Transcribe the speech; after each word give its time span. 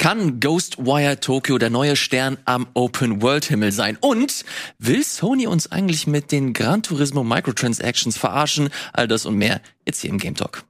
Kann 0.00 0.40
Ghostwire 0.40 1.20
Tokyo 1.20 1.58
der 1.58 1.68
neue 1.68 1.94
Stern 1.94 2.38
am 2.46 2.66
Open-World-Himmel 2.72 3.70
sein? 3.70 3.98
Und 4.00 4.46
will 4.78 5.04
Sony 5.04 5.46
uns 5.46 5.70
eigentlich 5.70 6.06
mit 6.06 6.32
den 6.32 6.54
Gran 6.54 6.82
Turismo 6.82 7.22
Microtransactions 7.22 8.16
verarschen? 8.16 8.70
All 8.94 9.06
das 9.06 9.26
und 9.26 9.34
mehr 9.34 9.60
jetzt 9.84 10.00
hier 10.00 10.08
im 10.08 10.16
Game 10.16 10.34
Talk. 10.34 10.64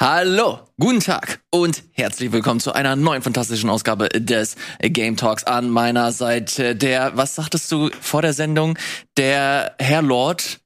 Hallo, 0.00 0.58
guten 0.80 0.98
Tag 0.98 1.40
und 1.50 1.84
herzlich 1.92 2.32
willkommen 2.32 2.58
zu 2.58 2.72
einer 2.72 2.96
neuen 2.96 3.22
fantastischen 3.22 3.70
Ausgabe 3.70 4.08
des 4.08 4.56
Game 4.80 5.16
Talks 5.16 5.44
an 5.44 5.70
meiner 5.70 6.10
Seite. 6.10 6.74
Der, 6.74 7.16
was 7.16 7.36
sagtest 7.36 7.70
du 7.70 7.90
vor 8.00 8.20
der 8.20 8.32
Sendung? 8.32 8.76
Der 9.16 9.76
Herr 9.78 10.02
Lord 10.02 10.60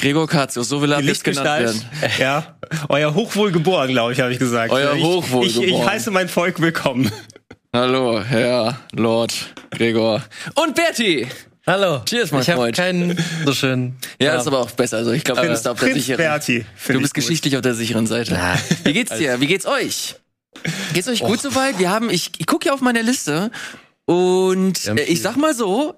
Gregor 0.00 0.26
Katzius, 0.28 0.68
so 0.68 0.80
will 0.82 0.92
er 0.92 1.00
jetzt 1.00 1.24
genannt 1.24 1.46
werden. 1.46 1.82
Ja, 2.18 2.56
euer 2.88 3.14
Hochwohlgeboren, 3.14 3.90
glaube 3.90 4.12
ich, 4.12 4.20
habe 4.20 4.32
ich 4.32 4.38
gesagt. 4.38 4.72
Euer 4.72 4.96
Hochwohlgeboren. 4.96 5.46
Ich, 5.46 5.74
ich, 5.74 5.80
ich 5.80 5.86
heiße 5.86 6.10
mein 6.10 6.28
Volk 6.28 6.60
willkommen. 6.60 7.10
Hallo, 7.72 8.22
Herr 8.22 8.78
Lord 8.92 9.34
Gregor 9.70 10.22
und 10.54 10.74
Berti. 10.74 11.26
Hallo. 11.66 12.00
Cheers, 12.06 12.32
mein 12.32 12.40
ich 12.40 12.50
Freund. 12.50 12.70
Ich 12.70 12.82
keinen 12.82 13.18
so 13.44 13.52
schön. 13.52 13.96
Ja, 14.20 14.36
ist 14.36 14.46
aber 14.46 14.60
auch 14.60 14.70
besser. 14.70 14.96
Also 14.96 15.12
ich 15.12 15.22
glaube, 15.22 15.42
du 15.42 15.48
bist 15.48 15.68
auf 15.68 15.78
der 15.78 15.86
Prinz 15.86 15.98
sicheren. 15.98 16.16
Berti, 16.16 16.64
Du 16.88 17.00
bist 17.00 17.12
geschichtlich 17.12 17.56
auf 17.56 17.62
der 17.62 17.74
sicheren 17.74 18.06
Seite. 18.06 18.38
Wie 18.84 18.94
geht's 18.94 19.14
dir? 19.18 19.40
Wie 19.42 19.46
geht's 19.46 19.66
euch? 19.66 20.16
Geht's 20.94 21.08
euch 21.08 21.20
gut 21.20 21.40
soweit? 21.40 21.78
Wir 21.78 21.90
haben, 21.90 22.08
ich, 22.08 22.32
ich 22.38 22.46
gucke 22.46 22.64
hier 22.64 22.74
auf 22.74 22.80
meine 22.80 23.02
Liste 23.02 23.50
und 24.06 24.86
äh, 24.86 25.02
ich 25.02 25.20
sag 25.20 25.36
mal 25.36 25.54
so, 25.54 25.94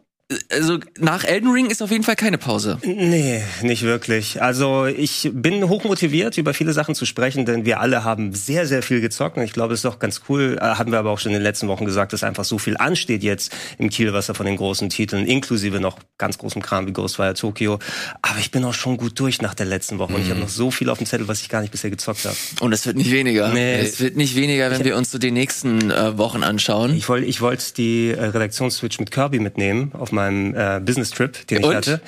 also 0.50 0.78
nach 0.98 1.24
Elden 1.24 1.50
Ring 1.50 1.66
ist 1.66 1.82
auf 1.82 1.90
jeden 1.90 2.04
Fall 2.04 2.16
keine 2.16 2.38
Pause. 2.38 2.78
Nee, 2.84 3.42
nicht 3.62 3.82
wirklich. 3.82 4.40
Also 4.40 4.86
ich 4.86 5.30
bin 5.32 5.68
hochmotiviert, 5.68 6.38
über 6.38 6.54
viele 6.54 6.72
Sachen 6.72 6.94
zu 6.94 7.04
sprechen, 7.04 7.46
denn 7.46 7.64
wir 7.64 7.80
alle 7.80 8.04
haben 8.04 8.32
sehr, 8.32 8.66
sehr 8.66 8.82
viel 8.82 9.00
gezockt. 9.00 9.36
Und 9.36 9.42
ich 9.42 9.52
glaube, 9.52 9.74
es 9.74 9.80
ist 9.80 9.84
doch 9.84 9.98
ganz 9.98 10.22
cool, 10.28 10.56
äh, 10.60 10.64
haben 10.64 10.92
wir 10.92 10.98
aber 10.98 11.10
auch 11.10 11.18
schon 11.18 11.32
in 11.32 11.38
den 11.38 11.42
letzten 11.42 11.68
Wochen 11.68 11.84
gesagt, 11.84 12.12
dass 12.12 12.22
einfach 12.22 12.44
so 12.44 12.58
viel 12.58 12.76
ansteht 12.76 13.22
jetzt 13.22 13.52
im 13.78 13.90
Kielwasser 13.90 14.34
von 14.34 14.46
den 14.46 14.56
großen 14.56 14.88
Titeln, 14.88 15.26
inklusive 15.26 15.80
noch 15.80 15.98
ganz 16.18 16.38
großem 16.38 16.62
Kram 16.62 16.86
wie 16.86 16.92
Ghostwire 16.92 17.34
Tokyo. 17.34 17.78
Aber 18.22 18.38
ich 18.38 18.50
bin 18.50 18.64
auch 18.64 18.74
schon 18.74 18.96
gut 18.96 19.18
durch 19.18 19.42
nach 19.42 19.54
der 19.54 19.66
letzten 19.66 19.98
Woche. 19.98 20.14
Und 20.14 20.22
ich 20.22 20.30
habe 20.30 20.40
noch 20.40 20.48
so 20.48 20.70
viel 20.70 20.90
auf 20.90 20.98
dem 20.98 21.06
Zettel, 21.06 21.26
was 21.26 21.40
ich 21.40 21.48
gar 21.48 21.60
nicht 21.60 21.72
bisher 21.72 21.90
gezockt 21.90 22.24
habe. 22.24 22.36
Und 22.60 22.72
es 22.72 22.86
wird 22.86 22.96
nicht 22.96 23.10
weniger. 23.10 23.52
Nee. 23.52 23.80
Es 23.80 24.00
wird 24.00 24.16
nicht 24.16 24.36
weniger, 24.36 24.70
wenn 24.70 24.84
wir 24.84 24.96
uns 24.96 25.10
so 25.10 25.18
die 25.18 25.32
nächsten 25.32 25.90
äh, 25.90 26.16
Wochen 26.18 26.44
anschauen. 26.44 26.94
Ich 26.94 27.08
wollte 27.08 27.26
ich 27.26 27.40
wollte 27.40 27.64
die 27.76 28.10
äh, 28.10 28.26
Redaktionsswitch 28.26 29.00
mit 29.00 29.10
Kirby 29.10 29.40
mitnehmen 29.40 29.90
auf 29.94 30.12
meinem 30.12 30.19
äh, 30.28 30.80
Business 30.84 31.10
Trip, 31.10 31.46
den 31.46 31.60
ich 31.60 31.66
Und? 31.66 31.76
hatte. 31.76 32.00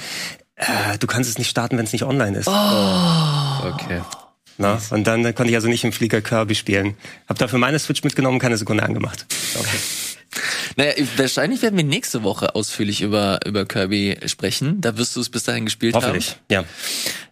Äh, 0.56 0.98
du 0.98 1.06
kannst 1.06 1.28
es 1.30 1.38
nicht 1.38 1.48
starten, 1.48 1.78
wenn 1.78 1.84
es 1.84 1.92
nicht 1.92 2.04
online 2.04 2.38
ist. 2.38 2.48
Okay. 2.48 4.00
Na? 4.58 4.80
Und 4.90 5.06
dann 5.06 5.22
konnte 5.34 5.50
ich 5.50 5.54
also 5.56 5.68
nicht 5.68 5.84
im 5.84 5.92
Flieger 5.92 6.20
Kirby 6.20 6.54
spielen. 6.54 6.96
Hab 7.28 7.38
dafür 7.38 7.58
meine 7.58 7.78
Switch 7.78 8.04
mitgenommen, 8.04 8.38
keine 8.38 8.56
Sekunde 8.56 8.82
angemacht. 8.82 9.26
Naja, 10.76 10.92
wahrscheinlich 11.16 11.60
werden 11.60 11.76
wir 11.76 11.84
nächste 11.84 12.22
Woche 12.22 12.54
ausführlich 12.54 13.02
über, 13.02 13.40
über 13.44 13.66
Kirby 13.66 14.16
sprechen. 14.26 14.80
Da 14.80 14.96
wirst 14.96 15.14
du 15.16 15.20
es 15.20 15.28
bis 15.28 15.44
dahin 15.44 15.66
gespielt 15.66 15.94
Hoffentlich, 15.94 16.36
ja. 16.50 16.58
haben. 16.58 16.66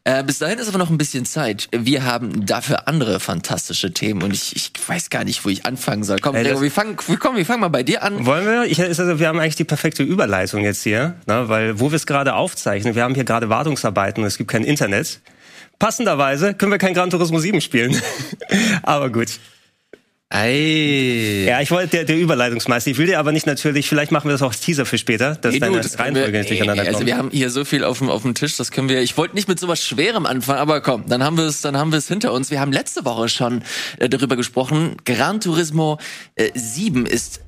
Äh, 0.05 0.25
bis 0.25 0.39
dahin 0.39 0.59
ist 0.59 0.69
aber 0.69 0.79
noch 0.79 0.91
ein 0.91 0.99
bisschen 0.99 1.25
Zeit. 1.25 1.69
Wir 1.73 2.05
haben 2.05 2.45
dafür 2.47 2.89
andere 2.89 3.21
fantastische 3.21 3.93
Themen 3.93 4.23
und 4.23 4.35
ich, 4.35 4.57
ich 4.57 4.73
weiß 4.87 5.11
gar 5.11 5.25
nicht, 5.25 5.45
wo 5.45 5.49
ich 5.49 5.67
anfangen 5.67 6.05
soll. 6.05 6.19
Komm, 6.19 6.37
Ey, 6.37 6.61
wir 6.61 6.71
fangen, 6.71 6.97
komm, 6.97 7.37
wir 7.37 7.47
fangen 7.47 7.61
mal 7.61 7.69
bei 7.69 7.83
dir 7.83 8.03
an. 8.03 8.25
Wollen 8.25 8.47
wir? 8.47 8.65
Ich, 8.65 8.81
also, 8.81 9.19
wir 9.19 9.29
haben 9.29 9.39
eigentlich 9.39 9.57
die 9.57 9.65
perfekte 9.65 10.03
Überleitung 10.03 10.63
jetzt 10.63 10.83
hier, 10.83 11.17
ne? 11.27 11.49
weil 11.49 11.81
wo 11.81 11.91
wir 11.91 11.97
es 11.97 12.07
gerade 12.07 12.35
aufzeichnen, 12.35 12.95
wir 12.95 13.03
haben 13.03 13.15
hier 13.15 13.25
gerade 13.25 13.49
Wartungsarbeiten 13.49 14.23
und 14.23 14.27
es 14.27 14.39
gibt 14.39 14.51
kein 14.51 14.65
Internet. 14.65 15.21
Passenderweise 15.81 16.55
können 16.55 16.71
wir 16.71 16.79
kein 16.79 16.95
Gran 16.95 17.11
Turismo 17.11 17.41
7 17.41 17.61
spielen. 17.61 18.01
aber 18.85 19.11
gut. 19.11 19.41
Ei. 20.33 21.47
Ja, 21.49 21.61
ich 21.61 21.73
wollte 21.73 21.89
der, 21.89 22.05
der 22.05 22.17
Überleitungsmeister. 22.17 22.89
Ich 22.93 22.99
will 22.99 23.07
dir 23.07 23.19
aber 23.19 23.33
nicht 23.33 23.47
natürlich, 23.47 23.89
vielleicht 23.89 24.13
machen 24.13 24.29
wir 24.29 24.33
das 24.33 24.43
auch 24.43 24.53
als 24.53 24.61
Teaser 24.61 24.87
für 24.87 24.97
später, 24.97 25.35
dass 25.35 25.55
du, 25.55 25.59
deine 25.59 25.79
das 25.79 25.99
Reihenfolge 25.99 26.33
wir, 26.33 26.39
nicht 26.39 26.51
durcheinander 26.51 26.83
ey, 26.83 26.89
also 26.89 26.99
kommt. 26.99 27.09
wir 27.09 27.17
haben 27.17 27.31
hier 27.33 27.51
so 27.51 27.65
viel 27.65 27.83
auf 27.83 27.99
dem, 27.99 28.11
auf 28.11 28.23
dem 28.23 28.35
Tisch, 28.35 28.57
das 28.57 28.71
können 28.71 28.89
wir, 28.89 29.03
ich 29.03 29.17
wollte 29.17 29.35
nicht 29.35 29.49
mit 29.49 29.59
sowas 29.59 29.85
Schwerem 29.85 30.27
anfangen, 30.27 30.61
aber 30.61 30.83
komm, 30.83 31.09
dann 31.09 31.25
haben 31.25 31.37
wir 31.37 31.47
es, 31.47 31.63
dann 31.63 31.77
haben 31.77 31.91
wir 31.91 31.99
es 31.99 32.07
hinter 32.07 32.33
uns. 32.33 32.53
Wir 32.53 32.61
haben 32.61 32.71
letzte 32.71 33.05
Woche 33.05 33.29
schon 33.29 33.63
äh, 33.99 34.09
darüber 34.09 34.37
gesprochen. 34.37 34.99
Gran 35.05 35.41
Turismo 35.41 35.99
äh, 36.37 36.51
7 36.55 37.07
ist 37.07 37.41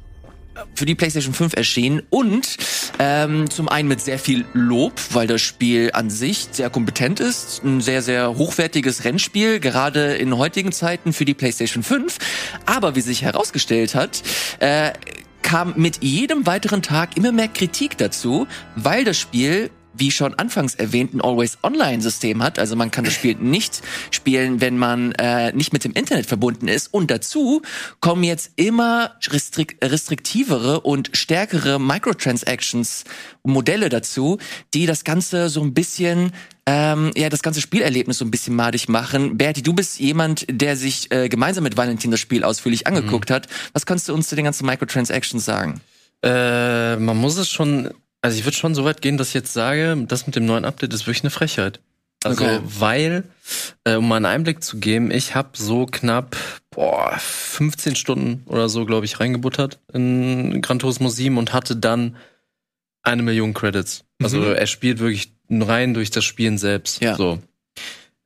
für 0.74 0.86
die 0.86 0.94
PlayStation 0.94 1.34
5 1.34 1.54
erschienen 1.54 2.02
und 2.10 2.56
ähm, 2.98 3.48
zum 3.50 3.68
einen 3.68 3.88
mit 3.88 4.00
sehr 4.00 4.18
viel 4.18 4.44
Lob, 4.52 4.92
weil 5.10 5.26
das 5.26 5.40
Spiel 5.40 5.90
an 5.92 6.10
sich 6.10 6.48
sehr 6.52 6.70
kompetent 6.70 7.20
ist, 7.20 7.62
ein 7.64 7.80
sehr, 7.80 8.02
sehr 8.02 8.36
hochwertiges 8.36 9.04
Rennspiel, 9.04 9.60
gerade 9.60 10.14
in 10.14 10.36
heutigen 10.36 10.72
Zeiten 10.72 11.12
für 11.12 11.24
die 11.24 11.34
PlayStation 11.34 11.82
5. 11.82 12.18
Aber 12.66 12.96
wie 12.96 13.00
sich 13.00 13.22
herausgestellt 13.22 13.94
hat, 13.94 14.22
äh, 14.60 14.92
kam 15.42 15.74
mit 15.76 16.02
jedem 16.02 16.46
weiteren 16.46 16.82
Tag 16.82 17.16
immer 17.16 17.32
mehr 17.32 17.48
Kritik 17.48 17.98
dazu, 17.98 18.46
weil 18.76 19.04
das 19.04 19.18
Spiel 19.18 19.70
wie 19.94 20.10
schon 20.10 20.34
anfangs 20.34 20.74
erwähnt, 20.74 21.14
ein 21.14 21.20
Always-Online-System 21.20 22.42
hat. 22.42 22.58
Also 22.58 22.76
man 22.76 22.90
kann 22.90 23.04
das 23.04 23.14
Spiel 23.14 23.36
nicht 23.40 23.82
spielen, 24.10 24.60
wenn 24.60 24.78
man 24.78 25.12
äh, 25.12 25.52
nicht 25.52 25.72
mit 25.72 25.84
dem 25.84 25.92
Internet 25.92 26.26
verbunden 26.26 26.68
ist. 26.68 26.92
Und 26.92 27.10
dazu 27.10 27.62
kommen 28.00 28.24
jetzt 28.24 28.52
immer 28.56 29.16
restrik 29.28 29.76
restriktivere 29.82 30.80
und 30.80 31.10
stärkere 31.12 31.78
Microtransactions 31.78 33.04
und 33.42 33.52
Modelle 33.52 33.88
dazu, 33.88 34.38
die 34.74 34.86
das 34.86 35.04
Ganze 35.04 35.48
so 35.48 35.62
ein 35.62 35.74
bisschen 35.74 36.32
ähm, 36.64 37.10
ja, 37.16 37.28
das 37.28 37.42
ganze 37.42 37.60
Spielerlebnis 37.60 38.18
so 38.18 38.24
ein 38.24 38.30
bisschen 38.30 38.54
madig 38.54 38.88
machen. 38.88 39.36
Berti, 39.36 39.62
du 39.62 39.72
bist 39.72 39.98
jemand, 39.98 40.46
der 40.48 40.76
sich 40.76 41.10
äh, 41.10 41.28
gemeinsam 41.28 41.64
mit 41.64 41.76
Valentin 41.76 42.10
das 42.10 42.20
Spiel 42.20 42.44
ausführlich 42.44 42.86
angeguckt 42.86 43.30
hat. 43.30 43.48
Was 43.72 43.84
kannst 43.84 44.08
du 44.08 44.14
uns 44.14 44.28
zu 44.28 44.36
den 44.36 44.44
ganzen 44.44 44.66
Microtransactions 44.66 45.44
sagen? 45.44 45.80
Äh, 46.22 46.96
man 46.96 47.16
muss 47.16 47.36
es 47.36 47.50
schon, 47.50 47.90
also 48.22 48.38
ich 48.38 48.44
würde 48.44 48.56
schon 48.56 48.74
so 48.74 48.84
weit 48.84 49.02
gehen, 49.02 49.18
dass 49.18 49.28
ich 49.28 49.34
jetzt 49.34 49.52
sage, 49.52 49.96
das 50.08 50.26
mit 50.26 50.36
dem 50.36 50.46
neuen 50.46 50.64
Update 50.64 50.94
ist 50.94 51.06
wirklich 51.06 51.22
eine 51.24 51.30
Frechheit. 51.30 51.80
Also, 52.24 52.44
Okay. 52.44 52.60
weil, 52.62 53.24
äh, 53.84 53.96
um 53.96 54.06
mal 54.08 54.16
einen 54.16 54.26
Einblick 54.26 54.62
zu 54.62 54.78
geben, 54.78 55.10
ich 55.10 55.34
habe 55.34 55.50
so 55.54 55.86
knapp 55.86 56.36
boah, 56.70 57.16
15 57.18 57.96
Stunden 57.96 58.44
oder 58.46 58.68
so, 58.68 58.84
glaube 58.86 59.04
ich, 59.06 59.18
reingebuttert 59.18 59.80
in 59.92 60.62
Gran 60.62 60.78
Turismo 60.78 61.08
7 61.08 61.36
und 61.36 61.52
hatte 61.52 61.74
dann 61.76 62.16
eine 63.02 63.22
Million 63.24 63.54
Credits. 63.54 64.04
Also 64.22 64.38
Mhm. 64.38 64.54
er 64.54 64.66
spielt 64.68 65.00
wirklich 65.00 65.32
rein 65.50 65.94
durch 65.94 66.10
das 66.10 66.24
Spielen 66.24 66.58
selbst. 66.58 67.02
Ja. 67.02 67.16
So. 67.16 67.40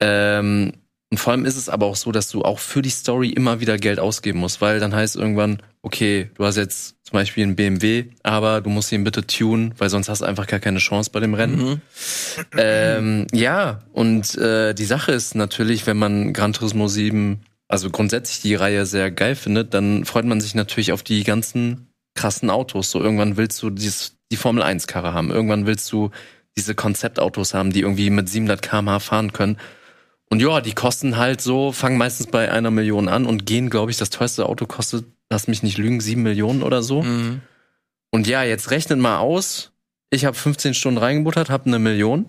Ähm, 0.00 0.74
und 1.10 1.18
vor 1.18 1.32
allem 1.32 1.44
ist 1.44 1.56
es 1.56 1.68
aber 1.68 1.86
auch 1.86 1.94
so, 1.94 2.10
dass 2.10 2.30
du 2.30 2.42
auch 2.42 2.58
für 2.58 2.82
die 2.82 2.90
Story 2.90 3.30
immer 3.30 3.60
wieder 3.60 3.78
Geld 3.78 4.00
ausgeben 4.00 4.40
musst, 4.40 4.60
weil 4.60 4.80
dann 4.80 4.94
heißt 4.94 5.14
irgendwann, 5.14 5.62
okay, 5.82 6.30
du 6.34 6.44
hast 6.44 6.56
jetzt 6.56 6.96
zum 7.04 7.12
Beispiel 7.12 7.44
einen 7.44 7.54
BMW, 7.54 8.06
aber 8.24 8.60
du 8.60 8.70
musst 8.70 8.90
ihn 8.90 9.04
bitte 9.04 9.24
tunen, 9.24 9.72
weil 9.78 9.88
sonst 9.88 10.08
hast 10.08 10.22
du 10.22 10.24
einfach 10.24 10.48
gar 10.48 10.58
keine 10.58 10.80
Chance 10.80 11.10
bei 11.12 11.20
dem 11.20 11.34
Rennen. 11.34 11.58
Mhm. 11.58 11.80
Ähm, 12.56 13.26
ja, 13.32 13.80
und 13.92 14.36
äh, 14.36 14.74
die 14.74 14.84
Sache 14.84 15.12
ist 15.12 15.36
natürlich, 15.36 15.86
wenn 15.86 15.96
man 15.96 16.32
Gran 16.32 16.52
Turismo 16.52 16.88
7, 16.88 17.40
also 17.68 17.90
grundsätzlich 17.90 18.40
die 18.40 18.56
Reihe 18.56 18.84
sehr 18.84 19.12
geil 19.12 19.36
findet, 19.36 19.74
dann 19.74 20.04
freut 20.04 20.24
man 20.24 20.40
sich 20.40 20.56
natürlich 20.56 20.90
auf 20.90 21.04
die 21.04 21.22
ganzen 21.22 21.86
krassen 22.14 22.50
Autos. 22.50 22.90
So 22.90 23.00
irgendwann 23.00 23.36
willst 23.36 23.62
du 23.62 23.70
dieses, 23.70 24.16
die 24.32 24.36
Formel 24.36 24.64
1 24.64 24.88
Karre 24.88 25.14
haben, 25.14 25.30
irgendwann 25.30 25.66
willst 25.66 25.92
du 25.92 26.10
diese 26.56 26.74
Konzeptautos 26.74 27.54
haben, 27.54 27.72
die 27.72 27.82
irgendwie 27.82 28.10
mit 28.10 28.28
700 28.28 28.62
km/h 28.62 28.98
fahren 28.98 29.32
können. 29.32 29.58
Und 30.28 30.40
ja, 30.40 30.60
die 30.60 30.72
kosten 30.72 31.16
halt 31.16 31.40
so, 31.40 31.72
fangen 31.72 31.98
meistens 31.98 32.26
bei 32.26 32.50
einer 32.50 32.70
Million 32.70 33.08
an 33.08 33.26
und 33.26 33.46
gehen, 33.46 33.70
glaube 33.70 33.90
ich, 33.90 33.96
das 33.96 34.10
teuerste 34.10 34.46
Auto 34.46 34.66
kostet, 34.66 35.06
lass 35.30 35.46
mich 35.46 35.62
nicht 35.62 35.78
lügen, 35.78 36.00
sieben 36.00 36.22
Millionen 36.22 36.62
oder 36.62 36.82
so. 36.82 37.02
Mhm. 37.02 37.42
Und 38.10 38.26
ja, 38.26 38.42
jetzt 38.42 38.70
rechnet 38.70 38.98
mal 38.98 39.18
aus. 39.18 39.72
Ich 40.10 40.24
habe 40.24 40.36
15 40.36 40.74
Stunden 40.74 40.98
reingebuttert, 40.98 41.50
habe 41.50 41.66
eine 41.66 41.78
Million. 41.78 42.26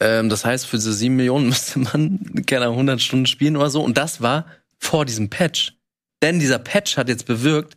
Ähm, 0.00 0.28
das 0.28 0.44
heißt, 0.44 0.66
für 0.66 0.76
diese 0.76 0.92
7 0.92 1.14
Millionen 1.16 1.46
müsste 1.48 1.78
man 1.78 2.18
gerne 2.46 2.66
100 2.66 3.00
Stunden 3.00 3.26
spielen 3.26 3.56
oder 3.56 3.70
so. 3.70 3.82
Und 3.82 3.96
das 3.96 4.20
war 4.20 4.46
vor 4.78 5.04
diesem 5.04 5.30
Patch. 5.30 5.74
Denn 6.22 6.38
dieser 6.38 6.58
Patch 6.58 6.96
hat 6.96 7.08
jetzt 7.08 7.26
bewirkt, 7.26 7.76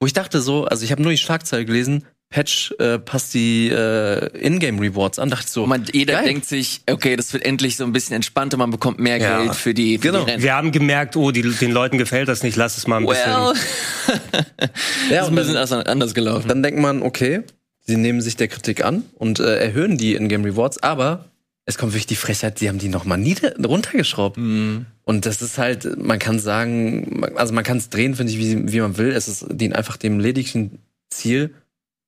wo 0.00 0.06
ich 0.06 0.12
dachte 0.12 0.40
so, 0.40 0.64
also 0.64 0.84
ich 0.84 0.92
habe 0.92 1.02
nur 1.02 1.10
die 1.10 1.18
Schlagzeile 1.18 1.64
gelesen, 1.64 2.04
Patch 2.28 2.74
äh, 2.80 2.98
passt 2.98 3.34
die 3.34 3.68
äh, 3.68 4.26
Ingame 4.44 4.80
Rewards 4.80 5.18
an. 5.20 5.30
Dachte 5.30 5.44
ich 5.46 5.52
so, 5.52 5.64
man, 5.66 5.84
jeder 5.92 6.14
geil. 6.14 6.24
denkt 6.24 6.46
sich, 6.46 6.80
okay, 6.90 7.14
das 7.16 7.32
wird 7.32 7.44
endlich 7.44 7.76
so 7.76 7.84
ein 7.84 7.92
bisschen 7.92 8.16
entspannter, 8.16 8.56
man 8.56 8.70
bekommt 8.70 8.98
mehr 8.98 9.18
Ja. 9.18 9.38
Geld 9.42 9.54
für 9.54 9.72
die, 9.74 9.98
für 9.98 10.08
Genau. 10.08 10.24
die 10.24 10.30
Rennen. 10.32 10.42
Wir 10.42 10.54
haben 10.54 10.72
gemerkt, 10.72 11.16
oh, 11.16 11.30
die, 11.30 11.42
den 11.42 11.70
Leuten 11.70 11.98
gefällt 11.98 12.28
das 12.28 12.42
nicht, 12.42 12.56
lass 12.56 12.76
es 12.78 12.86
mal 12.88 12.96
ein 12.98 13.06
Well, 13.06 13.14
bisschen. 13.52 15.10
ja, 15.10 15.22
ist 15.22 15.28
ein 15.28 15.34
bisschen 15.36 15.54
dann, 15.54 15.82
anders 15.86 16.14
gelaufen. 16.14 16.48
dann 16.48 16.62
denkt 16.62 16.80
man, 16.80 17.02
okay, 17.02 17.42
sie 17.82 17.96
nehmen 17.96 18.20
sich 18.20 18.36
der 18.36 18.48
Kritik 18.48 18.84
an 18.84 19.04
und 19.14 19.38
äh, 19.38 19.58
erhöhen 19.58 19.96
die 19.96 20.14
Ingame 20.16 20.46
Rewards, 20.46 20.82
aber 20.82 21.26
es 21.64 21.78
kommt 21.78 21.92
wirklich 21.92 22.06
die 22.06 22.16
Frechheit, 22.16 22.58
sie 22.58 22.68
haben 22.68 22.78
die 22.78 22.88
nochmal 22.88 23.18
nieder 23.18 23.54
runtergeschraubt. 23.64 24.36
Mhm. 24.36 24.86
Und 25.04 25.26
das 25.26 25.42
ist 25.42 25.58
halt, 25.58 25.96
man 25.98 26.18
kann 26.18 26.38
sagen, 26.40 27.24
also 27.36 27.54
man 27.54 27.62
kann 27.64 27.76
es 27.76 27.88
drehen, 27.88 28.14
finde 28.16 28.32
ich, 28.32 28.38
wie, 28.38 28.72
wie 28.72 28.80
man 28.80 28.96
will. 28.98 29.10
Es 29.10 29.28
ist, 29.28 29.46
dient 29.50 29.74
einfach 29.76 29.96
dem 29.96 30.18
lediglichen 30.20 30.78
Ziel, 31.10 31.54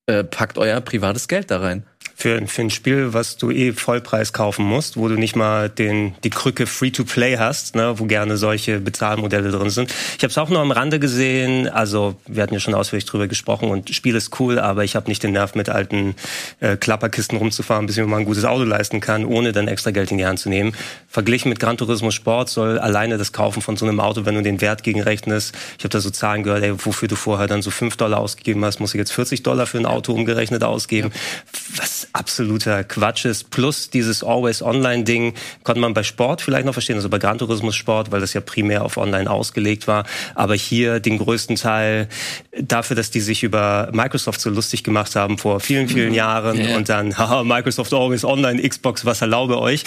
äh, 0.09 0.25
packt 0.25 0.59
euer 0.59 0.81
privates 0.81 1.29
Geld 1.29 1.51
da 1.51 1.61
rein. 1.61 1.85
Für, 2.19 2.45
für 2.49 2.63
ein 2.63 2.71
Spiel, 2.71 3.15
was 3.15 3.37
du 3.37 3.53
eh 3.53 3.73
Vollpreis 3.73 4.33
kaufen 4.33 4.65
musst, 4.65 4.97
wo 4.97 5.07
du 5.07 5.15
nicht 5.15 5.37
mal 5.37 5.71
den, 5.71 6.17
die 6.25 6.31
Krücke 6.31 6.67
Free-to-Play 6.67 7.39
hast, 7.39 7.77
ne, 7.77 7.95
wo 8.01 8.07
gerne 8.07 8.37
solche 8.37 8.81
Bezahlmodelle 8.81 9.53
drin 9.53 9.71
sind. 9.71 9.95
Ich 10.17 10.25
habe 10.25 10.33
es 10.33 10.37
auch 10.37 10.49
nur 10.49 10.59
am 10.59 10.73
Rande 10.73 10.99
gesehen, 10.99 11.69
also 11.69 12.17
wir 12.27 12.43
hatten 12.43 12.55
ja 12.55 12.61
schon 12.61 12.75
ausführlich 12.75 13.05
drüber 13.05 13.29
gesprochen 13.29 13.71
und 13.71 13.95
Spiel 13.95 14.17
ist 14.17 14.41
cool, 14.41 14.59
aber 14.59 14.83
ich 14.83 14.97
habe 14.97 15.09
nicht 15.09 15.23
den 15.23 15.31
Nerv 15.31 15.55
mit 15.55 15.69
alten 15.69 16.17
äh, 16.59 16.77
Klapperkisten 16.77 17.39
rumzufahren, 17.39 17.87
bis 17.87 17.97
ich 17.97 18.03
mir 18.03 18.09
mal 18.09 18.17
ein 18.17 18.25
gutes 18.25 18.45
Auto 18.45 18.65
leisten 18.65 18.99
kann, 18.99 19.25
ohne 19.25 19.53
dann 19.53 19.69
extra 19.69 19.93
Geld 19.93 20.11
in 20.11 20.19
die 20.19 20.27
Hand 20.27 20.41
zu 20.41 20.49
nehmen. 20.49 20.75
Verglichen 21.09 21.51
mit 21.51 21.61
Gran 21.61 21.77
Turismo 21.77 22.11
Sport 22.11 22.49
soll 22.49 22.81
alleine 22.81 23.17
das 23.17 23.33
Kaufen 23.33 23.63
von 23.63 23.77
so 23.77 23.87
einem 23.87 24.01
Auto, 24.01 24.27
wenn 24.27 24.35
du 24.35 24.43
den 24.43 24.61
Wert 24.61 24.83
gegenrechnest, 24.83 25.55
ich 25.79 25.85
habe 25.85 25.91
da 25.91 26.01
so 26.01 26.11
Zahlen 26.11 26.43
gehört, 26.43 26.65
ey, 26.65 26.85
wofür 26.85 27.07
du 27.07 27.15
vorher 27.15 27.47
dann 27.47 27.63
so 27.63 27.71
fünf 27.71 27.97
Dollar 27.97 28.19
ausgegeben 28.19 28.65
hast, 28.65 28.81
muss 28.81 28.93
ich 28.93 28.99
jetzt 28.99 29.13
40 29.13 29.45
Dollar 29.45 29.67
für 29.67 29.79
ein 29.79 29.87
Auto 29.87 30.13
umgerechnet 30.13 30.65
ausgeben. 30.65 31.13
Was 31.77 32.08
absoluter 32.13 32.85
Quatsch 32.85 33.25
ist. 33.25 33.51
Plus 33.51 33.91
dieses 33.91 34.23
Always-Online-Ding 34.23 35.35
konnte 35.63 35.81
man 35.81 35.95
bei 35.95 36.03
Sport 36.03 36.43
vielleicht 36.43 36.67
noch 36.67 36.73
verstehen, 36.73 36.97
also 36.97 37.09
bei 37.09 37.19
Gran 37.19 37.39
Turismo 37.39 37.73
Sport, 37.73 38.11
weil 38.13 38.21
das 38.21 38.35
ja 38.35 38.41
primär 38.41 38.85
auf 38.85 38.97
Online 38.97 39.31
ausgelegt 39.31 39.87
war. 39.87 40.05
Aber 40.35 40.55
hier 40.55 41.01
den 41.01 41.19
größten 41.19 41.57
Teil 41.57 42.09
dafür, 42.61 42.97
dass 42.97 43.11
die 43.11 43.21
sich 43.21 43.43
über 43.43 43.91
Microsoft 43.93 44.41
so 44.41 44.51
lustig 44.51 44.85
gemacht 44.85 45.17
haben 45.17 45.39
vor 45.39 45.61
vielen, 45.61 45.89
vielen 45.89 46.11
mhm. 46.11 46.15
Jahren 46.15 46.59
yeah. 46.59 46.77
und 46.77 46.89
dann, 46.89 47.17
haha, 47.19 47.45
Microsoft 47.45 47.93
Always 47.93 48.25
Online, 48.25 48.67
Xbox, 48.67 49.05
was 49.05 49.21
erlaube 49.21 49.59
euch? 49.59 49.85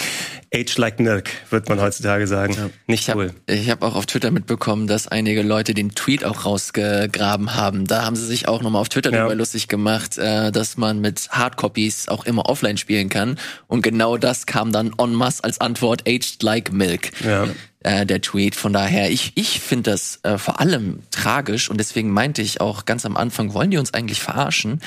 Age 0.54 0.76
like 0.78 1.00
milk, 1.00 1.30
wird 1.50 1.68
man 1.68 1.80
heutzutage 1.80 2.26
sagen. 2.26 2.54
Ja. 2.54 2.70
Nicht 2.86 3.08
ich 3.08 3.14
cool. 3.14 3.28
Hab, 3.28 3.54
ich 3.54 3.70
habe 3.70 3.86
auch 3.86 3.94
auf 3.94 4.06
Twitter 4.06 4.30
mitbekommen, 4.30 4.86
dass 4.86 5.08
einige 5.08 5.42
Leute 5.42 5.74
den 5.74 5.94
Tweet 5.94 6.24
auch 6.24 6.44
rausgegraben 6.44 7.54
haben. 7.54 7.86
Da 7.86 8.04
haben 8.04 8.16
sie 8.16 8.26
sich 8.26 8.48
auch 8.48 8.62
nochmal 8.62 8.80
auf 8.80 8.88
Twitter 8.88 9.10
ja. 9.10 9.18
darüber 9.18 9.34
lustig 9.34 9.68
gemacht, 9.68 10.18
äh, 10.18 10.52
dass 10.52 10.76
man 10.76 11.00
mit 11.00 11.28
Hardcopies 11.30 12.08
auch 12.12 12.24
immer 12.24 12.48
offline 12.48 12.76
spielen 12.76 13.08
kann. 13.08 13.38
Und 13.66 13.82
genau 13.82 14.16
das 14.16 14.46
kam 14.46 14.72
dann 14.72 14.92
en 14.98 15.14
masse 15.14 15.44
als 15.44 15.60
Antwort, 15.60 16.02
aged 16.06 16.42
like 16.42 16.72
milk. 16.72 17.10
Ja. 17.24 17.48
Äh, 17.80 18.06
der 18.06 18.20
Tweet. 18.20 18.54
Von 18.54 18.72
daher, 18.72 19.10
ich, 19.10 19.32
ich 19.34 19.58
finde 19.60 19.90
das 19.90 20.20
äh, 20.22 20.38
vor 20.38 20.60
allem 20.60 21.00
tragisch 21.10 21.68
und 21.68 21.78
deswegen 21.78 22.10
meinte 22.10 22.40
ich 22.40 22.60
auch 22.60 22.84
ganz 22.84 23.04
am 23.04 23.16
Anfang, 23.16 23.54
wollen 23.54 23.72
die 23.72 23.78
uns 23.78 23.92
eigentlich 23.92 24.20
verarschen? 24.20 24.80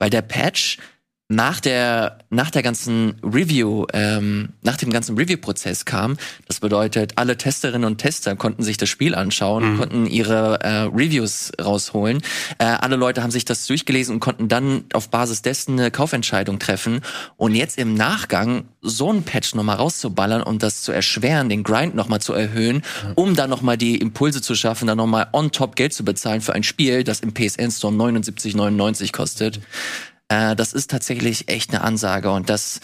Weil 0.00 0.10
der 0.10 0.22
Patch 0.22 0.78
nach 1.30 1.60
der 1.60 2.18
nach 2.28 2.50
der 2.50 2.62
ganzen 2.62 3.14
Review 3.22 3.86
ähm, 3.92 4.50
nach 4.62 4.76
dem 4.76 4.90
ganzen 4.90 5.16
Review-Prozess 5.16 5.84
kam. 5.84 6.16
Das 6.48 6.58
bedeutet, 6.58 7.12
alle 7.16 7.36
Testerinnen 7.36 7.84
und 7.84 7.98
Tester 7.98 8.34
konnten 8.34 8.64
sich 8.64 8.78
das 8.78 8.88
Spiel 8.88 9.14
anschauen, 9.14 9.72
mhm. 9.74 9.78
konnten 9.78 10.06
ihre 10.06 10.60
äh, 10.60 10.82
Reviews 10.92 11.52
rausholen. 11.60 12.20
Äh, 12.58 12.64
alle 12.64 12.96
Leute 12.96 13.22
haben 13.22 13.30
sich 13.30 13.44
das 13.44 13.64
durchgelesen 13.66 14.14
und 14.14 14.20
konnten 14.20 14.48
dann 14.48 14.84
auf 14.92 15.08
Basis 15.08 15.40
dessen 15.42 15.78
eine 15.78 15.92
Kaufentscheidung 15.92 16.58
treffen. 16.58 17.00
Und 17.36 17.54
jetzt 17.54 17.78
im 17.78 17.94
Nachgang 17.94 18.64
so 18.82 19.12
ein 19.12 19.22
Patch 19.22 19.54
nochmal 19.54 19.76
rauszuballern 19.76 20.42
und 20.42 20.64
das 20.64 20.82
zu 20.82 20.90
erschweren, 20.90 21.48
den 21.48 21.62
Grind 21.62 21.94
nochmal 21.94 22.20
zu 22.20 22.32
erhöhen, 22.32 22.76
mhm. 23.06 23.12
um 23.14 23.36
dann 23.36 23.50
nochmal 23.50 23.76
die 23.76 23.96
Impulse 23.98 24.42
zu 24.42 24.56
schaffen, 24.56 24.88
dann 24.88 24.98
nochmal 24.98 25.28
on 25.32 25.52
top 25.52 25.76
Geld 25.76 25.92
zu 25.92 26.04
bezahlen 26.04 26.40
für 26.40 26.54
ein 26.54 26.64
Spiel, 26.64 27.04
das 27.04 27.20
im 27.20 27.32
PSN 27.32 27.70
Store 27.70 27.94
79,99 27.94 29.12
kostet. 29.12 29.58
Mhm 29.58 29.62
äh, 30.30 30.56
das 30.56 30.72
ist 30.72 30.90
tatsächlich 30.90 31.48
echt 31.48 31.70
eine 31.70 31.82
Ansage 31.82 32.30
und 32.30 32.48
das 32.48 32.80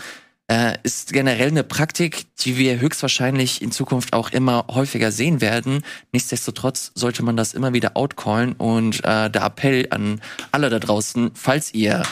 äh, 0.49 0.77
ist 0.83 1.13
generell 1.13 1.49
eine 1.49 1.65
Praktik, 1.65 2.27
die 2.41 2.57
wir 2.59 2.79
höchstwahrscheinlich 2.79 3.63
in 3.63 3.73
Zukunft 3.73 4.13
auch 4.13 4.31
immer 4.31 4.67
häufiger 4.69 5.11
sehen 5.11 5.41
werden. 5.41 5.83
Nichtsdestotrotz 6.13 6.93
sollte 6.95 7.23
man 7.23 7.37
das 7.37 7.55
immer 7.55 7.73
wieder 7.73 7.97
outcallen 7.97 8.53
und 8.53 9.05
äh, 9.05 9.31
der 9.31 9.43
Appell 9.43 9.87
an 9.91 10.21
alle 10.53 10.71
da 10.71 10.79
draußen, 10.79 11.31
falls 11.35 11.73
ihr 11.73 12.03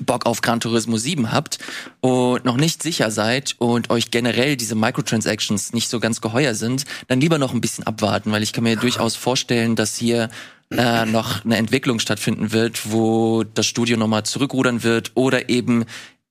Bock 0.00 0.26
auf 0.26 0.40
Gran 0.40 0.60
Turismo 0.60 0.96
7 0.96 1.32
habt 1.32 1.58
und 2.00 2.44
noch 2.44 2.56
nicht 2.56 2.82
sicher 2.82 3.10
seid 3.10 3.56
und 3.58 3.90
euch 3.90 4.10
generell 4.10 4.56
diese 4.56 4.74
Microtransactions 4.74 5.72
nicht 5.72 5.88
so 5.88 6.00
ganz 6.00 6.20
geheuer 6.20 6.54
sind, 6.54 6.84
dann 7.08 7.20
lieber 7.20 7.38
noch 7.38 7.52
ein 7.52 7.60
bisschen 7.60 7.86
abwarten, 7.86 8.32
weil 8.32 8.42
ich 8.42 8.52
kann 8.52 8.64
mir 8.64 8.76
durchaus 8.76 9.16
vorstellen, 9.16 9.76
dass 9.76 9.96
hier 9.96 10.30
äh, 10.70 11.04
noch 11.04 11.44
eine 11.44 11.56
Entwicklung 11.56 11.98
stattfinden 11.98 12.52
wird, 12.52 12.90
wo 12.90 13.44
das 13.44 13.66
Studio 13.66 13.96
nochmal 13.96 14.24
zurückrudern 14.24 14.82
wird 14.82 15.12
oder 15.14 15.48
eben 15.48 15.84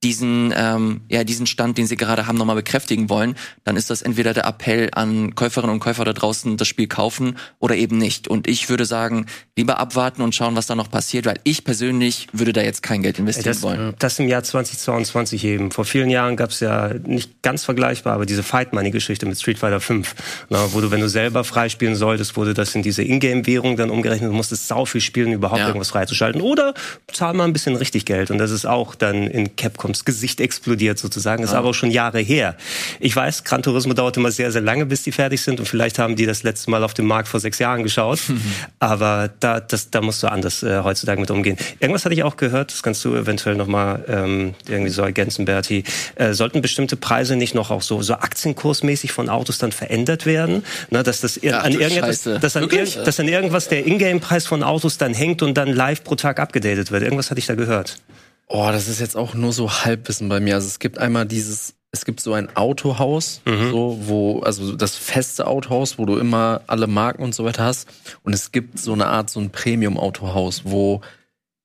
diesen, 0.04 0.52
ähm, 0.56 1.02
ja, 1.10 1.24
diesen 1.24 1.46
Stand, 1.46 1.78
den 1.78 1.86
sie 1.86 1.96
gerade 1.96 2.25
haben, 2.25 2.38
nochmal 2.38 2.56
bekräftigen 2.56 3.10
wollen, 3.10 3.36
dann 3.63 3.78
ist 3.78 3.92
das 3.92 4.02
entweder 4.02 4.34
der 4.34 4.46
Appell 4.46 4.90
an 4.94 5.36
Käuferinnen 5.36 5.75
und 5.75 5.80
Käufer 5.80 6.06
da 6.06 6.13
draußen, 6.13 6.58
das 6.58 6.68
Spiel 6.68 6.88
kaufen 6.88 7.38
oder 7.60 7.75
eben 7.75 7.98
nicht. 7.98 8.28
Und 8.28 8.48
ich 8.48 8.68
würde 8.69 8.86
sagen, 8.86 9.28
lieber 9.62 9.80
abwarten 9.80 10.22
und 10.22 10.34
schauen, 10.34 10.56
was 10.56 10.68
da 10.68 10.75
noch 10.75 10.90
passiert, 10.90 11.25
weil 11.25 11.40
ich 11.44 11.63
persönlich 11.63 12.28
würde 12.34 12.54
da 12.54 12.62
jetzt 12.62 12.81
kein 12.81 13.04
Geld 13.04 13.19
investieren 13.19 13.54
das, 13.54 13.62
wollen. 13.62 13.94
Das 14.00 14.18
im 14.19 14.28
Jahr 14.28 14.44
2022 14.44 15.44
eben. 15.46 15.72
Vor 15.72 15.86
vielen 15.86 16.10
Jahren 16.10 16.36
gab 16.36 16.50
es 16.50 16.60
ja 16.62 16.92
nicht 17.06 17.42
ganz 17.42 17.63
vergleichbar, 17.63 18.13
aber 18.13 18.25
diese 18.25 18.44
Fight 18.44 18.74
Money-Geschichte 18.74 19.25
mit 19.25 19.40
Street 19.40 19.60
Fighter 19.60 19.80
5, 19.80 20.16
na, 20.50 20.74
wo 20.74 20.81
du, 20.81 20.92
wenn 20.92 21.02
du 21.02 21.10
selber 21.10 21.44
freispielen 21.44 21.96
solltest, 21.96 22.38
wurde 22.38 22.54
das 22.54 22.74
in 22.75 22.81
diese 22.81 23.04
Ingame-Währung 23.04 23.78
dann 23.78 23.90
umgerechnet, 23.90 24.30
du 24.30 24.36
musstest 24.36 24.68
sau 24.68 24.86
viel 24.86 25.02
spielen, 25.02 25.31
überhaupt 25.31 25.60
ja. 25.60 25.68
irgendwas 25.68 25.90
freizuschalten. 25.90 26.42
Oder 26.42 26.74
zahl 27.12 27.34
mal 27.34 27.44
ein 27.44 27.54
bisschen 27.54 27.75
richtig 27.75 28.06
Geld. 28.06 28.31
Und 28.31 28.38
das 28.38 28.52
ist 28.52 28.66
auch 28.66 28.96
dann 28.96 29.28
in 29.28 29.56
Capcom 29.56 29.81
Capcoms 29.81 30.06
Gesicht 30.06 30.40
explodiert 30.40 31.00
sozusagen. 31.00 31.44
Ist 31.44 31.54
ah. 31.54 31.60
aber 31.60 31.69
auch 31.69 31.74
schon 31.74 31.92
Jahre 31.92 32.19
her. 32.19 32.56
Ich 33.00 33.16
weiß, 33.16 33.44
Gran 33.44 33.63
Turismo 33.63 33.94
dauert 33.94 34.18
immer 34.18 34.31
sehr, 34.31 34.52
sehr 34.52 34.62
lange, 34.62 34.86
bis 34.86 35.04
die 35.04 35.12
fertig 35.12 35.42
sind 35.42 35.60
und 35.60 35.66
vielleicht 35.66 36.00
haben 36.00 36.16
die 36.16 36.25
das 36.25 36.44
letzte 36.44 36.72
Mal 36.72 36.84
auf 36.84 36.94
dem 36.94 37.08
Markt 37.08 37.28
vor 37.28 37.40
sechs 37.40 37.60
Jahren 37.60 37.84
geschaut. 37.84 38.19
aber 38.80 39.30
da, 39.40 39.50
das, 39.59 39.89
da 39.89 40.01
musst 40.01 40.24
du 40.24 40.27
anders 40.27 40.63
äh, 40.63 40.81
heutzutage 40.83 41.19
mit 41.19 41.31
umgehen. 41.31 41.57
Irgendwas 41.80 42.06
hatte 42.06 42.13
ich 42.13 42.24
auch 42.24 42.38
gehört, 42.38 42.71
das 42.71 42.83
kannst 42.83 43.03
du 43.03 43.15
eventuell 43.15 43.56
nochmal 43.56 44.06
ähm, 44.07 44.53
irgendwie 44.68 44.92
so 44.92 45.01
ergänzen, 45.01 45.45
Berti. 45.45 45.83
Äh, 46.15 46.33
sollten 46.33 46.62
bestimmte 46.62 46.95
Preise 46.95 47.36
nicht 47.36 47.56
noch 47.56 47.71
auch 47.71 47.81
so, 47.81 48.01
so 48.01 48.13
aktienkursmäßig 48.13 49.12
von 49.12 49.30
Autos 49.30 49.57
dann 49.57 49.71
verändert 49.71 50.25
werden? 50.25 50.63
Na, 50.89 51.03
dass 51.03 51.21
das 51.21 51.39
Ach, 51.44 51.63
an 51.63 51.74
irgendetwas, 51.74 52.24
dass 52.24 52.56
an, 52.56 52.69
ir 52.69 52.86
dass 52.86 53.19
an 53.19 53.27
irgendwas 53.27 53.68
der 53.68 53.86
Ingame-Preis 53.86 54.48
von 54.48 54.63
Autos 54.63 54.98
dann 54.98 55.13
hängt 55.13 55.42
und 55.42 55.56
dann 55.56 55.74
live 55.74 56.03
pro 56.03 56.15
Tag 56.15 56.39
abgedatet 56.39 56.92
wird. 56.92 57.03
Irgendwas 57.03 57.30
hatte 57.31 57.39
ich 57.39 57.48
da 57.48 57.56
gehört. 57.56 57.98
Oh, 58.48 58.69
das 58.71 58.88
ist 58.88 59.00
jetzt 59.00 59.15
auch 59.15 59.33
nur 59.33 59.53
so 59.53 59.71
Halbwissen 59.71 60.27
bei 60.27 60.39
mir. 60.39 60.56
Also 60.56 60.68
es 60.68 60.80
gibt 60.80 60.98
einmal 60.98 61.25
dieses, 61.25 61.74
es 61.91 62.05
gibt 62.05 62.21
so 62.21 62.33
ein 62.33 62.55
Autohaus, 62.55 63.41
mhm. 63.45 63.69
so, 63.69 63.97
wo, 64.03 64.39
also 64.39 64.75
das 64.75 64.95
feste 64.95 65.47
Autohaus, 65.47 65.97
wo 65.97 66.05
du 66.05 66.17
immer 66.17 66.61
alle 66.67 66.88
Marken 66.88 67.23
und 67.23 67.35
so 67.35 67.43
weiter 67.43 67.65
hast. 67.65 67.89
Und 68.23 68.33
es 68.33 68.51
gibt 68.51 68.79
so 68.79 68.93
eine 68.93 69.07
Art, 69.07 69.29
so 69.29 69.39
ein 69.39 69.49
Premium-Autohaus, 69.49 70.61
wo 70.65 71.01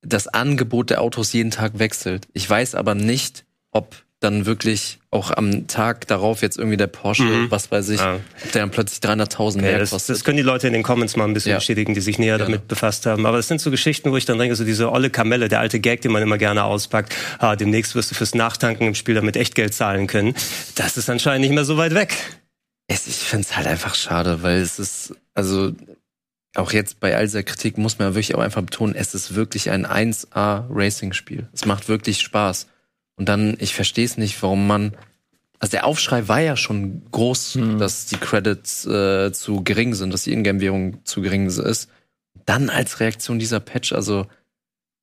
das 0.03 0.27
Angebot 0.27 0.91
der 0.91 1.01
Autos 1.01 1.33
jeden 1.33 1.53
Tag 1.53 1.79
wechselt. 1.79 2.27
Ich 2.33 2.49
weiß 2.49 2.75
aber 2.75 2.95
nicht, 2.95 3.45
ob 3.71 4.06
dann 4.27 4.45
wirklich 4.45 4.99
auch 5.11 5.31
am 5.31 5.69
Tag 5.69 6.07
darauf 6.09 6.43
jetzt 6.43 6.59
irgendwie 6.59 6.77
der 6.77 6.89
Porsche, 6.89 7.23
mhm. 7.23 7.51
was 7.51 7.71
weiß 7.71 7.89
ich, 7.91 8.01
ja. 8.01 8.19
der 8.53 8.63
dann 8.63 8.71
plötzlich 8.71 8.99
300.000 8.99 9.61
mehr 9.61 9.79
das, 9.79 9.91
kostet. 9.91 10.17
Das 10.17 10.25
können 10.25 10.37
die 10.37 10.43
Leute 10.43 10.67
in 10.67 10.73
den 10.73 10.83
Comments 10.83 11.15
mal 11.17 11.25
ein 11.25 11.33
bisschen 11.33 11.53
ja. 11.53 11.59
bestätigen, 11.59 11.95
die 11.95 12.01
sich 12.01 12.19
näher 12.19 12.39
ja. 12.39 12.45
damit 12.45 12.69
befasst 12.69 13.07
haben. 13.07 13.25
Aber 13.25 13.37
das 13.37 13.49
sind 13.49 13.61
so 13.61 13.71
Geschichten, 13.71 14.11
wo 14.11 14.17
ich 14.17 14.25
dann 14.25 14.39
denke, 14.39 14.57
so 14.57 14.65
diese 14.65 14.91
olle 14.91 15.11
Kamelle, 15.11 15.49
der 15.49 15.61
alte 15.61 15.81
Gag, 15.81 16.03
den 16.03 16.13
man 16.13 16.23
immer 16.23 16.39
gerne 16.39 16.65
auspackt, 16.65 17.15
ah, 17.39 17.57
demnächst 17.57 17.95
wirst 17.95 18.11
du 18.11 18.15
fürs 18.15 18.35
Nachtanken 18.35 18.89
im 18.89 18.95
Spiel 18.95 19.15
damit 19.15 19.37
echt 19.37 19.55
Geld 19.55 19.75
zahlen 19.75 20.09
können. 20.09 20.35
Das 20.75 20.97
ist 20.97 21.09
anscheinend 21.09 21.43
nicht 21.43 21.55
mehr 21.55 21.65
so 21.65 21.77
weit 21.77 21.95
weg. 21.95 22.15
Es, 22.89 23.07
ich 23.07 23.17
finde 23.17 23.47
es 23.49 23.57
halt 23.57 23.67
einfach 23.67 23.95
schade, 23.95 24.43
weil 24.43 24.61
es 24.61 24.79
ist, 24.79 25.15
also 25.35 25.73
auch 26.57 26.73
jetzt 26.73 27.01
bei 27.01 27.17
all 27.17 27.25
dieser 27.25 27.43
Kritik 27.43 27.79
muss 27.79 27.99
man 27.99 28.09
wirklich 28.09 28.35
auch 28.35 28.41
einfach 28.41 28.63
betonen, 28.63 28.95
es 28.95 29.15
ist 29.15 29.35
wirklich 29.35 29.71
ein 29.71 29.87
1A 29.87 30.65
Racing-Spiel. 30.71 31.49
Es 31.53 31.65
macht 31.65 31.89
wirklich 31.89 32.21
Spaß. 32.21 32.67
Und 33.17 33.29
dann, 33.29 33.57
ich 33.59 33.75
verstehe 33.75 34.05
es 34.05 34.17
nicht, 34.17 34.41
warum 34.43 34.67
man. 34.67 34.97
Also 35.59 35.71
der 35.71 35.87
Aufschrei 35.87 36.29
war 36.29 36.41
ja 36.41 36.57
schon 36.57 37.03
groß, 37.11 37.57
mhm. 37.57 37.79
dass 37.79 38.07
die 38.07 38.19
Credits 38.19 38.87
äh, 38.87 39.33
zu 39.33 39.65
gering 39.65 39.95
sind, 39.95 40.13
dass 40.13 40.25
die 40.25 40.33
Ingame-Währung 40.33 41.05
zu 41.05 41.23
gering 41.23 41.47
ist. 41.47 41.89
Dann 42.45 42.69
als 42.69 43.01
Reaktion 43.01 43.39
dieser 43.39 43.61
Patch, 43.61 43.93
also 43.93 44.27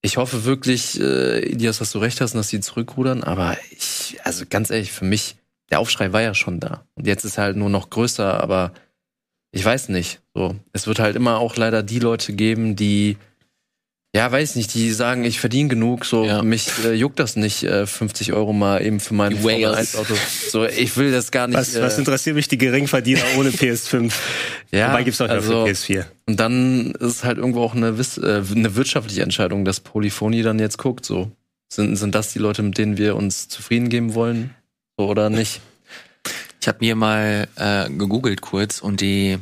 ich 0.03 0.17
hoffe 0.17 0.43
wirklich, 0.43 1.00
äh, 1.00 1.39
Elias, 1.39 1.79
dass 1.79 1.91
du 1.91 2.00
recht 2.00 2.22
hast, 2.22 2.36
dass 2.36 2.50
sie 2.50 2.60
zurückrudern, 2.60 3.24
aber 3.24 3.58
ich, 3.72 4.17
also 4.24 4.46
ganz 4.48 4.70
ehrlich, 4.70 4.91
für 4.91 5.05
mich, 5.05 5.38
der 5.72 5.79
Aufschrei 5.79 6.13
war 6.13 6.22
ja 6.22 6.36
schon 6.36 6.60
da. 6.60 6.86
Und 6.93 7.08
jetzt 7.08 7.24
ist 7.24 7.38
er 7.38 7.46
halt 7.46 7.58
nur 7.58 7.70
noch 7.70 7.89
größer, 7.89 8.39
aber 8.41 8.74
ich 9.51 9.63
weiß 9.63 9.89
nicht. 9.89 10.22
So, 10.34 10.55
es 10.74 10.88
wird 10.88 11.00
halt 11.00 11.15
immer 11.15 11.38
auch 11.38 11.55
leider 11.55 11.84
die 11.84 12.00
Leute 12.00 12.34
geben, 12.34 12.75
die 12.75 13.17
ja, 14.15 14.32
weiß 14.32 14.55
nicht, 14.55 14.75
die 14.75 14.91
sagen, 14.91 15.24
ich 15.24 15.39
verdiene 15.39 15.70
genug, 15.70 16.05
so 16.05 16.24
ja. 16.24 16.43
mich 16.43 16.70
äh, 16.86 16.93
juckt 16.93 17.17
das 17.17 17.36
nicht, 17.36 17.63
äh, 17.63 17.88
50 17.88 18.34
Euro 18.34 18.53
mal 18.53 18.86
eben 18.86 19.00
für 19.00 19.15
mein 19.15 19.36
Formel 19.36 19.74
1 19.74 19.96
Auto. 19.96 20.13
So, 20.50 20.65
ich 20.65 20.96
will 20.98 21.12
das 21.12 21.32
gar 21.32 21.48
nicht. 21.48 21.58
Was, 21.58 21.75
äh, 21.75 21.82
was 21.82 21.98
interessiert 21.98 22.36
mich 22.36 22.48
die 22.48 22.60
Geringverdiener 22.60 23.24
ohne 23.39 23.50
PS5? 23.50 24.13
ja, 24.72 24.89
Wobei 24.89 25.03
gibt's 25.03 25.20
auch 25.20 25.29
also, 25.29 25.65
für 25.65 25.72
PS4. 25.72 26.05
Und 26.27 26.39
dann 26.39 26.91
ist 26.91 27.08
es 27.10 27.24
halt 27.24 27.39
irgendwo 27.39 27.63
auch 27.63 27.74
eine, 27.74 27.88
äh, 27.88 28.43
eine 28.55 28.75
wirtschaftliche 28.75 29.24
Entscheidung, 29.24 29.65
dass 29.65 29.79
Polyphonie 29.79 30.43
dann 30.43 30.60
jetzt 30.60 30.77
guckt, 30.77 31.05
so. 31.05 31.32
Sind, 31.74 31.96
sind 31.96 32.13
das 32.13 32.32
die 32.32 32.39
Leute, 32.39 32.62
mit 32.62 32.77
denen 32.77 32.98
wir 32.98 33.15
uns 33.15 33.48
zufrieden 33.48 33.89
geben 33.89 34.13
wollen? 34.13 34.53
So, 34.96 35.08
oder 35.08 35.32
nicht? 35.32 35.60
Ich 36.62 36.67
habe 36.67 36.77
mir 36.82 36.96
mal 36.96 37.48
äh, 37.55 37.89
gegoogelt 37.89 38.41
kurz 38.41 38.79
und 38.79 39.01
die 39.01 39.39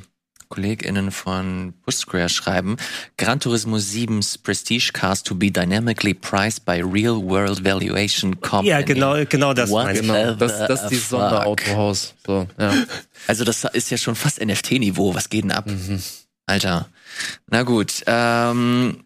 KollegInnen 0.52 1.12
von 1.12 1.74
Push 1.84 1.96
Square 1.96 2.30
schreiben, 2.30 2.78
Gran 3.18 3.40
Turismo 3.40 3.78
7's 3.78 4.38
Prestige 4.38 4.94
Cars 4.94 5.24
to 5.24 5.34
be 5.34 5.50
dynamically 5.50 6.14
priced 6.14 6.64
by 6.66 6.82
Real 6.84 7.16
World 7.24 7.64
Valuation 7.64 8.40
Company. 8.40 8.70
Ja, 8.70 8.82
genau, 8.82 9.16
genau 9.28 9.54
das 9.54 9.72
What 9.72 9.86
meinst 9.86 10.04
du. 10.04 10.08
Genau, 10.08 10.34
das, 10.36 10.68
das 10.68 10.92
ist 10.92 11.06
fuck? 11.06 11.20
Sonderautohaus. 11.20 12.14
So, 12.26 12.48
ja. 12.60 12.74
Also 13.28 13.44
das 13.44 13.64
ist 13.64 13.90
ja 13.92 13.98
schon 13.98 14.16
fast 14.16 14.44
NFT-Niveau. 14.44 15.14
Was 15.14 15.30
geht 15.30 15.44
denn 15.44 15.52
ab? 15.52 15.68
Mhm. 15.68 16.02
Alter. 16.48 16.90
Na 17.48 17.64
gut. 17.64 18.04
Ähm, 18.08 19.04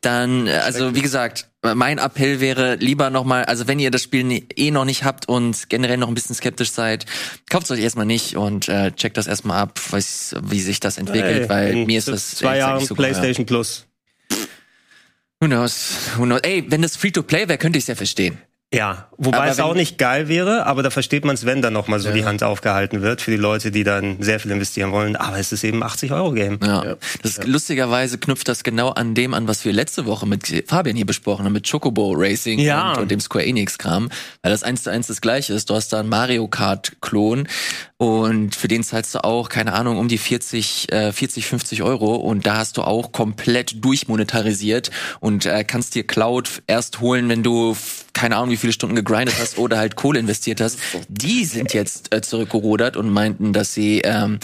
dann, 0.00 0.46
äh, 0.46 0.52
also 0.52 0.94
wie 0.94 1.02
gesagt, 1.02 1.48
mein 1.74 1.98
Appell 1.98 2.40
wäre 2.40 2.76
lieber 2.76 3.10
nochmal, 3.10 3.44
also 3.44 3.66
wenn 3.66 3.78
ihr 3.78 3.90
das 3.90 4.02
Spiel 4.02 4.44
eh 4.56 4.70
noch 4.70 4.84
nicht 4.84 5.04
habt 5.04 5.28
und 5.28 5.68
generell 5.68 5.96
noch 5.96 6.08
ein 6.08 6.14
bisschen 6.14 6.34
skeptisch 6.34 6.70
seid, 6.70 7.06
kauft 7.50 7.64
es 7.64 7.70
euch 7.72 7.80
erstmal 7.80 8.06
nicht 8.06 8.36
und 8.36 8.68
äh, 8.68 8.92
checkt 8.92 9.16
das 9.16 9.26
erstmal 9.26 9.58
ab, 9.58 9.80
weiß, 9.90 10.36
wie 10.42 10.60
sich 10.60 10.80
das 10.80 10.98
entwickelt, 10.98 11.42
Ey, 11.42 11.48
weil 11.48 11.70
in 11.70 11.86
mir 11.86 11.98
ist 11.98 12.08
das 12.08 12.30
zwei 12.36 12.74
nicht 12.74 12.86
so. 12.86 12.94
PlayStation 12.94 13.46
Plus. 13.46 13.86
Who 15.40 15.48
knows? 15.48 15.90
Who 16.16 16.24
knows? 16.24 16.40
Ey, 16.42 16.64
wenn 16.68 16.82
das 16.82 16.96
Free-to-Play 16.96 17.48
wäre, 17.48 17.58
könnte 17.58 17.78
ich 17.78 17.84
es 17.84 17.88
ja 17.88 17.94
verstehen. 17.94 18.38
Ja, 18.76 19.08
wobei 19.16 19.38
Aber 19.38 19.46
es 19.50 19.58
auch 19.60 19.74
nicht 19.74 19.96
geil 19.98 20.28
wäre, 20.28 20.66
aber 20.66 20.82
da 20.82 20.90
versteht 20.90 21.24
man 21.24 21.34
es, 21.34 21.46
wenn 21.46 21.62
dann 21.62 21.72
noch 21.72 21.88
mal 21.88 21.98
so 21.98 22.08
Ja. 22.08 22.14
die 22.14 22.24
Hand 22.24 22.42
aufgehalten 22.42 23.00
wird 23.02 23.22
für 23.22 23.30
die 23.30 23.36
Leute, 23.36 23.70
die 23.70 23.84
dann 23.84 24.22
sehr 24.22 24.38
viel 24.38 24.50
investieren 24.50 24.92
wollen. 24.92 25.16
Aber 25.16 25.38
es 25.38 25.50
ist 25.52 25.64
eben 25.64 25.82
80 25.82 26.12
Euro 26.12 26.32
Game. 26.32 26.58
Ja. 26.62 26.84
Ja. 26.84 26.96
Das 27.22 27.42
lustigerweise 27.44 28.18
knüpft 28.18 28.48
das 28.48 28.62
genau 28.64 28.90
an 28.90 29.14
dem 29.14 29.34
an, 29.34 29.48
was 29.48 29.64
wir 29.64 29.72
letzte 29.72 30.04
Woche 30.06 30.26
mit 30.26 30.64
Fabian 30.66 30.94
hier 30.96 31.06
besprochen 31.06 31.44
haben, 31.44 31.52
mit 31.52 31.68
Chocobo 31.70 32.12
Racing 32.16 32.58
Ja. 32.58 32.92
und, 32.92 32.98
und 33.02 33.10
dem 33.10 33.20
Square 33.20 33.46
Enix 33.46 33.78
Kram, 33.78 34.10
weil 34.42 34.52
das 34.52 34.62
eins 34.62 34.82
zu 34.82 34.90
eins 34.90 35.06
das 35.06 35.20
gleiche 35.20 35.54
ist. 35.54 35.70
Du 35.70 35.74
hast 35.74 35.92
da 35.92 36.00
einen 36.00 36.08
Mario 36.08 36.46
Kart 36.48 36.92
Klon 37.00 37.48
und 37.98 38.54
für 38.54 38.68
den 38.68 38.82
zahlst 38.84 39.14
du 39.14 39.24
auch, 39.24 39.48
keine 39.48 39.72
Ahnung, 39.72 39.96
um 39.96 40.08
die 40.08 40.18
40, 40.18 40.92
äh, 40.92 41.12
40, 41.12 41.46
50 41.46 41.82
Euro 41.82 42.16
und 42.16 42.46
da 42.46 42.58
hast 42.58 42.76
du 42.76 42.82
auch 42.82 43.12
komplett 43.12 43.82
durchmonetarisiert 43.82 44.90
und 45.20 45.46
äh, 45.46 45.64
kannst 45.64 45.94
dir 45.94 46.06
Cloud 46.06 46.62
erst 46.66 47.00
holen, 47.00 47.28
wenn 47.28 47.42
du 47.42 47.76
keine 48.12 48.36
Ahnung, 48.36 48.50
wie 48.50 48.56
viele 48.66 48.72
Stunden 48.72 48.96
gegrindet 48.96 49.36
hast 49.38 49.58
oder 49.58 49.78
halt 49.78 49.94
Kohle 49.94 50.18
investiert 50.18 50.60
hast. 50.60 50.80
Die 51.08 51.44
sind 51.44 51.72
jetzt 51.72 52.12
äh, 52.12 52.20
zurückgerudert 52.20 52.96
und 52.96 53.08
meinten, 53.10 53.52
dass 53.52 53.72
sie 53.72 54.00
ähm, 54.00 54.40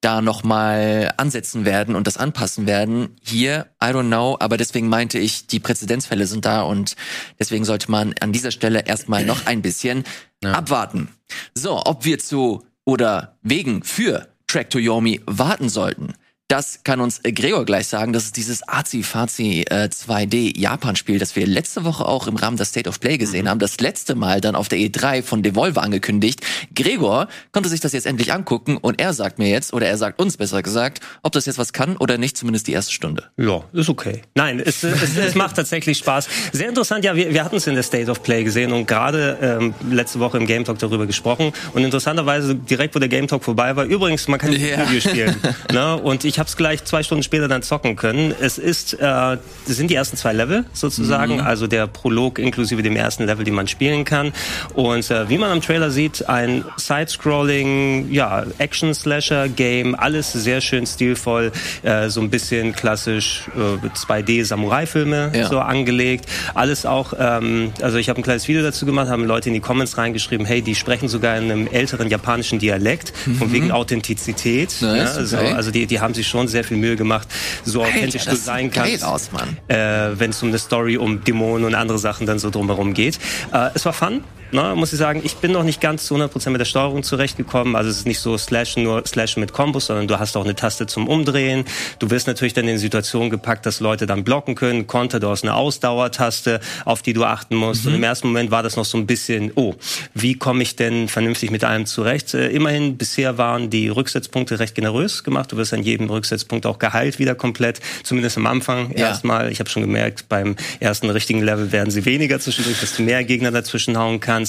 da 0.00 0.22
nochmal 0.22 1.12
ansetzen 1.18 1.64
werden 1.64 1.94
und 1.94 2.08
das 2.08 2.16
anpassen 2.16 2.66
werden. 2.66 3.16
Hier, 3.22 3.66
I 3.80 3.88
don't 3.88 4.08
know, 4.08 4.36
aber 4.40 4.56
deswegen 4.56 4.88
meinte 4.88 5.20
ich, 5.20 5.46
die 5.46 5.60
Präzedenzfälle 5.60 6.26
sind 6.26 6.46
da 6.46 6.62
und 6.62 6.96
deswegen 7.38 7.64
sollte 7.64 7.92
man 7.92 8.12
an 8.18 8.32
dieser 8.32 8.50
Stelle 8.50 8.86
erstmal 8.86 9.24
noch 9.24 9.46
ein 9.46 9.62
bisschen 9.62 10.02
abwarten. 10.42 11.08
So, 11.54 11.80
ob 11.84 12.04
wir 12.04 12.18
zu 12.18 12.64
oder 12.84 13.38
wegen 13.42 13.84
für 13.84 14.26
Track 14.48 14.70
to 14.70 14.80
Yomi 14.80 15.20
warten 15.26 15.68
sollten. 15.68 16.14
Das 16.50 16.80
kann 16.82 17.00
uns 17.00 17.20
äh, 17.22 17.30
Gregor 17.30 17.64
gleich 17.64 17.86
sagen. 17.86 18.12
Das 18.12 18.24
ist 18.24 18.36
dieses 18.36 18.66
Azi-Fazi 18.66 19.66
äh, 19.70 19.88
2D 19.88 20.58
Japan-Spiel, 20.58 21.20
das 21.20 21.36
wir 21.36 21.46
letzte 21.46 21.84
Woche 21.84 22.04
auch 22.04 22.26
im 22.26 22.34
Rahmen 22.34 22.56
der 22.56 22.66
State 22.66 22.88
of 22.88 22.98
Play 22.98 23.18
gesehen 23.18 23.48
haben. 23.48 23.60
Das 23.60 23.78
letzte 23.78 24.16
Mal 24.16 24.40
dann 24.40 24.56
auf 24.56 24.68
der 24.68 24.80
E3 24.80 25.22
von 25.22 25.44
Devolver 25.44 25.80
angekündigt. 25.80 26.40
Gregor 26.74 27.28
konnte 27.52 27.68
sich 27.68 27.78
das 27.78 27.92
jetzt 27.92 28.04
endlich 28.04 28.32
angucken 28.32 28.78
und 28.78 29.00
er 29.00 29.14
sagt 29.14 29.38
mir 29.38 29.48
jetzt, 29.48 29.72
oder 29.72 29.86
er 29.86 29.96
sagt 29.96 30.20
uns 30.20 30.38
besser 30.38 30.60
gesagt, 30.60 30.98
ob 31.22 31.30
das 31.30 31.46
jetzt 31.46 31.56
was 31.56 31.72
kann 31.72 31.96
oder 31.96 32.18
nicht, 32.18 32.36
zumindest 32.36 32.66
die 32.66 32.72
erste 32.72 32.92
Stunde. 32.92 33.30
Ja, 33.36 33.62
ist 33.72 33.88
okay. 33.88 34.22
Nein, 34.34 34.58
es, 34.58 34.82
es, 34.82 35.16
es 35.16 35.36
macht 35.36 35.54
tatsächlich 35.54 35.98
Spaß. 35.98 36.28
Sehr 36.50 36.68
interessant, 36.68 37.04
ja, 37.04 37.14
wir, 37.14 37.32
wir 37.32 37.44
hatten 37.44 37.58
es 37.58 37.68
in 37.68 37.74
der 37.74 37.84
State 37.84 38.10
of 38.10 38.24
Play 38.24 38.42
gesehen 38.42 38.72
und 38.72 38.88
gerade 38.88 39.38
ähm, 39.40 39.72
letzte 39.88 40.18
Woche 40.18 40.36
im 40.38 40.46
Game 40.46 40.64
Talk 40.64 40.80
darüber 40.80 41.06
gesprochen. 41.06 41.52
Und 41.74 41.84
interessanterweise, 41.84 42.56
direkt 42.56 42.96
wo 42.96 42.98
der 42.98 43.08
Game 43.08 43.28
Talk 43.28 43.44
vorbei 43.44 43.76
war, 43.76 43.84
übrigens, 43.84 44.26
man 44.26 44.40
kann 44.40 44.50
Ja. 44.52 44.90
Video 44.90 45.00
spielen. 45.00 45.36
ne? 45.72 45.96
Und 45.96 46.24
ich 46.24 46.39
habe 46.40 46.48
es 46.48 46.56
gleich 46.56 46.82
zwei 46.84 47.04
Stunden 47.04 47.22
später 47.22 47.46
dann 47.46 47.62
zocken 47.62 47.94
können. 47.94 48.34
Es 48.40 48.58
ist, 48.58 48.94
äh, 48.94 48.98
das 48.98 49.38
sind 49.66 49.90
die 49.90 49.94
ersten 49.94 50.16
zwei 50.16 50.32
Level 50.32 50.64
sozusagen, 50.72 51.34
Mhm. 51.34 51.40
also 51.42 51.68
der 51.68 51.86
Prolog 51.86 52.38
inklusive 52.40 52.82
dem 52.82 52.96
ersten 52.96 53.24
Level, 53.26 53.44
den 53.44 53.54
man 53.54 53.68
spielen 53.68 54.04
kann. 54.04 54.32
Und 54.74 55.08
äh, 55.10 55.28
wie 55.28 55.38
man 55.38 55.50
am 55.52 55.60
Trailer 55.60 55.90
sieht, 55.92 56.28
ein 56.28 56.64
Side-Scrolling, 56.76 58.10
ja, 58.10 58.44
Action-Slasher-Game, 58.58 59.94
alles 59.94 60.32
sehr 60.32 60.60
schön 60.60 60.86
stilvoll, 60.86 61.52
äh, 61.82 62.08
so 62.08 62.20
ein 62.20 62.30
bisschen 62.30 62.72
klassisch 62.74 63.42
äh, 63.56 63.86
2D-Samurai-Filme 63.88 65.32
Ja. 65.34 65.48
so 65.48 65.58
angelegt. 65.60 66.26
Alles 66.54 66.86
auch, 66.86 67.12
ähm, 67.18 67.72
also 67.82 67.98
ich 67.98 68.08
habe 68.08 68.20
ein 68.20 68.22
kleines 68.22 68.48
Video 68.48 68.62
dazu 68.62 68.86
gemacht, 68.86 69.08
haben 69.08 69.24
Leute 69.24 69.48
in 69.50 69.54
die 69.54 69.60
Comments 69.60 69.96
reingeschrieben, 69.98 70.46
hey, 70.46 70.62
die 70.62 70.74
sprechen 70.74 71.08
sogar 71.08 71.36
in 71.36 71.44
einem 71.50 71.66
älteren 71.66 72.08
japanischen 72.08 72.58
Dialekt, 72.58 73.12
von 73.38 73.52
wegen 73.52 73.70
Authentizität. 73.72 74.74
Mhm. 74.80 74.88
Nice, 74.88 75.16
ne? 75.18 75.26
so, 75.26 75.36
okay. 75.36 75.52
also 75.52 75.70
die, 75.70 75.86
die 75.86 76.00
haben 76.00 76.14
sich 76.14 76.26
schon 76.30 76.48
sehr 76.48 76.64
viel 76.64 76.76
Mühe 76.76 76.96
gemacht, 76.96 77.28
so 77.64 77.82
authentisch 77.82 78.22
Alter, 78.22 78.30
du 78.30 78.36
das 78.36 78.44
sein 78.44 78.70
kannst 78.70 79.04
aus, 79.04 79.30
äh, 79.68 79.76
wenn 80.18 80.30
es 80.30 80.42
um 80.42 80.48
eine 80.48 80.58
Story, 80.58 80.96
um 80.96 81.22
Dämonen 81.24 81.66
und 81.66 81.74
andere 81.74 81.98
Sachen 81.98 82.26
dann 82.26 82.38
so 82.38 82.50
drumherum 82.50 82.94
geht. 82.94 83.18
Äh, 83.52 83.70
es 83.74 83.84
war 83.84 83.92
fun, 83.92 84.22
ne, 84.52 84.74
muss 84.76 84.92
ich 84.92 84.98
sagen. 84.98 85.20
Ich 85.24 85.36
bin 85.36 85.52
noch 85.52 85.62
nicht 85.62 85.80
ganz 85.80 86.06
zu 86.06 86.14
100% 86.16 86.50
mit 86.50 86.60
der 86.60 86.64
Steuerung 86.64 87.02
zurechtgekommen. 87.02 87.76
Also 87.76 87.90
es 87.90 87.98
ist 87.98 88.06
nicht 88.06 88.20
so 88.20 88.36
Slashen, 88.38 88.82
nur 88.82 89.06
Slashen 89.06 89.40
mit 89.40 89.52
Kombos, 89.52 89.86
sondern 89.86 90.08
du 90.08 90.18
hast 90.18 90.36
auch 90.36 90.44
eine 90.44 90.54
Taste 90.54 90.86
zum 90.86 91.08
Umdrehen. 91.08 91.64
Du 91.98 92.10
wirst 92.10 92.26
natürlich 92.26 92.54
dann 92.54 92.68
in 92.68 92.78
Situationen 92.78 93.30
gepackt, 93.30 93.66
dass 93.66 93.80
Leute 93.80 94.06
dann 94.06 94.24
blocken 94.24 94.54
können. 94.54 94.86
Konter, 94.86 95.20
du 95.20 95.28
hast 95.28 95.42
eine 95.44 95.54
Ausdauertaste, 95.54 96.60
auf 96.84 97.02
die 97.02 97.12
du 97.12 97.24
achten 97.24 97.56
musst. 97.56 97.86
Und 97.86 97.94
im 97.94 98.02
ersten 98.02 98.28
Moment 98.28 98.50
war 98.50 98.62
das 98.62 98.76
noch 98.76 98.84
so 98.84 98.98
ein 98.98 99.06
bisschen, 99.06 99.52
oh, 99.54 99.74
wie 100.14 100.34
komme 100.34 100.62
ich 100.62 100.76
denn 100.76 101.08
vernünftig 101.08 101.50
mit 101.50 101.64
allem 101.64 101.86
zurecht? 101.86 102.34
Äh, 102.34 102.48
immerhin, 102.48 102.96
bisher 102.96 103.38
waren 103.38 103.70
die 103.70 103.88
Rücksetzpunkte 103.88 104.58
recht 104.58 104.74
generös 104.74 105.24
gemacht. 105.24 105.52
Du 105.52 105.56
wirst 105.56 105.72
an 105.74 105.82
jedem 105.82 106.08
Rücksetzpunkt 106.10 106.66
auch 106.66 106.78
geheilt 106.78 107.18
wieder 107.18 107.34
komplett. 107.34 107.80
Zumindest 108.02 108.36
am 108.36 108.46
Anfang 108.46 108.90
Ja. 108.96 109.08
erstmal. 109.08 109.50
Ich 109.52 109.60
habe 109.60 109.70
schon 109.70 109.82
gemerkt, 109.82 110.28
beim 110.28 110.56
ersten 110.80 111.10
richtigen 111.10 111.42
Level 111.42 111.72
werden 111.72 111.90
sie 111.90 112.04
weniger 112.04 112.40
zwischendurch, 112.40 112.80
dass 112.80 112.96
du 112.96 113.02
mehr 113.02 113.24
Gegner 113.24 113.50
dazwischen 113.50 113.96
hauen 113.98 114.20
kannst. 114.20 114.39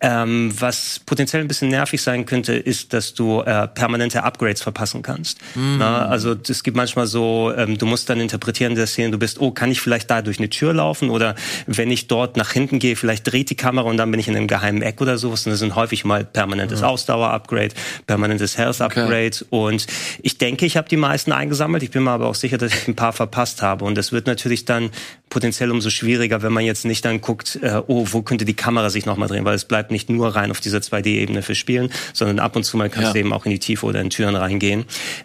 Ähm, 0.00 0.52
was 0.58 1.00
potenziell 1.04 1.42
ein 1.42 1.48
bisschen 1.48 1.68
nervig 1.68 2.02
sein 2.02 2.26
könnte, 2.26 2.54
ist, 2.54 2.92
dass 2.92 3.14
du 3.14 3.40
äh, 3.40 3.68
permanente 3.68 4.22
Upgrades 4.22 4.62
verpassen 4.62 5.02
kannst. 5.02 5.38
Na, 5.54 6.06
also 6.06 6.34
es 6.48 6.62
gibt 6.62 6.76
manchmal 6.76 7.06
so, 7.06 7.52
ähm, 7.56 7.78
du 7.78 7.86
musst 7.86 8.08
dann 8.08 8.20
interpretieren 8.20 8.72
in 8.72 8.76
der 8.76 8.86
Szene, 8.86 9.10
du 9.10 9.18
bist, 9.18 9.40
oh, 9.40 9.50
kann 9.50 9.70
ich 9.70 9.80
vielleicht 9.80 10.10
da 10.10 10.22
durch 10.22 10.38
eine 10.38 10.50
Tür 10.50 10.72
laufen 10.72 11.10
oder 11.10 11.34
wenn 11.66 11.90
ich 11.90 12.06
dort 12.06 12.36
nach 12.36 12.52
hinten 12.52 12.78
gehe, 12.78 12.96
vielleicht 12.96 13.30
dreht 13.30 13.50
die 13.50 13.56
Kamera 13.56 13.88
und 13.88 13.96
dann 13.96 14.10
bin 14.10 14.20
ich 14.20 14.28
in 14.28 14.36
einem 14.36 14.46
geheimen 14.46 14.82
Eck 14.82 15.00
oder 15.00 15.18
sowas. 15.18 15.46
Und 15.46 15.52
das 15.52 15.60
sind 15.60 15.74
häufig 15.74 16.04
mal 16.04 16.24
permanentes 16.24 16.82
Ausdauer-Upgrade, 16.82 17.70
permanentes 18.06 18.56
Health-Upgrade 18.56 19.44
und 19.50 19.86
ich 20.22 20.38
denke, 20.38 20.66
ich 20.66 20.76
habe 20.76 20.88
die 20.88 20.96
meisten 20.96 21.32
eingesammelt. 21.32 21.82
Ich 21.82 21.90
bin 21.90 22.04
mir 22.04 22.10
aber 22.10 22.26
auch 22.26 22.34
sicher, 22.34 22.58
dass 22.58 22.72
ich 22.74 22.88
ein 22.88 22.96
paar 22.96 23.12
verpasst 23.12 23.62
habe. 23.62 23.84
Und 23.84 23.96
das 23.96 24.12
wird 24.12 24.26
natürlich 24.26 24.64
dann 24.64 24.90
potenziell 25.30 25.70
umso 25.70 25.90
schwieriger, 25.90 26.42
wenn 26.42 26.52
man 26.52 26.64
jetzt 26.64 26.84
nicht 26.84 27.04
dann 27.04 27.20
guckt, 27.20 27.58
äh, 27.62 27.80
oh, 27.86 28.06
wo 28.10 28.22
könnte 28.22 28.44
die 28.44 28.54
Kamera 28.54 28.90
sich 28.90 29.06
nochmal 29.06 29.28
drehen, 29.28 29.44
weil 29.44 29.54
es 29.54 29.64
bleibt 29.64 29.90
nicht 29.90 30.10
nur 30.10 30.34
rein 30.34 30.50
auf 30.50 30.60
dieser 30.60 30.78
2D-Ebene 30.78 31.42
für 31.42 31.54
Spielen, 31.54 31.90
sondern 32.12 32.38
ab 32.38 32.56
und 32.56 32.64
zu 32.64 32.76
mal 32.76 32.88
kannst 32.90 33.08
Ja. 33.08 33.12
du 33.12 33.18
eben 33.20 33.32
auch 33.32 33.44
in 33.44 33.50
die 33.50 33.58
Tiefe 33.58 33.86
oder 33.86 34.00
in 34.00 34.10
Türen 34.10 34.36
reingehen. 34.36 34.84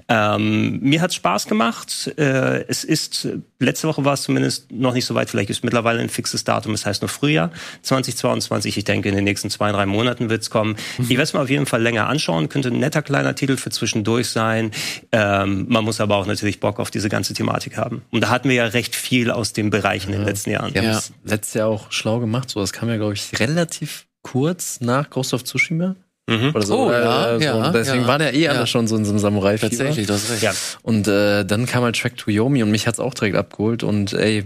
Ähm, 0.10 0.80
mir 0.82 1.02
hat's 1.02 1.16
Spaß 1.16 1.48
gemacht. 1.48 2.14
Äh, 2.18 2.64
es 2.68 2.84
ist, 2.84 3.28
letzte 3.64 3.88
Woche 3.88 4.06
war 4.06 4.14
es 4.14 4.24
zumindest 4.24 4.72
noch 4.72 4.94
nicht 4.94 5.06
so 5.06 5.16
weit, 5.16 5.30
vielleicht 5.30 5.50
ist 5.50 5.64
mittlerweile 5.64 6.00
ein 6.02 6.10
fixes 6.10 6.44
Datum, 6.44 6.74
es 6.74 6.86
heißt 6.86 7.02
nur 7.02 7.10
Frühjahr 7.10 7.52
2022. 7.82 8.78
Ich 8.78 8.84
denke, 8.84 9.10
in 9.10 9.16
den 9.16 9.24
nächsten 9.24 9.50
zwei, 9.50 9.72
drei 9.72 9.86
Monaten 9.86 10.30
wird's 10.30 10.50
kommen. 10.50 10.76
Ich 11.00 11.10
werde 11.10 11.24
es 11.24 11.34
mir 11.34 11.42
auf 11.42 11.50
jeden 11.50 11.66
Fall 11.66 11.82
länger 11.82 12.08
anschauen, 12.08 12.50
könnte 12.50 12.70
ein 12.70 12.80
netter 12.80 13.02
kleiner 13.02 13.36
Titel 13.36 13.58
für 13.58 13.70
zwischendurch 13.70 14.28
sein. 14.30 14.72
Ähm, 15.12 15.66
man 15.70 15.84
muss 15.84 16.02
aber 16.02 16.16
auch 16.18 16.26
natürlich 16.26 16.60
Bock 16.60 16.80
auf 16.80 16.92
diese 16.92 17.10
ganze 17.10 17.34
Thematik 17.34 17.78
haben. 17.78 18.02
Und 18.12 18.22
da 18.22 18.30
hatten 18.30 18.50
wir 18.50 18.56
ja 18.56 18.66
recht 18.66 18.96
viel 18.96 19.32
aus 19.32 19.54
dem 19.54 19.70
Bereich 19.70 20.06
in 20.06 20.12
den 20.12 20.24
letzten 20.24 20.52
Jahren. 20.52 20.74
Haben 20.76 20.84
Ja. 20.86 20.98
es 20.98 21.14
letztes 21.24 21.54
Jahr 21.56 21.68
auch 21.68 21.92
schlau 21.92 22.20
gemacht. 22.20 22.50
So, 22.50 22.60
das 22.60 22.74
kam 22.74 22.90
ja, 22.90 22.98
glaube 22.98 23.14
ich, 23.14 23.40
relativ 23.40 24.06
kurz 24.22 24.80
nach 24.82 25.10
Ghost 25.10 25.34
of 25.34 25.44
Tsushima. 25.44 25.96
Mhm. 26.30 26.52
Oder 26.56 26.66
so. 26.66 26.88
Oh, 26.88 26.92
ja, 26.92 27.38
so. 27.38 27.44
ja, 27.44 27.72
Deswegen 27.72 28.04
ja. 28.04 28.08
waren 28.08 28.22
ja 28.22 28.32
eh 28.32 28.48
alle 28.48 28.66
schon 28.66 28.88
so 28.88 28.96
in 28.96 29.04
so 29.04 29.12
einem 29.12 29.20
samurai 29.20 29.58
Tatsächlich, 29.58 30.08
du 30.08 30.14
hast 30.14 30.32
recht. 30.32 30.42
Ja. 30.42 30.54
Und 30.82 31.08
äh, 31.08 31.44
dann 31.44 31.66
kam 31.66 31.84
halt 31.84 32.00
Track 32.00 32.18
to 32.18 32.32
Yomi 32.32 32.64
und 32.64 32.72
mich 32.72 32.88
hat's 32.88 33.00
auch 33.00 33.14
direkt 33.14 33.36
abgeholt. 33.36 33.84
Und 33.84 34.14
ey, 34.14 34.46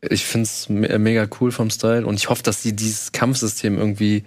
ich 0.00 0.24
find's 0.24 0.68
me 0.68 0.96
mega 0.98 1.26
cool 1.40 1.50
vom 1.50 1.70
Style. 1.70 2.06
Und 2.06 2.14
ich 2.14 2.28
hoffe, 2.28 2.42
dass 2.42 2.62
die 2.62 2.74
dieses 2.74 3.10
Kampfsystem 3.12 3.78
irgendwie 3.78 4.24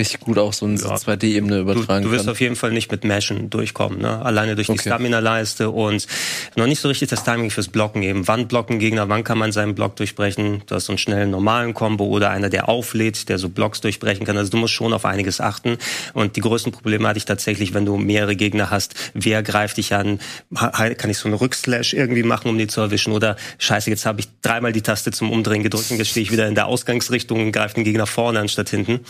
richtig 0.00 0.20
gut 0.20 0.38
auch 0.38 0.52
so 0.52 0.66
in 0.66 0.76
so 0.76 0.88
Ja. 0.88 0.96
2D-Ebene 0.96 1.56
Du, 1.56 1.60
übertragen 1.62 2.04
du 2.04 2.10
wirst 2.10 2.24
kann. 2.24 2.32
auf 2.32 2.40
jeden 2.40 2.56
Fall 2.56 2.72
nicht 2.72 2.90
mit 2.90 3.04
Mashen 3.04 3.50
durchkommen, 3.50 4.00
ne? 4.00 4.20
Alleine 4.24 4.54
durch 4.56 4.66
die 4.66 4.72
Okay. 4.72 4.88
Stamina-Leiste 4.88 5.70
und 5.70 6.06
noch 6.56 6.66
nicht 6.66 6.80
so 6.80 6.88
richtig 6.88 7.08
das 7.10 7.22
Timing 7.22 7.50
fürs 7.50 7.68
Blocken 7.68 8.02
eben. 8.02 8.26
Wann 8.26 8.48
blocken 8.48 8.78
Gegner, 8.80 9.08
wann 9.08 9.22
kann 9.22 9.38
man 9.38 9.52
seinen 9.52 9.74
Block 9.76 9.94
durchbrechen? 9.96 10.62
Du 10.66 10.74
hast 10.74 10.86
so 10.86 10.92
einen 10.92 10.98
schnellen 10.98 11.30
normalen 11.30 11.74
Combo 11.74 12.04
oder 12.06 12.30
einer, 12.30 12.48
der 12.48 12.68
auflädt, 12.68 13.28
der 13.28 13.38
so 13.38 13.48
Blocks 13.48 13.80
durchbrechen 13.80 14.26
kann. 14.26 14.36
Also 14.36 14.50
du 14.50 14.56
musst 14.56 14.74
schon 14.74 14.92
auf 14.92 15.04
einiges 15.04 15.40
achten. 15.40 15.76
Und 16.14 16.36
die 16.36 16.40
größten 16.40 16.72
Probleme 16.72 17.06
hatte 17.06 17.18
ich 17.18 17.24
tatsächlich, 17.26 17.74
wenn 17.74 17.84
du 17.86 17.96
mehrere 17.96 18.34
Gegner 18.36 18.70
hast. 18.70 18.94
Wer 19.14 19.42
greift 19.42 19.76
dich 19.76 19.94
an? 19.94 20.18
Kann 20.54 21.10
ich 21.10 21.18
so 21.18 21.28
einen 21.28 21.34
Rückslash 21.36 21.92
irgendwie 21.94 22.22
machen, 22.22 22.48
um 22.48 22.58
die 22.58 22.66
zu 22.66 22.80
erwischen? 22.80 23.12
Oder 23.12 23.36
scheiße, 23.58 23.90
jetzt 23.90 24.06
habe 24.06 24.20
ich 24.20 24.28
dreimal 24.42 24.72
die 24.72 24.82
Taste 24.82 25.10
zum 25.12 25.30
Umdrehen 25.30 25.62
gedrückt 25.62 25.90
und 25.90 25.98
jetzt 25.98 26.08
stehe 26.08 26.22
ich 26.24 26.32
wieder 26.32 26.46
in 26.48 26.54
der 26.54 26.66
Ausgangsrichtung 26.66 27.40
und 27.46 27.52
greife 27.52 27.74
den 27.74 27.84
Gegner 27.84 28.06
vorne 28.06 28.40
anstatt 28.40 28.70
hinten. 28.70 29.00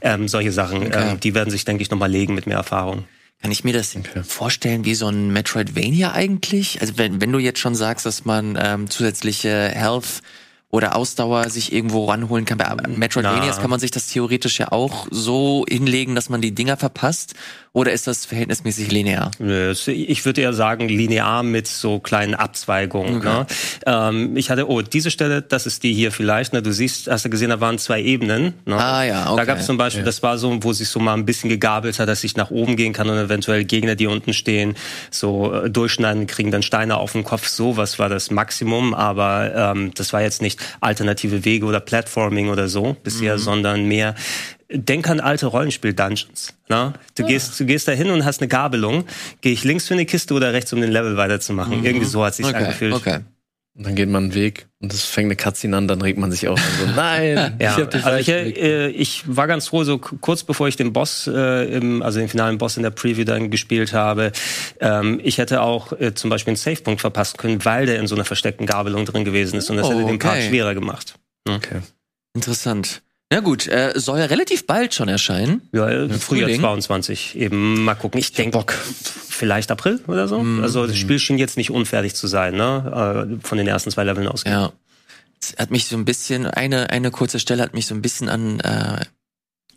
Ähm, 0.00 0.28
solche 0.36 0.52
Sachen, 0.52 0.86
Okay. 0.86 1.12
ähm, 1.12 1.20
die 1.20 1.34
werden 1.34 1.50
sich, 1.50 1.64
denke 1.64 1.82
ich, 1.82 1.90
nochmal 1.90 2.10
legen 2.10 2.34
mit 2.34 2.46
mehr 2.46 2.58
Erfahrung. 2.58 3.04
Kann 3.42 3.50
ich 3.52 3.64
mir 3.64 3.72
das 3.72 3.96
vorstellen 4.26 4.84
wie 4.84 4.94
so 4.94 5.08
ein 5.08 5.30
Metroidvania 5.32 6.12
eigentlich? 6.12 6.80
Also 6.80 6.98
wenn, 6.98 7.20
wenn 7.20 7.32
du 7.32 7.38
jetzt 7.38 7.58
schon 7.58 7.74
sagst, 7.74 8.04
dass 8.06 8.24
man 8.24 8.58
ähm, 8.60 8.88
zusätzliche 8.90 9.68
Health 9.74 10.20
oder 10.70 10.96
Ausdauer 10.96 11.48
sich 11.48 11.72
irgendwo 11.72 12.06
ranholen 12.06 12.44
kann. 12.44 12.58
Bei 12.58 12.74
Metroidvanias 12.88 13.60
kann 13.60 13.70
man 13.70 13.80
sich 13.80 13.92
das 13.92 14.08
theoretisch 14.08 14.58
ja 14.58 14.72
auch 14.72 15.06
so 15.10 15.64
hinlegen, 15.68 16.14
dass 16.14 16.28
man 16.28 16.40
die 16.40 16.54
Dinger 16.54 16.76
verpasst. 16.76 17.34
Oder 17.72 17.92
ist 17.92 18.06
das 18.06 18.24
verhältnismäßig 18.24 18.90
linear? 18.90 19.30
Ich 19.38 20.24
würde 20.24 20.40
eher 20.40 20.54
sagen, 20.54 20.88
linear 20.88 21.42
mit 21.42 21.66
so 21.66 21.98
kleinen 22.00 22.34
Abzweigungen. 22.34 23.18
Okay. 23.18 23.28
Ne? 23.28 23.46
Ähm, 23.84 24.36
ich 24.36 24.48
hatte, 24.48 24.70
oh, 24.70 24.80
diese 24.80 25.10
Stelle, 25.10 25.42
das 25.42 25.66
ist 25.66 25.82
die 25.82 25.92
hier 25.92 26.10
vielleicht. 26.10 26.54
Ne? 26.54 26.62
Du 26.62 26.72
siehst, 26.72 27.06
hast 27.10 27.26
du 27.26 27.28
gesehen, 27.28 27.50
da 27.50 27.60
waren 27.60 27.76
zwei 27.78 28.00
Ebenen. 28.00 28.54
Ne? 28.64 28.76
Ah, 28.76 29.04
ja, 29.04 29.26
okay. 29.26 29.36
Da 29.36 29.44
gab 29.44 29.58
es 29.58 29.66
zum 29.66 29.76
Beispiel, 29.76 30.04
das 30.04 30.22
war 30.22 30.38
so, 30.38 30.56
wo 30.62 30.72
sich 30.72 30.88
so 30.88 31.00
mal 31.00 31.12
ein 31.12 31.26
bisschen 31.26 31.50
gegabelt 31.50 31.98
hat, 31.98 32.08
dass 32.08 32.24
ich 32.24 32.34
nach 32.34 32.50
oben 32.50 32.76
gehen 32.76 32.94
kann 32.94 33.10
und 33.10 33.18
eventuell 33.18 33.64
Gegner, 33.64 33.94
die 33.94 34.06
unten 34.06 34.32
stehen, 34.32 34.74
so 35.10 35.52
äh, 35.52 35.68
durchschneiden, 35.68 36.26
kriegen 36.26 36.50
dann 36.50 36.62
Steine 36.62 36.96
auf 36.96 37.12
den 37.12 37.24
Kopf. 37.24 37.46
Sowas 37.46 37.98
war 37.98 38.08
das 38.08 38.30
Maximum, 38.30 38.94
aber 38.94 39.54
ähm, 39.54 39.92
das 39.94 40.14
war 40.14 40.22
jetzt 40.22 40.40
nicht 40.40 40.55
alternative 40.80 41.44
Wege 41.44 41.64
oder 41.66 41.80
Platforming 41.80 42.48
oder 42.48 42.68
so 42.68 42.96
bisher, 43.02 43.34
Mhm. 43.36 43.40
sondern 43.40 43.84
mehr 43.86 44.14
Denk 44.68 45.08
an 45.08 45.20
alte 45.20 45.46
Rollenspiel-Dungeons. 45.46 46.52
Ne? 46.68 46.92
Du, 47.14 47.22
Ah. 47.22 47.26
gehst, 47.28 47.60
du 47.60 47.66
gehst 47.66 47.86
da 47.86 47.92
hin 47.92 48.10
und 48.10 48.24
hast 48.24 48.40
eine 48.40 48.48
Gabelung. 48.48 49.04
Gehe 49.40 49.52
ich 49.52 49.62
links 49.62 49.86
für 49.86 49.94
eine 49.94 50.06
Kiste 50.06 50.34
oder 50.34 50.52
rechts, 50.52 50.72
um 50.72 50.80
den 50.80 50.90
Level 50.90 51.16
weiterzumachen? 51.16 51.84
Irgendwie 51.84 52.04
so 52.04 52.24
hat 52.24 52.34
sich 52.34 52.46
Mhm. 52.46 52.50
Okay, 52.52 52.64
angefühlt. 52.64 52.94
okay. 52.94 53.18
Und 53.76 53.84
dann 53.84 53.94
geht 53.94 54.08
man 54.08 54.24
einen 54.24 54.34
Weg 54.34 54.68
und 54.80 54.90
es 54.94 55.04
fängt 55.04 55.26
eine 55.26 55.36
Cutscene 55.36 55.76
an, 55.76 55.86
dann 55.86 56.00
regt 56.00 56.18
man 56.18 56.32
sich 56.32 56.48
auf 56.48 56.58
und 56.58 56.88
so, 56.88 56.94
nein, 56.96 57.56
Ja, 57.60 57.76
ich 57.76 57.82
hab 57.82 57.90
den 57.90 58.02
also 58.04 58.18
ich, 58.18 58.28
äh, 58.28 58.88
ich 58.88 59.24
war 59.26 59.46
ganz 59.46 59.68
froh, 59.68 59.84
so 59.84 59.98
kurz 59.98 60.44
bevor 60.44 60.66
ich 60.66 60.76
den 60.76 60.94
Boss, 60.94 61.26
äh, 61.26 61.76
im, 61.76 62.00
also 62.00 62.18
den 62.18 62.28
finalen 62.30 62.56
Boss 62.56 62.78
in 62.78 62.84
der 62.84 62.90
Preview 62.90 63.24
dann 63.24 63.50
gespielt 63.50 63.92
habe, 63.92 64.32
ähm, 64.80 65.20
ich 65.22 65.36
hätte 65.36 65.60
auch 65.60 65.92
äh, 65.92 66.14
zum 66.14 66.30
Beispiel 66.30 66.52
einen 66.52 66.56
Savepunkt 66.56 67.02
verpassen 67.02 67.36
können, 67.36 67.62
weil 67.66 67.84
der 67.84 67.98
in 67.98 68.06
so 68.06 68.14
einer 68.14 68.24
versteckten 68.24 68.64
Gabelung 68.66 69.04
drin 69.04 69.26
gewesen 69.26 69.58
ist 69.58 69.68
und 69.68 69.76
das 69.76 69.86
Oh, 69.86 69.92
hätte 69.92 70.06
den 70.06 70.18
Part 70.18 70.36
okay. 70.38 70.48
schwerer 70.48 70.74
gemacht. 70.74 71.14
Okay. 71.46 71.80
Interessant. 72.34 73.02
Na 73.32 73.40
gut, 73.40 73.66
äh, 73.66 73.92
soll 73.96 74.20
ja 74.20 74.26
relativ 74.26 74.66
bald 74.66 74.94
schon 74.94 75.08
erscheinen. 75.08 75.68
Ja, 75.72 75.88
äh, 75.88 76.08
Frühjahr 76.10 76.48
Frühling. 76.48 76.60
22 76.60 77.36
eben. 77.36 77.84
Mal 77.84 77.96
gucken. 77.96 78.20
Ich 78.20 78.32
denke, 78.32 78.64
vielleicht 79.28 79.70
April 79.72 80.00
oder 80.06 80.28
so. 80.28 80.40
Mhm. 80.40 80.62
Also 80.62 80.86
das 80.86 80.96
Spiel 80.96 81.18
schien 81.18 81.36
jetzt 81.36 81.56
nicht 81.56 81.70
unfertig 81.70 82.14
zu 82.14 82.28
sein, 82.28 82.54
ne? 82.54 83.28
Äh, 83.40 83.46
von 83.46 83.58
den 83.58 83.66
ersten 83.66 83.90
zwei 83.90 84.04
Leveln 84.04 84.28
aus. 84.28 84.44
Ja. 84.44 84.72
Es 85.42 85.56
hat 85.58 85.70
mich 85.70 85.86
so 85.86 85.96
ein 85.96 86.04
bisschen, 86.04 86.46
eine, 86.46 86.90
eine 86.90 87.10
kurze 87.10 87.40
Stelle 87.40 87.62
hat 87.62 87.74
mich 87.74 87.86
so 87.86 87.94
ein 87.94 88.02
bisschen 88.02 88.28
an 88.28 88.60
äh, 88.60 89.04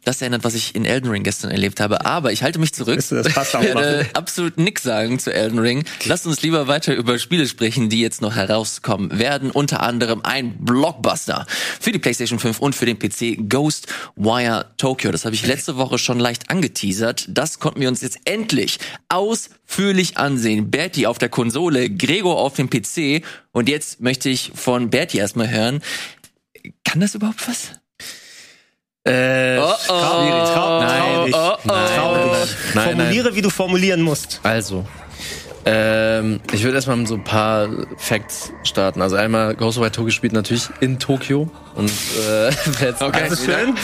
das 0.03 0.21
erinnert, 0.21 0.43
was 0.43 0.55
ich 0.55 0.75
in 0.75 0.85
Elden 0.85 1.09
Ring 1.09 1.23
gestern 1.23 1.51
erlebt 1.51 1.79
habe. 1.79 2.05
Aber 2.05 2.31
ich 2.31 2.43
halte 2.43 2.59
mich 2.59 2.73
zurück. 2.73 2.97
Weißt 2.97 3.11
du, 3.11 3.15
das 3.15 3.33
passt 3.33 3.55
auch 3.55 3.61
Ich 3.61 3.67
werde 3.67 4.07
absolut 4.13 4.57
nix 4.57 4.83
sagen 4.83 5.19
zu 5.19 5.33
Elden 5.33 5.59
Ring. 5.59 5.83
Lasst 6.05 6.25
uns 6.25 6.41
lieber 6.41 6.67
weiter 6.67 6.95
über 6.95 7.19
Spiele 7.19 7.47
sprechen, 7.47 7.89
die 7.89 8.01
jetzt 8.01 8.21
noch 8.21 8.35
herauskommen 8.35 9.19
werden. 9.19 9.51
Unter 9.51 9.81
anderem 9.83 10.21
ein 10.23 10.57
Blockbuster 10.59 11.45
für 11.79 11.91
die 11.91 11.99
PlayStation 11.99 12.39
5 12.39 12.59
und 12.59 12.75
für 12.75 12.85
den 12.85 12.97
PC 12.97 13.49
Ghostwire 13.49 14.71
Tokyo. 14.77 15.11
Das 15.11 15.25
habe 15.25 15.35
ich 15.35 15.45
letzte 15.45 15.77
Woche 15.77 15.97
schon 15.97 16.19
leicht 16.19 16.49
angeteasert. 16.49 17.25
Das 17.29 17.59
konnten 17.59 17.81
wir 17.81 17.89
uns 17.89 18.01
jetzt 18.01 18.19
endlich 18.25 18.79
ausführlich 19.09 20.17
ansehen. 20.17 20.71
Bertie 20.71 21.07
auf 21.07 21.17
der 21.17 21.29
Konsole, 21.29 21.89
Gregor 21.89 22.39
auf 22.39 22.53
dem 22.53 22.69
PC. 22.69 23.23
Und 23.51 23.67
jetzt 23.67 23.99
möchte 23.99 24.29
ich 24.29 24.51
von 24.55 24.89
Bertie 24.89 25.17
erstmal 25.17 25.49
hören. 25.49 25.81
Kann 26.83 27.01
das 27.01 27.15
überhaupt 27.15 27.47
was? 27.47 27.78
Äh, 29.05 29.57
Oh, 29.59 29.63
oh. 29.63 29.75
Trau, 29.87 30.29
trau. 30.53 31.25
Oh, 31.31 31.55
oh. 31.55 31.57
Nein, 31.65 32.35
nein. 32.73 32.85
Formuliere, 32.95 33.35
wie 33.35 33.41
du 33.41 33.49
formulieren 33.49 34.01
musst. 34.01 34.39
Also, 34.43 34.85
ähm, 35.65 36.39
ich 36.51 36.63
würde 36.63 36.75
erstmal 36.75 36.97
mit 36.97 37.07
so 37.07 37.15
ein 37.15 37.23
paar 37.23 37.69
Facts 37.97 38.51
starten. 38.63 39.01
Also 39.01 39.15
einmal, 39.15 39.55
Ghostwire 39.55 39.91
Tokyo 39.91 40.11
spielt 40.11 40.33
natürlich 40.33 40.69
in 40.79 40.99
Tokio. 40.99 41.49
Und 41.75 41.91
äh, 42.27 42.49
jetzt 42.81 43.01
Okay. 43.01 43.25
Das 43.29 43.39
ist 43.39 43.45
schön. 43.51 43.75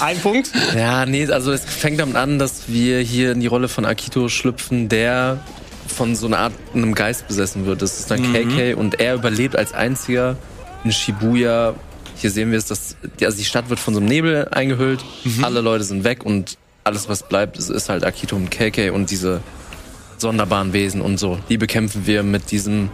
Ein 0.00 0.18
Punkt. 0.20 0.50
Ja, 0.76 1.06
nee, 1.06 1.26
also 1.30 1.52
es 1.52 1.64
fängt 1.64 2.00
damit 2.00 2.16
an, 2.16 2.38
dass 2.38 2.68
wir 2.68 3.00
hier 3.00 3.32
in 3.32 3.40
die 3.40 3.46
Rolle 3.46 3.68
von 3.68 3.84
Akito 3.84 4.28
schlüpfen, 4.28 4.88
der 4.88 5.38
von 5.86 6.14
so 6.14 6.26
einer 6.26 6.38
Art 6.38 6.52
einem 6.74 6.94
Geist 6.94 7.26
besessen 7.28 7.64
wird. 7.66 7.80
Das 7.82 7.98
ist 7.98 8.10
dann 8.10 8.32
KK 8.32 8.74
und 8.74 9.00
er 9.00 9.14
überlebt 9.14 9.56
als 9.56 9.72
einziger 9.72 10.36
in 10.84 10.92
Shibuya. 10.92 11.74
Hier 12.16 12.30
sehen 12.30 12.50
wir 12.50 12.58
es, 12.58 12.66
dass 12.66 12.87
also 13.22 13.36
die 13.36 13.44
Stadt 13.44 13.70
wird 13.70 13.80
von 13.80 13.94
so 13.94 14.00
einem 14.00 14.08
Nebel 14.08 14.48
eingehüllt, 14.50 15.04
alle 15.42 15.60
Leute 15.60 15.84
sind 15.84 16.04
weg 16.04 16.24
und 16.24 16.56
alles, 16.84 17.08
was 17.08 17.28
bleibt, 17.28 17.58
ist, 17.58 17.68
ist 17.68 17.88
halt 17.88 18.04
Akito 18.04 18.36
und 18.36 18.50
KK 18.50 18.90
und 18.90 19.10
diese 19.10 19.40
sonderbaren 20.16 20.72
Wesen 20.72 21.00
und 21.00 21.18
so. 21.18 21.38
Die 21.48 21.58
bekämpfen 21.58 22.06
wir 22.06 22.22
mit 22.22 22.50
diesem 22.50 22.90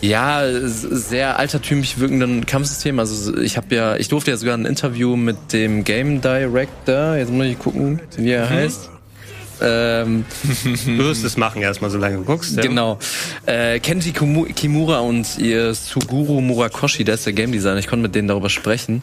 ja, 0.00 0.42
sehr 0.64 1.38
altertümlich 1.38 1.98
wirkenden 1.98 2.46
Kampfsystem. 2.46 2.98
Also 2.98 3.36
ich 3.36 3.56
habe 3.56 3.74
ja, 3.74 3.96
ich 3.96 4.08
durfte 4.08 4.30
ja 4.30 4.36
sogar 4.36 4.56
ein 4.56 4.64
Interview 4.64 5.16
mit 5.16 5.52
dem 5.52 5.84
Game 5.84 6.20
Director, 6.20 7.16
jetzt 7.16 7.30
muss 7.30 7.46
ich 7.46 7.58
gucken, 7.58 8.00
wie 8.16 8.30
er 8.30 8.48
heißt. 8.48 8.90
Ähm, 9.60 10.24
Du 10.84 10.98
wirst 10.98 11.24
es 11.24 11.36
machen 11.36 11.62
erstmal, 11.62 11.90
solange 11.90 12.16
du 12.16 12.24
guckst. 12.24 12.56
Ja? 12.56 12.62
Genau. 12.62 12.98
Äh, 13.46 13.80
Kenji 13.80 14.12
Kimura 14.12 15.00
und 15.00 15.38
ihr 15.38 15.74
Suguru 15.74 16.40
Murakoshi, 16.40 17.04
der 17.04 17.14
ist 17.14 17.26
der 17.26 17.32
Game 17.32 17.52
Designer. 17.52 17.78
Ich 17.78 17.86
konnte 17.86 18.02
mit 18.02 18.14
denen 18.14 18.28
darüber 18.28 18.50
sprechen. 18.50 19.02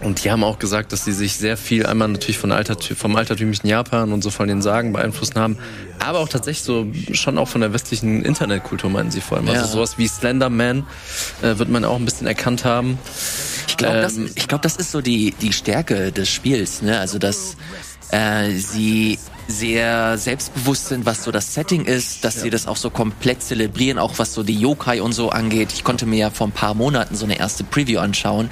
Und 0.00 0.22
die 0.22 0.30
haben 0.30 0.44
auch 0.44 0.58
gesagt, 0.58 0.92
dass 0.92 1.04
sie 1.04 1.12
sich 1.12 1.36
sehr 1.36 1.56
viel 1.56 1.86
einmal 1.86 2.08
natürlich 2.08 2.36
von 2.36 2.52
Altertü 2.52 2.94
vom 2.94 3.16
altertümlichen 3.16 3.68
Japan 3.68 4.12
und 4.12 4.22
so 4.22 4.30
von 4.30 4.48
den 4.48 4.60
Sagen 4.60 4.92
beeinflusst 4.92 5.34
haben, 5.36 5.56
aber 5.98 6.18
auch 6.18 6.28
tatsächlich 6.28 6.64
so 6.64 6.86
schon 7.12 7.38
auch 7.38 7.48
von 7.48 7.62
der 7.62 7.72
westlichen 7.72 8.22
Internetkultur 8.22 8.90
meinen 8.90 9.10
sie 9.10 9.20
vor 9.20 9.38
allem. 9.38 9.46
Ja. 9.46 9.54
Also 9.54 9.66
sowas 9.68 9.96
wie 9.96 10.06
Slenderman 10.06 10.84
äh, 11.42 11.58
wird 11.58 11.70
man 11.70 11.84
auch 11.84 11.96
ein 11.96 12.04
bisschen 12.04 12.26
erkannt 12.26 12.64
haben. 12.64 12.98
Ich 13.68 13.76
glaube, 13.76 14.00
das, 14.02 14.16
Ähm, 14.16 14.30
ich 14.34 14.46
glaub, 14.48 14.60
das 14.62 14.76
ist 14.76 14.90
so 14.90 15.00
die, 15.00 15.32
die 15.40 15.52
Stärke 15.52 16.12
des 16.12 16.28
Spiels, 16.28 16.82
ne? 16.82 16.98
Also, 16.98 17.18
dass 17.18 17.56
äh, 18.14 18.50
sie 18.52 19.18
sehr 19.46 20.16
selbstbewusst 20.16 20.86
sind, 20.88 21.04
was 21.04 21.24
so 21.24 21.30
das 21.30 21.52
Setting 21.52 21.84
ist, 21.84 22.24
dass 22.24 22.40
sie 22.40 22.48
das 22.48 22.66
auch 22.66 22.76
so 22.76 22.88
komplett 22.88 23.42
zelebrieren, 23.42 23.98
auch 23.98 24.18
was 24.18 24.32
so 24.32 24.42
die 24.42 24.58
Yokai 24.58 25.02
und 25.02 25.12
so 25.12 25.30
angeht. 25.30 25.72
Ich 25.74 25.84
konnte 25.84 26.06
mir 26.06 26.16
ja 26.16 26.30
vor 26.30 26.46
ein 26.46 26.52
paar 26.52 26.74
Monaten 26.74 27.14
so 27.14 27.26
eine 27.26 27.38
erste 27.38 27.62
Preview 27.62 27.98
anschauen 27.98 28.48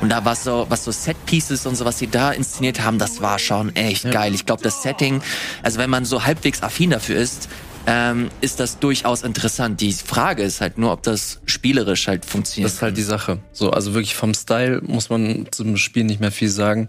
und 0.00 0.08
da 0.08 0.24
war 0.24 0.34
so, 0.34 0.66
was 0.68 0.82
so 0.84 0.90
Set-Pieces 0.90 1.64
und 1.66 1.76
so, 1.76 1.84
was 1.84 1.98
sie 2.00 2.08
da 2.08 2.32
inszeniert 2.32 2.80
haben, 2.80 2.98
das 2.98 3.20
war 3.20 3.38
schon 3.38 3.76
echt 3.76 4.10
geil. 4.10 4.34
Ich 4.34 4.46
glaube, 4.46 4.64
das 4.64 4.82
Setting, 4.82 5.22
also 5.62 5.78
wenn 5.78 5.90
man 5.90 6.04
so 6.04 6.24
halbwegs 6.24 6.62
affin 6.62 6.90
dafür 6.90 7.16
ist, 7.16 7.48
ähm, 7.86 8.30
ist 8.40 8.58
das 8.58 8.80
durchaus 8.80 9.22
interessant. 9.22 9.80
Die 9.80 9.92
Frage 9.92 10.42
ist 10.42 10.60
halt 10.60 10.78
nur, 10.78 10.92
ob 10.92 11.02
das 11.04 11.40
spielerisch 11.46 12.08
halt 12.08 12.24
funktioniert. 12.24 12.68
Das 12.68 12.74
ist 12.74 12.82
halt 12.82 12.96
die 12.96 13.02
Sache. 13.02 13.38
So, 13.52 13.70
also 13.70 13.94
wirklich 13.94 14.16
vom 14.16 14.34
Style 14.34 14.80
muss 14.82 15.08
man 15.08 15.46
zum 15.52 15.76
Spiel 15.76 16.04
nicht 16.04 16.20
mehr 16.20 16.32
viel 16.32 16.48
sagen. 16.48 16.88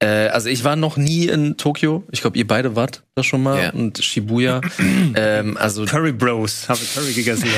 Äh, 0.00 0.28
also 0.28 0.48
ich 0.48 0.64
war 0.64 0.76
noch 0.76 0.96
nie 0.96 1.26
in 1.28 1.56
Tokio. 1.56 2.02
Ich 2.10 2.20
glaube, 2.20 2.36
ihr 2.36 2.46
beide 2.46 2.74
wart 2.76 3.02
da 3.14 3.22
schon 3.22 3.42
mal 3.42 3.62
Ja. 3.62 3.70
und 3.72 4.02
Shibuya. 4.02 4.60
ähm, 5.14 5.56
also 5.56 5.84
Curry 5.84 6.12
Bros. 6.12 6.68
Habe 6.68 6.80
Curry 6.94 7.12
gegessen. 7.12 7.48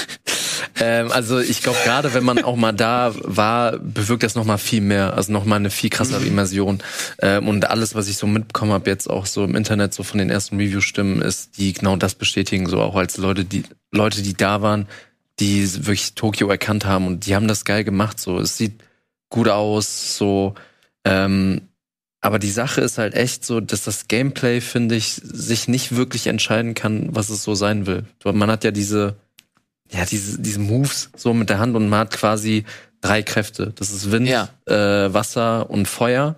ähm, 0.80 1.10
also 1.12 1.38
ich 1.38 1.62
glaube, 1.62 1.78
gerade 1.84 2.12
wenn 2.14 2.24
man 2.24 2.42
auch 2.42 2.56
mal 2.56 2.72
da 2.72 3.14
war, 3.22 3.78
bewirkt 3.78 4.22
das 4.22 4.34
noch 4.34 4.44
mal 4.44 4.58
viel 4.58 4.80
mehr. 4.80 5.14
Also 5.14 5.32
noch 5.32 5.44
mal 5.44 5.56
eine 5.56 5.70
viel 5.70 5.90
krassere 5.90 6.24
Immersion. 6.24 6.82
Ähm, 7.20 7.48
und 7.48 7.70
alles, 7.70 7.94
was 7.94 8.08
ich 8.08 8.16
so 8.16 8.26
mitbekommen 8.26 8.72
habe 8.72 8.90
jetzt 8.90 9.08
auch 9.08 9.26
so 9.26 9.44
im 9.44 9.54
Internet, 9.54 9.94
so 9.94 10.02
von 10.02 10.18
den 10.18 10.30
ersten 10.30 10.56
Review-Stimmen, 10.56 11.22
ist, 11.22 11.56
die 11.58 11.72
genau 11.72 11.96
das 11.96 12.14
bestätigen. 12.14 12.66
So 12.66 12.80
auch 12.80 12.96
als 12.96 13.16
Leute, 13.16 13.44
die 13.44 13.62
Leute, 13.92 14.22
die 14.22 14.34
da 14.34 14.60
waren, 14.62 14.86
die 15.38 15.86
wirklich 15.86 16.14
Tokio 16.14 16.48
erkannt 16.48 16.84
haben 16.84 17.06
und 17.06 17.26
die 17.26 17.34
haben 17.34 17.48
das 17.48 17.64
geil 17.64 17.84
gemacht. 17.84 18.18
So, 18.20 18.38
es 18.38 18.56
sieht 18.56 18.82
gut 19.30 19.48
aus. 19.48 20.16
So, 20.18 20.54
ähm, 21.04 21.62
aber 22.22 22.38
die 22.38 22.50
Sache 22.50 22.82
ist 22.82 22.98
halt 22.98 23.14
echt 23.14 23.44
so, 23.46 23.60
dass 23.60 23.84
das 23.84 24.06
Gameplay, 24.06 24.60
finde 24.60 24.94
ich, 24.94 25.14
sich 25.14 25.68
nicht 25.68 25.96
wirklich 25.96 26.26
entscheiden 26.26 26.74
kann, 26.74 27.14
was 27.14 27.30
es 27.30 27.42
so 27.42 27.54
sein 27.54 27.86
will. 27.86 28.04
Man 28.24 28.50
hat 28.50 28.62
ja 28.62 28.70
diese, 28.72 29.16
ja, 29.90 30.04
diese, 30.04 30.38
diese 30.38 30.58
Moves 30.58 31.10
so 31.16 31.32
mit 31.32 31.48
der 31.48 31.58
Hand 31.58 31.74
und 31.76 31.88
man 31.88 32.00
hat 32.00 32.10
quasi 32.10 32.64
drei 33.00 33.22
Kräfte. 33.22 33.72
Das 33.76 33.90
ist 33.90 34.10
Wind, 34.10 34.28
Ja. 34.28 34.50
äh, 34.66 35.12
Wasser 35.14 35.70
und 35.70 35.88
Feuer. 35.88 36.36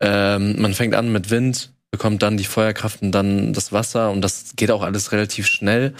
Ähm, 0.00 0.60
man 0.60 0.74
fängt 0.74 0.94
an 0.94 1.10
mit 1.10 1.30
Wind, 1.30 1.72
bekommt 1.90 2.22
dann 2.22 2.36
die 2.36 2.44
Feuerkraft 2.44 3.00
und 3.00 3.12
dann 3.12 3.54
das 3.54 3.72
Wasser 3.72 4.10
und 4.10 4.20
das 4.20 4.52
geht 4.56 4.70
auch 4.70 4.82
alles 4.82 5.12
relativ 5.12 5.46
schnell. 5.46 5.94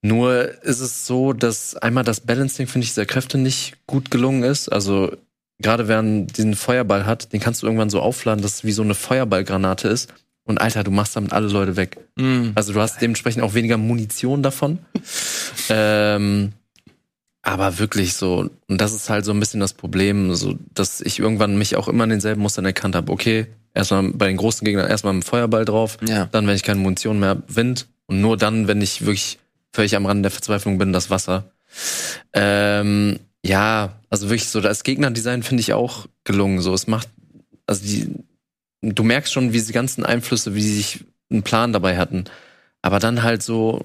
Nur 0.00 0.62
ist 0.64 0.80
es 0.80 1.06
so, 1.06 1.34
dass 1.34 1.76
einmal 1.76 2.04
das 2.04 2.20
Balancing, 2.20 2.66
finde 2.66 2.84
ich, 2.84 2.90
dieser 2.90 3.06
Kräfte 3.06 3.36
nicht 3.36 3.74
gut 3.86 4.10
gelungen 4.10 4.42
ist. 4.42 4.70
Also 4.70 5.14
gerade 5.60 5.88
wer 5.88 6.02
diesen 6.02 6.54
Feuerball 6.54 7.06
hat, 7.06 7.32
den 7.32 7.40
kannst 7.40 7.62
du 7.62 7.66
irgendwann 7.66 7.90
so 7.90 8.00
aufladen, 8.00 8.42
dass 8.42 8.56
es 8.56 8.64
wie 8.64 8.72
so 8.72 8.82
eine 8.82 8.94
Feuerballgranate 8.94 9.88
ist. 9.88 10.12
Und 10.44 10.60
Alter, 10.60 10.84
du 10.84 10.90
machst 10.90 11.16
damit 11.16 11.32
alle 11.32 11.48
Leute 11.48 11.76
weg. 11.76 11.96
Mm. 12.16 12.48
Also 12.54 12.72
du 12.74 12.80
hast 12.80 13.00
dementsprechend 13.00 13.42
auch 13.42 13.54
weniger 13.54 13.78
Munition 13.78 14.42
davon. 14.42 14.78
ähm, 15.70 16.52
Aber 17.42 17.78
wirklich 17.78 18.14
so, 18.14 18.50
und 18.68 18.80
das 18.80 18.92
ist 18.92 19.08
halt 19.08 19.24
so 19.24 19.32
ein 19.32 19.40
bisschen 19.40 19.60
das 19.60 19.72
Problem, 19.72 20.34
so, 20.34 20.54
dass 20.74 21.00
ich 21.00 21.18
irgendwann 21.18 21.56
mich 21.56 21.76
auch 21.76 21.88
immer 21.88 22.04
in 22.04 22.10
denselben 22.10 22.42
Mustern 22.42 22.66
erkannt 22.66 22.94
habe. 22.94 23.10
Okay, 23.10 23.46
erstmal 23.72 24.10
bei 24.12 24.26
den 24.26 24.36
großen 24.36 24.64
Gegnern 24.66 24.88
erstmal 24.88 25.14
mit 25.14 25.22
dem 25.24 25.26
Feuerball 25.26 25.64
drauf, 25.64 25.96
Ja. 26.06 26.26
dann, 26.30 26.46
wenn 26.46 26.56
ich 26.56 26.62
keine 26.62 26.80
Munition 26.80 27.20
mehr 27.20 27.30
hab, 27.30 27.56
Wind 27.56 27.86
und 28.06 28.20
nur 28.20 28.36
dann, 28.36 28.68
wenn 28.68 28.82
ich 28.82 29.06
wirklich 29.06 29.38
völlig 29.72 29.96
am 29.96 30.04
Rand 30.06 30.24
der 30.24 30.30
Verzweiflung 30.30 30.76
bin, 30.78 30.92
das 30.92 31.08
Wasser. 31.10 31.50
Ähm, 32.32 33.18
ja, 33.44 33.92
also 34.10 34.28
wirklich 34.30 34.48
so, 34.48 34.60
das 34.60 34.82
Gegnerdesign 34.84 35.42
finde 35.42 35.60
ich 35.60 35.72
auch 35.72 36.06
gelungen. 36.24 36.60
So, 36.60 36.72
es 36.74 36.86
macht, 36.86 37.08
also 37.66 37.84
die, 37.84 38.14
du 38.82 39.02
merkst 39.02 39.32
schon, 39.32 39.48
wie 39.52 39.58
diese 39.58 39.72
ganzen 39.72 40.04
Einflüsse, 40.04 40.54
wie 40.54 40.62
sie 40.62 40.74
sich 40.76 41.04
einen 41.30 41.42
Plan 41.42 41.72
dabei 41.72 41.96
hatten. 41.98 42.24
Aber 42.82 42.98
dann 42.98 43.22
halt 43.22 43.42
so, 43.42 43.84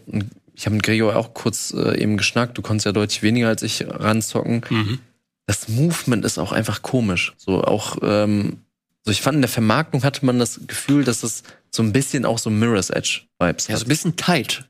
ich 0.54 0.66
habe 0.66 0.76
mit 0.76 0.84
Gregor 0.84 1.16
auch 1.16 1.34
kurz 1.34 1.74
äh, 1.74 2.02
eben 2.02 2.18
geschnackt, 2.18 2.58
du 2.58 2.62
konntest 2.62 2.86
ja 2.86 2.92
deutlich 2.92 3.22
weniger 3.22 3.48
als 3.48 3.64
ich 3.64 3.86
ranzocken. 3.88 5.00
Das 5.46 5.68
Movement 5.68 6.26
ist 6.26 6.38
auch 6.38 6.52
einfach 6.52 6.82
komisch. 6.82 7.34
So 7.38 7.64
auch, 7.64 7.98
ähm, 8.02 8.58
so 9.04 9.12
ich 9.12 9.22
fand 9.22 9.36
in 9.36 9.42
der 9.42 9.50
Vermarktung 9.50 10.04
hatte 10.04 10.26
man 10.26 10.38
das 10.38 10.60
Gefühl, 10.68 11.04
dass 11.04 11.24
es 11.24 11.44
so 11.72 11.82
ein 11.82 11.94
bisschen 11.94 12.26
auch 12.26 12.38
so 12.40 12.50
Mirror's 12.50 12.90
Edge 12.90 13.22
Vibes 13.40 13.68
Ja, 13.68 13.74
hat. 13.74 13.80
so 13.80 13.86
ein 13.86 13.90
bisschen 13.90 14.16
tight. 14.16 14.70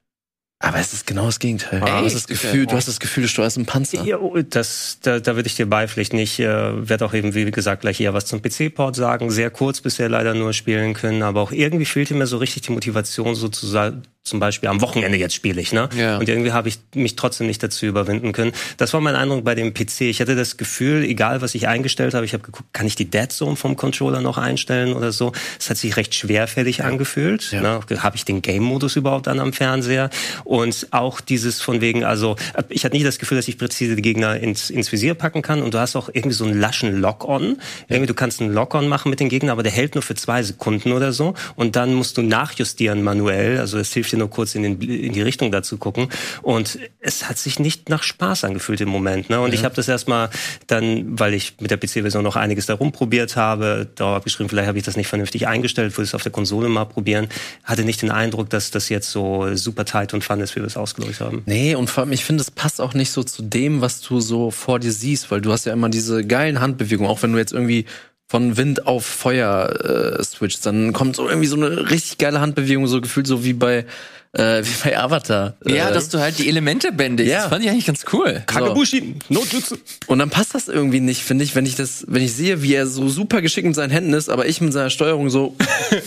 Aber 0.61 0.77
es 0.77 0.91
ist 0.91 1.07
genau 1.07 1.25
das 1.25 1.39
Gegenteil. 1.39 1.79
Du, 1.79 1.87
hast 1.87 2.15
das 2.15 2.27
Gefühl, 2.27 2.65
du 2.65 2.75
hast 2.75 2.89
das 2.89 2.99
Gefühl, 2.99 3.23
du 3.23 3.29
steuerst 3.29 3.55
einen 3.55 3.65
Panzer. 3.65 4.03
Ja, 4.03 4.19
oh, 4.19 4.37
das, 4.41 4.99
da, 5.01 5.21
da 5.21 5.37
würde 5.37 5.47
ich 5.47 5.55
dir 5.55 5.65
beipflichten. 5.65 6.19
Ich 6.19 6.37
äh, 6.37 6.89
werde 6.89 7.05
auch 7.05 7.13
eben, 7.13 7.33
wie 7.33 7.49
gesagt, 7.49 7.81
gleich 7.81 8.01
eher 8.01 8.13
was 8.13 8.25
zum 8.25 8.41
PC-Port 8.41 8.93
sagen. 8.93 9.31
Sehr 9.31 9.51
kurz 9.51 9.79
bisher 9.79 10.09
leider 10.09 10.33
nur 10.33 10.51
spielen 10.51 10.95
können, 10.95 11.23
aber 11.23 11.39
auch 11.39 11.53
irgendwie 11.53 11.85
fehlte 11.85 12.13
mir 12.13 12.27
so 12.27 12.37
richtig 12.37 12.63
die 12.63 12.73
Motivation, 12.73 13.35
sozusagen, 13.35 14.03
zum 14.23 14.39
Beispiel 14.39 14.69
am 14.69 14.81
Wochenende 14.81 15.17
jetzt 15.17 15.33
spiele 15.33 15.59
ich, 15.59 15.73
ne? 15.73 15.89
Ja. 15.97 16.17
Und 16.17 16.29
irgendwie 16.29 16.51
habe 16.51 16.67
ich 16.67 16.79
mich 16.93 17.15
trotzdem 17.15 17.47
nicht 17.47 17.63
dazu 17.63 17.85
überwinden 17.85 18.31
können. 18.31 18.51
Das 18.77 18.93
war 18.93 19.01
mein 19.01 19.15
Eindruck 19.15 19.43
bei 19.43 19.55
dem 19.55 19.73
PC. 19.73 20.01
Ich 20.01 20.21
hatte 20.21 20.35
das 20.35 20.57
Gefühl, 20.57 21.03
egal 21.03 21.41
was 21.41 21.55
ich 21.55 21.67
eingestellt 21.67 22.13
habe, 22.13 22.25
ich 22.25 22.33
habe 22.33 22.43
geguckt, 22.43 22.71
kann 22.73 22.85
ich 22.85 22.95
die 22.95 23.05
Dead 23.05 23.31
Zone 23.31 23.55
vom 23.55 23.75
Controller 23.75 24.21
noch 24.21 24.37
einstellen 24.37 24.93
oder 24.93 25.11
so? 25.11 25.31
Es 25.57 25.69
hat 25.69 25.77
sich 25.77 25.97
recht 25.97 26.13
schwerfällig 26.13 26.83
angefühlt. 26.83 27.51
Ja. 27.51 27.61
Ne? 27.61 27.79
Habe 27.99 28.17
ich 28.17 28.25
den 28.25 28.41
Game-Modus 28.41 28.97
überhaupt 28.97 29.27
an 29.27 29.39
am 29.39 29.53
Fernseher? 29.53 30.09
Und 30.43 30.87
auch 30.91 31.21
dieses 31.21 31.61
von 31.61 31.81
wegen, 31.81 32.03
also 32.03 32.35
ich 32.67 32.85
hatte 32.85 32.95
nicht 32.95 33.07
das 33.07 33.19
Gefühl, 33.19 33.37
dass 33.37 33.47
ich 33.47 33.57
präzise 33.57 33.95
die 33.95 34.01
Gegner 34.01 34.37
ins, 34.37 34.69
ins 34.69 34.91
Visier 34.91 35.15
packen 35.15 35.41
kann. 35.41 35.61
Und 35.61 35.73
du 35.73 35.79
hast 35.79 35.95
auch 35.95 36.09
irgendwie 36.09 36.35
so 36.35 36.45
einen 36.45 36.59
laschen 36.59 36.99
Lock-on. 36.99 37.57
Irgendwie, 37.87 38.07
du 38.07 38.13
kannst 38.13 38.41
einen 38.41 38.53
Lock-on 38.53 38.87
machen 38.87 39.09
mit 39.09 39.19
den 39.19 39.29
Gegnern, 39.29 39.51
aber 39.51 39.63
der 39.63 39.71
hält 39.71 39.95
nur 39.95 40.01
für 40.03 40.15
zwei 40.15 40.43
Sekunden 40.43 40.91
oder 40.91 41.13
so. 41.13 41.33
Und 41.55 41.75
dann 41.75 41.95
musst 41.95 42.17
du 42.17 42.21
nachjustieren 42.21 43.01
manuell. 43.01 43.59
Also 43.59 43.79
es 43.79 43.91
hilft 43.93 44.08
dir 44.09 44.17
nur 44.17 44.29
kurz 44.29 44.55
in, 44.55 44.63
den, 44.63 44.81
in 44.81 45.13
die 45.13 45.21
Richtung 45.21 45.51
dazu 45.51 45.77
gucken. 45.77 46.09
Und 46.41 46.79
es 46.99 47.29
hat 47.29 47.37
sich 47.37 47.59
nicht 47.59 47.89
nach 47.89 48.03
Spaß 48.03 48.43
angefühlt 48.43 48.81
im 48.81 48.89
Moment. 48.89 49.29
Ne? 49.29 49.39
Und 49.39 49.53
ich 49.53 49.63
habe 49.63 49.75
das 49.75 49.87
erstmal 49.87 50.29
dann, 50.67 51.19
weil 51.19 51.33
ich 51.33 51.55
mit 51.59 51.71
der 51.71 51.77
PC-Version 51.77 52.23
noch 52.23 52.35
einiges 52.35 52.65
da 52.65 52.73
rumprobiert 52.73 53.35
habe, 53.35 53.87
da 53.95 54.17
abgeschrieben, 54.17 54.49
vielleicht 54.49 54.67
habe 54.67 54.77
ich 54.77 54.83
das 54.83 54.97
nicht 54.97 55.07
vernünftig 55.07 55.47
eingestellt, 55.47 55.97
würde 55.97 56.03
es 56.03 56.15
auf 56.15 56.23
der 56.23 56.31
Konsole 56.31 56.69
mal 56.69 56.85
probieren. 56.85 57.27
Hatte 57.63 57.83
nicht 57.83 58.01
den 58.01 58.11
Eindruck, 58.11 58.49
dass 58.49 58.71
das 58.71 58.89
jetzt 58.89 59.11
so 59.11 59.55
super 59.55 59.85
tight 59.85 60.13
und 60.13 60.23
fun 60.23 60.39
ist, 60.41 60.55
wie 60.55 60.61
wir 60.61 60.67
es 60.67 60.77
ausgelöst 60.77 61.21
haben. 61.21 61.43
Nee, 61.45 61.75
und 61.75 61.89
vor 61.89 62.03
allem, 62.03 62.11
ich 62.11 62.25
finde, 62.25 62.41
es 62.41 62.51
passt 62.51 62.81
auch 62.81 62.93
nicht 62.93 63.11
so 63.11 63.23
zu 63.23 63.41
dem, 63.41 63.81
was 63.81 64.01
du 64.01 64.19
so 64.19 64.51
vor 64.51 64.79
dir 64.79 64.91
siehst, 64.91 65.31
weil 65.31 65.41
du 65.41 65.51
hast 65.51 65.65
ja 65.65 65.73
immer 65.73 65.89
diese 65.89 66.25
geilen 66.25 66.59
Handbewegungen, 66.59 67.09
auch 67.09 67.21
wenn 67.23 67.31
du 67.31 67.37
jetzt 67.37 67.53
irgendwie 67.53 67.85
von 68.29 68.57
Wind 68.57 68.85
auf 68.85 69.05
Feuer 69.05 70.17
äh, 70.19 70.23
switcht, 70.23 70.63
dann 70.63 70.93
kommt 70.93 71.15
so 71.15 71.27
irgendwie 71.27 71.47
so 71.47 71.55
eine 71.55 71.89
richtig 71.89 72.19
geile 72.19 72.39
Handbewegung, 72.39 72.85
so 72.85 73.01
gefühlt 73.01 73.25
so 73.25 73.43
wie 73.43 73.53
bei 73.53 73.85
äh, 74.33 74.63
wie 74.63 74.83
bei 74.83 74.99
Avatar. 74.99 75.55
Ja, 75.65 75.89
äh, 75.89 75.93
dass 75.93 76.09
du 76.09 76.19
halt 76.19 76.37
die 76.37 76.47
Elemente 76.47 76.91
bändigst. 76.91 77.31
Ja. 77.31 77.41
Das 77.41 77.49
fand 77.49 77.63
ich 77.65 77.71
eigentlich 77.71 77.87
ganz 77.87 78.05
cool. 78.13 78.43
Kakabushi, 78.45 79.15
no 79.29 79.43
Jutsu. 79.51 79.77
und 80.05 80.19
dann 80.19 80.29
passt 80.29 80.53
das 80.53 80.67
irgendwie 80.67 80.99
nicht, 80.99 81.23
finde 81.23 81.43
ich, 81.43 81.55
wenn 81.55 81.65
ich 81.65 81.75
das, 81.75 82.05
wenn 82.07 82.21
ich 82.21 82.33
sehe, 82.33 82.61
wie 82.61 82.75
er 82.75 82.85
so 82.85 83.09
super 83.09 83.41
geschickt 83.41 83.65
mit 83.65 83.75
seinen 83.75 83.89
Händen 83.89 84.13
ist, 84.13 84.29
aber 84.29 84.45
ich 84.47 84.61
mit 84.61 84.73
seiner 84.73 84.91
Steuerung 84.91 85.31
so 85.31 85.55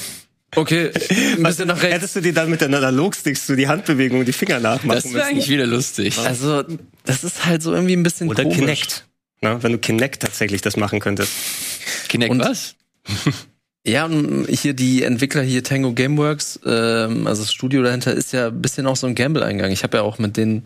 okay, 0.54 0.92
ein 1.10 1.42
bisschen 1.42 1.66
nach 1.66 1.82
rechts. 1.82 1.96
Hättest 1.96 2.16
du 2.16 2.20
dir 2.20 2.34
dann 2.34 2.50
mit 2.50 2.60
den 2.60 2.72
Analogsticks 2.72 3.48
so 3.48 3.56
die 3.56 3.66
Handbewegung 3.66 4.20
und 4.20 4.28
die 4.28 4.32
Finger 4.32 4.60
nachmachen 4.60 5.02
Das 5.02 5.12
wäre 5.12 5.24
eigentlich 5.24 5.48
wieder 5.48 5.66
lustig. 5.66 6.16
Also, 6.18 6.62
das 7.04 7.24
ist 7.24 7.46
halt 7.46 7.64
so 7.64 7.72
irgendwie 7.74 7.96
ein 7.96 8.04
bisschen 8.04 8.28
Oder 8.28 8.44
komisch. 8.44 8.58
Kinect. 8.58 9.06
Ne? 9.40 9.60
Wenn 9.60 9.72
du 9.72 9.78
Kinect 9.78 10.22
tatsächlich 10.22 10.62
das 10.62 10.76
machen 10.76 11.00
könntest. 11.00 11.32
Kinect 12.12 12.30
Und- 12.30 12.40
was? 12.40 12.74
Ja, 13.84 14.04
und 14.04 14.46
hier 14.48 14.74
die 14.74 15.02
Entwickler 15.02 15.42
hier 15.42 15.64
Tango 15.64 15.92
Gameworks, 15.92 16.60
ähm, 16.64 17.26
also 17.26 17.42
das 17.42 17.52
Studio 17.52 17.82
dahinter 17.82 18.12
ist 18.14 18.32
ja 18.32 18.46
ein 18.46 18.62
bisschen 18.62 18.86
auch 18.86 18.94
so 18.94 19.08
ein 19.08 19.16
Gamble 19.16 19.42
eingegangen. 19.42 19.72
Ich 19.72 19.82
habe 19.82 19.96
ja 19.96 20.04
auch 20.04 20.18
mit 20.20 20.36
denen, 20.36 20.62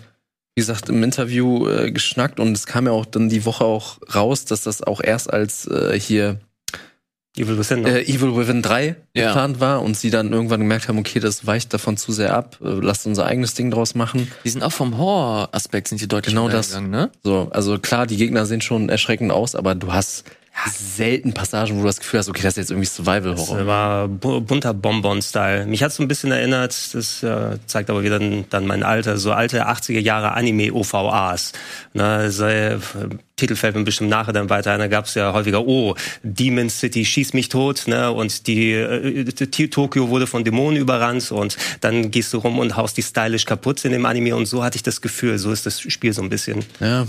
wie 0.54 0.60
gesagt, 0.60 0.90
im 0.90 1.02
Interview 1.02 1.66
äh, 1.66 1.90
geschnackt 1.92 2.38
und 2.40 2.52
es 2.52 2.66
kam 2.66 2.84
ja 2.84 2.92
auch 2.92 3.06
dann 3.06 3.30
die 3.30 3.46
Woche 3.46 3.64
auch 3.64 3.96
raus, 4.14 4.44
dass 4.44 4.60
das 4.64 4.82
auch 4.82 5.00
erst 5.02 5.32
als 5.32 5.66
äh, 5.66 5.98
hier 5.98 6.40
Evil 7.38 7.56
Within. 7.58 7.82
ne? 7.84 8.00
äh, 8.00 8.04
Evil 8.04 8.36
Within 8.36 8.60
3 8.60 8.96
Ja. 9.14 9.28
geplant 9.28 9.60
war 9.60 9.80
und 9.80 9.96
sie 9.96 10.10
dann 10.10 10.30
irgendwann 10.32 10.60
gemerkt 10.60 10.88
haben, 10.88 10.98
okay, 10.98 11.18
das 11.18 11.46
weicht 11.46 11.72
davon 11.72 11.96
zu 11.96 12.12
sehr 12.12 12.34
ab, 12.36 12.58
äh, 12.62 12.68
lasst 12.68 13.06
unser 13.06 13.24
eigenes 13.24 13.54
Ding 13.54 13.70
draus 13.70 13.94
machen. 13.94 14.30
Die 14.44 14.50
sind 14.50 14.62
auch 14.62 14.72
vom 14.72 14.98
Horror-Aspekt 14.98 15.88
sind 15.88 16.02
die 16.02 16.08
deutlich 16.08 16.34
Genau 16.34 16.50
das. 16.50 16.68
gegangen, 16.68 16.90
ne? 16.90 17.10
So, 17.22 17.48
also 17.50 17.78
klar, 17.78 18.06
die 18.06 18.18
Gegner 18.18 18.44
sehen 18.44 18.60
schon 18.60 18.90
erschreckend 18.90 19.32
aus, 19.32 19.54
aber 19.54 19.74
du 19.74 19.94
hast 19.94 20.24
selten 20.70 21.32
Passagen, 21.34 21.76
wo 21.76 21.80
du 21.80 21.86
das 21.86 22.00
Gefühl 22.00 22.18
hast, 22.18 22.28
okay, 22.28 22.42
das 22.42 22.54
ist 22.54 22.56
jetzt 22.56 22.70
irgendwie 22.70 22.86
Survival-Horror. 22.86 23.58
Das 23.58 23.66
war 23.66 24.08
bu 24.08 24.40
bunter 24.40 24.72
Bonbon-Style. 24.74 25.66
Mich 25.66 25.82
hat 25.82 25.92
so 25.92 26.02
ein 26.02 26.08
bisschen 26.08 26.32
erinnert, 26.32 26.74
das 26.94 27.22
äh, 27.22 27.58
zeigt 27.66 27.90
aber 27.90 28.02
wieder 28.02 28.18
dann, 28.18 28.44
dann 28.50 28.66
mein 28.66 28.82
Alter, 28.82 29.18
so 29.18 29.32
alte 29.32 29.68
80er 29.68 30.00
Jahre 30.00 30.32
Anime-OVAs. 30.32 31.52
Ne, 31.94 32.30
so, 32.30 32.46
äh, 32.46 32.78
Titel 33.36 33.54
fällt 33.54 33.76
mir 33.76 33.84
bestimmt 33.84 34.08
nachher 34.08 34.32
dann 34.32 34.48
weiter 34.48 34.72
ein. 34.72 34.78
Da 34.78 34.86
gab 34.88 35.04
es 35.04 35.14
ja 35.14 35.32
häufiger, 35.34 35.66
oh, 35.66 35.94
Demon 36.22 36.70
City 36.70 37.04
schieß 37.04 37.34
mich 37.34 37.50
tot, 37.50 37.82
ne? 37.86 38.10
Und 38.10 38.46
die 38.46 38.72
äh, 38.72 39.24
T- 39.24 39.68
Tokio 39.68 40.08
wurde 40.08 40.26
von 40.26 40.42
Dämonen 40.42 40.80
überrannt 40.80 41.30
und 41.32 41.56
dann 41.82 42.10
gehst 42.10 42.32
du 42.32 42.38
rum 42.38 42.58
und 42.58 42.76
haust 42.76 42.96
die 42.96 43.02
stylisch 43.02 43.44
kaputt 43.44 43.84
in 43.84 43.92
dem 43.92 44.06
Anime 44.06 44.34
und 44.34 44.46
so 44.46 44.64
hatte 44.64 44.76
ich 44.76 44.82
das 44.82 45.02
Gefühl, 45.02 45.38
so 45.38 45.52
ist 45.52 45.66
das 45.66 45.80
Spiel 45.82 46.14
so 46.14 46.22
ein 46.22 46.30
bisschen. 46.30 46.64
Ja. 46.80 47.06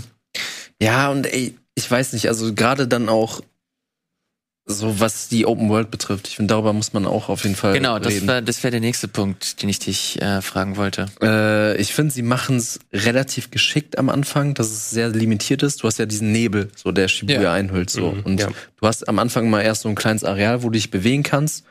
Ja, 0.80 1.08
und 1.08 1.26
ey, 1.26 1.56
ich 1.78 1.90
weiß 1.90 2.12
nicht, 2.12 2.28
also 2.28 2.52
gerade 2.54 2.86
dann 2.88 3.08
auch 3.08 3.40
so 4.70 5.00
was 5.00 5.28
die 5.30 5.46
Open 5.46 5.70
World 5.70 5.90
betrifft. 5.90 6.28
Ich 6.28 6.36
finde, 6.36 6.52
darüber 6.52 6.74
muss 6.74 6.92
man 6.92 7.06
auch 7.06 7.30
auf 7.30 7.44
jeden 7.44 7.56
Fall 7.56 7.72
Genau, 7.72 7.98
das 7.98 8.12
reden. 8.12 8.26
wäre 8.28 8.42
das 8.42 8.62
wär 8.62 8.70
der 8.70 8.80
nächste 8.80 9.08
Punkt, 9.08 9.62
den 9.62 9.70
ich 9.70 9.78
dich 9.78 10.20
äh, 10.20 10.42
fragen 10.42 10.76
wollte. 10.76 11.06
Äh, 11.22 11.80
ich 11.80 11.94
finde, 11.94 12.12
sie 12.12 12.20
machen 12.20 12.56
es 12.58 12.78
relativ 12.92 13.50
geschickt 13.50 13.96
am 13.96 14.10
Anfang, 14.10 14.52
dass 14.52 14.66
es 14.66 14.90
sehr 14.90 15.08
limitiert 15.08 15.62
ist. 15.62 15.82
Du 15.82 15.86
hast 15.86 15.98
ja 15.98 16.04
diesen 16.04 16.32
Nebel, 16.32 16.70
so 16.76 16.92
der 16.92 17.08
Shibuya 17.08 17.40
Ja. 17.42 17.52
einhüllt, 17.54 17.88
so. 17.88 18.10
Mhm, 18.12 18.22
und 18.24 18.40
ja. 18.40 18.48
du 18.48 18.86
hast 18.86 19.08
am 19.08 19.18
Anfang 19.18 19.48
mal 19.48 19.62
erst 19.62 19.82
so 19.82 19.88
ein 19.88 19.94
kleines 19.94 20.22
Areal, 20.22 20.62
wo 20.62 20.66
du 20.66 20.72
dich 20.74 20.90
bewegen 20.90 21.22
kannst. 21.22 21.64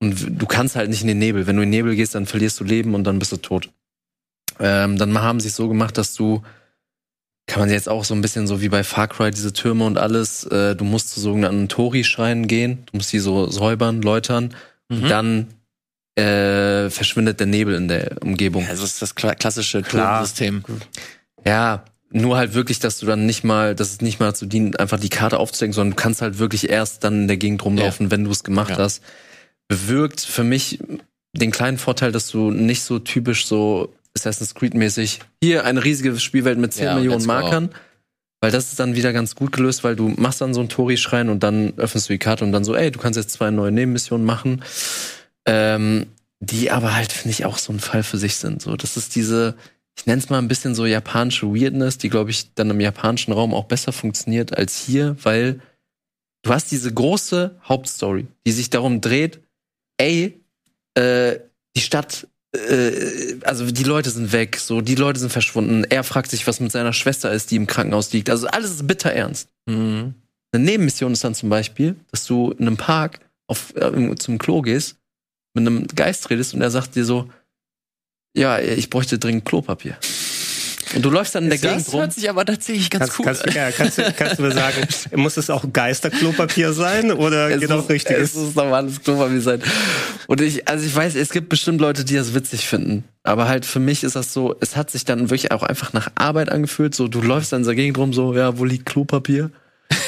Und 0.00 0.40
du 0.40 0.46
kannst 0.46 0.76
halt 0.76 0.90
nicht 0.90 1.00
in 1.02 1.08
den 1.08 1.18
Nebel. 1.18 1.48
Wenn 1.48 1.56
du 1.56 1.62
in 1.62 1.72
den 1.72 1.76
Nebel 1.76 1.96
gehst, 1.96 2.14
dann 2.14 2.26
verlierst 2.26 2.60
du 2.60 2.64
Leben 2.64 2.94
und 2.94 3.02
dann 3.02 3.18
bist 3.18 3.32
du 3.32 3.38
tot. 3.38 3.68
Ähm, 4.60 4.96
dann 4.96 5.18
haben 5.20 5.40
sie 5.40 5.48
es 5.48 5.56
so 5.56 5.66
gemacht, 5.66 5.98
dass 5.98 6.14
du 6.14 6.42
kann 7.48 7.60
man 7.60 7.70
jetzt 7.70 7.88
auch 7.88 8.04
so 8.04 8.14
ein 8.14 8.20
bisschen 8.20 8.46
so 8.46 8.60
wie 8.60 8.68
bei 8.68 8.84
Far 8.84 9.08
Cry 9.08 9.30
diese 9.32 9.52
Türme 9.52 9.84
und 9.84 9.98
alles. 9.98 10.44
Äh, 10.44 10.76
du 10.76 10.84
musst 10.84 11.10
zu 11.10 11.20
sogenannten 11.20 11.68
Tori-Schreinen 11.68 12.46
gehen. 12.46 12.84
Du 12.92 12.98
musst 12.98 13.12
die 13.12 13.18
so 13.18 13.50
säubern, 13.50 14.02
läutern. 14.02 14.54
Mhm. 14.88 15.02
Und 15.02 15.08
dann 15.08 15.46
äh, 16.16 16.90
verschwindet 16.90 17.40
der 17.40 17.46
Nebel 17.46 17.74
in 17.74 17.88
der 17.88 18.22
Umgebung. 18.22 18.66
Also 18.68 18.82
das 18.82 18.92
ist 18.92 19.02
das 19.02 19.14
kla 19.14 19.34
klassische. 19.34 19.82
Turmsystem. 19.82 20.62
Ja, 21.44 21.84
nur 22.10 22.36
halt 22.36 22.54
wirklich, 22.54 22.78
dass 22.80 22.98
du 22.98 23.06
dann 23.06 23.26
nicht 23.26 23.44
mal, 23.44 23.74
dass 23.74 23.92
es 23.92 24.00
nicht 24.00 24.20
mal 24.20 24.34
zu 24.34 24.46
dienen, 24.46 24.76
einfach 24.76 24.98
die 25.00 25.08
Karte 25.10 25.38
aufzudecken, 25.38 25.72
sondern 25.72 25.96
du 25.96 26.02
kannst 26.02 26.22
halt 26.22 26.38
wirklich 26.38 26.68
erst 26.70 27.04
dann 27.04 27.22
in 27.22 27.28
der 27.28 27.36
Gegend 27.36 27.64
rumlaufen, 27.64 28.10
wenn 28.10 28.24
du 28.24 28.30
es 28.30 28.44
gemacht 28.44 28.70
Ja. 28.70 28.78
hast. 28.78 29.02
Bewirkt 29.68 30.20
für 30.20 30.44
mich 30.44 30.78
den 31.34 31.50
kleinen 31.50 31.78
Vorteil, 31.78 32.12
dass 32.12 32.28
du 32.28 32.50
nicht 32.50 32.82
so 32.82 32.98
typisch 32.98 33.46
so 33.46 33.92
Assassin's 34.26 34.54
Creed 34.54 34.74
mäßig 34.74 35.20
hier 35.42 35.64
eine 35.64 35.84
riesige 35.84 36.18
Spielwelt 36.18 36.58
mit 36.58 36.72
10 36.72 36.84
Ja, 36.84 36.94
Millionen. 36.94 37.24
Markern. 37.26 37.70
Weil 38.40 38.52
das 38.52 38.70
ist 38.70 38.78
dann 38.78 38.94
wieder 38.94 39.12
ganz 39.12 39.34
gut 39.34 39.50
gelöst, 39.50 39.82
weil 39.82 39.96
du 39.96 40.08
machst 40.08 40.40
dann 40.40 40.54
so 40.54 40.60
einen 40.60 40.68
Tori-Schrein 40.68 41.28
und 41.28 41.42
dann 41.42 41.72
öffnest 41.76 42.08
du 42.08 42.12
die 42.12 42.18
Karte 42.18 42.44
und 42.44 42.52
dann 42.52 42.64
so, 42.64 42.76
ey, 42.76 42.92
du 42.92 43.00
kannst 43.00 43.16
jetzt 43.16 43.32
zwei 43.32 43.50
neue 43.50 43.72
Nebenmissionen 43.72 44.24
machen. 44.24 44.62
Ähm, 45.44 46.06
die 46.40 46.70
aber 46.70 46.94
halt, 46.94 47.12
finde 47.12 47.30
ich, 47.30 47.44
auch 47.44 47.58
so 47.58 47.72
ein 47.72 47.80
Fall 47.80 48.04
für 48.04 48.18
sich 48.18 48.36
sind. 48.36 48.62
So, 48.62 48.76
das 48.76 48.96
ist 48.96 49.16
diese, 49.16 49.56
ich 49.96 50.06
nenne 50.06 50.20
es 50.22 50.30
mal 50.30 50.38
ein 50.38 50.46
bisschen 50.46 50.74
so 50.74 50.86
japanische 50.86 51.52
Weirdness, 51.52 51.98
die, 51.98 52.10
glaube 52.10 52.30
ich, 52.30 52.54
dann 52.54 52.70
im 52.70 52.80
japanischen 52.80 53.32
Raum 53.32 53.52
auch 53.54 53.64
besser 53.64 53.92
funktioniert 53.92 54.56
als 54.56 54.78
hier, 54.78 55.16
weil 55.24 55.60
du 56.42 56.52
hast 56.52 56.70
diese 56.70 56.94
große 56.94 57.56
Hauptstory, 57.64 58.28
die 58.46 58.52
sich 58.52 58.70
darum 58.70 59.00
dreht, 59.00 59.40
ey, 59.96 60.40
äh, 60.94 61.40
die 61.76 61.80
Stadt, 61.80 62.28
äh, 62.68 63.36
also 63.42 63.70
die 63.70 63.84
Leute 63.84 64.10
sind 64.10 64.32
weg, 64.32 64.56
so, 64.58 64.80
die 64.80 64.94
Leute 64.94 65.20
sind 65.20 65.30
verschwunden. 65.30 65.84
Er 65.84 66.04
fragt 66.04 66.30
sich, 66.30 66.46
was 66.46 66.60
mit 66.60 66.72
seiner 66.72 66.92
Schwester 66.92 67.32
ist, 67.32 67.50
die 67.50 67.56
im 67.56 67.66
Krankenhaus 67.66 68.12
liegt. 68.12 68.30
Also 68.30 68.46
alles 68.48 68.72
ist 68.72 68.86
bitter 68.86 69.12
ernst. 69.12 69.48
Mhm. 69.66 70.14
Eine 70.52 70.64
Nebenmission 70.64 71.12
ist 71.12 71.24
dann 71.24 71.34
zum 71.34 71.48
Beispiel, 71.48 71.96
dass 72.10 72.24
du 72.24 72.52
in 72.52 72.66
einem 72.66 72.76
Park 72.76 73.20
auf, 73.46 73.74
äh, 73.76 74.14
zum 74.16 74.38
Klo 74.38 74.62
gehst, 74.62 74.96
mit 75.54 75.66
einem 75.66 75.86
Geist 75.88 76.30
redest 76.30 76.54
und 76.54 76.62
er 76.62 76.70
sagt 76.70 76.94
dir 76.94 77.04
so, 77.04 77.28
ja, 78.34 78.58
ich 78.58 78.90
bräuchte 78.90 79.18
dringend 79.18 79.44
Klopapier. 79.44 79.96
Und 80.94 81.02
du 81.04 81.10
läufst 81.10 81.34
dann 81.34 81.44
in 81.44 81.50
der 81.50 81.58
Das 81.58 81.70
Gegend 81.70 81.92
rum. 81.92 82.00
hört 82.00 82.12
sich 82.14 82.28
aber 82.30 82.44
tatsächlich 82.44 82.88
ganz 82.90 83.04
Kannst, 83.04 83.18
cool 83.18 83.24
kannst, 83.26 83.48
an. 83.48 83.54
ja, 83.54 83.70
kannst, 83.70 83.98
du- 83.98 84.12
kannst 84.16 84.38
du 84.38 84.42
mir 84.42 84.52
sagen, 84.52 84.76
muss 85.16 85.36
es 85.36 85.50
auch 85.50 85.64
Geisterklopapier 85.72 86.72
sein 86.72 87.12
oder 87.12 87.50
Es 87.50 87.60
genau 87.60 87.76
muss- 87.78 87.88
richtiges? 87.90 88.30
Es 88.30 88.34
muss 88.36 88.54
normales 88.54 89.02
Klopapier 89.02 89.40
sein. 89.40 89.62
Und 90.26 90.40
ich, 90.40 90.66
also 90.68 90.84
ich 90.86 90.94
weiß, 90.94 91.14
es 91.14 91.30
gibt 91.30 91.48
bestimmt 91.48 91.80
Leute, 91.80 92.04
die 92.04 92.14
das 92.14 92.34
witzig 92.34 92.66
finden. 92.66 93.04
Aber 93.22 93.48
halt 93.48 93.66
für 93.66 93.80
mich 93.80 94.04
ist 94.04 94.16
das 94.16 94.32
so, 94.32 94.56
es 94.60 94.76
hat 94.76 94.90
sich 94.90 95.04
dann 95.04 95.20
wirklich 95.30 95.52
auch 95.52 95.62
einfach 95.62 95.92
nach 95.92 96.08
Arbeit 96.14 96.50
angefühlt. 96.50 96.94
So, 96.94 97.08
du 97.08 97.20
läufst 97.20 97.52
dann 97.52 97.60
in 97.60 97.66
der 97.66 97.74
Gegend 97.74 97.98
rum, 97.98 98.12
so, 98.14 98.34
ja, 98.34 98.58
wo 98.58 98.64
liegt 98.64 98.86
Klopapier? 98.86 99.50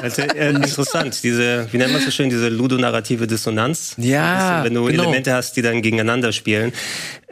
Also, 0.00 0.22
äh, 0.22 0.50
interessant, 0.50 1.18
diese, 1.24 1.66
wie 1.72 1.76
nennt 1.78 1.90
man 1.90 1.98
es 1.98 2.04
so 2.04 2.12
schön, 2.12 2.30
diese 2.30 2.48
ludonarrative 2.48 3.26
Dissonanz. 3.26 3.94
Ja, 3.96 4.62
Wenn 4.62 4.74
du 4.74 4.84
genau. 4.84 5.02
Elemente 5.02 5.32
hast, 5.32 5.56
die 5.56 5.62
dann 5.62 5.82
gegeneinander 5.82 6.30
spielen. 6.30 6.72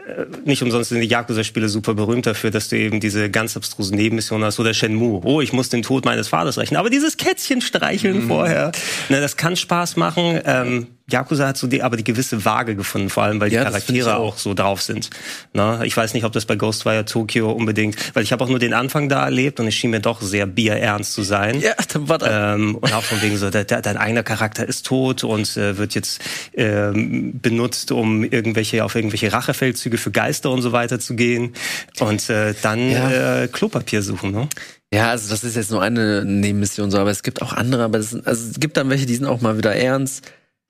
Äh, 0.07 0.27
Nicht 0.45 0.63
umsonst 0.63 0.91
sind 0.91 1.01
die 1.01 1.09
Yakuza-Spiele 1.09 1.69
super 1.69 1.95
berühmt 1.95 2.27
dafür, 2.27 2.51
dass 2.51 2.69
du 2.69 2.77
eben 2.77 3.01
diese 3.01 3.31
ganz 3.31 3.57
abstrusen 3.57 3.97
Nebenmissionen 3.97 4.45
hast 4.45 4.61
oder 4.61 4.73
Shenmue. 4.75 5.21
Oh, 5.25 5.41
ich 5.41 5.53
muss 5.53 5.69
den 5.69 5.83
Tod 5.83 6.05
meines 6.05 6.29
Vaters 6.29 6.59
rächen. 6.59 6.77
Aber 6.77 6.91
dieses 6.91 7.17
Kätzchen 7.17 7.61
streicheln 7.61 8.25
Mhm. 8.25 8.29
vorher, 8.29 8.73
ne, 9.09 9.21
das 9.21 9.37
kann 9.37 9.57
Spaß 9.57 9.97
machen. 9.97 10.41
Ähm, 10.45 10.87
Yakuza 11.11 11.47
hat 11.47 11.57
so 11.57 11.69
die, 11.69 11.83
aber 11.85 11.97
die 11.97 12.03
gewisse 12.05 12.45
Waage 12.45 12.75
gefunden, 12.75 13.11
vor 13.11 13.23
allem 13.23 13.41
weil 13.41 13.49
die 13.51 13.55
Ja, 13.55 13.63
das 13.65 13.73
Charaktere 13.73 14.17
auch. 14.17 14.35
auch 14.35 14.39
so 14.39 14.55
drauf 14.55 14.83
sind. 14.83 15.11
Ne? 15.53 15.81
Ich 15.85 15.97
weiß 15.97 16.15
nicht, 16.15 16.25
ob 16.25 16.33
das 16.33 16.47
bei 16.47 16.57
Ghostwire 16.57 17.05
Tokyo 17.05 17.53
unbedingt, 17.53 17.97
weil 18.17 18.25
ich 18.25 18.33
habe 18.33 18.43
auch 18.43 18.49
nur 18.49 18.59
den 18.59 18.75
Anfang 18.75 19.09
da 19.09 19.25
erlebt 19.25 19.61
und 19.61 19.69
es 19.69 19.75
schien 19.75 19.91
mir 19.91 20.01
doch 20.01 20.21
sehr 20.21 20.47
bierernst 20.47 21.13
zu 21.13 21.23
sein. 21.23 21.61
Ja, 21.61 21.75
dann 21.93 22.09
war 22.09 22.19
da. 22.19 22.55
Ähm, 22.55 22.75
und 22.75 22.93
auch 22.93 23.05
von 23.05 23.23
wegen 23.23 23.37
so, 23.37 23.51
de, 23.51 23.65
de, 23.65 23.81
dein 23.81 23.97
eigener 23.97 24.25
Charakter 24.25 24.67
ist 24.69 24.87
tot 24.87 25.23
und 25.23 25.57
äh, 25.57 25.79
wird 25.79 25.95
jetzt 25.95 26.21
ähm, 26.55 27.39
benutzt, 27.41 27.93
um 27.93 28.25
irgendwelche 28.25 28.85
auf 28.85 28.97
irgendwelche 28.97 29.33
Rachefeldzüge 29.33 29.99
für 29.99 30.11
Geister 30.11 30.51
und 30.51 30.63
so 30.63 30.73
weiter 30.73 30.99
zu 30.99 31.15
gehen 31.15 31.53
und 32.01 32.29
äh, 32.31 32.53
dann 32.63 32.91
Ja. 32.91 33.43
äh, 33.43 33.49
Klopapier 33.49 34.03
suchen. 34.03 34.33
Ne? 34.33 34.49
Ja, 34.93 35.11
also 35.11 35.29
das 35.31 35.45
ist 35.45 35.55
jetzt 35.57 35.71
nur 35.71 35.83
eine 35.83 36.25
Nebenmission 36.25 36.91
so, 36.91 36.99
aber 36.99 37.11
es 37.11 37.23
gibt 37.23 37.43
auch 37.43 37.53
andere, 37.53 37.85
aber 37.85 37.99
das 37.99 38.11
sind, 38.11 38.27
also 38.27 38.51
es 38.51 38.59
gibt 38.59 38.77
dann 38.77 38.89
welche, 38.91 39.07
die 39.07 39.15
sind 39.15 39.27
auch 39.27 39.41
mal 39.41 39.57
wieder 39.57 39.75
ernst. 39.75 40.25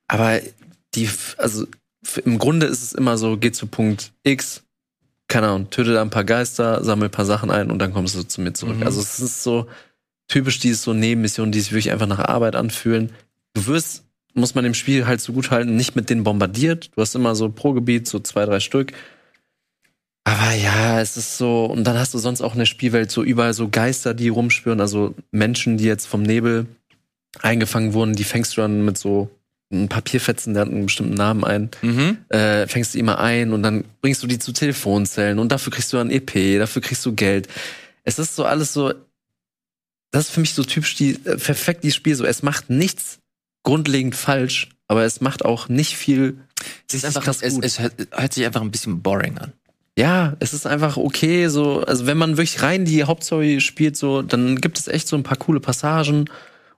Aber 0.09 0.41
die, 0.95 1.09
also 1.39 1.67
im 2.25 2.39
Grunde 2.39 2.67
ist 2.67 2.83
es 2.83 2.93
immer 2.93 3.19
so, 3.19 3.37
geh 3.37 3.53
zu 3.53 3.67
Punkt 3.67 4.13
X, 4.23 4.63
keine 5.29 5.49
Ahnung, 5.49 5.71
töte 5.71 5.93
da 5.93 6.03
ein 6.03 6.11
paar 6.11 6.25
Geister, 6.25 6.85
sammel 6.85 7.09
ein 7.09 7.13
paar 7.13 7.25
Sachen 7.25 7.51
ein 7.51 7.71
und 7.71 7.79
dann 7.79 7.93
kommst 7.93 8.15
du 8.15 8.23
zu 8.23 8.41
mir 8.41 8.53
zurück. 8.53 8.77
Mhm. 8.77 8.85
Also 8.85 9.01
es 9.01 9.19
ist 9.19 9.43
so 9.43 9.67
typisch 10.29 10.59
dieses 10.59 10.83
so 10.83 10.93
Nebenmissionen, 10.93 11.53
die 11.53 11.61
sich 11.61 11.73
wirklich 11.73 11.93
einfach 11.93 12.07
nach 12.07 12.21
Arbeit 12.21 12.57
anfühlen. 12.57 13.13
Du 13.55 13.67
wirst, 13.67 14.05
muss 14.35 14.55
man 14.55 14.65
dem 14.65 14.75
Spiel 14.75 15.07
halt 15.07 15.21
so 15.21 15.33
gut 15.33 15.51
halten, 15.51 15.77
nicht 15.77 15.97
mit 15.97 16.11
denen 16.11 16.25
bombardiert. 16.25 16.91
Du 16.95 17.01
hast 17.01 17.15
immer 17.15 17.35
so 17.35 17.49
pro 17.49 17.73
Gebiet 17.73 18.07
so 18.07 18.21
zwei, 18.21 18.45
drei 18.45 18.61
Stück. 18.61 18.93
Aber 20.25 20.53
ja, 20.53 21.01
es 21.01 21.17
ist 21.17 21.39
so, 21.39 21.67
und 21.67 21.85
dann 21.85 21.99
hast 21.99 22.13
du 22.13 22.19
sonst 22.19 22.41
auch 22.41 22.53
in 22.53 22.59
der 22.59 22.67
Spielwelt 22.67 23.13
so 23.13 23.23
überall 23.23 23.55
so 23.55 23.69
Geister, 23.69 24.13
die 24.13 24.29
rumspüren, 24.29 24.81
also 24.81 25.15
Menschen, 25.31 25.77
die 25.79 25.85
jetzt 25.85 26.07
vom 26.07 26.23
Nebel 26.23 26.67
eingefangen 27.41 27.93
wurden, 27.93 28.15
die 28.15 28.25
fängst 28.25 28.57
du 28.57 28.61
dann 28.61 28.85
mit 28.85 28.99
so 28.99 29.31
einem 29.71 29.89
Papierfetzen, 29.89 30.55
der 30.55 30.63
hat 30.63 30.71
einen 30.71 30.87
bestimmten 30.87 31.15
Namen 31.15 31.45
ein, 31.45 31.71
Mhm. 31.83 32.19
äh, 32.29 32.67
fängst 32.69 32.95
du 32.95 32.99
immer 32.99 33.19
ein 33.19 33.53
und 33.53 33.63
dann 33.63 33.85
bringst 34.01 34.23
du 34.23 34.27
die 34.27 34.39
zu 34.39 34.53
Telefonzellen 34.53 35.39
und 35.39 35.51
dafür 35.51 35.73
kriegst 35.73 35.93
du 35.93 35.97
dann 35.97 36.11
EP, 36.11 36.59
dafür 36.59 36.83
kriegst 36.83 37.05
du 37.05 37.15
Geld. 37.15 37.49
Es 38.05 38.19
ist 38.19 38.37
so 38.37 38.45
alles 38.45 38.73
so, 38.73 38.93
das 40.13 40.27
ist 40.27 40.31
für 40.31 40.41
mich 40.41 40.55
so 40.55 40.63
typisch 40.63 40.95
die, 40.95 41.15
äh, 41.25 41.37
perfekt 41.37 41.83
dieses 41.85 41.97
Spiel, 41.97 42.15
so 42.15 42.25
es 42.25 42.43
macht 42.43 42.71
nichts 42.71 43.19
grundlegend 43.65 44.15
falsch, 44.15 44.69
aber 44.87 45.05
es 45.05 45.21
macht 45.21 45.45
auch 45.45 45.69
nicht 45.69 45.97
viel. 45.97 46.39
Es 46.89 46.95
ist 46.95 47.05
einfach, 47.05 47.25
krass 47.25 47.43
es, 47.43 47.59
es 47.59 47.81
hört, 47.81 47.95
hört 48.13 48.33
sich 48.33 48.47
einfach 48.47 48.61
ein 48.63 48.71
bisschen 48.71 49.03
boring 49.03 49.39
an. 49.39 49.53
Ja, 49.99 50.37
es 50.41 50.53
ist 50.53 50.67
einfach 50.67 50.97
okay, 50.99 51.49
so, 51.49 51.81
also 51.81 52.07
wenn 52.07 52.19
man 52.19 52.37
wirklich 52.37 52.63
rein 52.63 52.85
die 52.85 53.03
Hauptstory 53.05 53.61
spielt, 53.61 53.97
so, 53.97 54.23
dann 54.23 54.61
gibt 54.61 54.79
es 54.79 54.87
echt 54.89 55.09
so 55.09 55.17
ein 55.17 55.23
paar 55.25 55.39
coole 55.39 55.59
Passagen 55.59 56.31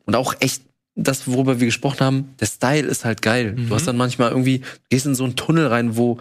und 0.07 0.15
auch 0.15 0.35
echt 0.41 0.63
das, 0.99 1.27
worüber 1.29 1.61
wir 1.61 1.67
gesprochen 1.67 2.01
haben, 2.01 2.29
der 2.41 2.47
Style 2.47 2.87
ist 2.87 3.05
halt 3.05 3.23
geil. 3.23 3.55
Mhm. 3.57 3.69
Du 3.69 3.75
hast 3.75 3.87
dann 3.87 3.97
manchmal 3.97 4.31
irgendwie, 4.31 4.59
du 4.59 4.67
gehst 4.91 5.07
in 5.07 5.15
so 5.15 5.25
einen 5.25 5.37
Tunnel 5.37 5.67
rein, 5.69 5.97
wo 5.97 6.19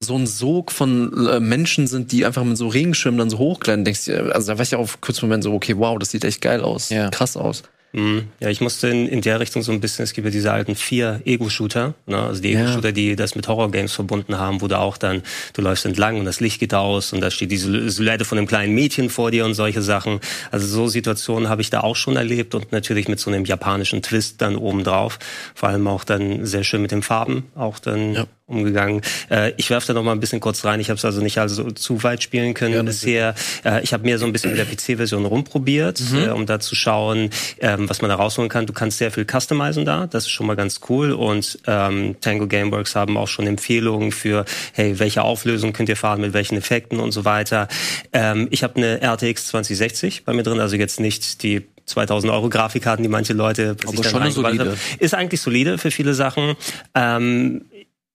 so 0.00 0.14
ein 0.16 0.26
Sog 0.28 0.70
von 0.70 1.26
äh, 1.26 1.40
Menschen 1.40 1.86
sind, 1.88 2.12
die 2.12 2.24
einfach 2.24 2.44
mit 2.44 2.56
so 2.56 2.68
Regenschirmen 2.68 3.18
dann 3.18 3.30
so 3.30 3.38
hochklettern. 3.38 3.84
Denkst 3.84 4.04
du, 4.04 4.32
also 4.34 4.52
da 4.52 4.58
war 4.58 4.62
ich 4.62 4.70
ja 4.70 4.78
auf 4.78 5.00
kurzen 5.00 5.26
Moment 5.26 5.42
so, 5.42 5.52
okay, 5.52 5.74
wow, 5.76 5.98
das 5.98 6.10
sieht 6.10 6.24
echt 6.24 6.40
geil 6.40 6.60
aus, 6.60 6.90
Ja. 6.90 7.10
krass 7.10 7.36
aus. 7.36 7.62
Mhm. 7.92 8.28
Ja, 8.40 8.50
ich 8.50 8.60
musste 8.60 8.88
in, 8.88 9.08
in 9.08 9.22
der 9.22 9.40
Richtung 9.40 9.62
so 9.62 9.72
ein 9.72 9.80
bisschen, 9.80 10.02
es 10.02 10.12
gibt 10.12 10.26
ja 10.26 10.30
diese 10.30 10.52
alten 10.52 10.74
vier 10.74 11.22
Ego-Shooter, 11.24 11.94
ne? 12.06 12.18
also 12.22 12.42
die 12.42 12.52
Ja. 12.52 12.60
Ego-Shooter, 12.62 12.92
die 12.92 13.16
das 13.16 13.34
mit 13.34 13.48
Horror-Games 13.48 13.92
verbunden 13.92 14.38
haben, 14.38 14.60
wo 14.60 14.68
du 14.68 14.78
auch 14.78 14.98
dann, 14.98 15.22
du 15.54 15.62
läufst 15.62 15.86
entlang 15.86 16.18
und 16.18 16.26
das 16.26 16.40
Licht 16.40 16.60
geht 16.60 16.74
aus 16.74 17.12
und 17.12 17.20
da 17.22 17.30
steht 17.30 17.50
diese 17.50 17.88
Silhouette 17.90 18.24
von 18.26 18.36
einem 18.38 18.46
kleinen 18.46 18.74
Mädchen 18.74 19.08
vor 19.08 19.30
dir 19.30 19.44
und 19.46 19.54
solche 19.54 19.80
Sachen. 19.80 20.20
Also 20.50 20.66
so 20.66 20.86
Situationen 20.88 21.48
habe 21.48 21.62
ich 21.62 21.70
da 21.70 21.80
auch 21.80 21.96
schon 21.96 22.16
erlebt 22.16 22.54
und 22.54 22.72
natürlich 22.72 23.08
mit 23.08 23.20
so 23.20 23.30
einem 23.30 23.44
japanischen 23.46 24.02
Twist 24.02 24.42
dann 24.42 24.56
obendrauf. 24.56 25.18
Vor 25.54 25.70
allem 25.70 25.86
auch 25.86 26.04
dann 26.04 26.44
sehr 26.44 26.64
schön 26.64 26.82
mit 26.82 26.90
den 26.90 27.02
Farben 27.02 27.44
auch 27.54 27.78
dann 27.78 28.14
Ja. 28.14 28.26
Umgegangen. 28.48 29.02
Äh, 29.30 29.52
ich 29.56 29.70
werfe 29.70 29.88
da 29.88 29.94
noch 29.94 30.02
mal 30.02 30.12
ein 30.12 30.20
bisschen 30.20 30.40
kurz 30.40 30.64
rein. 30.64 30.80
Ich 30.80 30.88
habe 30.90 30.96
es 30.98 31.04
also 31.04 31.20
nicht 31.20 31.38
also 31.38 31.70
zu 31.70 32.02
weit 32.02 32.22
spielen 32.22 32.54
können 32.54 32.72
Gerne. 32.72 32.90
bisher. 32.90 33.34
Äh, 33.64 33.82
ich 33.82 33.92
habe 33.92 34.04
mir 34.04 34.18
so 34.18 34.26
ein 34.26 34.32
bisschen 34.32 34.50
mit 34.50 34.58
der 34.58 34.64
PC-Version 34.64 35.24
rumprobiert, 35.26 36.02
äh, 36.14 36.30
um 36.30 36.46
da 36.46 36.58
zu 36.58 36.74
schauen, 36.74 37.30
ähm, 37.60 37.88
was 37.88 38.00
man 38.00 38.08
da 38.08 38.16
rausholen 38.16 38.48
kann. 38.48 38.66
Du 38.66 38.72
kannst 38.72 38.98
sehr 38.98 39.10
viel 39.10 39.26
customizen 39.26 39.84
da. 39.84 40.06
Das 40.06 40.24
ist 40.24 40.30
schon 40.30 40.46
mal 40.46 40.56
ganz 40.56 40.80
cool. 40.88 41.12
Und 41.12 41.58
ähm, 41.66 42.16
Tango 42.20 42.46
Gameworks 42.46 42.96
haben 42.96 43.16
auch 43.16 43.28
schon 43.28 43.46
Empfehlungen 43.46 44.12
für, 44.12 44.44
hey, 44.72 44.98
welche 44.98 45.22
Auflösung 45.22 45.72
könnt 45.72 45.88
ihr 45.88 45.96
fahren, 45.96 46.20
mit 46.20 46.32
welchen 46.32 46.56
Effekten 46.56 47.00
und 47.00 47.12
so 47.12 47.24
weiter. 47.24 47.68
Ähm, 48.12 48.48
ich 48.50 48.62
habe 48.62 48.76
eine 48.76 49.02
RTX 49.02 49.48
2060 49.48 50.24
bei 50.24 50.32
mir 50.32 50.42
drin, 50.42 50.58
also 50.60 50.76
jetzt 50.76 51.00
nicht 51.00 51.42
die 51.42 51.66
2000 51.88 52.32
Euro 52.32 52.48
Grafikkarten, 52.48 53.02
die 53.02 53.08
manche 53.08 53.32
Leute 53.32 53.74
bei 53.74 53.90
sich 53.90 54.00
Aber 54.00 54.20
dann 54.20 54.32
schon 54.32 54.44
solide. 54.44 54.70
haben. 54.70 54.78
Ist 54.98 55.14
eigentlich 55.14 55.40
solide 55.40 55.78
für 55.78 55.90
viele 55.90 56.14
Sachen. 56.14 56.54
Ähm, 56.94 57.62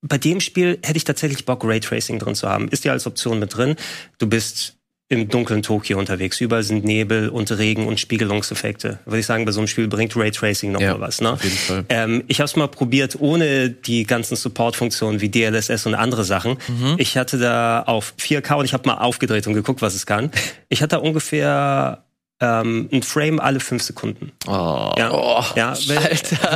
bei 0.04 0.18
dem 0.18 0.40
Spiel 0.42 0.78
hätte 0.84 0.98
ich 0.98 1.06
tatsächlich 1.06 1.46
Bock, 1.46 1.64
Raytracing 1.64 2.20
drin 2.20 2.36
zu 2.36 2.48
haben. 2.48 2.68
Ist 2.68 2.84
ja 2.86 2.92
als 2.92 3.08
Option 3.08 3.40
mit 3.40 3.56
drin. 3.56 3.76
Du 4.20 4.28
bist 4.28 4.76
im 5.10 5.30
dunklen 5.30 5.62
Tokio 5.62 6.00
unterwegs. 6.00 6.42
Überall 6.42 6.64
sind 6.64 6.86
Nebel 6.86 7.30
und 7.30 7.52
Regen 7.52 7.88
und 7.88 8.00
Spiegelungseffekte. 8.00 9.00
Würde 9.06 9.20
ich 9.20 9.26
sagen, 9.26 9.46
bei 9.46 9.52
so 9.52 9.60
einem 9.60 9.68
Spiel 9.68 9.88
bringt 9.88 10.16
Raytracing 10.16 10.72
noch 10.72 10.82
Ja, 10.82 10.94
mal 10.96 11.02
was. 11.02 11.22
Ne? 11.22 11.32
auf 11.34 11.44
jeden 11.44 11.56
Fall. 11.56 11.86
Ähm, 11.90 12.24
ich 12.28 12.40
habe 12.40 12.46
es 12.46 12.56
mal 12.56 12.68
probiert 12.68 13.18
ohne 13.20 13.70
die 13.70 14.06
ganzen 14.06 14.36
Support-Funktionen 14.36 15.22
wie 15.22 15.30
DLSS 15.30 15.86
und 15.86 15.94
andere 15.96 16.24
Sachen. 16.24 16.58
Mhm. 16.68 16.96
Ich 16.98 17.16
hatte 17.18 17.38
da 17.38 17.84
auf 17.84 18.14
4K 18.20 18.56
und 18.56 18.66
ich 18.66 18.74
habe 18.74 18.88
mal 18.90 18.98
aufgedreht 18.98 19.46
und 19.48 19.54
geguckt, 19.54 19.82
was 19.82 19.94
es 19.94 20.06
kann. 20.06 20.32
Ich 20.70 20.82
hatte 20.82 20.96
da 20.96 20.98
ungefähr 20.98 22.04
ähm, 22.44 22.90
ein 22.92 23.04
Frame 23.04 23.40
alle 23.40 23.60
fünf 23.62 23.84
Sekunden. 23.84 24.32
Oh. 24.48 24.92
Ja, 24.98 25.12
Oh, 25.12 25.44
ja 25.56 25.74
wenn. 25.88 26.00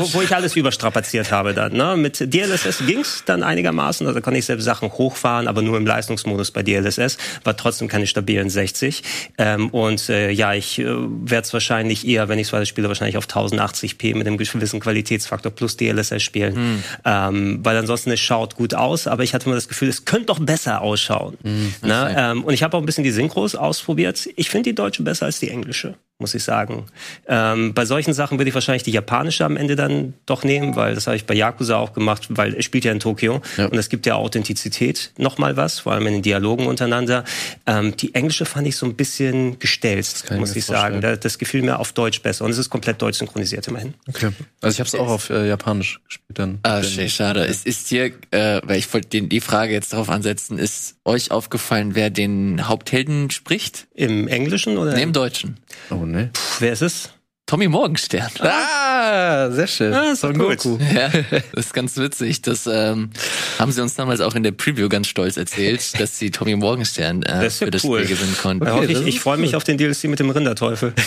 Wo, 0.01 0.13
wo 0.15 0.21
ich 0.21 0.35
alles 0.35 0.55
überstrapaziert 0.55 1.31
habe 1.31 1.53
dann. 1.53 1.73
Ne? 1.73 1.95
Mit 1.95 2.33
DLSS 2.33 2.83
ging's 2.85 3.23
dann 3.25 3.43
einigermaßen, 3.43 4.05
also 4.05 4.19
konnte 4.19 4.39
ich 4.39 4.45
selbst 4.45 4.65
Sachen 4.65 4.91
hochfahren, 4.91 5.47
aber 5.47 5.61
nur 5.61 5.77
im 5.77 5.85
Leistungsmodus 5.85 6.51
bei 6.51 6.63
DLSS, 6.63 7.17
war 7.43 7.55
trotzdem 7.55 7.87
keine 7.87 8.07
stabilen 8.07 8.49
60. 8.49 9.03
Ähm, 9.37 9.69
und 9.69 10.09
äh, 10.09 10.31
ja, 10.31 10.53
ich 10.53 10.79
äh, 10.79 10.85
werde 10.85 11.45
es 11.45 11.53
wahrscheinlich 11.53 12.05
eher, 12.05 12.27
wenn 12.27 12.39
ich 12.39 12.49
das 12.49 12.67
spiele, 12.67 12.89
wahrscheinlich 12.89 13.17
auf 13.17 13.27
1080p 13.27 14.15
mit 14.15 14.27
einem 14.27 14.37
gewissen 14.37 14.79
Qualitätsfaktor 14.79 15.51
plus 15.51 15.77
DLSS 15.77 16.21
spielen. 16.21 16.55
Hm. 16.55 16.83
Ähm, 17.05 17.59
weil 17.63 17.77
ansonsten 17.77 18.11
es 18.11 18.19
schaut 18.19 18.55
gut 18.55 18.73
aus, 18.73 19.07
aber 19.07 19.23
ich 19.23 19.33
hatte 19.33 19.45
immer 19.45 19.55
das 19.55 19.69
Gefühl, 19.69 19.87
es 19.87 20.03
könnte 20.03 20.25
doch 20.25 20.39
besser 20.39 20.81
ausschauen. 20.81 21.37
Hm, 21.43 21.73
ne? 21.83 22.15
ähm, 22.17 22.43
und 22.43 22.53
ich 22.53 22.63
habe 22.63 22.75
auch 22.75 22.81
ein 22.81 22.85
bisschen 22.85 23.03
die 23.03 23.11
Synchros 23.11 23.55
ausprobiert. 23.55 24.27
Ich 24.35 24.49
finde 24.49 24.71
die 24.71 24.75
deutsche 24.75 25.03
besser 25.03 25.27
als 25.27 25.39
die 25.39 25.49
englische 25.49 25.76
Fische. 25.77 26.06
Muss 26.19 26.33
ich 26.33 26.43
sagen. 26.43 26.85
Ähm, 27.27 27.73
bei 27.73 27.85
solchen 27.85 28.13
Sachen 28.13 28.39
würde 28.39 28.49
ich 28.49 28.55
wahrscheinlich 28.55 28.83
die 28.83 28.91
japanische 28.91 29.45
am 29.45 29.55
Ende 29.55 29.75
dann 29.75 30.13
doch 30.25 30.43
nehmen, 30.43 30.75
weil 30.75 30.95
das 30.95 31.05
habe 31.05 31.15
ich 31.15 31.25
bei 31.25 31.35
Yakuza 31.35 31.77
auch 31.77 31.93
gemacht, 31.93 32.25
weil 32.29 32.55
es 32.55 32.65
spielt 32.65 32.85
ja 32.85 32.91
in 32.91 32.99
Tokio 32.99 33.41
Ja. 33.57 33.67
und 33.67 33.77
es 33.77 33.89
gibt 33.89 34.05
ja 34.07 34.15
Authentizität 34.15 35.11
nochmal 35.17 35.57
was, 35.57 35.79
vor 35.79 35.93
allem 35.93 36.07
in 36.07 36.13
den 36.13 36.21
Dialogen 36.23 36.65
untereinander. 36.65 37.23
Ähm, 37.67 37.95
die 37.97 38.15
englische 38.15 38.45
fand 38.45 38.65
ich 38.67 38.75
so 38.77 38.85
ein 38.85 38.95
bisschen 38.95 39.59
gestelzt, 39.59 40.25
ich 40.31 40.37
muss 40.37 40.51
mir 40.51 40.57
ich 40.57 40.65
sagen. 40.65 40.95
vorstellen. 40.95 41.01
Da, 41.01 41.15
das 41.17 41.37
gefiel 41.37 41.61
mir 41.61 41.79
auf 41.79 41.93
Deutsch 41.93 42.21
besser 42.21 42.45
und 42.45 42.51
es 42.51 42.57
ist 42.57 42.69
komplett 42.69 43.01
deutsch 43.01 43.19
synchronisiert 43.19 43.67
immerhin. 43.67 43.93
Okay. 44.07 44.29
Also 44.61 44.73
ich 44.75 44.79
habe 44.79 44.87
es 44.87 44.95
auch 44.95 45.09
auf 45.09 45.29
äh, 45.29 45.47
Japanisch 45.47 45.99
gespielt 46.07 46.39
dann. 46.39 46.59
Ah, 46.63 46.81
schade. 46.83 47.45
Es 47.45 47.63
ist 47.63 47.89
hier, 47.89 48.05
äh, 48.31 48.59
weil 48.63 48.77
ich 48.79 48.91
wollte 48.93 49.21
die 49.21 49.41
Frage 49.41 49.73
jetzt 49.73 49.93
darauf 49.93 50.09
ansetzen, 50.09 50.57
ist 50.57 50.95
euch 51.05 51.31
aufgefallen, 51.31 51.93
wer 51.95 52.09
den 52.09 52.67
Haupthelden 52.67 53.29
spricht? 53.29 53.87
Im 53.93 54.27
Englischen 54.27 54.77
oder? 54.77 54.93
Nee, 54.95 55.03
im 55.03 55.13
Deutschen. 55.13 55.57
Oh 55.89 56.05
ne. 56.11 56.31
Puh, 56.33 56.41
wer 56.59 56.73
ist 56.73 56.81
es? 56.81 57.09
Tommy 57.47 57.69
Morgenstern. 57.69 58.29
Ah, 58.41 59.49
sehr 59.51 59.67
schön. 59.67 59.93
Ah, 59.93 60.13
Son 60.17 60.37
gut. 60.37 60.57
Goku. 60.57 60.77
Ja, 60.83 61.07
das 61.53 61.67
ist 61.67 61.73
ganz 61.73 61.95
witzig. 61.95 62.41
Das 62.41 62.67
ähm, 62.67 63.09
haben 63.57 63.71
sie 63.71 63.81
uns 63.81 63.95
damals 63.95 64.19
auch 64.19 64.35
in 64.35 64.43
der 64.43 64.51
Preview 64.51 64.89
ganz 64.89 65.07
stolz 65.07 65.37
erzählt, 65.37 65.81
dass 65.99 66.19
sie 66.19 66.29
Tommy 66.29 66.57
Morgenstern 66.57 67.23
äh, 67.23 67.43
Das 67.43 67.59
für 67.59 67.71
das 67.71 67.85
cool. 67.85 68.03
Spiel 68.03 68.17
gewinnen 68.17 68.35
konnten. 68.41 68.67
Okay, 68.67 68.91
ich 68.91 69.07
ich 69.07 69.19
freue 69.21 69.37
mich 69.37 69.55
auf 69.55 69.63
den 69.63 69.77
DLC 69.77 70.05
mit 70.05 70.19
dem 70.19 70.29
Rinderteufel. 70.29 70.93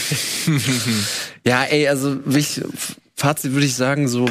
Ja, 1.47 1.65
ey, 1.65 1.89
also 1.89 2.19
ich, 2.27 2.61
Fazit 3.17 3.53
würde 3.53 3.65
ich 3.65 3.75
sagen, 3.75 4.09
so, 4.09 4.27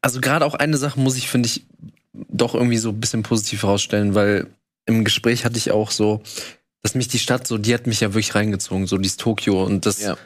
also 0.00 0.20
gerade 0.20 0.46
auch 0.46 0.54
eine 0.54 0.78
Sache 0.78 0.98
muss 0.98 1.16
ich, 1.16 1.28
finde 1.28 1.46
ich, 1.46 1.66
doch 2.12 2.54
irgendwie 2.54 2.78
so 2.78 2.88
ein 2.90 3.00
bisschen 3.00 3.22
positiv 3.22 3.62
herausstellen, 3.64 4.14
weil 4.14 4.46
im 4.86 5.04
Gespräch 5.04 5.44
hatte 5.44 5.58
ich 5.58 5.70
auch 5.72 5.90
so, 5.90 6.22
dass 6.82 6.94
mich 6.94 7.08
die 7.08 7.18
Stadt 7.18 7.46
so, 7.46 7.58
die 7.58 7.74
hat 7.74 7.86
mich 7.86 8.00
ja 8.00 8.08
wirklich 8.08 8.34
reingezogen, 8.34 8.86
so 8.86 8.98
dieses 8.98 9.16
Tokio 9.16 9.64
und 9.64 9.86
das. 9.86 10.00
Ja. 10.00 10.16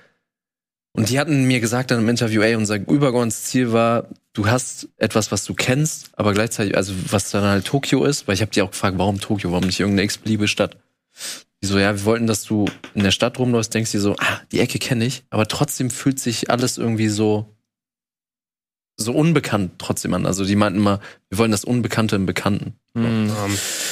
Und 0.92 1.10
die 1.10 1.18
hatten 1.18 1.44
mir 1.44 1.58
gesagt 1.58 1.90
dann 1.90 2.00
im 2.00 2.08
Interview, 2.08 2.40
ey, 2.42 2.54
unser 2.54 2.76
übergeordnetes 2.76 3.44
Ziel 3.44 3.72
war, 3.72 4.08
du 4.32 4.46
hast 4.46 4.88
etwas, 4.96 5.32
was 5.32 5.44
du 5.44 5.54
kennst, 5.54 6.10
aber 6.12 6.32
gleichzeitig, 6.32 6.76
also 6.76 6.94
was 7.10 7.30
dann 7.30 7.42
halt 7.42 7.64
Tokio 7.64 8.04
ist, 8.04 8.28
weil 8.28 8.34
ich 8.34 8.42
habe 8.42 8.52
die 8.52 8.62
auch 8.62 8.70
gefragt, 8.70 8.96
warum 8.96 9.20
Tokio, 9.20 9.50
warum 9.50 9.64
nicht 9.64 9.80
irgendeine 9.80 10.04
x-beliebige 10.04 10.46
Stadt? 10.46 10.76
Die 11.60 11.66
so, 11.66 11.78
ja, 11.78 11.92
wir 11.96 12.04
wollten, 12.04 12.28
dass 12.28 12.44
du 12.44 12.66
in 12.94 13.02
der 13.02 13.10
Stadt 13.10 13.40
rumläufst, 13.40 13.74
denkst 13.74 13.90
dir 13.90 14.00
so, 14.00 14.14
ah, 14.18 14.40
die 14.52 14.60
Ecke 14.60 14.78
kenne 14.78 15.04
ich, 15.04 15.24
aber 15.30 15.48
trotzdem 15.48 15.90
fühlt 15.90 16.20
sich 16.20 16.50
alles 16.50 16.78
irgendwie 16.78 17.08
so 17.08 17.53
so 18.96 19.12
unbekannt 19.12 19.72
trotzdem 19.78 20.14
an. 20.14 20.24
Also 20.26 20.44
die 20.44 20.56
meinten 20.56 20.78
immer, 20.78 21.00
wir 21.28 21.38
wollen 21.38 21.50
das 21.50 21.64
Unbekannte 21.64 22.16
im 22.16 22.26
Bekannten. 22.26 22.74
Ähm, 22.96 23.30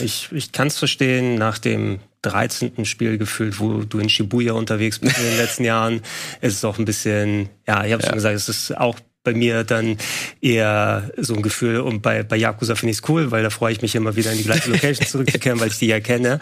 ich 0.00 0.28
ich 0.30 0.52
kann 0.52 0.68
es 0.68 0.78
verstehen, 0.78 1.34
nach 1.34 1.58
dem 1.58 1.98
13. 2.22 2.84
Spiel 2.84 3.18
gefühlt, 3.18 3.58
wo 3.58 3.78
du 3.82 3.98
in 3.98 4.08
Shibuya 4.08 4.52
unterwegs 4.52 5.00
bist 5.00 5.18
in 5.18 5.24
den 5.24 5.36
letzten 5.38 5.64
Jahren, 5.64 6.02
ist 6.40 6.54
es 6.54 6.64
auch 6.64 6.78
ein 6.78 6.84
bisschen, 6.84 7.48
ja, 7.66 7.84
ich 7.84 7.92
habe 7.92 8.02
schon 8.04 8.14
gesagt, 8.14 8.36
es 8.36 8.48
ist 8.48 8.76
auch 8.78 8.98
bei 9.24 9.34
mir 9.34 9.62
dann 9.62 9.98
eher 10.40 11.10
so 11.16 11.34
ein 11.34 11.42
Gefühl, 11.42 11.78
und 11.80 12.02
bei, 12.02 12.24
bei 12.24 12.36
Yakuza 12.36 12.74
finde 12.74 12.90
ich 12.90 12.98
es 12.98 13.08
cool, 13.08 13.30
weil 13.30 13.42
da 13.44 13.50
freue 13.50 13.72
ich 13.72 13.80
mich 13.80 13.94
immer 13.94 14.16
wieder 14.16 14.32
in 14.32 14.38
die 14.38 14.44
gleiche 14.44 14.68
Location 14.70 15.06
zurückzukehren, 15.06 15.60
weil 15.60 15.68
ich 15.68 15.78
die 15.78 15.86
ja 15.86 16.00
kenne. 16.00 16.40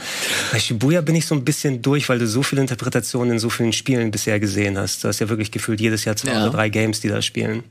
Bei 0.52 0.58
Shibuya 0.58 1.02
bin 1.02 1.14
ich 1.14 1.26
so 1.26 1.34
ein 1.34 1.44
bisschen 1.44 1.82
durch, 1.82 2.08
weil 2.08 2.18
du 2.18 2.26
so 2.26 2.42
viele 2.42 2.62
Interpretationen 2.62 3.32
in 3.34 3.38
so 3.38 3.50
vielen 3.50 3.74
Spielen 3.74 4.10
bisher 4.10 4.40
gesehen 4.40 4.78
hast. 4.78 5.04
Du 5.04 5.08
hast 5.08 5.18
ja 5.20 5.28
wirklich 5.28 5.50
gefühlt 5.50 5.78
jedes 5.80 6.06
Jahr 6.06 6.16
zwei 6.16 6.32
Ja. 6.32 6.42
oder 6.42 6.52
drei 6.52 6.68
Games, 6.70 7.00
die 7.00 7.08
da 7.08 7.20
spielen. 7.20 7.64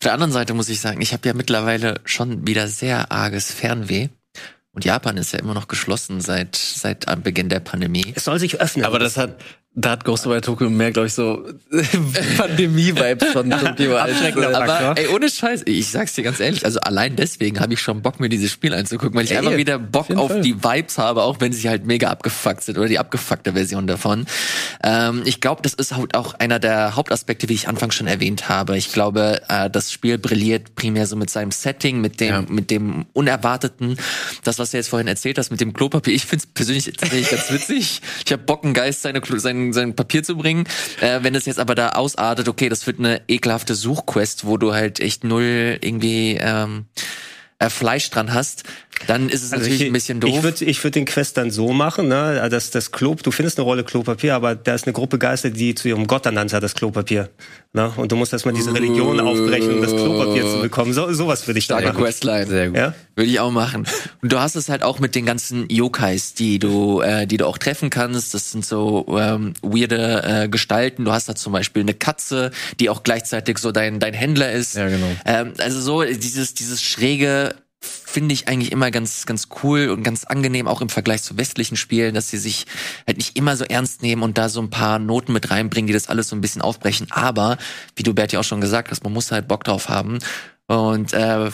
Auf 0.00 0.04
der 0.04 0.14
anderen 0.14 0.32
Seite 0.32 0.54
muss 0.54 0.70
ich 0.70 0.80
sagen, 0.80 1.02
ich 1.02 1.12
habe 1.12 1.28
ja 1.28 1.34
mittlerweile 1.34 2.00
schon 2.06 2.46
wieder 2.46 2.68
sehr 2.68 3.12
arges 3.12 3.52
Fernweh. 3.52 4.08
Und 4.72 4.86
Japan 4.86 5.18
ist 5.18 5.34
ja 5.34 5.40
immer 5.40 5.52
noch 5.52 5.68
geschlossen 5.68 6.22
seit, 6.22 6.56
seit 6.56 7.04
Beginn 7.22 7.50
der 7.50 7.60
Pandemie. 7.60 8.14
Es 8.16 8.24
soll 8.24 8.38
sich 8.38 8.62
öffnen. 8.62 8.86
Aber 8.86 8.98
das 8.98 9.18
hat, 9.18 9.44
da 9.74 9.90
hat 9.90 10.04
Ghostwire 10.04 10.40
Tokyo 10.40 10.68
mehr, 10.68 10.90
glaube 10.90 11.06
ich, 11.06 11.14
so 11.14 11.46
Pandemie-Vibes 12.36 13.32
von 13.32 13.50
Tokyo 13.50 13.96
als 13.96 14.12
Abschreckender 14.12 14.50
äh, 14.50 14.52
Faktor. 14.54 14.74
Aber 14.90 14.98
ey, 15.00 15.06
ohne 15.08 15.30
Scheiß, 15.30 15.62
ich 15.66 15.88
sag's 15.90 16.14
dir 16.14 16.24
ganz 16.24 16.40
ehrlich, 16.40 16.64
also 16.64 16.80
allein 16.80 17.16
deswegen 17.16 17.60
habe 17.60 17.74
ich 17.74 17.80
schon 17.80 18.02
Bock, 18.02 18.20
mir 18.20 18.28
dieses 18.28 18.50
Spiel 18.50 18.74
anzugucken, 18.74 19.14
weil 19.16 19.24
ich 19.24 19.30
Ja, 19.30 19.38
einfach 19.38 19.56
wieder 19.56 19.78
Bock 19.78 20.10
auf 20.10 20.30
Fall. 20.32 20.40
die 20.42 20.62
Vibes 20.62 20.98
habe, 20.98 21.22
auch 21.22 21.40
wenn 21.40 21.52
sie 21.52 21.68
halt 21.68 21.86
mega 21.86 22.10
abgefuckt 22.10 22.62
sind 22.64 22.78
oder 22.78 22.88
die 22.88 22.98
abgefuckte 22.98 23.52
Version 23.52 23.86
davon. 23.86 24.26
Ähm, 24.82 25.22
ich 25.24 25.40
glaube, 25.40 25.62
das 25.62 25.74
ist 25.74 25.96
halt 25.96 26.14
auch 26.14 26.34
einer 26.34 26.58
der 26.58 26.96
Hauptaspekte, 26.96 27.48
wie 27.48 27.54
ich 27.54 27.68
anfangs 27.68 27.94
schon 27.94 28.06
erwähnt 28.06 28.48
habe. 28.48 28.76
Ich 28.76 28.92
glaube, 28.92 29.42
äh, 29.48 29.70
das 29.70 29.92
Spiel 29.92 30.18
brilliert 30.18 30.74
primär 30.74 31.06
so 31.06 31.16
mit 31.16 31.30
seinem 31.30 31.50
Setting, 31.52 32.00
mit 32.00 32.20
dem, 32.20 32.28
Ja. 32.28 32.44
mit 32.48 32.70
dem 32.70 33.06
Unerwarteten. 33.12 33.96
Das, 34.44 34.58
was 34.58 34.70
du 34.72 34.76
jetzt 34.78 34.88
vorhin 34.88 35.08
erzählt 35.08 35.38
hast 35.38 35.50
mit 35.50 35.60
dem 35.60 35.72
Klopapier, 35.72 36.14
ich 36.14 36.26
find's 36.26 36.46
persönlich 36.46 36.84
tatsächlich 36.84 37.30
ganz 37.30 37.50
witzig. 37.52 38.00
Ich 38.24 38.32
habe 38.32 38.42
Bock, 38.42 38.64
einen 38.64 38.74
Geist 38.74 39.02
seine, 39.02 39.20
Klo- 39.20 39.38
sein, 39.60 39.72
sein 39.72 39.96
Papier 39.96 40.22
zu 40.22 40.36
bringen. 40.36 40.64
Äh, 41.00 41.20
wenn 41.22 41.34
es 41.34 41.46
jetzt 41.46 41.58
aber 41.58 41.74
da 41.74 41.90
ausartet, 41.90 42.48
okay, 42.48 42.68
das 42.68 42.86
wird 42.86 42.98
eine 42.98 43.22
ekelhafte 43.28 43.74
Suchquest, 43.74 44.46
wo 44.46 44.56
du 44.56 44.72
halt 44.72 45.00
echt 45.00 45.24
null 45.24 45.78
irgendwie 45.80 46.38
ähm, 46.40 46.86
äh, 47.58 47.68
Fleisch 47.68 48.10
dran 48.10 48.32
hast, 48.32 48.64
dann 49.06 49.28
ist 49.28 49.42
es 49.42 49.52
Also 49.52 49.64
natürlich 49.64 49.80
ich, 49.82 49.86
ein 49.86 49.92
bisschen 49.92 50.20
doof. 50.20 50.30
Ich 50.30 50.42
würde 50.42 50.64
ich 50.64 50.84
würd 50.84 50.94
den 50.94 51.04
Quest 51.04 51.36
dann 51.36 51.50
so 51.50 51.72
machen, 51.72 52.08
ne, 52.08 52.48
dass 52.50 52.70
das 52.70 52.92
Klo, 52.92 53.14
du 53.14 53.30
findest 53.30 53.58
eine 53.58 53.64
Rolle 53.64 53.84
Klopapier, 53.84 54.34
aber 54.34 54.54
da 54.54 54.74
ist 54.74 54.86
eine 54.86 54.92
Gruppe 54.92 55.18
Geister, 55.18 55.50
die 55.50 55.74
zu 55.74 55.88
ihrem 55.88 56.06
Gott 56.06 56.26
ernannt 56.26 56.52
hat, 56.52 56.62
das 56.62 56.74
Klopapier. 56.74 57.30
Ne? 57.72 57.92
Und 57.96 58.10
du 58.10 58.16
musst 58.16 58.32
erstmal 58.32 58.54
diese 58.54 58.74
Religion 58.74 59.20
aufbrechen, 59.20 59.74
um 59.74 59.80
das 59.80 59.92
Klopapier 59.92 60.42
zu 60.42 60.60
bekommen. 60.60 60.92
So, 60.92 61.12
sowas 61.12 61.46
würde 61.46 61.58
ich 61.58 61.66
da 61.66 61.80
machen. 61.80 61.96
Questline. 61.96 62.46
Sehr 62.46 62.68
gut. 62.68 62.76
Ja? 62.76 62.94
Würde 63.14 63.30
ich 63.30 63.38
auch 63.38 63.52
machen. 63.52 63.86
Und 64.22 64.32
du 64.32 64.40
hast 64.40 64.56
es 64.56 64.68
halt 64.68 64.82
auch 64.82 64.98
mit 64.98 65.14
den 65.14 65.24
ganzen 65.24 65.68
Yokais, 65.70 66.34
die 66.34 66.58
du, 66.58 67.00
äh, 67.00 67.26
die 67.26 67.36
du 67.36 67.46
auch 67.46 67.58
treffen 67.58 67.88
kannst. 67.90 68.34
Das 68.34 68.50
sind 68.50 68.64
so 68.64 69.06
ähm, 69.18 69.54
weirde 69.62 70.22
äh, 70.24 70.48
Gestalten. 70.48 71.04
Du 71.04 71.12
hast 71.12 71.28
da 71.28 71.34
zum 71.34 71.52
Beispiel 71.52 71.82
eine 71.82 71.94
Katze, 71.94 72.50
die 72.80 72.90
auch 72.90 73.02
gleichzeitig 73.02 73.58
so 73.58 73.70
dein 73.72 74.00
dein 74.00 74.14
Händler 74.14 74.50
ist. 74.52 74.74
Ja, 74.74 74.88
genau. 74.88 75.06
Ähm, 75.24 75.52
also 75.58 75.80
so 75.80 76.02
dieses 76.02 76.54
dieses 76.54 76.82
schräge 76.82 77.54
finde 77.82 78.34
ich 78.34 78.48
eigentlich 78.48 78.72
immer 78.72 78.90
ganz 78.90 79.24
ganz 79.24 79.48
cool 79.62 79.88
und 79.88 80.02
ganz 80.02 80.24
angenehm 80.24 80.68
auch 80.68 80.80
im 80.80 80.88
Vergleich 80.88 81.22
zu 81.22 81.38
westlichen 81.38 81.76
Spielen, 81.76 82.14
dass 82.14 82.28
sie 82.28 82.38
sich 82.38 82.66
halt 83.06 83.16
nicht 83.16 83.36
immer 83.36 83.56
so 83.56 83.64
ernst 83.64 84.02
nehmen 84.02 84.22
und 84.22 84.36
da 84.36 84.48
so 84.48 84.60
ein 84.60 84.70
paar 84.70 84.98
Noten 84.98 85.32
mit 85.32 85.50
reinbringen, 85.50 85.86
die 85.86 85.92
das 85.92 86.08
alles 86.08 86.28
so 86.28 86.36
ein 86.36 86.40
bisschen 86.40 86.62
aufbrechen. 86.62 87.06
Aber 87.10 87.56
wie 87.96 88.02
du 88.02 88.12
Berti 88.12 88.36
auch 88.36 88.44
schon 88.44 88.60
gesagt 88.60 88.90
hast, 88.90 89.04
man 89.04 89.12
muss 89.12 89.32
halt 89.32 89.48
Bock 89.48 89.64
drauf 89.64 89.88
haben 89.88 90.18
und 90.66 91.12
äh, 91.12 91.50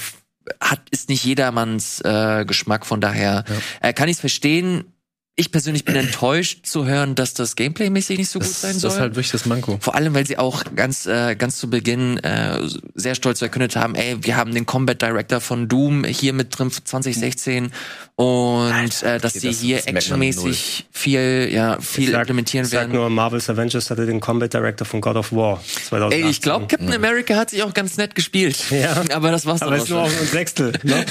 hat 0.61 0.81
ist 0.91 1.09
nicht 1.09 1.25
jedermanns 1.25 2.01
äh, 2.01 2.45
Geschmack. 2.45 2.87
Von 2.87 3.01
daher 3.01 3.45
äh, 3.81 3.93
kann 3.93 4.09
ich 4.09 4.17
es 4.17 4.21
verstehen. 4.21 4.93
Ich 5.39 5.53
persönlich 5.53 5.85
bin 5.85 5.97
enttäuscht 5.97 6.65
zu 6.65 6.87
hören, 6.87 7.15
dass 7.15 7.35
das 7.35 7.57
Gameplay-mäßig 7.57 8.17
nicht 8.17 8.31
so 8.31 8.39
gut 8.39 8.49
Das, 8.49 8.63
sein 8.63 8.73
das 8.73 8.81
soll. 8.81 8.91
ist 8.93 8.99
halt 9.01 9.17
wirklich 9.17 9.33
das 9.33 9.45
Manko. 9.45 9.77
Vor 9.83 9.95
allem, 9.95 10.15
weil 10.15 10.27
sie 10.27 10.39
auch 10.39 10.65
ganz, 10.75 11.05
äh, 11.05 11.35
ganz 11.37 11.59
zu 11.59 11.69
Beginn 11.69 12.17
äh, 12.25 12.59
sehr 12.95 13.15
stolz 13.15 13.41
verkündet 13.41 13.77
haben, 13.77 13.95
ey, 13.97 14.17
wir 14.23 14.37
haben 14.39 14.55
den 14.55 14.65
Combat 14.65 15.01
Director 15.03 15.43
von 15.43 15.69
Doom 15.69 16.05
hier 16.05 16.33
mit 16.33 16.59
drin 16.59 16.71
für 16.71 16.83
2016 16.83 17.71
und 18.15 19.03
äh, 19.03 19.19
dass 19.21 19.33
okay, 19.37 19.41
sie 19.41 19.49
das- 19.49 19.61
hier 19.61 19.77
das 19.77 19.87
actionmäßig 19.89 20.87
viel, 20.91 21.51
ja, 21.53 21.79
viel 21.83 22.13
Sag- 22.13 22.21
implementieren 22.23 22.65
Sag 22.65 22.81
werden. 22.81 22.93
nur, 22.93 23.11
Marvel's 23.11 23.51
Avengers 23.51 23.91
hatte 23.91 24.07
den 24.07 24.21
Combat 24.21 24.55
Director 24.55 24.87
von 24.87 25.03
God 25.03 25.17
of 25.17 25.33
War 25.33 25.63
2018. 25.87 26.25
Ey, 26.25 26.31
ich 26.31 26.41
glaube, 26.41 26.67
Captain 26.67 26.95
America 26.95 27.37
hat 27.37 27.51
sich 27.51 27.63
auch 27.63 27.75
ganz 27.75 27.99
nett 27.99 28.15
gespielt. 28.15 28.57
Ja. 28.71 29.03
Aber 29.15 29.31
das 29.33 29.45
war's 29.45 29.61
Aber 29.61 29.73
dann 29.73 29.81
ist 29.81 29.93
auch 29.93 29.97
nur 29.97 30.03
auch 30.05 30.09
ein 30.19 30.27
Sechstel. 30.29 30.73
Ne? 30.83 31.05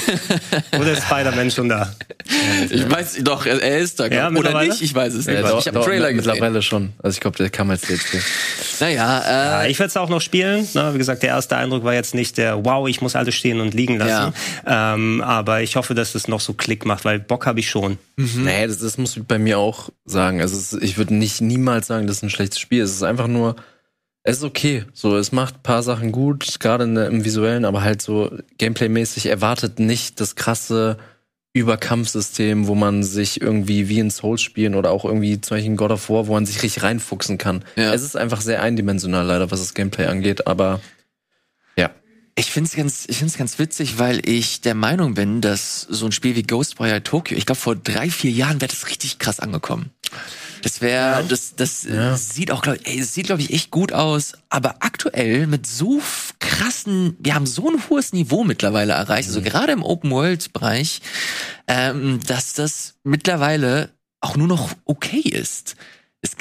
Oder 0.79 0.93
ist 0.93 1.03
Spider-Man 1.03 1.51
schon 1.51 1.69
da? 1.69 1.95
Ich 2.71 2.89
weiß 2.89 3.17
doch, 3.21 3.45
er 3.45 3.77
ist 3.77 3.99
da. 3.99 4.07
Ja, 4.15 4.29
Oder 4.29 4.63
nicht, 4.63 4.81
ich 4.81 4.95
weiß 4.95 5.13
es 5.13 5.27
nicht. 5.27 5.39
Ja, 5.39 5.57
ich 5.57 5.67
habe 5.67 5.77
einen 5.77 5.85
Trailer 5.85 6.13
gesehen. 6.13 6.31
mittlerweile 6.31 6.61
schon. 6.61 6.93
Also 7.01 7.15
ich 7.15 7.21
glaube, 7.21 7.37
der 7.37 7.49
kam 7.49 7.69
als 7.69 7.81
DLC. 7.81 8.21
Naja, 8.79 8.95
Ja, 8.95 9.61
äh, 9.63 9.71
ich 9.71 9.79
werde 9.79 9.89
es 9.89 9.97
auch 9.97 10.09
noch 10.09 10.21
spielen. 10.21 10.67
Na, 10.73 10.93
wie 10.93 10.97
gesagt, 10.97 11.23
der 11.23 11.29
erste 11.29 11.55
Eindruck 11.57 11.83
war 11.83 11.93
jetzt 11.93 12.15
nicht 12.15 12.37
der, 12.37 12.65
wow, 12.65 12.87
ich 12.87 13.01
muss 13.01 13.15
alles 13.15 13.35
stehen 13.35 13.59
und 13.61 13.73
liegen 13.73 13.97
lassen. 13.97 14.33
Ähm, 14.65 15.21
aber 15.21 15.61
ich 15.61 15.75
hoffe, 15.75 15.93
dass 15.93 16.15
es 16.15 16.27
noch 16.27 16.39
so 16.39 16.53
Klick 16.53 16.85
macht, 16.85 17.05
weil 17.05 17.19
Bock 17.19 17.45
habe 17.45 17.59
ich 17.59 17.69
schon. 17.69 17.97
Nee, 18.17 18.67
das, 18.67 18.79
das 18.79 18.97
muss 18.97 19.15
ich 19.17 19.23
bei 19.23 19.37
mir 19.39 19.59
auch 19.59 19.89
sagen. 20.05 20.41
Also 20.41 20.57
es, 20.57 20.73
ich 20.81 20.97
würde 20.97 21.13
nicht 21.13 21.41
niemals 21.41 21.87
sagen, 21.87 22.07
das 22.07 22.17
ist 22.17 22.23
ein 22.23 22.29
schlechtes 22.29 22.59
Spiel. 22.59 22.81
Es 22.83 22.91
ist 22.91 23.03
einfach 23.03 23.27
nur, 23.27 23.55
es 24.23 24.37
ist 24.37 24.43
okay. 24.43 24.85
So, 24.93 25.17
es 25.17 25.31
macht 25.31 25.55
ein 25.57 25.63
paar 25.63 25.83
Sachen 25.83 26.11
gut, 26.11 26.59
gerade 26.59 26.85
im 26.85 27.25
visuellen, 27.25 27.65
aber 27.65 27.83
halt 27.83 28.01
so 28.01 28.31
Gameplay-mäßig 28.57 29.27
erwartet 29.27 29.79
nicht 29.79 30.19
das 30.19 30.35
krasse 30.35 30.97
Überkampfsystem, 31.55 32.67
wo 32.67 32.75
man 32.75 33.01
sich 33.01 33.39
irgendwie 33.39 33.87
wie 33.87 33.99
in 33.99 34.11
Souls 34.11 34.41
spielen 34.41 34.75
oder 34.75 34.91
auch 34.91 35.05
irgendwie 35.05 35.39
zum 35.39 35.55
Beispiel 35.55 35.71
in 35.71 35.77
God 35.77 35.91
of 35.91 36.09
War, 36.09 36.27
wo 36.27 36.33
man 36.33 36.45
sich 36.45 36.61
richtig 36.61 36.83
reinfuchsen 36.83 37.37
kann. 37.37 37.63
Ja. 37.77 37.93
Es 37.93 38.01
ist 38.01 38.17
einfach 38.17 38.41
sehr 38.41 38.61
eindimensional 38.61 39.25
leider, 39.25 39.49
was 39.51 39.61
das 39.61 39.73
Gameplay 39.73 40.07
angeht, 40.07 40.47
aber 40.47 40.81
ja. 41.77 41.91
Ich 42.35 42.51
finde 42.51 42.67
es 42.67 42.75
ganz, 42.75 43.05
ich 43.07 43.17
find's 43.17 43.37
ganz 43.37 43.57
witzig, 43.57 43.97
weil 43.99 44.27
ich 44.27 44.59
der 44.59 44.75
Meinung 44.75 45.13
bin, 45.13 45.39
dass 45.39 45.79
so 45.81 46.05
ein 46.05 46.11
Spiel 46.11 46.35
wie 46.35 46.43
Ghostwire 46.43 47.01
Tokyo, 47.03 47.37
ich 47.37 47.45
glaube 47.45 47.61
vor 47.61 47.77
drei, 47.77 48.09
vier 48.09 48.31
Jahren 48.31 48.59
wäre 48.59 48.69
das 48.69 48.89
richtig 48.89 49.17
krass 49.17 49.39
angekommen. 49.39 49.91
Das 50.61 50.81
wäre, 50.81 51.23
das, 51.27 51.55
das 51.55 51.85
äh, 51.85 52.15
sieht 52.15 52.51
auch, 52.51 52.61
glaube 52.61 52.79
ich, 52.83 53.05
sieht 53.07 53.27
glaube 53.27 53.41
ich 53.41 53.53
echt 53.53 53.71
gut 53.71 53.93
aus. 53.93 54.33
Aber 54.49 54.77
aktuell 54.79 55.47
mit 55.47 55.67
so 55.67 56.01
krassen, 56.39 57.15
wir 57.19 57.35
haben 57.35 57.45
so 57.45 57.69
ein 57.69 57.89
hohes 57.89 58.13
Niveau 58.13 58.43
mittlerweile 58.43 58.93
erreicht, 58.93 59.29
also 59.29 59.41
gerade 59.41 59.73
im 59.73 59.83
Open 59.83 60.11
World 60.11 60.53
Bereich, 60.53 61.01
ähm, 61.67 62.19
dass 62.27 62.53
das 62.53 62.95
mittlerweile 63.03 63.91
auch 64.21 64.35
nur 64.35 64.47
noch 64.47 64.71
okay 64.85 65.19
ist. 65.19 65.75
Es, 66.21 66.33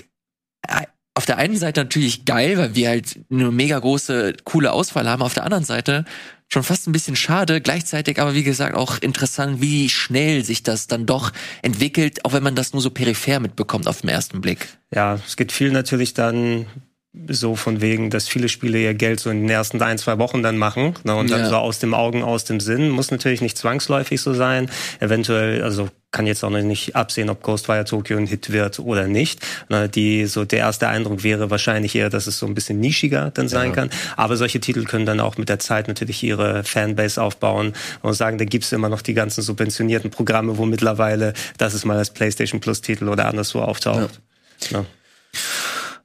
äh, 0.67 0.87
auf 1.15 1.27
der 1.27 1.39
einen 1.39 1.57
Seite 1.57 1.81
natürlich 1.81 2.25
geil, 2.25 2.59
weil 2.59 2.75
wir 2.75 2.89
halt 2.89 3.21
eine 3.31 3.53
mega 3.53 3.79
große, 3.79 4.35
coole 4.45 4.73
Auswahl 4.73 5.09
haben. 5.09 5.23
Auf 5.23 5.35
der 5.35 5.45
anderen 5.45 5.65
Seite 5.65 6.05
schon 6.55 6.63
fast 6.63 6.87
ein 6.87 6.93
bisschen 6.93 7.17
schade, 7.17 7.61
gleichzeitig 7.61 8.21
aber 8.21 8.35
wie 8.35 8.45
gesagt 8.45 8.75
auch 8.75 8.99
interessant, 8.99 9.61
wie 9.61 9.89
schnell 9.89 10.45
sich 10.45 10.63
das 10.63 10.87
dann 10.87 11.05
doch 11.05 11.33
entwickelt, 11.63 12.25
auch 12.25 12.33
wenn 12.33 12.43
man 12.43 12.55
das 12.55 12.73
nur 12.73 12.81
so 12.81 12.91
peripher 12.91 13.41
mitbekommt 13.41 13.89
auf 13.89 14.01
den 14.01 14.09
ersten 14.09 14.41
Blick. 14.41 14.69
Ja, 14.95 15.19
es 15.27 15.37
geht 15.37 15.51
viel 15.51 15.73
natürlich 15.73 16.15
dann 16.15 16.67
so 17.29 17.55
von 17.55 17.81
wegen, 17.81 18.11
dass 18.11 18.27
viele 18.29 18.49
Spiele 18.49 18.79
ihr 18.79 18.95
Geld 18.95 19.21
so 19.21 19.31
in 19.31 19.43
den 19.43 19.51
ersten 19.51 19.81
ein, 19.81 19.99
zwei 19.99 20.19
Wochen 20.19 20.43
dann 20.43 20.59
machen 20.59 20.95
ne, 21.05 21.15
und 21.15 21.31
dann 21.31 21.41
Ja. 21.43 21.49
so 21.49 21.57
aus 21.57 21.79
dem 21.79 21.95
Augen, 21.95 22.23
aus 22.25 22.45
dem 22.45 22.59
Sinn. 22.59 22.91
Muss 22.91 23.11
natürlich 23.11 23.41
nicht 23.41 23.57
zwangsläufig 23.57 24.21
so 24.21 24.35
sein. 24.35 24.69
Eventuell, 25.01 25.63
also 25.63 25.89
kann 26.11 26.27
jetzt 26.27 26.45
auch 26.45 26.51
noch 26.51 26.61
nicht 26.63 26.95
absehen, 26.95 27.29
ob 27.31 27.43
Ghostwire 27.43 27.85
Tokyo 27.85 28.17
ein 28.17 28.27
Hit 28.27 28.53
wird 28.53 28.79
oder 28.79 29.07
nicht. 29.07 29.41
Ne, 29.69 29.89
die, 29.89 30.27
so 30.27 30.45
der 30.45 30.61
erste 30.61 30.89
Eindruck 30.89 31.23
wäre 31.23 31.51
wahrscheinlich 31.51 31.95
eher, 31.95 32.11
dass 32.11 32.27
es 32.27 32.39
so 32.39 32.47
ein 32.47 32.55
bisschen 32.55 32.81
nischiger 32.81 33.31
dann 33.33 33.49
sein 33.49 33.73
kann. 33.73 33.91
Aber 34.17 34.37
solche 34.37 34.61
Titel 34.61 34.85
können 34.85 35.07
dann 35.07 35.21
auch 35.21 35.37
mit 35.39 35.49
der 35.49 35.59
Zeit 35.61 35.87
natürlich 35.89 36.23
ihre 36.23 36.65
Fanbase 36.65 37.23
aufbauen 37.23 37.75
und 38.03 38.15
sagen, 38.15 38.39
da 38.39 38.45
gibt's 38.45 38.73
immer 38.73 38.89
noch 38.89 39.03
die 39.03 39.15
ganzen 39.15 39.43
subventionierten 39.43 40.11
Programme, 40.11 40.59
wo 40.59 40.67
mittlerweile 40.67 41.33
das 41.59 41.75
ist 41.75 41.85
mal 41.85 41.97
als 41.99 42.11
PlayStation 42.11 42.61
Plus 42.61 42.81
Titel 42.81 43.09
oder 43.09 43.27
anderswo 43.27 43.61
auftaucht. 43.61 44.21
Ja. 44.71 44.85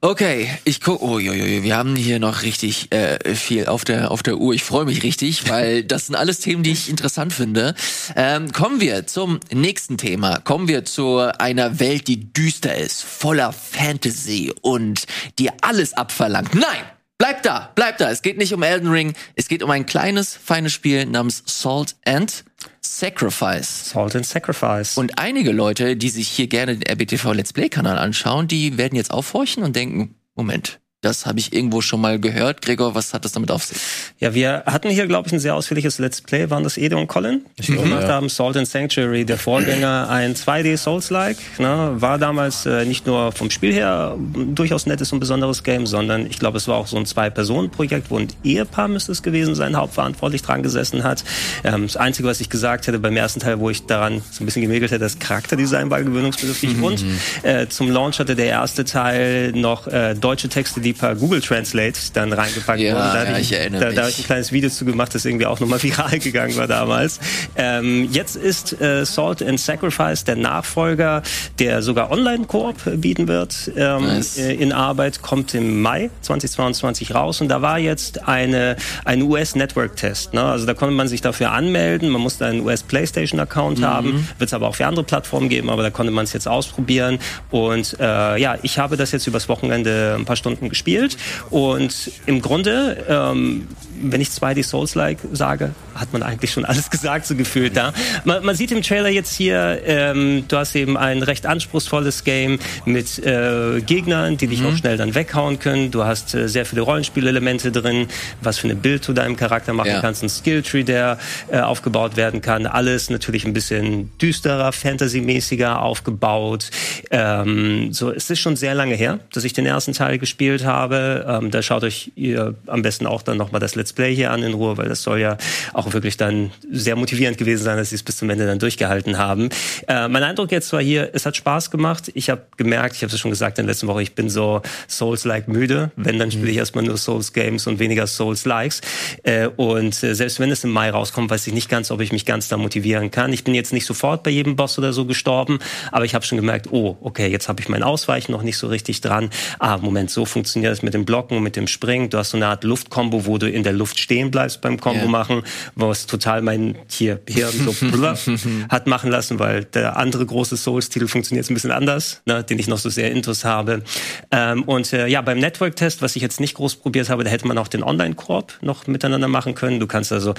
Okay, 0.02 0.48
ich 0.64 0.80
guck. 0.80 1.02
Oh, 1.02 1.18
jo, 1.18 1.34
jo, 1.34 1.44
jo, 1.44 1.62
wir 1.62 1.76
haben 1.76 1.94
hier 1.94 2.18
noch 2.18 2.40
richtig 2.40 2.90
äh, 2.90 3.34
viel 3.34 3.66
auf 3.66 3.84
der 3.84 4.10
auf 4.10 4.22
der 4.22 4.38
Uhr. 4.38 4.54
Ich 4.54 4.62
freue 4.62 4.86
mich 4.86 5.02
richtig, 5.02 5.46
weil 5.50 5.84
das 5.84 6.06
sind 6.06 6.14
alles 6.14 6.40
Themen, 6.40 6.62
die 6.62 6.72
ich 6.72 6.88
interessant 6.88 7.34
finde. 7.34 7.74
Ähm, 8.16 8.50
kommen 8.50 8.80
wir 8.80 9.06
zum 9.06 9.40
nächsten 9.52 9.98
Thema. 9.98 10.38
Kommen 10.38 10.68
wir 10.68 10.86
zu 10.86 11.18
einer 11.18 11.80
Welt, 11.80 12.08
die 12.08 12.32
düster 12.32 12.74
ist, 12.74 13.02
voller 13.02 13.52
Fantasy 13.52 14.54
und 14.62 15.06
dir 15.38 15.52
alles 15.60 15.92
abverlangt. 15.92 16.54
Nein, 16.54 16.82
bleib 17.18 17.42
da, 17.42 17.70
bleib 17.74 17.98
da. 17.98 18.10
Es 18.10 18.22
geht 18.22 18.38
nicht 18.38 18.54
um 18.54 18.62
Elden 18.62 18.90
Ring. 18.90 19.12
Es 19.34 19.48
geht 19.48 19.62
um 19.62 19.70
ein 19.70 19.84
kleines, 19.84 20.34
feines 20.34 20.72
Spiel 20.72 21.04
namens 21.04 21.42
Salt 21.44 21.94
and 22.06 22.44
Sacrifice. 22.80 23.90
Salt 23.90 24.16
and 24.16 24.26
Sacrifice. 24.26 24.96
Und 24.96 25.18
einige 25.18 25.52
Leute, 25.52 25.96
die 25.96 26.08
sich 26.08 26.28
hier 26.28 26.46
gerne 26.46 26.76
den 26.76 26.90
RBTV 26.90 27.32
Let's 27.32 27.52
Play 27.52 27.68
Kanal 27.68 27.98
anschauen, 27.98 28.48
die 28.48 28.78
werden 28.78 28.96
jetzt 28.96 29.10
aufhorchen 29.10 29.62
und 29.62 29.76
denken, 29.76 30.16
Moment, 30.34 30.79
das 31.00 31.24
habe 31.24 31.38
ich 31.38 31.54
irgendwo 31.54 31.80
schon 31.80 32.00
mal 32.00 32.20
gehört. 32.20 32.60
Gregor, 32.60 32.94
was 32.94 33.14
hat 33.14 33.24
das 33.24 33.32
damit 33.32 33.50
auf 33.50 33.64
sich? 33.64 33.78
Ja, 34.18 34.34
wir 34.34 34.64
hatten 34.66 34.90
hier, 34.90 35.06
glaube 35.06 35.28
ich, 35.28 35.32
ein 35.32 35.40
sehr 35.40 35.54
ausführliches 35.54 35.98
Let's 35.98 36.20
Play. 36.20 36.50
Waren 36.50 36.62
das 36.62 36.76
Ede 36.76 36.98
und 36.98 37.06
Colin? 37.06 37.46
Die 37.58 37.72
mhm, 37.72 37.84
gemacht 37.84 38.04
haben. 38.04 38.28
Salt 38.28 38.58
and 38.58 38.68
Sanctuary, 38.68 39.24
der 39.24 39.38
Vorgänger, 39.38 40.10
ein 40.10 40.34
2D 40.34 40.76
Souls-like. 40.76 41.38
Ne? 41.58 41.92
War 41.94 42.18
damals 42.18 42.66
äh, 42.66 42.84
nicht 42.84 43.06
nur 43.06 43.32
vom 43.32 43.50
Spiel 43.50 43.72
her 43.72 44.14
durchaus 44.54 44.84
nettes 44.84 45.10
und 45.10 45.20
besonderes 45.20 45.62
Game, 45.62 45.86
sondern 45.86 46.26
ich 46.26 46.38
glaube, 46.38 46.58
es 46.58 46.68
war 46.68 46.76
auch 46.76 46.86
so 46.86 46.98
ein 46.98 47.06
Zwei-Personen-Projekt, 47.06 48.10
wo 48.10 48.18
ein 48.18 48.28
Ehepaar 48.44 48.88
müsste 48.88 49.12
es 49.12 49.22
gewesen 49.22 49.54
sein, 49.54 49.76
hauptverantwortlich 49.76 50.42
dran 50.42 50.62
gesessen 50.62 51.02
hat. 51.02 51.24
Ähm, 51.64 51.84
das 51.84 51.96
Einzige, 51.96 52.28
was 52.28 52.42
ich 52.42 52.50
gesagt 52.50 52.86
hätte 52.86 52.98
beim 52.98 53.16
ersten 53.16 53.40
Teil, 53.40 53.58
wo 53.58 53.70
ich 53.70 53.86
daran 53.86 54.20
so 54.30 54.42
ein 54.42 54.46
bisschen 54.46 54.62
gemägelt 54.62 54.90
hätte, 54.90 55.04
das 55.04 55.18
Charakterdesign 55.18 55.88
war 55.88 56.02
gewöhnungsbedürftig. 56.02 56.76
Mhm. 56.76 56.84
Und 56.84 57.04
äh, 57.42 57.68
zum 57.68 57.90
Launch 57.90 58.18
hatte 58.18 58.36
der 58.36 58.46
erste 58.46 58.84
Teil 58.84 59.52
noch 59.52 59.86
äh, 59.86 60.14
deutsche 60.14 60.50
Texte, 60.50 60.82
die 60.82 60.89
die 60.90 60.98
per 60.98 61.14
Google 61.14 61.40
Translate 61.40 61.98
dann 62.12 62.32
reingepackt 62.32 62.80
ja, 62.80 62.94
wurden. 62.94 63.12
Da, 63.12 63.24
ja, 63.30 63.38
ich, 63.38 63.52
erinnere 63.52 63.80
da, 63.80 63.92
da 63.92 64.00
habe 64.02 64.10
ich 64.10 64.18
ein 64.18 64.24
kleines 64.24 64.52
Video 64.52 64.70
zu 64.70 64.84
gemacht, 64.84 65.14
das 65.14 65.24
irgendwie 65.24 65.46
auch 65.46 65.60
nochmal 65.60 65.82
viral 65.82 66.18
gegangen 66.18 66.56
war 66.56 66.66
damals. 66.66 67.20
Ähm, 67.56 68.08
jetzt 68.12 68.36
ist 68.36 68.80
äh, 68.80 69.04
Salt 69.04 69.42
and 69.42 69.60
Sacrifice 69.60 70.24
der 70.24 70.36
Nachfolger, 70.36 71.22
der 71.58 71.82
sogar 71.82 72.10
Online-Koop 72.10 72.76
bieten 72.96 73.28
wird 73.28 73.70
ähm, 73.76 74.04
nice. 74.04 74.38
Äh, 74.38 74.54
in 74.54 74.72
Arbeit, 74.72 75.22
kommt 75.22 75.54
im 75.54 75.80
Mai 75.80 76.10
2022 76.22 77.14
raus 77.14 77.40
und 77.40 77.48
da 77.48 77.62
war 77.62 77.78
jetzt 77.78 78.26
eine, 78.26 78.76
ein 79.04 79.22
US-Network-Test. 79.22 80.34
Ne? 80.34 80.42
Also 80.42 80.66
da 80.66 80.74
konnte 80.74 80.94
man 80.94 81.08
sich 81.08 81.20
dafür 81.20 81.52
anmelden, 81.52 82.08
man 82.08 82.20
musste 82.20 82.46
einen 82.46 82.60
US-Playstation-Account 82.60 83.78
mhm. 83.78 83.84
haben, 83.84 84.28
wird 84.38 84.48
es 84.48 84.54
aber 84.54 84.68
auch 84.68 84.74
für 84.74 84.86
andere 84.86 85.04
Plattformen 85.04 85.48
geben, 85.48 85.70
aber 85.70 85.82
da 85.82 85.90
konnte 85.90 86.12
man 86.12 86.24
es 86.24 86.32
jetzt 86.32 86.48
ausprobieren 86.48 87.18
und 87.50 87.96
äh, 88.00 88.38
ja, 88.38 88.56
ich 88.62 88.78
habe 88.78 88.96
das 88.96 89.12
jetzt 89.12 89.26
übers 89.26 89.48
Wochenende 89.48 90.16
ein 90.18 90.24
paar 90.24 90.36
Stunden 90.36 90.68
gespielt 90.68 90.79
gespielt. 90.80 91.16
Und 91.50 92.10
im 92.26 92.40
Grunde, 92.40 93.04
ähm, 93.08 93.68
wenn 94.02 94.20
ich 94.20 94.28
2D 94.28 94.64
Souls-like 94.64 95.18
sage, 95.32 95.74
hat 95.94 96.12
man 96.12 96.22
eigentlich 96.22 96.52
schon 96.52 96.64
alles 96.64 96.90
gesagt, 96.90 97.26
so 97.26 97.34
gefühlt 97.34 97.76
da. 97.76 97.92
Man, 98.24 98.44
man 98.44 98.56
sieht 98.56 98.72
im 98.72 98.82
Trailer 98.82 99.10
jetzt 99.10 99.34
hier, 99.34 99.82
ähm, 99.84 100.44
du 100.48 100.56
hast 100.56 100.74
eben 100.74 100.96
ein 100.96 101.22
recht 101.22 101.44
anspruchsvolles 101.44 102.24
Game 102.24 102.58
mit 102.86 103.18
äh, 103.18 103.80
Gegnern, 103.84 104.38
die 104.38 104.46
dich 104.46 104.60
mhm. 104.60 104.66
auch 104.66 104.76
schnell 104.76 104.96
dann 104.96 105.14
weghauen 105.14 105.58
können. 105.58 105.90
Du 105.90 106.04
hast 106.04 106.34
äh, 106.34 106.48
sehr 106.48 106.64
viele 106.64 106.80
Rollenspielelemente 106.82 107.70
drin, 107.72 108.08
was 108.40 108.58
für 108.58 108.68
eine 108.68 108.76
Bild 108.76 109.06
du 109.06 109.12
deinem 109.12 109.36
Charakter 109.36 109.74
machen 109.74 109.90
ja. 109.90 110.00
kannst, 110.00 110.22
ein 110.22 110.30
Skilltree, 110.30 110.84
der 110.84 111.18
äh, 111.50 111.60
aufgebaut 111.60 112.16
werden 112.16 112.40
kann. 112.40 112.66
Alles 112.66 113.10
natürlich 113.10 113.44
ein 113.44 113.52
bisschen 113.52 114.10
düsterer, 114.18 114.72
fantasymäßiger 114.72 115.82
aufgebaut. 115.82 116.70
Ähm, 117.10 117.92
so, 117.92 118.10
es 118.10 118.30
ist 118.30 118.40
schon 118.40 118.56
sehr 118.56 118.74
lange 118.74 118.94
her, 118.94 119.18
dass 119.32 119.44
ich 119.44 119.52
den 119.52 119.66
ersten 119.66 119.92
Teil 119.92 120.18
gespielt 120.18 120.64
habe. 120.64 120.69
Ähm, 120.70 121.50
da 121.50 121.62
schaut 121.62 121.84
euch 121.84 122.12
ihr 122.16 122.54
am 122.66 122.82
besten 122.82 123.06
auch 123.06 123.22
dann 123.22 123.36
nochmal 123.36 123.60
das 123.60 123.74
Let's 123.74 123.92
Play 123.92 124.14
hier 124.14 124.30
an 124.30 124.42
in 124.42 124.54
Ruhe, 124.54 124.76
weil 124.76 124.88
das 124.88 125.02
soll 125.02 125.20
ja 125.20 125.36
auch 125.72 125.92
wirklich 125.92 126.16
dann 126.16 126.50
sehr 126.70 126.96
motivierend 126.96 127.38
gewesen 127.38 127.64
sein, 127.64 127.76
dass 127.76 127.90
sie 127.90 127.96
es 127.96 128.02
bis 128.02 128.16
zum 128.16 128.30
Ende 128.30 128.46
dann 128.46 128.58
durchgehalten 128.58 129.18
haben. 129.18 129.48
Äh, 129.88 130.08
mein 130.08 130.22
Eindruck 130.22 130.52
jetzt 130.52 130.72
war 130.72 130.80
hier, 130.80 131.10
es 131.12 131.26
hat 131.26 131.36
Spaß 131.36 131.70
gemacht. 131.70 132.10
Ich 132.14 132.30
habe 132.30 132.42
gemerkt, 132.56 132.96
ich 132.96 133.02
habe 133.02 133.12
es 133.12 133.18
schon 133.18 133.30
gesagt 133.30 133.58
in 133.58 133.66
der 133.66 133.72
letzten 133.72 133.88
Woche, 133.88 134.02
ich 134.02 134.14
bin 134.14 134.30
so 134.30 134.62
Souls-like 134.88 135.48
müde. 135.48 135.90
Wenn, 135.96 136.18
dann 136.18 136.30
spiele 136.30 136.48
ich 136.48 136.54
mhm. 136.54 136.60
erstmal 136.60 136.84
nur 136.84 136.96
Souls-Games 136.96 137.66
und 137.66 137.78
weniger 137.78 138.06
Souls-likes. 138.06 138.80
Äh, 139.22 139.48
und 139.48 140.02
äh, 140.02 140.14
selbst 140.14 140.40
wenn 140.40 140.50
es 140.50 140.64
im 140.64 140.70
Mai 140.70 140.90
rauskommt, 140.90 141.30
weiß 141.30 141.46
ich 141.46 141.52
nicht 141.52 141.68
ganz, 141.68 141.90
ob 141.90 142.00
ich 142.00 142.12
mich 142.12 142.26
ganz 142.26 142.48
da 142.48 142.56
motivieren 142.56 143.10
kann. 143.10 143.32
Ich 143.32 143.44
bin 143.44 143.54
jetzt 143.54 143.72
nicht 143.72 143.86
sofort 143.86 144.22
bei 144.22 144.30
jedem 144.30 144.56
Boss 144.56 144.78
oder 144.78 144.92
so 144.92 145.04
gestorben, 145.04 145.58
aber 145.92 146.04
ich 146.04 146.14
habe 146.14 146.24
schon 146.24 146.36
gemerkt, 146.36 146.68
oh, 146.70 146.96
okay, 147.00 147.28
jetzt 147.28 147.48
habe 147.48 147.60
ich 147.60 147.68
mein 147.68 147.82
Ausweichen 147.82 148.32
noch 148.32 148.42
nicht 148.42 148.56
so 148.56 148.68
richtig 148.68 149.00
dran. 149.00 149.30
Ah, 149.58 149.78
Moment, 149.78 150.10
so 150.10 150.24
funktioniert 150.24 150.59
es 150.68 150.82
mit 150.82 150.94
dem 150.94 151.04
Blocken 151.04 151.36
und 151.36 151.42
mit 151.42 151.56
dem 151.56 151.66
Springen. 151.66 152.10
Du 152.10 152.18
hast 152.18 152.30
so 152.30 152.36
eine 152.36 152.46
Art 152.46 152.64
Luftkombo, 152.64 153.26
wo 153.26 153.38
du 153.38 153.48
in 153.48 153.62
der 153.62 153.72
Luft 153.72 153.98
stehen 153.98 154.30
bleibst 154.30 154.60
beim 154.60 154.78
Kombo 154.78 155.02
yeah. 155.02 155.10
machen 155.10 155.42
was 155.74 156.06
total 156.06 156.42
mein 156.42 156.76
hier 156.88 157.20
Hirn 157.28 157.52
so 157.52 157.74
hat 158.68 158.86
machen 158.86 159.10
lassen, 159.10 159.38
weil 159.38 159.64
der 159.64 159.96
andere 159.96 160.26
große 160.26 160.56
Souls-Titel 160.56 161.08
funktioniert 161.08 161.48
ein 161.50 161.54
bisschen 161.54 161.70
anders, 161.70 162.22
ne, 162.26 162.44
den 162.44 162.58
ich 162.58 162.68
noch 162.68 162.78
so 162.78 162.88
sehr 162.88 163.10
intus 163.10 163.44
habe. 163.44 163.82
Ähm, 164.30 164.62
und 164.64 164.92
äh, 164.92 165.06
ja, 165.06 165.20
beim 165.22 165.38
Network-Test, 165.38 166.02
was 166.02 166.16
ich 166.16 166.22
jetzt 166.22 166.40
nicht 166.40 166.54
groß 166.54 166.76
probiert 166.76 167.10
habe, 167.10 167.24
da 167.24 167.30
hätte 167.30 167.46
man 167.46 167.58
auch 167.58 167.68
den 167.68 167.82
Online-Korb 167.82 168.58
noch 168.62 168.86
miteinander 168.86 169.28
machen 169.28 169.54
können. 169.54 169.80
Du 169.80 169.86
kannst 169.86 170.12
also 170.12 170.34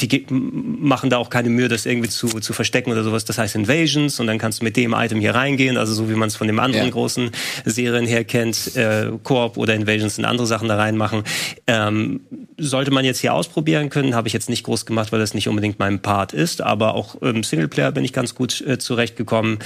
die 0.00 0.26
machen 0.30 1.10
da 1.10 1.18
auch 1.18 1.30
keine 1.30 1.50
Mühe, 1.50 1.68
das 1.68 1.86
irgendwie 1.86 2.08
zu, 2.08 2.28
zu 2.28 2.52
verstecken 2.52 2.92
oder 2.92 3.04
sowas. 3.04 3.24
Das 3.24 3.38
heißt 3.38 3.54
Invasions 3.54 4.20
und 4.20 4.26
dann 4.26 4.38
kannst 4.38 4.60
du 4.60 4.64
mit 4.64 4.76
dem 4.76 4.94
Item 4.94 5.20
hier 5.20 5.34
reingehen, 5.34 5.76
also 5.76 5.92
so 5.92 6.08
wie 6.10 6.14
man 6.14 6.28
es 6.28 6.36
von 6.36 6.46
den 6.46 6.58
anderen 6.58 6.86
ja. 6.86 6.92
großen 6.92 7.30
Serien 7.64 8.06
her 8.06 8.24
kennt, 8.24 8.76
äh, 8.76 9.10
Koop 9.22 9.56
oder 9.56 9.74
Invasions 9.74 10.18
und 10.18 10.24
andere 10.24 10.46
Sachen 10.46 10.68
da 10.68 10.76
reinmachen. 10.76 11.24
Ähm, 11.66 12.20
sollte 12.58 12.90
man 12.90 13.04
jetzt 13.04 13.18
hier 13.18 13.34
ausprobieren 13.34 13.90
können, 13.90 14.14
habe 14.14 14.28
ich 14.28 14.34
jetzt 14.34 14.48
nicht 14.48 14.64
groß 14.64 14.86
gemacht, 14.86 15.12
weil 15.12 15.18
das 15.18 15.34
nicht 15.34 15.48
unbedingt 15.48 15.78
mein 15.78 16.00
Part 16.00 16.32
ist, 16.32 16.60
aber 16.60 16.94
auch 16.94 17.20
im 17.20 17.42
Singleplayer 17.42 17.92
bin 17.92 18.04
ich 18.04 18.12
ganz 18.12 18.34
gut 18.34 18.60
äh, 18.60 18.78
zurechtgekommen. 18.78 19.58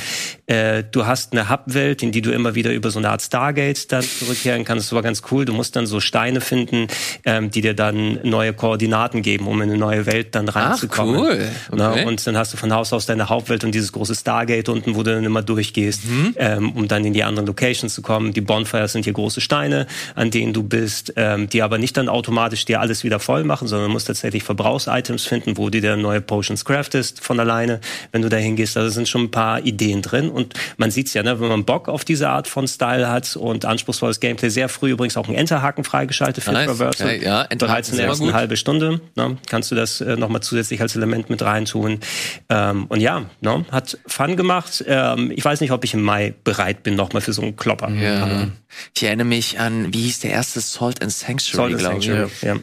Äh, 0.46 0.84
du 0.90 1.06
hast 1.06 1.32
eine 1.32 1.50
Hub-Welt, 1.50 2.02
in 2.02 2.12
die 2.12 2.22
du 2.22 2.32
immer 2.32 2.54
wieder 2.54 2.72
über 2.72 2.90
so 2.90 2.98
eine 2.98 3.10
Art 3.10 3.22
Stargate 3.22 3.92
dann 3.92 4.02
zurückkehren 4.02 4.64
kannst. 4.64 4.86
Das 4.86 4.94
war 4.94 5.02
ganz 5.02 5.22
cool. 5.30 5.44
Du 5.44 5.52
musst 5.52 5.76
dann 5.76 5.86
so 5.86 6.00
Steine 6.00 6.40
finden, 6.40 6.86
ähm, 7.24 7.50
die 7.50 7.60
dir 7.60 7.74
dann 7.74 8.20
neue 8.22 8.52
Koordinaten 8.52 9.22
geben, 9.22 9.46
um 9.46 9.60
in 9.60 9.70
eine 9.70 9.78
neue 9.78 10.06
Welt 10.06 10.15
Welt 10.16 10.34
dann 10.34 10.48
reinzukommen. 10.48 11.16
Ach, 11.16 11.20
cool. 11.20 11.48
Okay. 11.70 11.76
Na, 11.76 12.06
und 12.06 12.26
dann 12.26 12.36
hast 12.36 12.52
du 12.52 12.56
von 12.56 12.72
Haus 12.72 12.92
aus 12.92 13.06
deine 13.06 13.28
Hauptwelt 13.28 13.64
und 13.64 13.72
dieses 13.74 13.92
große 13.92 14.14
Stargate 14.14 14.68
unten, 14.68 14.94
wo 14.94 15.02
du 15.02 15.14
dann 15.14 15.24
immer 15.24 15.42
durchgehst, 15.42 16.04
mhm. 16.06 16.34
ähm, 16.36 16.72
um 16.72 16.88
dann 16.88 17.04
in 17.04 17.12
die 17.12 17.22
anderen 17.22 17.46
Locations 17.46 17.92
zu 17.92 18.02
kommen. 18.02 18.32
Die 18.32 18.40
Bonfires 18.40 18.92
sind 18.92 19.04
hier 19.04 19.12
große 19.12 19.40
Steine, 19.40 19.86
an 20.14 20.30
denen 20.30 20.52
du 20.52 20.62
bist, 20.62 21.12
ähm, 21.16 21.48
die 21.48 21.62
aber 21.62 21.78
nicht 21.78 21.96
dann 21.96 22.08
automatisch 22.08 22.64
dir 22.64 22.80
alles 22.80 23.04
wieder 23.04 23.20
voll 23.20 23.44
machen, 23.44 23.68
sondern 23.68 23.88
du 23.88 23.92
musst 23.92 24.06
tatsächlich 24.06 24.42
Verbrauchsitems 24.42 25.26
finden, 25.26 25.56
wo 25.56 25.68
du 25.70 25.80
dir 25.80 25.96
neue 25.96 26.20
Potions 26.20 26.64
craftest 26.64 27.22
von 27.22 27.38
alleine, 27.38 27.80
wenn 28.12 28.22
du 28.22 28.28
da 28.28 28.36
hingehst. 28.36 28.76
Also 28.76 28.88
sind 28.90 29.08
schon 29.08 29.24
ein 29.24 29.30
paar 29.30 29.64
Ideen 29.64 30.02
drin 30.02 30.30
und 30.30 30.54
man 30.76 30.90
sieht's 30.90 31.14
ja, 31.14 31.22
ne, 31.22 31.40
wenn 31.40 31.48
man 31.48 31.64
Bock 31.64 31.88
auf 31.88 32.04
diese 32.04 32.28
Art 32.28 32.48
von 32.48 32.66
Style 32.66 33.08
hat 33.08 33.36
und 33.36 33.64
anspruchsvolles 33.64 34.20
Gameplay, 34.20 34.48
sehr 34.48 34.68
früh 34.68 34.90
übrigens 34.90 35.16
auch 35.16 35.28
ein 35.28 35.34
Enterhaken 35.34 35.84
freigeschaltet 35.84 36.42
für 36.42 36.52
nice. 36.52 36.66
Traversal. 36.66 37.06
Okay, 37.06 37.24
ja, 37.24 37.46
Bereits 37.58 37.90
in 37.90 37.96
der 37.96 38.06
ersten 38.06 38.32
halbe 38.32 38.56
Stunde 38.56 39.00
ne, 39.14 39.36
kannst 39.48 39.70
du 39.70 39.74
das 39.74 39.95
äh, 40.00 40.16
nochmal 40.16 40.42
zusätzlich 40.42 40.80
als 40.80 40.96
Element 40.96 41.30
mit 41.30 41.42
reintun. 41.42 42.00
Ähm, 42.48 42.86
und 42.86 43.00
ja, 43.00 43.26
ne, 43.40 43.64
hat 43.70 43.98
Fun 44.06 44.36
gemacht. 44.36 44.84
Ähm, 44.86 45.32
ich 45.34 45.44
weiß 45.44 45.60
nicht, 45.60 45.72
ob 45.72 45.84
ich 45.84 45.94
im 45.94 46.02
Mai 46.02 46.34
bereit 46.44 46.82
bin, 46.82 46.94
nochmal 46.94 47.22
für 47.22 47.32
so 47.32 47.42
einen 47.42 47.56
Klopper. 47.56 47.90
Ja. 47.90 48.48
Ich 48.94 49.02
erinnere 49.02 49.26
mich 49.26 49.58
an, 49.58 49.92
wie 49.92 50.02
hieß 50.02 50.20
der 50.20 50.30
erste 50.30 50.60
Salt 50.60 51.02
and 51.02 51.12
Sanctuary, 51.12 51.74
glaube 51.74 51.98
ich. 51.98 52.06
Ja. 52.06 52.28
ja. 52.42 52.56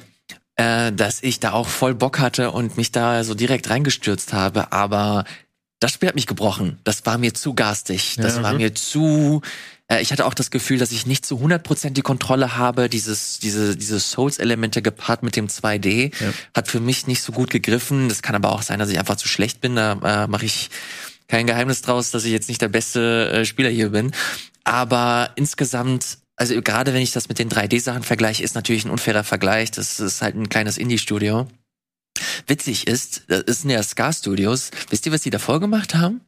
Äh, 0.55 0.93
dass 0.93 1.23
ich 1.23 1.39
da 1.39 1.53
auch 1.53 1.67
voll 1.67 1.95
Bock 1.95 2.19
hatte 2.19 2.51
und 2.51 2.77
mich 2.77 2.91
da 2.91 3.23
so 3.23 3.33
direkt 3.33 3.69
reingestürzt 3.69 4.33
habe, 4.33 4.71
aber 4.71 5.25
das 5.83 5.91
Spiel 5.91 6.07
hat 6.07 6.15
mich 6.15 6.27
gebrochen. 6.27 6.79
Das 6.85 7.05
war 7.05 7.17
mir 7.17 7.33
zu 7.33 7.53
garstig. 7.55 8.15
Das 8.15 8.37
ja, 8.37 8.43
war 8.43 8.53
mir 8.53 8.73
zu 8.73 9.41
äh, 9.93 10.01
ich 10.01 10.11
hatte 10.11 10.25
auch 10.25 10.33
das 10.33 10.51
Gefühl, 10.51 10.77
dass 10.77 10.91
ich 10.91 11.05
nicht 11.05 11.25
zu 11.25 11.37
100% 11.37 11.91
die 11.91 12.01
Kontrolle 12.01 12.57
habe. 12.57 12.89
Dieses, 12.89 13.39
diese, 13.39 13.75
diese 13.75 13.99
Souls-Elemente 13.99 14.81
gepaart 14.81 15.23
mit 15.23 15.35
dem 15.35 15.47
2D 15.47 16.13
ja. 16.19 16.33
hat 16.53 16.67
für 16.67 16.79
mich 16.79 17.07
nicht 17.07 17.21
so 17.21 17.31
gut 17.31 17.49
gegriffen. 17.49 18.09
Das 18.09 18.21
kann 18.21 18.35
aber 18.35 18.51
auch 18.51 18.61
sein, 18.61 18.79
dass 18.79 18.89
ich 18.89 18.99
einfach 18.99 19.15
zu 19.15 19.27
schlecht 19.27 19.61
bin. 19.61 19.75
Da 19.75 20.23
äh, 20.23 20.27
mache 20.27 20.45
ich 20.45 20.69
kein 21.27 21.47
Geheimnis 21.47 21.81
draus, 21.81 22.11
dass 22.11 22.25
ich 22.25 22.31
jetzt 22.31 22.49
nicht 22.49 22.61
der 22.61 22.69
beste 22.69 23.29
äh, 23.31 23.45
Spieler 23.45 23.69
hier 23.69 23.89
bin. 23.89 24.11
Aber 24.63 25.31
insgesamt 25.35 26.17
also 26.35 26.59
gerade 26.61 26.93
wenn 26.95 27.01
ich 27.01 27.11
das 27.11 27.29
mit 27.29 27.37
den 27.37 27.49
3D-Sachen 27.49 28.01
vergleiche, 28.01 28.43
ist 28.43 28.55
natürlich 28.55 28.85
ein 28.85 28.89
unfairer 28.89 29.23
Vergleich. 29.23 29.69
Das 29.69 29.99
ist 29.99 30.23
halt 30.23 30.35
ein 30.35 30.49
kleines 30.49 30.79
Indie-Studio. 30.79 31.47
Witzig 32.47 32.87
ist, 32.87 33.23
das 33.27 33.61
sind 33.61 33.69
ja 33.69 33.81
Scar 33.83 34.13
Studios. 34.13 34.71
Wisst 34.89 35.05
ihr, 35.05 35.11
was 35.11 35.21
die 35.21 35.29
davor 35.29 35.59
gemacht 35.59 35.95
haben? 35.95 36.21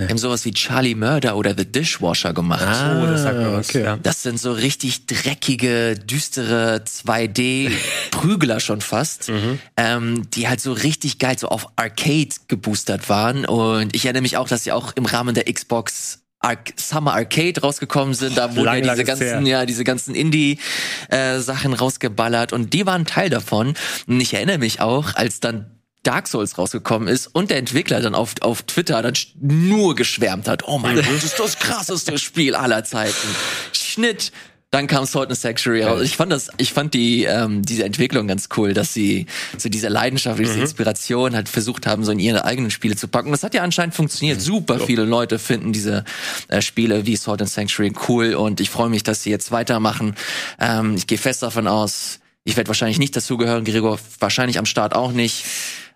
Die 0.00 0.06
haben 0.06 0.18
sowas 0.18 0.44
wie 0.44 0.52
Charlie 0.52 0.94
Murder 0.94 1.36
oder 1.36 1.54
The 1.58 1.64
Dishwasher 1.64 2.32
gemacht. 2.32 2.62
Ah, 2.64 3.02
oh, 3.02 3.06
das 3.06 3.22
sagt 3.22 3.38
mir 3.38 3.52
was. 3.52 3.68
Okay. 3.68 3.96
Das 4.00 4.22
sind 4.22 4.38
so 4.38 4.52
richtig 4.52 5.06
dreckige, 5.06 5.96
düstere 5.96 6.84
2D-Prügler 6.86 8.60
schon 8.60 8.80
fast, 8.80 9.28
mhm. 9.28 9.58
ähm, 9.76 10.30
die 10.30 10.46
halt 10.46 10.60
so 10.60 10.72
richtig 10.72 11.18
geil 11.18 11.36
so 11.36 11.48
auf 11.48 11.66
Arcade 11.74 12.28
geboostert 12.46 13.08
waren. 13.08 13.44
Und 13.44 13.92
ich 13.96 14.04
erinnere 14.04 14.22
mich 14.22 14.36
auch, 14.36 14.46
dass 14.46 14.62
sie 14.62 14.70
auch 14.70 14.92
im 14.94 15.04
Rahmen 15.04 15.34
der 15.34 15.52
Xbox 15.52 16.20
Ar 16.38 16.56
Summer 16.76 17.14
Arcade 17.14 17.60
rausgekommen 17.60 18.14
sind, 18.14 18.38
da 18.38 18.54
wurden 18.54 18.66
Lang, 18.66 18.84
ja 18.84 18.92
diese 18.92 19.04
ganzen, 19.04 19.24
her. 19.24 19.40
ja, 19.42 19.66
diese 19.66 19.82
ganzen 19.82 20.14
Indie-Sachen 20.14 21.72
rausgeballert 21.72 22.52
und 22.52 22.72
die 22.72 22.86
waren 22.86 23.04
Teil 23.04 23.30
davon. 23.30 23.74
Und 24.06 24.20
ich 24.20 24.34
erinnere 24.34 24.58
mich 24.58 24.80
auch, 24.80 25.16
als 25.16 25.40
dann 25.40 25.77
Dark 26.08 26.26
Souls 26.26 26.56
rausgekommen 26.56 27.06
ist 27.06 27.26
und 27.26 27.50
der 27.50 27.58
Entwickler 27.58 28.00
dann 28.00 28.14
auf, 28.14 28.34
auf 28.40 28.62
Twitter 28.62 29.02
dann 29.02 29.12
nur 29.38 29.94
geschwärmt 29.94 30.48
hat. 30.48 30.66
Oh 30.66 30.78
mein 30.78 30.96
Gott, 30.96 31.04
das 31.06 31.22
ist 31.22 31.38
das 31.38 31.58
krasseste 31.58 32.18
Spiel 32.18 32.54
aller 32.54 32.82
Zeiten. 32.82 33.28
Schnitt. 33.72 34.32
Dann 34.70 34.86
kam 34.86 35.04
Sword 35.04 35.30
and 35.30 35.38
Sanctuary 35.38 35.82
raus. 35.82 36.02
Ich 36.02 36.16
fand 36.16 36.32
das, 36.32 36.50
ich 36.58 36.72
fand 36.72 36.92
die 36.94 37.24
ähm, 37.24 37.62
diese 37.62 37.84
Entwicklung 37.84 38.26
ganz 38.26 38.48
cool, 38.56 38.72
dass 38.72 38.94
sie 38.94 39.26
so 39.56 39.68
diese 39.68 39.88
Leidenschaft, 39.88 40.38
diese 40.38 40.60
Inspiration 40.60 41.34
halt 41.34 41.48
versucht 41.48 41.86
haben, 41.86 42.04
so 42.04 42.12
in 42.12 42.18
ihre 42.18 42.44
eigenen 42.46 42.70
Spiele 42.70 42.96
zu 42.96 43.08
packen. 43.08 43.28
Und 43.28 43.32
das 43.32 43.42
hat 43.42 43.52
ja 43.52 43.62
anscheinend 43.62 43.94
funktioniert. 43.94 44.40
Super 44.40 44.78
viele 44.80 45.04
Leute 45.04 45.38
finden 45.38 45.74
diese 45.74 46.04
äh, 46.48 46.62
Spiele 46.62 47.06
wie 47.06 47.16
Sword 47.16 47.42
and 47.42 47.50
Sanctuary 47.50 47.92
cool 48.08 48.34
und 48.34 48.60
ich 48.60 48.70
freue 48.70 48.88
mich, 48.90 49.02
dass 49.02 49.22
sie 49.22 49.30
jetzt 49.30 49.52
weitermachen. 49.52 50.14
Ähm, 50.58 50.96
ich 50.96 51.06
gehe 51.06 51.18
fest 51.18 51.42
davon 51.42 51.66
aus, 51.66 52.20
ich 52.44 52.56
werde 52.56 52.68
wahrscheinlich 52.68 52.98
nicht 52.98 53.14
dazugehören, 53.14 53.64
Gregor 53.64 53.98
wahrscheinlich 54.20 54.58
am 54.58 54.66
Start 54.66 54.94
auch 54.94 55.12
nicht. 55.12 55.44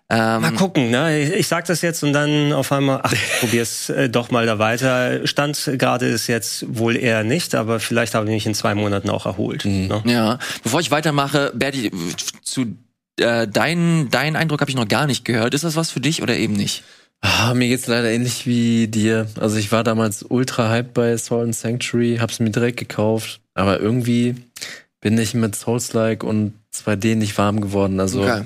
Ähm, 0.09 0.41
Mal 0.41 0.53
gucken, 0.53 0.91
ne? 0.91 1.19
Ich, 1.19 1.31
ich 1.31 1.47
sag 1.47 1.65
das 1.65 1.81
jetzt 1.81 2.03
und 2.03 2.13
dann 2.13 2.53
auf 2.53 2.71
einmal, 2.71 2.99
ach, 3.03 3.13
ich 3.13 3.19
probier's 3.39 3.89
äh, 3.89 4.09
doch 4.09 4.31
mal 4.31 4.45
da 4.45 4.59
weiter. 4.59 5.25
Stand 5.25 5.71
gerade 5.77 6.07
ist 6.07 6.27
jetzt 6.27 6.65
wohl 6.77 6.95
eher 6.95 7.23
nicht, 7.23 7.55
aber 7.55 7.79
vielleicht 7.79 8.13
habe 8.13 8.25
ich 8.27 8.31
mich 8.31 8.45
in 8.45 8.53
zwei 8.53 8.75
Monaten 8.75 9.09
auch 9.09 9.25
erholt. 9.25 9.65
Ne? 9.65 10.01
Ja, 10.05 10.39
bevor 10.63 10.81
ich 10.81 10.91
weitermache, 10.91 11.51
Berti, 11.55 11.91
zu 12.43 12.75
äh, 13.19 13.47
dein, 13.47 14.09
deinen 14.09 14.35
Eindruck 14.35 14.61
habe 14.61 14.69
ich 14.69 14.77
noch 14.77 14.87
gar 14.87 15.07
nicht 15.07 15.25
gehört. 15.25 15.53
Ist 15.53 15.63
das 15.63 15.75
was 15.75 15.89
für 15.89 16.01
dich 16.01 16.21
oder 16.21 16.35
eben 16.35 16.53
nicht? 16.53 16.83
Ah, 17.21 17.53
mir 17.53 17.69
geht's 17.69 17.87
leider 17.87 18.11
ähnlich 18.11 18.45
wie 18.45 18.87
dir. 18.89 19.27
Also 19.39 19.55
ich 19.55 19.71
war 19.71 19.85
damals 19.85 20.23
ultra 20.27 20.69
hyped 20.69 20.93
bei 20.93 21.17
Soul 21.17 21.45
and 21.45 21.55
Sanctuary, 21.55 22.17
hab's 22.19 22.41
mir 22.41 22.49
direkt 22.49 22.77
gekauft, 22.77 23.39
aber 23.53 23.79
irgendwie 23.79 24.35
bin 24.99 25.17
ich 25.17 25.33
mit 25.33 25.55
Souls-like 25.55 26.23
und 26.23 26.53
2D 26.75 27.15
nicht 27.15 27.37
warm 27.37 27.61
geworden. 27.61 28.01
Also 28.01 28.23
Okay. 28.23 28.43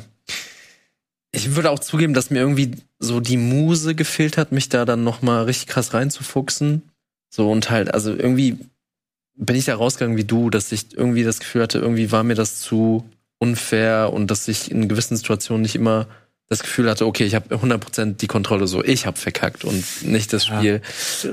Ich 1.38 1.56
würde 1.56 1.72
auch 1.72 1.80
zugeben, 1.80 2.14
dass 2.14 2.30
mir 2.30 2.40
irgendwie 2.40 2.72
so 3.00 3.20
die 3.20 3.38
Muse 3.38 3.96
gefehlt 3.96 4.38
hat, 4.38 4.52
mich 4.52 4.70
da 4.70 4.86
dann 4.86 5.04
noch 5.04 5.22
mal 5.22 5.44
richtig 5.44 5.68
krass 5.68 5.94
reinzufuchsen. 5.94 6.84
So 7.30 7.52
und 7.52 7.70
halt, 7.70 7.94
also 7.94 8.12
irgendwie 8.12 8.58
bin 9.36 9.56
ich 9.56 9.66
da 9.66 9.76
rausgegangen 9.76 10.18
wie 10.18 10.24
du, 10.24 10.50
dass 10.50 10.72
ich 10.72 10.98
irgendwie 10.98 11.24
das 11.24 11.40
Gefühl 11.40 11.64
hatte, 11.64 11.80
irgendwie 11.80 12.12
war 12.12 12.24
mir 12.24 12.36
das 12.36 12.60
zu 12.60 13.08
unfair 13.40 14.12
und 14.14 14.32
dass 14.32 14.48
ich 14.48 14.72
in 14.72 14.88
gewissen 14.88 15.16
Situationen 15.16 15.62
nicht 15.62 15.76
immer 15.76 16.08
das 16.50 16.64
Gefühl 16.64 16.90
hatte, 16.90 17.06
okay, 17.06 17.26
ich 17.26 17.36
habe 17.36 17.54
100% 17.54 18.18
die 18.18 18.28
Kontrolle 18.28 18.68
so, 18.68 18.84
ich 18.84 19.06
habe 19.06 19.18
verkackt 19.18 19.66
und 19.66 19.84
nicht 20.04 20.32
das 20.32 20.46
Spiel. 20.46 20.82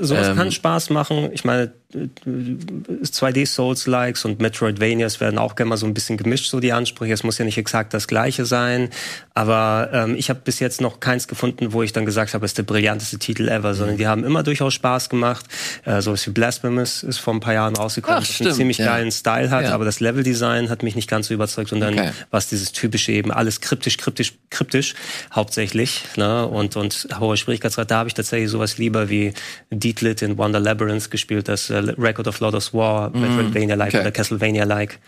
Sowas 0.01 0.27
Ähm, 0.27 0.35
kann 0.35 0.51
Spaß 0.51 0.89
machen. 0.89 1.29
Ich 1.31 1.45
meine, 1.45 1.71
2D 1.95 3.45
Souls-Likes 3.45 4.25
und 4.25 4.39
Metroidvanias 4.39 5.19
werden 5.19 5.37
auch 5.37 5.55
gerne 5.55 5.69
mal 5.69 5.77
so 5.77 5.85
ein 5.85 5.93
bisschen 5.93 6.17
gemischt, 6.17 6.49
so 6.49 6.59
die 6.59 6.73
Ansprüche. 6.73 7.13
Es 7.13 7.23
muss 7.23 7.37
ja 7.37 7.45
nicht 7.45 7.57
exakt 7.57 7.93
das 7.93 8.07
gleiche 8.07 8.45
sein. 8.45 8.89
Aber 9.33 9.89
ähm, 9.93 10.15
ich 10.15 10.29
habe 10.29 10.39
bis 10.43 10.59
jetzt 10.59 10.81
noch 10.81 10.99
keins 10.99 11.27
gefunden, 11.27 11.73
wo 11.73 11.83
ich 11.83 11.93
dann 11.93 12.05
gesagt 12.05 12.33
habe, 12.33 12.45
es 12.45 12.51
ist 12.51 12.57
der 12.57 12.63
brillanteste 12.63 13.19
Titel 13.19 13.47
ever, 13.49 13.71
Mhm. 13.71 13.75
sondern 13.75 13.97
die 13.97 14.07
haben 14.07 14.23
immer 14.23 14.43
durchaus 14.43 14.73
Spaß 14.73 15.09
gemacht. 15.09 15.45
Äh, 15.85 16.01
so 16.01 16.15
wie 16.15 16.29
Blasphemous 16.31 17.03
ist 17.03 17.17
vor 17.19 17.33
ein 17.33 17.39
paar 17.39 17.53
Jahren 17.53 17.75
rausgekommen, 17.75 18.19
Ach, 18.23 18.27
das 18.27 18.41
einen 18.41 18.53
ziemlich 18.53 18.77
ja. 18.77 18.85
geilen 18.87 19.11
Style 19.11 19.49
hat, 19.49 19.63
Ja. 19.65 19.73
aber 19.73 19.85
das 19.85 19.99
Leveldesign 19.99 20.69
hat 20.69 20.83
mich 20.83 20.95
nicht 20.95 21.09
ganz 21.09 21.27
so 21.27 21.33
überzeugt. 21.33 21.71
Und 21.73 21.79
dann 21.79 21.93
Okay. 21.93 22.11
was 22.31 22.47
dieses 22.49 22.71
typische 22.71 23.11
eben 23.11 23.31
alles 23.31 23.61
kryptisch, 23.61 23.97
kryptisch, 23.97 24.33
kryptisch 24.49 24.95
hauptsächlich. 25.33 26.03
Ne? 26.17 26.45
Und 26.47 26.75
und 26.75 27.07
hohe 27.19 27.37
Schwierigkeitsgrad, 27.37 27.91
da 27.91 27.97
habe 27.99 28.09
ich 28.09 28.13
tatsächlich 28.13 28.49
sowas 28.49 28.77
lieber 28.77 29.09
wie 29.09 29.33
Deedlit 29.69 30.21
in 30.21 30.37
Wonder 30.37 30.59
Labyrinth 30.59 31.11
gespielt, 31.11 31.47
das 31.47 31.69
äh, 31.69 31.84
Record 31.89 32.27
of 32.27 32.39
Lord 32.39 32.55
of 32.55 32.73
War, 32.73 33.09
Metroidvania-like 33.11 33.93
okay. 33.93 34.01
oder 34.01 34.11
Castlevania-like. 34.11 34.99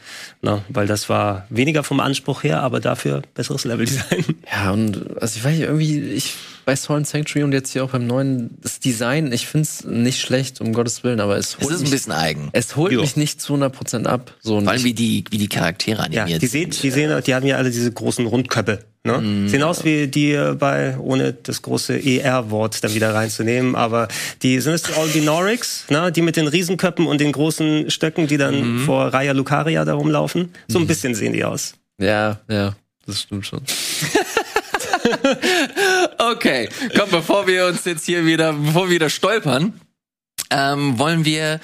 Ne? 0.42 0.62
Weil 0.70 0.88
das 0.88 1.10
war 1.10 1.46
weniger 1.50 1.84
vom 1.84 2.00
Anspruch 2.00 2.44
her, 2.44 2.62
aber 2.62 2.80
dafür 2.80 3.22
besseres 3.34 3.66
Leveldesign. 3.66 4.26
Ja, 4.52 4.72
und 4.72 5.22
also 5.22 5.38
ich 5.38 5.44
weiß 5.44 5.52
nicht, 5.54 5.68
irgendwie, 5.68 6.00
ich 6.00 6.34
bei 6.68 6.76
Soul 6.76 6.98
and 6.98 7.08
Sanctuary 7.08 7.46
und 7.46 7.54
jetzt 7.54 7.72
hier 7.72 7.82
auch 7.86 7.92
beim 7.92 8.06
neuen, 8.06 8.58
das 8.62 8.82
Design, 8.82 9.32
ich 9.32 9.48
find's 9.48 9.86
nicht 9.86 10.20
schlecht, 10.20 10.60
um 10.60 10.74
Gottes 10.74 11.02
Willen, 11.06 11.22
aber 11.22 11.38
es 11.38 11.56
Es 11.56 11.60
holt, 11.62 11.72
ist 11.74 11.80
ein 11.80 11.82
mich, 11.84 11.92
bisschen 11.92 12.12
eigen. 12.12 12.50
es 12.52 12.76
holt 12.76 12.92
Jo. 12.92 13.00
mich 13.00 13.16
nicht 13.16 13.40
zu 13.40 13.54
100% 13.56 14.06
ab. 14.06 14.34
So, 14.42 14.60
Vor 14.60 14.70
allem 14.70 14.84
wie 14.84 14.94
die, 14.94 15.24
wie 15.32 15.38
die 15.38 15.48
Charaktere 15.48 16.06
Ja, 16.12 16.24
animiert 16.24 16.42
die 16.42 16.48
sehen, 16.48 16.72
sind. 16.74 16.84
die 16.84 16.92
sehen, 16.92 17.24
die 17.26 17.34
haben 17.34 17.46
ja 17.46 17.56
alle 17.56 17.72
diese 17.72 17.90
großen 17.90 18.26
Rundköpfe. 18.26 18.80
Ne? 19.06 19.48
Sehen 19.48 19.64
aus 19.64 19.86
wie 19.86 20.08
die 20.10 20.34
äh, 20.34 20.56
bei, 20.60 20.98
ohne 21.00 21.32
das 21.32 21.62
große 21.62 21.98
ER-Wort 22.06 22.84
dann 22.84 22.94
wieder 22.94 23.14
reinzunehmen, 23.14 23.76
aber 23.78 24.10
die 24.44 24.60
sind 24.60 24.74
es 24.74 24.84
die 24.84 24.92
Albinorics, 24.94 25.86
ne? 25.90 26.12
die 26.12 26.22
mit 26.22 26.36
den 26.36 26.48
Riesenköpfen 26.48 27.08
und 27.08 27.22
den 27.22 27.32
großen 27.32 27.90
Stöcken, 27.90 28.28
die 28.28 28.36
dann 28.36 28.80
vor 28.80 29.06
Raya 29.14 29.32
Lucaria 29.32 29.86
da 29.86 29.94
rumlaufen. 29.94 30.52
So 30.68 30.80
ein 30.80 30.88
bisschen 30.88 31.16
sehen 31.16 31.32
die 31.32 31.46
aus. 31.46 31.76
ja, 31.98 32.42
ja, 32.50 32.76
das 33.06 33.22
stimmt 33.22 33.46
schon. 33.48 33.62
Okay, 36.32 36.68
komm, 36.98 37.10
bevor 37.10 37.48
wir 37.48 37.68
uns 37.68 37.86
jetzt 37.86 38.06
hier 38.06 38.26
wieder, 38.26 38.52
bevor 38.52 38.90
wir 38.90 38.96
wieder 38.96 39.10
stolpern, 39.10 39.80
ähm, 40.52 41.00
wollen 41.00 41.24
wir 41.24 41.62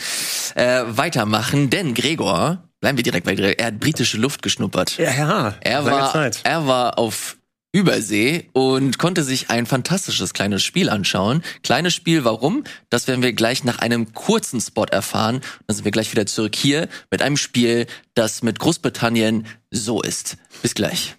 äh, 0.56 0.84
weitermachen, 0.88 1.70
denn 1.70 1.94
Gregor, 1.94 2.64
bleiben 2.80 2.98
wir 2.98 3.04
direkt 3.04 3.26
bei 3.26 3.36
Gregor, 3.36 3.60
er 3.60 3.68
hat 3.68 3.80
britische 3.82 4.18
Luft 4.18 4.42
geschnuppert. 4.42 4.98
Ja, 4.98 5.12
ja. 5.12 5.56
Er 5.60 5.84
war, 5.84 6.14
Zeit. 6.14 6.40
er 6.46 6.66
war 6.66 6.98
auf 6.98 7.36
Übersee 7.74 8.50
und 8.54 9.00
konnte 9.00 9.24
sich 9.24 9.50
ein 9.50 9.66
fantastisches 9.66 10.34
kleines 10.34 10.64
Spiel 10.64 10.90
anschauen. 10.90 11.44
Kleines 11.64 11.94
Spiel, 11.94 12.24
warum? 12.24 12.64
Das 12.90 13.08
werden 13.08 13.22
wir 13.22 13.34
gleich 13.34 13.66
nach 13.66 13.80
einem 13.80 14.14
kurzen 14.14 14.62
Spot 14.62 14.86
erfahren. 14.86 15.42
Dann 15.68 15.76
sind 15.76 15.84
wir 15.84 15.92
gleich 15.92 16.12
wieder 16.12 16.26
zurück 16.26 16.56
hier 16.56 16.88
mit 17.12 17.22
einem 17.22 17.36
Spiel, 17.36 17.88
das 18.14 18.44
mit 18.44 18.60
Großbritannien 18.60 19.46
so 19.72 20.02
ist. 20.02 20.38
Bis 20.62 20.74
gleich. 20.74 21.18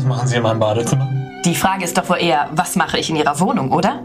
Was 0.00 0.06
machen 0.06 0.28
Sie 0.28 0.36
in 0.36 0.42
meinem 0.42 0.58
Badezimmer? 0.58 1.10
Die 1.44 1.54
Frage 1.54 1.84
ist 1.84 1.98
doch 1.98 2.08
wohl 2.08 2.16
eher, 2.16 2.48
was 2.52 2.74
mache 2.74 2.98
ich 2.98 3.10
in 3.10 3.16
Ihrer 3.16 3.38
Wohnung, 3.38 3.70
oder? 3.70 4.00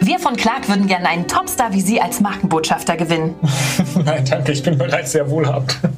Wir 0.00 0.18
von 0.18 0.34
Clark 0.34 0.68
würden 0.68 0.88
gerne 0.88 1.08
einen 1.08 1.28
Topstar 1.28 1.72
wie 1.72 1.80
Sie 1.80 2.00
als 2.00 2.18
Markenbotschafter 2.20 2.96
gewinnen. 2.96 3.36
Nein, 4.04 4.24
danke, 4.28 4.50
ich 4.50 4.64
bin 4.64 4.76
bereits 4.76 5.12
sehr 5.12 5.30
wohlhabend. 5.30 5.78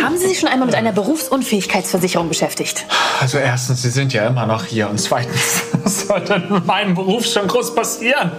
Haben 0.00 0.16
Sie 0.16 0.28
sich 0.28 0.38
schon 0.38 0.48
einmal 0.48 0.66
mit 0.66 0.76
einer 0.76 0.92
Berufsunfähigkeitsversicherung 0.92 2.28
beschäftigt? 2.28 2.86
Also 3.20 3.38
erstens, 3.38 3.82
Sie 3.82 3.90
sind 3.90 4.12
ja 4.12 4.28
immer 4.28 4.46
noch 4.46 4.64
hier 4.64 4.88
und 4.88 5.00
zweitens, 5.00 5.62
was 5.82 6.06
soll 6.06 6.20
denn 6.20 6.44
in 6.50 6.64
meinem 6.66 6.94
Beruf 6.94 7.26
schon 7.26 7.48
groß 7.48 7.74
passieren? 7.74 8.30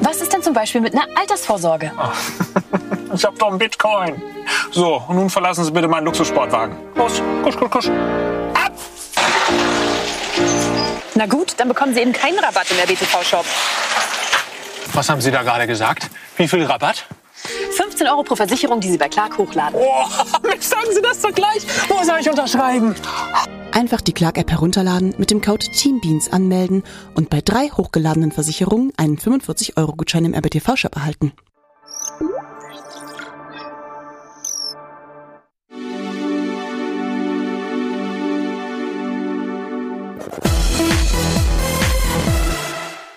Was 0.00 0.20
ist 0.20 0.32
denn 0.32 0.42
zum 0.42 0.54
Beispiel 0.54 0.80
mit 0.80 0.94
einer 0.94 1.06
Altersvorsorge? 1.18 1.92
Ich 3.12 3.24
hab 3.24 3.36
doch 3.40 3.48
einen 3.48 3.58
Bitcoin. 3.58 4.22
So, 4.70 5.02
und 5.08 5.16
nun 5.16 5.28
verlassen 5.30 5.64
Sie 5.64 5.72
bitte 5.72 5.88
meinen 5.88 6.04
Luxussportwagen. 6.04 6.76
Los, 6.94 7.20
kusch, 7.42 7.56
kusch, 7.56 7.70
kusch. 7.70 7.88
Ab! 8.54 8.72
Na 11.16 11.26
gut, 11.26 11.54
dann 11.56 11.66
bekommen 11.66 11.92
Sie 11.92 12.00
eben 12.00 12.12
keinen 12.12 12.38
Rabatt 12.38 12.70
im 12.70 12.78
RBTV-Shop. 12.78 13.44
Was 14.92 15.08
haben 15.08 15.20
Sie 15.20 15.32
da 15.32 15.42
gerade 15.42 15.66
gesagt? 15.66 16.08
Wie 16.36 16.46
viel 16.46 16.64
Rabatt? 16.64 17.04
15 17.76 18.06
Euro 18.06 18.22
pro 18.22 18.36
Versicherung, 18.36 18.80
die 18.80 18.90
Sie 18.90 18.98
bei 18.98 19.08
Clark 19.08 19.36
hochladen. 19.38 19.74
Oh, 19.80 20.06
sagen 20.60 20.92
Sie 20.92 21.02
das 21.02 21.20
doch 21.20 21.32
gleich. 21.32 21.66
Wo 21.88 22.04
soll 22.04 22.20
ich 22.20 22.30
unterschreiben? 22.30 22.94
Einfach 23.72 24.00
die 24.00 24.12
Clark-App 24.12 24.50
herunterladen, 24.50 25.14
mit 25.16 25.30
dem 25.30 25.40
Code 25.40 25.64
TEAMBEANS 25.64 26.32
anmelden 26.32 26.82
und 27.14 27.30
bei 27.30 27.40
drei 27.40 27.68
hochgeladenen 27.68 28.32
Versicherungen 28.32 28.92
einen 28.96 29.16
45-Euro-Gutschein 29.16 30.24
im 30.24 30.34
RBTV-Shop 30.34 30.96
erhalten. 30.96 31.32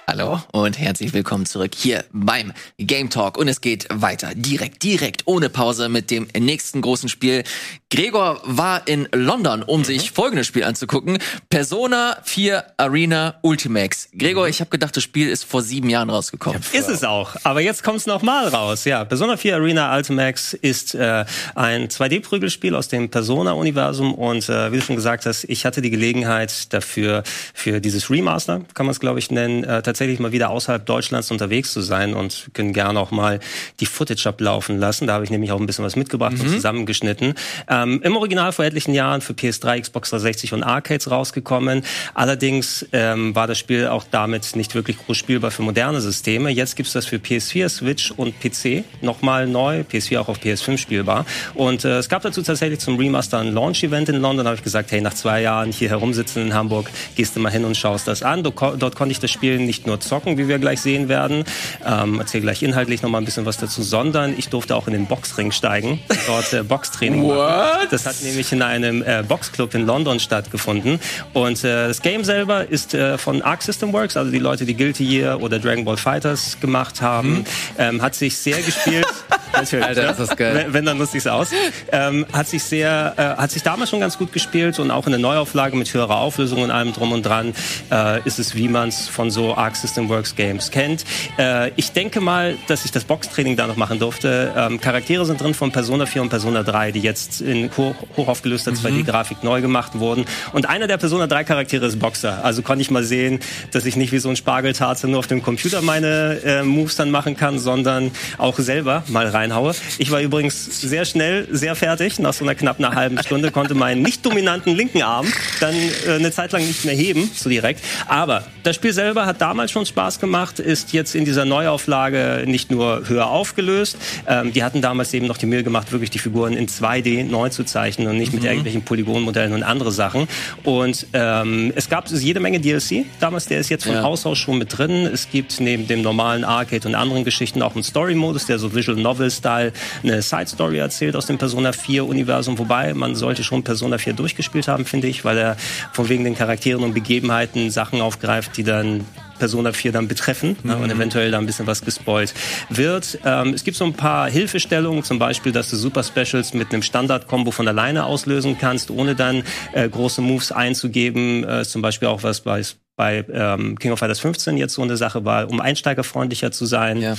Hallo 0.06 0.42
und 0.52 0.78
herzlich 0.78 1.14
willkommen 1.14 1.46
zurück 1.46 1.72
hier 1.76 2.04
beim 2.12 2.52
Game 2.78 3.10
Talk. 3.10 3.38
Und 3.38 3.48
es 3.48 3.62
geht 3.62 3.88
weiter, 3.90 4.32
direkt, 4.36 4.84
direkt, 4.84 5.22
ohne 5.26 5.50
Pause 5.50 5.88
mit 5.88 6.12
dem 6.12 6.28
nächsten 6.38 6.82
großen 6.82 7.08
Spiel. 7.08 7.44
Gregor 7.90 8.42
war 8.44 8.88
in 8.88 9.08
London, 9.14 9.64
um 9.64 9.84
sich 9.86 10.12
folgendes 10.12 10.48
Spiel 10.48 10.66
anzugucken. 10.66 11.20
Persona 11.50 12.18
4 12.24 12.64
Arena 12.78 13.36
Ultimax. 13.44 14.10
Gregor, 14.18 14.48
ich 14.48 14.60
habe 14.60 14.70
gedacht, 14.72 14.98
das 14.98 15.04
Spiel 15.04 15.30
ist 15.30 15.46
vor 15.46 15.62
sieben 15.62 15.90
Jahren 15.90 16.10
rausgekommen. 16.10 16.62
Ist 16.74 16.90
es 16.90 17.04
auch. 17.04 17.36
Aber 17.44 17.62
jetzt 17.62 17.84
kommt 17.84 18.00
es 18.00 18.06
nochmal 18.06 18.50
raus. 18.50 18.84
Ja, 18.86 19.06
Persona 19.06 19.38
4 19.38 19.56
Arena 19.56 19.96
Ultimax 19.96 20.54
ist 20.54 20.96
äh, 20.96 21.24
ein 21.56 21.88
2D-Prügelspiel 21.88 22.76
aus 22.76 22.88
dem 22.88 23.10
Persona-Universum. 23.10 24.14
Und 24.14 24.50
äh, 24.50 24.72
wie 24.72 24.78
du 24.78 24.82
schon 24.82 24.96
gesagt 24.96 25.26
hast, 25.26 25.46
ich 25.46 25.66
hatte 25.66 25.82
die 25.82 25.92
Gelegenheit 25.92 26.74
dafür, 26.74 27.24
für 27.54 27.80
dieses 27.80 28.10
Remaster, 28.10 28.62
kann 28.74 28.86
man 28.86 28.92
es 28.92 29.00
glaube 29.00 29.20
ich 29.20 29.32
nennen, 29.32 29.64
äh, 29.64 29.82
tatsächlich 29.94 30.20
mal 30.20 30.32
wieder 30.32 30.50
außerhalb 30.50 30.86
Deutschlands 30.86 31.30
unterwegs 31.30 31.72
zu 31.72 31.82
sein 31.82 32.16
und 32.16 32.50
können 32.54 32.74
gerne 32.74 33.00
auch 33.00 33.12
mal 33.12 33.40
die 33.80 33.86
Footage 33.86 34.26
ablaufen 34.28 34.80
lassen. 34.80 35.06
Da 35.06 35.14
habe 35.14 35.24
ich 35.24 35.30
nämlich 35.30 35.52
auch 35.52 35.60
ein 35.60 35.68
bisschen 35.68 35.86
was 35.86 35.96
mitgebracht 35.96 36.34
und 36.40 36.50
zusammengeschnitten. 36.50 37.36
Ähm, 37.70 38.02
Im 38.04 38.18
Original 38.18 38.52
vor 38.52 38.66
etlichen 38.66 38.96
Jahren 38.96 39.22
für 39.22 39.34
PS3, 39.34 39.82
Xbox 39.82 40.10
360 40.10 40.54
und 40.54 40.64
Arcades 40.64 41.12
rausgekommen. 41.12 41.84
Allerdings 42.16 42.88
ähm, 42.92 43.36
war 43.36 43.46
das 43.46 43.60
Spiel 43.60 43.88
auch 43.88 44.04
damit 44.10 44.56
nicht 44.56 44.74
wirklich 44.74 44.98
groß 44.98 45.16
spielbar 45.16 45.52
für 45.52 45.62
moderne 45.62 46.02
Systeme. 46.02 46.50
Jetzt 46.50 46.76
gibt's 46.76 46.94
das 46.94 47.06
für 47.06 47.18
PS4, 47.18 47.70
Switch 47.70 48.12
und 48.12 48.34
PC 48.40 48.84
nochmal 49.02 49.46
neu. 49.46 49.82
PS4 49.82 50.20
auch 50.20 50.28
auf 50.28 50.40
PS5 50.40 50.78
spielbar. 50.78 51.26
Und 51.54 51.86
äh, 51.86 52.00
es 52.00 52.10
gab 52.10 52.24
dazu 52.24 52.42
tatsächlich 52.42 52.80
zum 52.80 52.98
Remaster 52.98 53.38
ein 53.38 53.54
Launch-Event 53.54 54.10
in 54.10 54.16
London. 54.16 54.46
Da 54.46 54.50
habe 54.50 54.58
ich 54.58 54.64
gesagt, 54.64 54.92
hey, 54.92 55.02
nach 55.02 55.14
zwei 55.14 55.42
Jahren 55.42 55.72
hier 55.72 55.90
herumsitzen 55.90 56.48
in 56.48 56.54
Hamburg, 56.56 56.90
gehst 57.16 57.36
du 57.36 57.40
mal 57.40 57.52
hin 57.52 57.64
und 57.64 57.78
schaust 57.78 58.08
das 58.08 58.24
an. 58.24 58.42
Dort, 58.42 58.82
dort 58.82 58.96
konnte 58.96 59.12
ich 59.12 59.20
das 59.20 59.30
Spiel 59.30 59.60
nicht 59.60 59.83
nur 59.88 60.00
zocken, 60.00 60.38
wie 60.38 60.48
wir 60.48 60.60
gleich 60.60 60.82
sehen 60.82 61.10
werden. 61.10 61.44
Ähm, 61.86 62.20
erzähl 62.20 62.42
gleich 62.42 62.64
inhaltlich 62.64 63.02
noch 63.02 63.10
mal 63.10 63.20
ein 63.20 63.26
bisschen 63.26 63.46
was 63.46 63.58
dazu, 63.58 63.82
sondern 63.84 64.34
ich 64.38 64.50
durfte 64.50 64.76
auch 64.76 64.88
in 64.88 64.94
den 64.94 65.06
Boxring 65.06 65.52
steigen, 65.52 66.00
dort 66.28 66.54
äh, 66.54 66.64
Boxtraining 66.64 67.28
machen. 67.28 67.88
Das 67.92 68.06
hat 68.06 68.22
nämlich 68.24 68.52
in 68.52 68.62
einem 68.62 69.04
äh, 69.04 69.24
Boxclub 69.28 69.74
in 69.74 69.86
London 69.86 70.20
stattgefunden. 70.20 71.00
Und 71.34 71.64
äh, 71.64 71.88
das 71.88 72.02
Game 72.02 72.24
selber 72.24 72.68
ist 72.70 72.94
äh, 72.94 73.18
von 73.18 73.42
Arc 73.42 73.62
System 73.62 73.94
Works, 73.94 74.18
also 74.18 74.32
die 74.32 74.40
Leute, 74.40 74.66
die 74.66 74.76
Guilty 74.76 75.06
Gear 75.06 75.42
oder 75.42 75.60
Dragon 75.60 75.86
Ball 75.86 75.98
Fighters 75.98 76.58
gemacht 76.60 77.02
haben. 77.02 77.46
Ähm, 77.78 78.02
hat 78.02 78.16
sich 78.16 78.38
sehr 78.38 78.62
gespielt. 78.62 79.08
Natürlich, 79.54 79.86
Alter, 79.86 80.10
ist 80.10 80.20
das 80.20 80.36
geil. 80.36 80.56
Wenn, 80.56 80.74
wenn 80.74 80.86
dann 80.86 80.98
lustig 80.98 81.30
aus. 81.30 81.50
Ähm, 81.92 82.26
hat 82.34 82.48
sich 82.48 82.64
sehr, 82.64 83.14
äh, 83.18 83.42
hat 83.42 83.52
sich 83.52 83.62
damals 83.62 83.92
schon 83.92 84.00
ganz 84.00 84.18
gut 84.18 84.34
gespielt 84.34 84.80
und 84.80 84.90
auch 84.90 85.06
in 85.06 85.12
der 85.12 85.20
Neuauflage 85.20 85.76
mit 85.76 85.94
höherer 85.94 86.18
Auflösung 86.18 86.64
und 86.64 86.72
allem 86.72 86.94
drum 86.94 87.12
und 87.12 87.24
dran 87.24 87.54
äh, 87.92 88.22
ist 88.24 88.40
es, 88.40 88.56
wie 88.56 88.68
man 88.68 88.90
es 88.90 89.08
von 89.08 89.30
so 89.30 89.56
Arc 89.56 89.73
System 89.76 90.10
Works 90.10 90.36
Games 90.36 90.72
kennt. 90.72 91.06
Äh, 91.38 91.72
ich 91.76 91.92
denke 91.92 92.22
mal, 92.22 92.56
dass 92.68 92.86
ich 92.86 92.92
das 92.92 93.04
Boxtraining 93.04 93.56
da 93.56 93.68
noch 93.68 93.78
machen 93.78 94.00
durfte. 94.00 94.54
Ähm, 94.56 94.80
Charaktere 94.80 95.26
sind 95.26 95.42
drin 95.42 95.54
von 95.54 95.72
Persona 95.72 96.06
4 96.06 96.22
und 96.22 96.30
Persona 96.30 96.64
3, 96.64 96.92
die 96.92 97.00
jetzt 97.00 97.42
in 97.42 97.70
hoch, 97.76 97.96
hoch 98.18 98.28
aufgelöster 98.28 98.72
2D-Grafik 98.72 99.44
neu 99.44 99.62
gemacht 99.62 100.00
wurden. 100.00 100.26
Und 100.52 100.68
einer 100.68 100.88
der 100.88 100.98
Persona 100.98 101.28
3 101.28 101.44
Charaktere 101.44 101.86
ist 101.86 102.00
Boxer. 102.00 102.44
Also 102.44 102.62
konnte 102.62 102.82
ich 102.82 102.92
mal 102.92 103.04
sehen, 103.04 103.40
dass 103.72 103.86
ich 103.86 103.96
nicht 103.96 104.12
wie 104.12 104.20
so 104.20 104.30
ein 104.30 104.36
Spargeltarze 104.36 105.08
nur 105.08 105.20
auf 105.20 105.28
dem 105.28 105.42
Computer 105.42 105.82
meine 105.82 106.40
äh, 106.44 106.64
Moves 106.64 106.96
dann 106.96 107.12
machen 107.12 107.36
kann, 107.38 107.60
sondern 107.60 108.12
auch 108.38 108.58
selber 108.60 109.04
mal 109.08 109.28
reinhaue. 109.28 109.74
Ich 109.98 110.12
war 110.12 110.22
übrigens 110.22 110.82
sehr 110.82 111.06
schnell, 111.06 111.48
sehr 111.52 111.76
fertig. 111.76 112.20
Nach 112.20 112.34
so 112.34 112.44
einer 112.44 112.56
knapp 112.56 112.80
einer 112.80 112.96
halben 112.96 113.18
Stunde 113.20 113.52
konnte 113.52 113.76
meinen 113.76 114.02
nicht 114.02 114.26
dominanten 114.26 114.76
linken 114.76 115.02
Arm 115.02 115.28
dann 115.60 115.76
äh, 115.76 116.12
eine 116.16 116.32
Zeit 116.32 116.52
lang 116.52 116.66
nicht 116.66 116.86
mehr 116.86 116.96
heben, 116.96 117.30
so 117.34 117.50
direkt. 117.50 117.82
Aber 118.08 118.44
das 118.64 118.76
Spiel 118.76 118.94
selber 118.94 119.26
hat 119.26 119.42
damals 119.42 119.63
schon 119.72 119.86
Spaß 119.86 120.20
gemacht, 120.20 120.60
ist 120.60 120.94
jetzt 120.94 121.16
in 121.16 121.26
dieser 121.26 121.46
Neuauflage 121.46 122.44
nicht 122.46 122.72
nur 122.72 123.08
höher 123.08 123.28
aufgelöst. 123.28 123.98
Ähm, 124.28 124.54
die 124.54 124.64
hatten 124.64 124.82
damals 124.82 125.14
eben 125.14 125.28
noch 125.28 125.38
die 125.38 125.46
Mühe 125.46 125.64
gemacht, 125.64 125.92
wirklich 125.92 126.10
die 126.10 126.20
Figuren 126.20 126.54
in 126.54 126.68
2D 126.68 127.24
neu 127.24 127.50
zu 127.50 127.64
zeichnen 127.64 128.08
und 128.08 128.18
nicht 128.18 128.34
mit 128.34 128.44
irgendwelchen 128.44 128.84
Polygonmodellen 128.84 129.54
und 129.54 129.64
andere 129.64 129.92
Sachen. 129.92 130.28
Und 130.64 131.08
ähm, 131.14 131.72
es 131.76 131.90
gab 131.90 132.10
jede 132.10 132.40
Menge 132.40 132.60
DLC. 132.60 133.06
Damals, 133.20 133.48
der 133.48 133.60
ist 133.60 133.70
jetzt 133.70 133.86
von 133.86 133.96
Ja. 133.96 134.04
Haus 134.04 134.26
aus 134.26 134.38
schon 134.38 134.58
mit 134.58 134.78
drin. 134.78 135.08
Es 135.12 135.30
gibt 135.30 135.60
neben 135.60 135.88
dem 135.88 136.02
normalen 136.02 136.44
Arcade 136.44 136.88
und 136.88 136.96
anderen 136.96 137.24
Geschichten 137.24 137.62
auch 137.62 137.76
einen 137.76 137.84
Story-Modus, 137.84 138.46
der 138.46 138.60
so 138.60 138.74
Visual 138.76 138.98
Novel-Style 139.00 139.72
eine 140.04 140.22
Side-Story 140.22 140.78
erzählt 140.78 141.16
aus 141.16 141.26
dem 141.26 141.38
Persona 141.38 141.72
4-Universum. 141.72 142.58
Wobei, 142.58 142.94
man 142.94 143.16
sollte 143.16 143.44
schon 143.44 143.64
Persona 143.64 143.98
4 143.98 144.14
durchgespielt 144.14 144.68
haben, 144.68 144.86
finde 144.86 145.08
ich, 145.08 145.26
weil 145.26 145.38
er 145.38 145.58
von 145.92 146.10
wegen 146.10 146.24
den 146.24 146.36
Charakteren 146.36 146.84
und 146.84 146.94
Begebenheiten 146.94 147.72
Sachen 147.72 148.02
aufgreift, 148.02 148.58
die 148.58 148.64
dann 148.64 149.06
Persona 149.40 149.74
4 149.74 149.92
dann 149.92 150.08
betreffen 150.08 150.56
ne, 150.64 150.78
und 150.78 150.90
eventuell 150.90 151.32
da 151.32 151.38
ein 151.38 151.46
bisschen 151.46 151.68
was 151.68 151.84
gespoilt 151.84 152.34
wird. 152.70 153.20
Ähm, 153.26 153.54
es 153.54 153.64
gibt 153.64 153.78
so 153.78 153.86
ein 153.86 153.94
paar 153.94 154.30
Hilfestellungen, 154.30 155.04
zum 155.04 155.20
Beispiel, 155.20 155.52
dass 155.52 155.70
du 155.70 155.76
Super 155.76 156.04
Specials 156.04 156.54
mit 156.54 156.72
einem 156.72 156.82
Standard-Kombo 156.82 157.52
von 157.52 157.68
alleine 157.68 158.06
auslösen 158.06 158.58
kannst, 158.60 158.92
ohne 158.92 159.16
dann 159.16 159.44
äh, 159.74 159.88
große 159.88 160.22
Moves 160.22 160.52
einzugeben. 160.52 161.44
Äh, 161.44 161.64
zum 161.64 161.82
Beispiel 161.82 162.08
auch 162.08 162.24
was 162.24 162.42
bei 162.42 162.62
bei 162.96 163.26
ähm, 163.32 163.78
King 163.80 163.92
of 163.92 164.00
Fighters 164.00 164.20
15 164.20 164.58
jetzt 164.58 164.74
so 164.76 164.84
eine 164.84 164.98
Sache 164.98 165.26
war, 165.26 165.50
um 165.50 165.60
einsteigerfreundlicher 165.60 166.52
zu 166.52 166.66
sein. 166.66 167.02
Ja. 167.02 167.16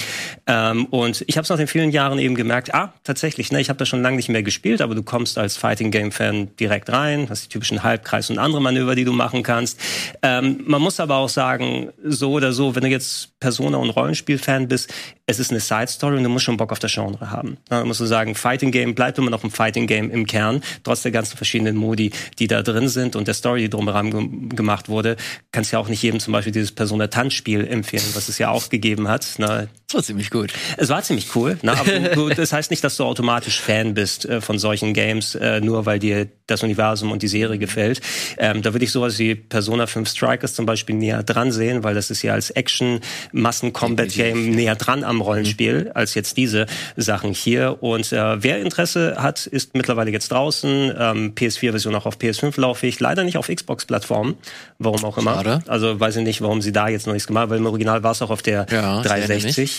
Ähm, 0.47 0.87
und 0.87 1.25
ich 1.27 1.37
habe 1.37 1.43
es 1.43 1.49
nach 1.49 1.57
den 1.57 1.66
vielen 1.66 1.91
Jahren 1.91 2.18
eben 2.18 2.37
gemerkt, 2.37 2.75
ah, 2.75 2.95
tatsächlich, 3.03 3.51
ne, 3.51 3.61
ich 3.61 3.68
habe 3.68 3.79
das 3.79 3.89
schon 3.89 4.01
lange 4.01 4.16
nicht 4.16 4.29
mehr 4.29 4.45
gespielt, 4.45 4.81
aber 4.81 4.95
du 4.95 5.03
kommst 5.03 5.37
als 5.37 5.57
Fighting 5.57 5.91
Game 5.91 6.12
Fan 6.12 6.55
direkt 6.57 6.91
rein, 6.91 7.27
hast 7.29 7.47
die 7.47 7.49
typischen 7.49 7.83
Halbkreis 7.83 8.31
und 8.31 8.39
andere 8.39 8.62
Manöver, 8.62 8.95
die 8.95 9.05
du 9.05 9.12
machen 9.12 9.43
kannst. 9.43 9.81
Ähm, 10.22 10.61
man 10.64 10.81
muss 10.81 11.01
aber 11.01 11.16
auch 11.16 11.29
sagen, 11.29 11.91
so 12.05 12.33
oder 12.33 12.53
so, 12.53 12.77
wenn 12.77 12.83
du 12.83 12.89
jetzt 12.89 13.39
Persona 13.41 13.79
und 13.79 13.91
Rollenspiel-Fan 13.91 14.68
bist, 14.68 14.93
es 15.27 15.39
ist 15.39 15.51
eine 15.51 15.61
Side 15.61 15.89
Story 15.89 16.18
und 16.18 16.22
du 16.22 16.29
musst 16.29 16.45
schon 16.45 16.57
Bock 16.57 16.70
auf 16.70 16.79
das 16.79 16.93
Genre 16.93 17.31
haben. 17.31 17.57
Da 17.68 17.85
musst 17.85 18.01
du 18.01 18.05
sagen, 18.05 18.35
Fighting 18.35 18.70
Game 18.70 18.95
bleibt 18.95 19.18
immer 19.18 19.31
noch 19.31 19.43
ein 19.43 19.51
Fighting 19.51 19.87
Game 19.87 20.11
im 20.11 20.27
Kern, 20.27 20.62
trotz 20.83 21.03
der 21.03 21.12
ganzen 21.12 21.37
verschiedenen 21.37 21.77
Modi, 21.77 22.12
die 22.39 22.47
da 22.47 22.62
drin 22.62 22.89
sind 22.89 23.16
und 23.16 23.27
der 23.27 23.35
Story, 23.35 23.61
die 23.61 23.70
drumherum 23.70 24.11
ge 24.11 24.57
gemacht 24.57 24.89
wurde, 24.89 25.16
kannst 25.51 25.72
ja 25.72 25.79
auch 25.79 25.89
nicht 25.89 26.03
jedem 26.03 26.20
zum 26.20 26.33
Beispiel 26.33 26.53
dieses 26.53 26.72
Persona 26.72 27.07
Tanzspiel 27.07 27.66
empfehlen, 27.66 28.05
was 28.14 28.29
es 28.29 28.39
ja 28.39 28.51
auch 28.51 28.68
gegeben 28.68 29.09
hat. 29.09 29.39
Ne? 29.39 29.68
War 29.95 30.03
ziemlich 30.03 30.30
gut. 30.30 30.53
Es 30.76 30.88
war 30.88 31.03
ziemlich 31.03 31.34
cool, 31.36 31.57
ne? 31.62 31.72
aber 31.72 32.34
das 32.34 32.53
heißt 32.53 32.70
nicht, 32.70 32.82
dass 32.82 32.97
du 32.97 33.05
automatisch 33.05 33.61
Fan 33.61 33.95
bist 33.95 34.26
äh, 34.26 34.40
von 34.40 34.59
solchen 34.59 34.92
Games, 34.92 35.36
äh, 35.36 35.61
nur 35.61 35.86
weil 35.86 36.01
dir 36.01 36.26
das 36.47 36.62
Universum 36.62 37.12
und 37.12 37.22
die 37.22 37.28
Serie 37.28 37.59
gefällt. 37.59 38.01
Ähm, 38.36 38.62
da 38.62 38.74
würde 38.74 38.84
ich 38.84 38.90
sowas 38.90 39.18
wie 39.18 39.34
Persona 39.34 39.86
5 39.86 40.09
Strikers 40.09 40.55
zum 40.55 40.66
Beispiel 40.66 40.97
näher 40.97 41.22
dran 41.22 41.53
sehen, 41.53 41.84
weil 41.84 41.95
das 41.95 42.11
ist 42.11 42.22
ja 42.22 42.34
als 42.34 42.51
Action-Massen-Combat-Game 42.51 44.51
näher 44.51 44.74
dran 44.74 45.05
am 45.05 45.20
Rollenspiel 45.20 45.92
als 45.95 46.14
jetzt 46.14 46.36
diese 46.36 46.66
Sachen 46.97 47.32
hier. 47.32 47.82
Und 47.82 48.12
äh, 48.12 48.42
wer 48.42 48.61
Interesse 48.61 49.16
hat, 49.18 49.47
ist 49.47 49.74
mittlerweile 49.74 50.11
jetzt 50.11 50.32
draußen. 50.32 50.92
Ähm, 50.99 51.34
PS4-Version 51.34 51.95
auch 51.95 52.07
auf 52.07 52.18
PS5 52.18 52.61
laufig, 52.61 52.99
leider 53.01 53.22
nicht 53.22 53.38
auf 53.38 53.47
Xbox-Plattformen, 53.47 54.34
warum 54.78 55.05
auch 55.05 55.18
immer. 55.18 55.34
Schade. 55.34 55.62
Also 55.68 56.01
weiß 56.01 56.16
ich 56.16 56.24
nicht, 56.24 56.42
warum 56.42 56.61
sie 56.61 56.72
da 56.72 56.88
jetzt 56.88 57.07
noch 57.07 57.12
nichts 57.12 57.28
gemacht 57.28 57.42
haben, 57.42 57.51
weil 57.51 57.59
im 57.59 57.66
Original 57.66 58.03
war 58.03 58.11
es 58.11 58.22
auch 58.22 58.30
auf 58.30 58.42
der 58.42 58.66
Ja, 58.70 59.03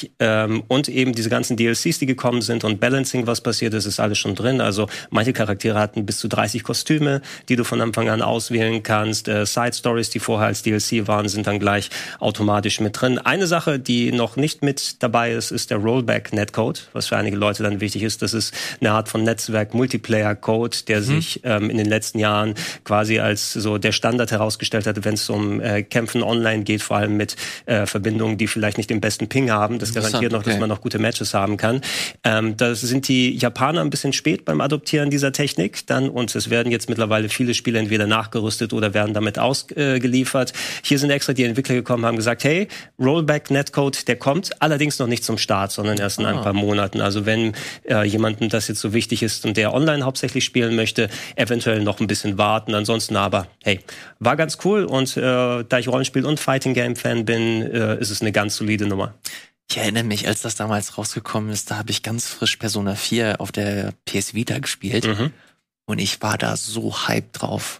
ich 0.05 0.11
erinnere 0.19 0.45
360. 0.45 0.55
Ähm, 0.55 0.63
und 0.67 0.89
eben 0.89 1.13
diese 1.13 1.29
ganzen 1.29 1.57
DLCs, 1.57 1.99
die 1.99 2.05
gekommen 2.05 2.41
sind 2.41 2.63
und 2.63 2.79
Balancing, 2.79 3.27
was 3.27 3.41
passiert 3.41 3.73
ist, 3.73 3.85
ist 3.85 3.99
alles 3.99 4.17
schon 4.17 4.35
drin. 4.35 4.61
Also 4.61 4.87
manche 5.09 5.33
Charaktere 5.33 5.79
hatten 5.79 6.05
bis 6.05 6.19
zu 6.19 6.27
30 6.27 6.63
Kostüme, 6.63 7.21
die 7.49 7.55
du 7.55 7.63
von 7.63 7.81
Anfang 7.81 8.09
an 8.09 8.21
auswählen 8.21 8.83
kannst. 8.83 9.27
Äh, 9.27 9.45
Side 9.45 9.73
Stories, 9.73 10.09
die 10.09 10.19
vorher 10.19 10.47
als 10.47 10.63
DLC 10.63 11.07
waren, 11.07 11.27
sind 11.27 11.47
dann 11.47 11.59
gleich 11.59 11.89
automatisch 12.19 12.79
mit 12.79 12.99
drin. 12.99 13.19
Eine 13.19 13.47
Sache, 13.47 13.79
die 13.79 14.11
noch 14.11 14.35
nicht 14.35 14.63
mit 14.63 15.03
dabei 15.03 15.31
ist, 15.31 15.51
ist 15.51 15.71
der 15.71 15.77
Rollback 15.77 16.33
Netcode, 16.33 16.87
was 16.93 17.07
für 17.07 17.17
einige 17.17 17.37
Leute 17.37 17.63
dann 17.63 17.81
wichtig 17.81 18.03
ist. 18.03 18.21
Das 18.21 18.33
ist 18.33 18.53
eine 18.79 18.91
Art 18.91 19.09
von 19.09 19.23
Netzwerk 19.23 19.73
Multiplayer 19.73 20.35
Code, 20.35 20.77
der 20.87 21.01
sich 21.01 21.41
ähm, 21.43 21.69
in 21.69 21.77
den 21.77 21.87
letzten 21.87 22.19
Jahren 22.19 22.55
quasi 22.83 23.19
als 23.19 23.53
so 23.53 23.77
der 23.77 23.91
Standard 23.91 24.31
herausgestellt 24.31 24.87
hat, 24.87 25.03
wenn 25.05 25.15
es 25.15 25.29
um 25.29 25.61
äh, 25.61 25.83
Kämpfen 25.83 26.23
online 26.23 26.63
geht, 26.63 26.81
vor 26.81 26.97
allem 26.97 27.17
mit 27.17 27.35
äh, 27.65 27.85
Verbindungen, 27.85 28.37
die 28.37 28.47
vielleicht 28.47 28.77
nicht 28.77 28.89
den 28.89 29.01
besten 29.01 29.27
Ping 29.27 29.51
haben. 29.51 29.79
Das 29.93 30.03
garantiert 30.03 30.31
noch, 30.31 30.43
dass 30.43 30.53
okay. 30.53 30.59
man 30.59 30.69
noch 30.69 30.81
gute 30.81 30.99
Matches 30.99 31.33
haben 31.33 31.57
kann. 31.57 31.81
Ähm, 32.23 32.57
da 32.57 32.75
sind 32.75 33.07
die 33.07 33.35
Japaner 33.35 33.81
ein 33.81 33.89
bisschen 33.89 34.13
spät 34.13 34.45
beim 34.45 34.61
Adoptieren 34.61 35.09
dieser 35.09 35.31
Technik 35.31 35.85
dann 35.87 36.09
und 36.09 36.35
es 36.35 36.49
werden 36.49 36.71
jetzt 36.71 36.89
mittlerweile 36.89 37.29
viele 37.29 37.53
Spiele 37.53 37.79
entweder 37.79 38.07
nachgerüstet 38.07 38.73
oder 38.73 38.93
werden 38.93 39.13
damit 39.13 39.39
ausgeliefert. 39.39 40.53
Hier 40.83 40.99
sind 40.99 41.09
extra 41.09 41.33
die 41.33 41.43
Entwickler 41.43 41.75
gekommen, 41.75 42.05
haben 42.05 42.17
gesagt, 42.17 42.43
hey, 42.43 42.67
Rollback 42.99 43.51
Netcode, 43.51 44.07
der 44.07 44.15
kommt, 44.15 44.61
allerdings 44.61 44.99
noch 44.99 45.07
nicht 45.07 45.23
zum 45.23 45.37
Start, 45.37 45.71
sondern 45.71 45.97
erst 45.97 46.19
in 46.19 46.25
ein 46.25 46.41
paar 46.41 46.53
Monaten. 46.53 47.01
Also 47.01 47.25
wenn 47.25 47.53
äh, 47.87 48.03
jemandem 48.03 48.49
das 48.49 48.67
jetzt 48.67 48.81
so 48.81 48.93
wichtig 48.93 49.23
ist 49.23 49.45
und 49.45 49.57
der 49.57 49.73
online 49.73 50.03
hauptsächlich 50.03 50.45
spielen 50.45 50.75
möchte, 50.75 51.09
eventuell 51.35 51.81
noch 51.81 51.99
ein 51.99 52.07
bisschen 52.07 52.37
warten. 52.37 52.73
Ansonsten 52.73 53.15
aber, 53.15 53.47
hey, 53.63 53.79
war 54.19 54.35
ganz 54.35 54.57
cool 54.63 54.85
und 54.85 55.15
äh, 55.17 55.21
da 55.21 55.79
ich 55.79 55.87
Rollenspiel 55.87 56.25
und 56.25 56.39
Fighting 56.39 56.73
Game 56.73 56.95
Fan 56.95 57.25
bin, 57.25 57.61
äh, 57.61 57.99
ist 57.99 58.09
es 58.09 58.21
eine 58.21 58.31
ganz 58.31 58.55
solide 58.55 58.85
Nummer. 58.85 59.13
Ich 59.69 59.77
erinnere 59.77 60.03
mich, 60.03 60.27
als 60.27 60.41
das 60.41 60.55
damals 60.55 60.97
rausgekommen 60.97 61.49
ist, 61.51 61.71
da 61.71 61.77
habe 61.77 61.91
ich 61.91 62.03
ganz 62.03 62.27
frisch 62.27 62.57
Persona 62.57 62.95
4 62.95 63.41
auf 63.41 63.51
der 63.51 63.93
PS 64.05 64.33
Vita 64.33 64.59
gespielt. 64.59 65.05
Und 65.87 65.99
ich 65.99 66.19
war 66.23 66.37
da 66.37 66.57
so 66.57 67.07
hyped 67.07 67.41
drauf. 67.41 67.77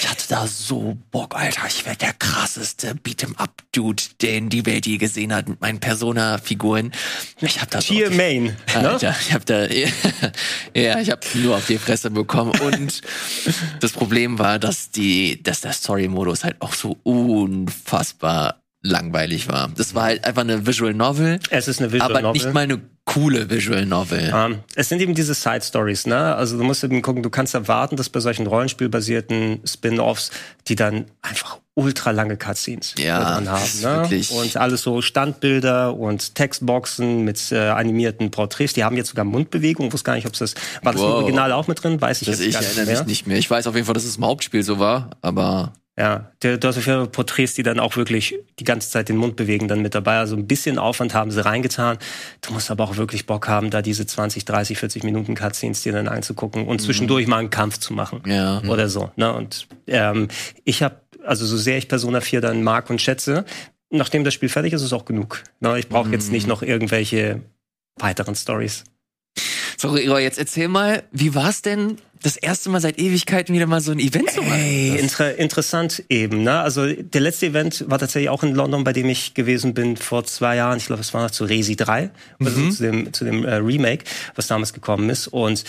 Ich 0.00 0.08
hatte 0.08 0.24
da 0.28 0.46
so 0.46 0.96
Bock, 1.10 1.34
Alter. 1.34 1.62
Ich 1.66 1.84
werde 1.84 1.98
der 1.98 2.12
krasseste 2.12 2.94
Beat'em-up-Dude, 2.94 4.02
den 4.22 4.48
die 4.50 4.64
Welt 4.66 4.86
je 4.86 4.98
gesehen 4.98 5.34
hat 5.34 5.48
mit 5.48 5.60
meinen 5.60 5.80
Persona-Figuren. 5.80 6.92
Ich 7.40 7.60
hab 7.60 7.68
da 7.70 7.80
so 7.80 7.92
Tier 7.92 8.10
Main. 8.10 8.44
Ne? 8.44 8.90
Alter, 8.90 9.16
ich 9.20 9.32
hab 9.32 9.44
da, 9.46 9.66
ja, 10.74 11.00
ich 11.00 11.10
hab 11.10 11.26
nur 11.34 11.56
auf 11.56 11.66
die 11.66 11.78
Fresse 11.78 12.10
bekommen. 12.10 12.52
Und 12.60 13.02
das 13.80 13.92
Problem 13.92 14.38
war, 14.38 14.60
dass 14.60 14.90
die, 14.92 15.42
dass 15.42 15.60
der 15.60 15.72
Story-Modus 15.72 16.44
halt 16.44 16.62
auch 16.62 16.72
so 16.72 16.98
unfassbar 17.02 18.62
langweilig 18.82 19.48
war. 19.48 19.70
Das 19.76 19.94
war 19.94 20.04
halt 20.04 20.24
einfach 20.24 20.42
eine 20.42 20.66
Visual 20.66 20.94
Novel, 20.94 21.38
Es 21.50 21.68
ist 21.68 21.80
eine 21.80 21.92
Visual 21.92 22.10
aber 22.10 22.22
Novel. 22.22 22.32
nicht 22.42 22.54
mal 22.54 22.60
eine 22.60 22.80
coole 23.04 23.50
Visual 23.50 23.84
Novel. 23.86 24.32
Ähm, 24.34 24.58
es 24.74 24.88
sind 24.88 25.00
eben 25.00 25.14
diese 25.14 25.34
Side 25.34 25.62
Stories, 25.62 26.06
ne? 26.06 26.34
Also 26.36 26.56
du 26.56 26.64
musst 26.64 26.82
eben 26.84 27.02
gucken, 27.02 27.22
du 27.22 27.30
kannst 27.30 27.54
erwarten, 27.54 27.96
dass 27.96 28.08
bei 28.08 28.20
solchen 28.20 28.46
Rollenspielbasierten 28.46 29.60
Spin-offs, 29.66 30.30
die 30.68 30.76
dann 30.76 31.06
einfach 31.22 31.58
ultra 31.74 32.10
lange 32.10 32.36
Cutscenes 32.36 32.94
Ja, 32.98 33.36
haben, 33.36 33.44
ne? 33.82 34.02
wirklich- 34.02 34.30
Und 34.32 34.56
alles 34.56 34.82
so 34.82 35.02
Standbilder 35.02 35.94
und 35.94 36.34
Textboxen 36.34 37.22
mit 37.24 37.52
äh, 37.52 37.68
animierten 37.68 38.30
Porträts. 38.30 38.74
Die 38.74 38.84
haben 38.84 38.96
jetzt 38.96 39.08
sogar 39.10 39.24
Mundbewegung. 39.24 39.92
Wusste 39.92 40.04
gar 40.06 40.14
nicht, 40.14 40.26
ob 40.26 40.32
es 40.34 40.38
das 40.40 40.54
war 40.82 40.92
das 40.92 41.00
im 41.00 41.08
Wow. 41.08 41.14
Original 41.16 41.52
auch 41.52 41.68
mit 41.68 41.82
drin. 41.82 42.00
Weiß 42.00 42.22
ich 42.22 42.28
Das 42.28 42.38
jetzt 42.38 42.46
ich 42.48 42.52
gar 42.54 42.60
nicht 42.60 42.70
erinnere 42.76 42.86
mehr. 42.92 42.98
mich 43.00 43.06
nicht 43.08 43.26
mehr. 43.26 43.36
Ich 43.38 43.50
weiß 43.50 43.66
auf 43.66 43.74
jeden 43.74 43.86
Fall, 43.86 43.94
dass 43.94 44.04
es 44.04 44.16
im 44.16 44.24
Hauptspiel 44.24 44.62
so 44.62 44.78
war, 44.78 45.10
aber 45.22 45.72
Ja, 45.98 46.30
du 46.40 46.52
hast 46.62 46.78
auf 46.78 46.86
jeden 46.86 47.00
Fall 47.00 47.06
Porträts, 47.08 47.54
die 47.54 47.62
dann 47.62 47.78
auch 47.78 47.96
wirklich 47.96 48.34
die 48.58 48.64
ganze 48.64 48.88
Zeit 48.90 49.08
den 49.10 49.16
Mund 49.18 49.36
bewegen, 49.36 49.68
dann 49.68 49.82
mit 49.82 49.94
dabei. 49.94 50.16
Also 50.18 50.34
ein 50.34 50.46
bisschen 50.46 50.78
Aufwand 50.78 51.12
haben 51.12 51.30
sie 51.30 51.44
reingetan. 51.44 51.98
Du 52.40 52.52
musst 52.54 52.70
aber 52.70 52.84
auch 52.84 52.96
wirklich 52.96 53.26
Bock 53.26 53.48
haben, 53.48 53.68
da 53.70 53.82
diese 53.82 54.06
20, 54.06 54.44
30, 54.46 54.78
40 54.78 55.02
Minuten 55.02 55.34
Cutscenes 55.34 55.82
dir 55.82 55.92
dann 55.92 56.08
anzugucken 56.08 56.66
und 56.66 56.80
zwischendurch 56.80 57.26
mal 57.26 57.38
einen 57.38 57.50
Kampf 57.50 57.78
zu 57.78 57.92
machen. 57.92 58.22
Mhm. 58.24 58.30
Ja. 58.32 58.62
Oder 58.62 58.88
so. 58.88 59.10
Ne? 59.16 59.30
Und 59.34 59.66
ähm, 59.88 60.28
ich 60.64 60.82
habe, 60.82 60.96
also 61.24 61.44
so 61.44 61.58
sehr 61.58 61.76
ich 61.76 61.88
Persona 61.88 62.20
4 62.22 62.40
dann 62.40 62.62
mag 62.62 62.88
und 62.88 63.00
schätze, 63.02 63.44
nachdem 63.90 64.24
das 64.24 64.32
Spiel 64.32 64.48
fertig 64.48 64.72
ist, 64.72 64.80
ist 64.80 64.86
es 64.86 64.92
auch 64.94 65.04
genug. 65.04 65.42
Ne? 65.58 65.78
Ich 65.78 65.88
brauche 65.88 66.06
Mhm. 66.06 66.14
jetzt 66.14 66.32
nicht 66.32 66.46
noch 66.46 66.62
irgendwelche 66.62 67.42
weiteren 67.96 68.36
Stories. 68.36 68.84
so, 69.76 69.96
Igor, 69.96 70.20
jetzt 70.20 70.38
erzähl 70.38 70.68
mal, 70.68 71.02
wie 71.12 71.34
war's 71.34 71.60
denn 71.62 71.96
das 72.22 72.36
erste 72.36 72.68
Mal 72.68 72.80
seit 72.80 72.98
Ewigkeiten 72.98 73.54
wieder 73.54 73.66
mal 73.66 73.80
so 73.80 73.92
ein 73.92 73.98
Event 73.98 74.30
zu 74.30 74.42
machen? 74.42 74.60
Ey, 74.60 74.98
inter 74.98 75.36
interessant 75.38 76.04
eben. 76.08 76.42
Ne? 76.42 76.60
Also 76.60 76.86
der 76.92 77.20
letzte 77.20 77.46
Event 77.46 77.84
war 77.88 77.98
tatsächlich 77.98 78.28
auch 78.28 78.42
in 78.42 78.54
London, 78.54 78.84
bei 78.84 78.92
dem 78.92 79.08
ich 79.08 79.32
gewesen 79.34 79.72
bin 79.72 79.96
vor 79.96 80.24
zwei 80.24 80.56
Jahren. 80.56 80.76
Ich 80.76 80.86
glaube, 80.86 81.00
es 81.00 81.14
war 81.14 81.22
noch 81.22 81.30
zu 81.30 81.44
Resi 81.44 81.76
3, 81.76 82.10
also 82.38 82.70
zu 82.70 82.82
dem, 82.82 83.12
zu 83.12 83.24
dem 83.24 83.44
äh, 83.44 83.54
Remake, 83.54 84.04
was 84.34 84.46
damals 84.46 84.74
gekommen 84.74 85.08
ist. 85.08 85.28
Und 85.28 85.64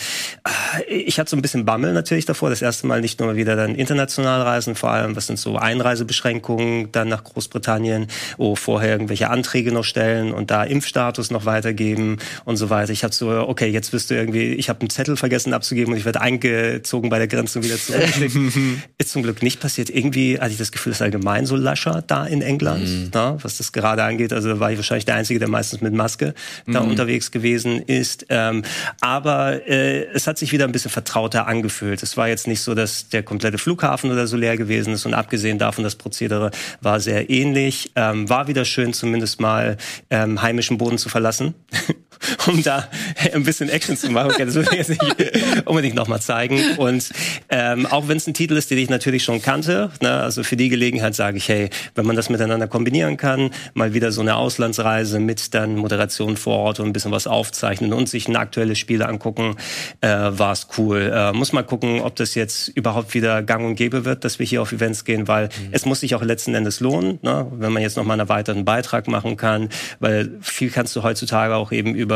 äh, 0.88 0.92
ich 0.92 1.18
hatte 1.18 1.30
so 1.30 1.36
ein 1.36 1.42
bisschen 1.42 1.64
Bammel 1.64 1.94
natürlich 1.94 2.26
davor. 2.26 2.50
Das 2.50 2.60
erste 2.60 2.86
Mal 2.86 3.00
nicht 3.00 3.20
nur 3.20 3.34
wieder 3.36 3.56
dann 3.56 3.74
international 3.74 4.42
reisen, 4.42 4.74
vor 4.74 4.90
allem, 4.90 5.16
was 5.16 5.28
sind 5.28 5.38
so 5.38 5.56
Einreisebeschränkungen, 5.56 6.92
dann 6.92 7.08
nach 7.08 7.24
Großbritannien, 7.24 8.08
oh, 8.36 8.56
vorher 8.56 8.90
irgendwelche 8.90 9.30
Anträge 9.30 9.72
noch 9.72 9.84
stellen 9.84 10.32
und 10.32 10.50
da 10.50 10.64
Impfstatus 10.64 11.30
noch 11.30 11.46
weitergeben 11.46 12.18
und 12.44 12.56
so 12.56 12.68
weiter. 12.68 12.92
Ich 12.92 13.04
hatte 13.04 13.16
so, 13.16 13.30
okay, 13.30 13.68
jetzt 13.68 13.94
wirst 13.94 14.10
du 14.10 14.14
irgendwie, 14.14 14.52
ich 14.54 14.68
habe 14.68 14.80
einen 14.80 14.90
Zettel 14.90 15.16
vergessen 15.16 15.54
abzugeben 15.54 15.92
und 15.94 15.98
ich 15.98 16.04
werde 16.04 16.20
eingezogen 16.42 17.10
bei 17.10 17.18
der 17.18 17.28
Grenze 17.28 17.58
und 17.58 17.64
wieder 17.64 17.76
zurückgeschickt. 17.76 18.36
ist 18.98 19.10
zum 19.10 19.22
Glück 19.22 19.42
nicht 19.42 19.60
passiert. 19.60 19.90
Irgendwie 19.90 20.38
hatte 20.38 20.50
ich 20.50 20.58
das 20.58 20.72
Gefühl, 20.72 20.92
es 20.92 20.98
ist 20.98 21.02
allgemein 21.02 21.46
so 21.46 21.56
lascher 21.56 22.02
da 22.06 22.26
in 22.26 22.42
England, 22.42 23.10
na, 23.12 23.36
was 23.42 23.58
das 23.58 23.72
gerade 23.72 24.02
angeht. 24.02 24.32
Also 24.32 24.48
da 24.48 24.60
war 24.60 24.70
ich 24.70 24.78
wahrscheinlich 24.78 25.04
der 25.04 25.16
Einzige, 25.16 25.38
der 25.38 25.48
meistens 25.48 25.80
mit 25.80 25.92
Maske 25.92 26.34
da 26.66 26.80
unterwegs 26.80 27.30
gewesen 27.30 27.82
ist. 27.82 28.26
Ähm, 28.28 28.62
aber 29.00 29.66
äh, 29.68 30.04
es 30.12 30.26
hat 30.26 30.38
sich 30.38 30.52
wieder 30.52 30.64
ein 30.64 30.72
bisschen 30.72 30.90
vertrauter 30.90 31.46
angefühlt. 31.46 32.02
Es 32.02 32.16
war 32.16 32.28
jetzt 32.28 32.46
nicht 32.46 32.60
so, 32.60 32.74
dass 32.74 33.08
der 33.08 33.22
komplette 33.22 33.58
Flughafen 33.58 34.10
oder 34.10 34.26
so 34.26 34.36
leer 34.36 34.56
gewesen 34.56 34.94
ist. 34.94 35.06
Und 35.06 35.14
abgesehen 35.14 35.58
davon, 35.58 35.84
das 35.84 35.96
Prozedere 35.96 36.50
war 36.80 37.00
sehr 37.00 37.30
ähnlich. 37.30 37.92
Ähm, 37.96 38.28
war 38.28 38.48
wieder 38.48 38.64
schön, 38.64 38.92
zumindest 38.92 39.40
mal 39.40 39.76
ähm, 40.10 40.42
heimischen 40.42 40.78
Boden 40.78 40.98
zu 40.98 41.08
verlassen. 41.08 41.54
um 42.46 42.62
da 42.62 42.88
ein 43.32 43.44
bisschen 43.44 43.68
Action 43.68 43.96
zu 43.96 44.10
machen. 44.10 44.32
Okay, 44.32 44.44
das 44.44 44.54
will 44.54 44.64
ich 44.70 44.72
jetzt 44.72 44.90
nicht 44.90 45.02
unbedingt 45.66 45.94
nochmal 45.94 46.20
zeigen. 46.20 46.76
Und 46.76 47.10
ähm, 47.48 47.86
auch 47.86 48.08
wenn 48.08 48.16
es 48.16 48.26
ein 48.26 48.34
Titel 48.34 48.56
ist, 48.56 48.70
den 48.70 48.78
ich 48.78 48.90
natürlich 48.90 49.24
schon 49.24 49.42
kannte, 49.42 49.90
ne, 50.00 50.20
also 50.20 50.42
für 50.42 50.56
die 50.56 50.68
Gelegenheit 50.68 51.14
sage 51.14 51.36
ich, 51.38 51.48
hey, 51.48 51.70
wenn 51.94 52.06
man 52.06 52.16
das 52.16 52.30
miteinander 52.30 52.66
kombinieren 52.66 53.16
kann, 53.16 53.50
mal 53.74 53.94
wieder 53.94 54.12
so 54.12 54.20
eine 54.20 54.36
Auslandsreise 54.36 55.18
mit 55.20 55.54
dann 55.54 55.76
Moderation 55.76 56.36
vor 56.36 56.58
Ort 56.58 56.80
und 56.80 56.86
ein 56.86 56.92
bisschen 56.92 57.12
was 57.12 57.26
aufzeichnen 57.26 57.92
und 57.92 58.08
sich 58.08 58.28
ein 58.28 58.36
aktuelles 58.36 58.78
Spiel 58.78 59.02
angucken, 59.02 59.56
äh, 60.00 60.08
war 60.08 60.52
es 60.52 60.68
cool. 60.78 61.12
Äh, 61.14 61.32
muss 61.32 61.52
mal 61.52 61.62
gucken, 61.62 62.00
ob 62.00 62.16
das 62.16 62.34
jetzt 62.34 62.68
überhaupt 62.68 63.14
wieder 63.14 63.42
gang 63.42 63.64
und 63.64 63.74
gäbe 63.74 64.04
wird, 64.04 64.24
dass 64.24 64.38
wir 64.38 64.46
hier 64.46 64.62
auf 64.62 64.72
Events 64.72 65.04
gehen, 65.04 65.28
weil 65.28 65.48
es 65.70 65.86
muss 65.86 66.00
sich 66.00 66.14
auch 66.14 66.22
letzten 66.22 66.54
Endes 66.54 66.80
lohnen, 66.80 67.18
ne, 67.22 67.46
wenn 67.52 67.72
man 67.72 67.82
jetzt 67.82 67.96
nochmal 67.96 68.14
einen 68.14 68.28
erweiterten 68.28 68.64
Beitrag 68.64 69.08
machen 69.08 69.36
kann, 69.36 69.68
weil 70.00 70.30
viel 70.40 70.70
kannst 70.70 70.94
du 70.96 71.02
heutzutage 71.02 71.54
auch 71.54 71.72
eben 71.72 71.94
über 71.94 72.11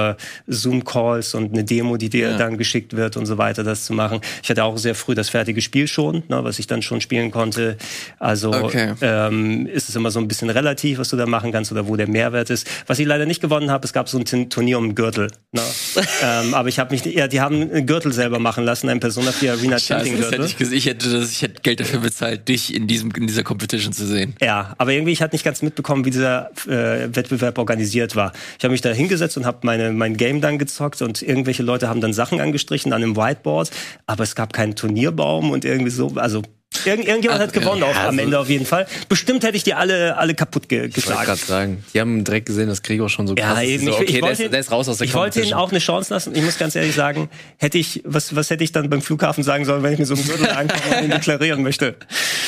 Zoom-Calls 0.46 1.34
und 1.34 1.52
eine 1.52 1.64
Demo, 1.64 1.96
die 1.96 2.08
dir 2.08 2.36
dann 2.36 2.56
geschickt 2.58 2.96
wird 2.96 3.16
und 3.16 3.26
so 3.26 3.38
weiter, 3.38 3.62
das 3.64 3.84
zu 3.84 3.92
machen. 3.92 4.20
Ich 4.42 4.50
hatte 4.50 4.64
auch 4.64 4.76
sehr 4.78 4.94
früh 4.94 5.14
das 5.14 5.28
fertige 5.28 5.60
Spiel 5.60 5.86
schon, 5.88 6.22
ne, 6.28 6.42
was 6.44 6.58
ich 6.58 6.66
dann 6.66 6.82
schon 6.82 7.00
spielen 7.00 7.30
konnte. 7.30 7.76
Also 8.18 8.52
Okay. 8.52 8.94
ähm, 9.00 9.66
ist 9.66 9.88
es 9.88 9.96
immer 9.96 10.10
so 10.10 10.18
ein 10.18 10.28
bisschen 10.28 10.50
relativ, 10.50 10.98
was 10.98 11.08
du 11.10 11.16
da 11.16 11.26
machen 11.26 11.52
kannst 11.52 11.72
oder 11.72 11.86
wo 11.88 11.96
der 11.96 12.08
Mehrwert 12.08 12.50
ist. 12.50 12.66
Was 12.86 12.98
ich 12.98 13.06
leider 13.06 13.26
nicht 13.26 13.40
gewonnen 13.40 13.70
habe, 13.70 13.84
es 13.84 13.92
gab 13.92 14.08
so 14.08 14.18
ein 14.18 14.50
Turnier 14.50 14.78
um 14.78 14.88
den 14.88 14.94
Gürtel. 14.94 15.28
Ne? 15.52 15.62
ähm, 16.22 16.54
aber 16.54 16.68
ich 16.68 16.78
habe 16.78 16.92
mich, 16.94 17.04
ja, 17.04 17.28
die 17.28 17.40
haben 17.40 17.70
einen 17.70 17.86
Gürtel 17.86 18.12
selber 18.12 18.38
machen 18.38 18.64
lassen, 18.64 18.88
ein 18.88 19.00
Persona 19.00 19.32
4 19.32 19.52
Arena 19.52 19.78
Champion 19.78 20.16
das 20.16 20.26
hätte 20.32 20.36
Gürtel. 20.42 20.66
ich, 20.66 20.72
ich 20.72 20.86
hätte 20.86 21.10
das, 21.10 21.30
ich 21.32 21.42
hätte 21.42 21.60
Geld 21.62 21.80
dafür 21.80 22.00
bezahlt, 22.00 22.48
dich 22.48 22.74
in 22.74 22.86
diesem 22.86 23.10
in 23.12 23.26
dieser 23.26 23.42
Competition 23.42 23.92
zu 23.92 24.06
sehen. 24.06 24.34
Ja, 24.40 24.74
aber 24.78 24.92
irgendwie 24.92 25.12
ich 25.12 25.22
hatte 25.22 25.34
nicht 25.34 25.44
ganz 25.44 25.62
mitbekommen, 25.62 26.04
wie 26.04 26.10
dieser 26.10 26.50
äh, 26.66 27.08
Wettbewerb 27.14 27.58
organisiert 27.58 28.16
war. 28.16 28.32
Ich 28.58 28.64
habe 28.64 28.72
mich 28.72 28.80
da 28.80 28.90
hingesetzt 28.90 29.36
und 29.36 29.46
habe 29.46 29.58
meine 29.62 29.85
mein 29.92 30.16
Game 30.16 30.40
dann 30.40 30.58
gezockt 30.58 31.02
und 31.02 31.22
irgendwelche 31.22 31.62
Leute 31.62 31.88
haben 31.88 32.00
dann 32.00 32.12
Sachen 32.12 32.40
angestrichen 32.40 32.92
an 32.92 33.00
dem 33.00 33.16
Whiteboard, 33.16 33.70
aber 34.06 34.24
es 34.24 34.34
gab 34.34 34.52
keinen 34.52 34.74
Turnierbaum 34.76 35.50
und 35.50 35.64
irgendwie 35.64 35.90
so, 35.90 36.12
also 36.16 36.42
irgend, 36.84 37.06
irgendjemand 37.06 37.40
Ah, 37.40 37.44
hat 37.44 37.52
gewonnen 37.52 37.80
ja, 37.82 37.86
auf, 37.88 37.96
am 37.96 38.06
also- 38.08 38.20
Ende 38.20 38.38
auf 38.38 38.48
jeden 38.50 38.66
Fall. 38.66 38.86
Bestimmt 39.08 39.44
hätte 39.44 39.56
ich 39.56 39.62
die 39.64 39.74
alle 39.74 40.16
alle 40.18 40.34
kaputt 40.34 40.68
ge 40.68 40.78
Ich 40.78 40.82
wollte 40.84 40.94
geschlagen. 40.94 41.24
gerade 41.26 41.40
sagen, 41.40 41.84
die 41.94 42.00
haben 42.00 42.22
direkt 42.24 42.46
gesehen, 42.46 42.68
dass 42.68 42.82
Gregor 42.82 43.08
schon 43.08 43.26
so 43.26 43.34
Ja, 43.34 43.54
krass 43.54 43.64
ist. 43.64 43.84
So, 43.84 43.92
okay, 43.94 44.04
ich 44.04 44.12
der, 44.12 44.22
wollte 44.22 44.42
ist, 44.44 44.52
der 44.52 44.60
ist 44.60 44.70
raus 44.72 44.88
aus 44.88 44.98
der 44.98 45.06
Ich 45.06 45.14
wollte 45.14 45.34
Competition. 45.40 45.58
auch 45.60 45.70
eine 45.70 45.78
Chance 45.78 46.12
lassen. 46.12 46.34
Ich 46.34 46.42
muss 46.42 46.58
ganz 46.58 46.74
ehrlich 46.74 46.94
sagen, 46.94 47.30
hätte 47.56 47.78
ich, 47.78 48.02
was, 48.04 48.34
was 48.36 48.50
hätte 48.50 48.62
ich 48.64 48.72
dann 48.72 48.90
beim 48.90 49.00
Flughafen 49.00 49.42
sagen 49.42 49.64
sollen, 49.64 49.82
wenn 49.82 49.92
ich 49.94 49.98
mir 50.00 50.06
so 50.06 50.14
einen 50.14 50.26
Gürtel 50.26 50.50
ankomme 50.50 50.98
und 50.98 51.04
ihn 51.04 51.10
deklarieren 51.10 51.62
möchte? 51.62 51.96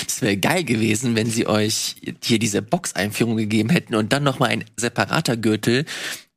Es 0.06 0.20
wäre 0.20 0.36
geil 0.36 0.64
gewesen, 0.64 1.16
wenn 1.16 1.30
sie 1.30 1.46
euch 1.46 1.96
hier 2.22 2.38
diese 2.38 2.60
Box-Einführung 2.60 3.36
gegeben 3.36 3.70
hätten 3.70 3.94
und 3.94 4.12
dann 4.12 4.24
noch 4.24 4.38
mal 4.40 4.46
ein 4.46 4.64
separater 4.76 5.36
Gürtel 5.36 5.84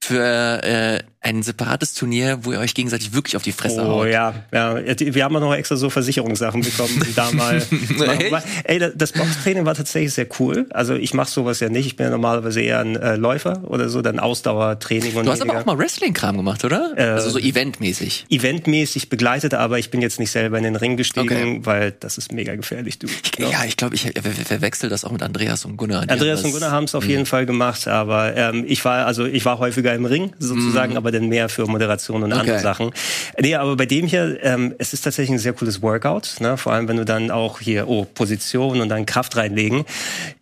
für 0.04 0.64
äh, 0.64 1.04
ein 1.24 1.44
separates 1.44 1.94
Turnier, 1.94 2.40
wo 2.42 2.52
ihr 2.52 2.60
euch 2.60 2.74
gegenseitig 2.74 3.14
wirklich 3.14 3.36
auf 3.36 3.44
die 3.44 3.52
Fresse 3.52 3.82
Oh 3.84 3.88
haut. 4.02 4.08
ja, 4.08 4.34
ja. 4.52 4.76
Wir 4.98 5.24
haben 5.24 5.36
auch 5.36 5.40
noch 5.42 5.54
extra 5.54 5.76
so 5.76 5.92
Versicherungssachen 5.92 6.62
bekommen, 6.62 7.04
die 7.08 7.14
da 7.14 7.32
mal. 7.32 7.62
Ey, 8.64 8.80
da- 8.80 8.90
das 8.90 9.12
Boxtraining 9.12 9.64
war 9.66 9.76
tatsächlich 9.76 10.14
sehr 10.14 10.26
cool. 10.40 10.66
Also 10.72 10.96
ich 10.96 11.14
mache 11.14 11.30
sowas 11.30 11.60
ja 11.60 11.70
nicht. 11.70 11.86
Ich 11.86 11.96
bin 11.96 12.06
ja 12.06 12.10
normalerweise 12.12 12.62
eher 12.62 12.80
ein 12.80 12.96
äh, 12.96 13.18
Läufer 13.18 13.62
oder 13.68 13.88
so, 13.90 14.02
dann 14.02 14.20
Ausdauertraining 14.20 15.16
und 15.16 15.26
Du 15.26 15.32
hast 15.32 15.42
aber 15.42 15.50
weniger 15.54 15.62
auch 15.62 15.66
mal 15.68 15.78
Wrestling-Kram 15.78 16.38
gemacht, 16.38 16.66
oder? 16.66 16.94
also 16.98 17.30
so 17.30 17.38
eventmäßig. 17.38 18.26
eventmäßig 18.30 19.10
begleitet, 19.10 19.54
aber 19.54 19.78
ich 19.78 19.92
bin 19.92 20.02
jetzt 20.02 20.20
nicht 20.20 20.32
selber 20.32 20.58
in 20.58 20.64
den 20.64 20.76
Ring 20.76 20.98
gestiegen, 20.98 21.22
Okay. 21.22 21.60
weil 21.64 21.94
das 22.00 22.18
ist 22.18 22.32
mega 22.32 22.56
gefährlich, 22.56 22.98
du. 22.98 23.08
Ja, 23.38 23.64
ich 23.66 23.78
glaube, 23.78 23.94
ich 23.94 24.02
ver- 24.02 24.12
ver- 24.24 24.32
verwechsel 24.46 24.90
das 24.90 25.06
auch 25.06 25.12
mit 25.12 25.22
Andreas 25.22 25.66
und 25.66 25.78
Gunnar. 25.78 26.02
Andreas 26.08 26.44
und 26.44 26.52
Gunnar 26.52 26.72
haben 26.72 26.86
es 26.86 26.96
auf 26.96 27.06
jeden 27.06 27.28
Fall 27.28 27.46
gemacht, 27.46 27.88
aber 27.88 28.36
ähm, 28.36 28.66
ich 28.68 28.84
war 28.86 29.06
also 29.06 29.26
ich 29.26 29.46
war 29.46 29.60
häufiger 29.60 29.94
im 29.94 30.06
Ring 30.06 30.34
sozusagen, 30.40 30.98
aber 30.98 31.11
dann 31.12 31.28
mehr 31.28 31.50
für 31.50 31.66
Moderation 31.66 32.24
und 32.24 32.32
andere 32.34 32.56
Okay. 32.56 32.62
Sachen. 32.62 32.92
Nee, 33.40 33.56
aber 33.56 33.76
bei 33.76 33.86
dem 33.86 34.08
hier, 34.08 34.40
ähm, 34.44 34.74
es 34.78 34.94
ist 34.94 35.02
tatsächlich 35.02 35.32
ein 35.32 35.40
sehr 35.40 35.54
cooles 35.54 35.82
Workout, 35.82 36.36
ne? 36.40 36.58
vor 36.58 36.74
allem 36.74 36.88
wenn 36.88 36.98
du 36.98 37.06
dann 37.06 37.32
auch 37.32 37.60
hier 37.60 37.88
oh 37.88 38.06
Position 38.06 38.82
und 38.82 38.90
dann 38.90 39.06
Kraft 39.06 39.36
reinlegen. 39.36 39.86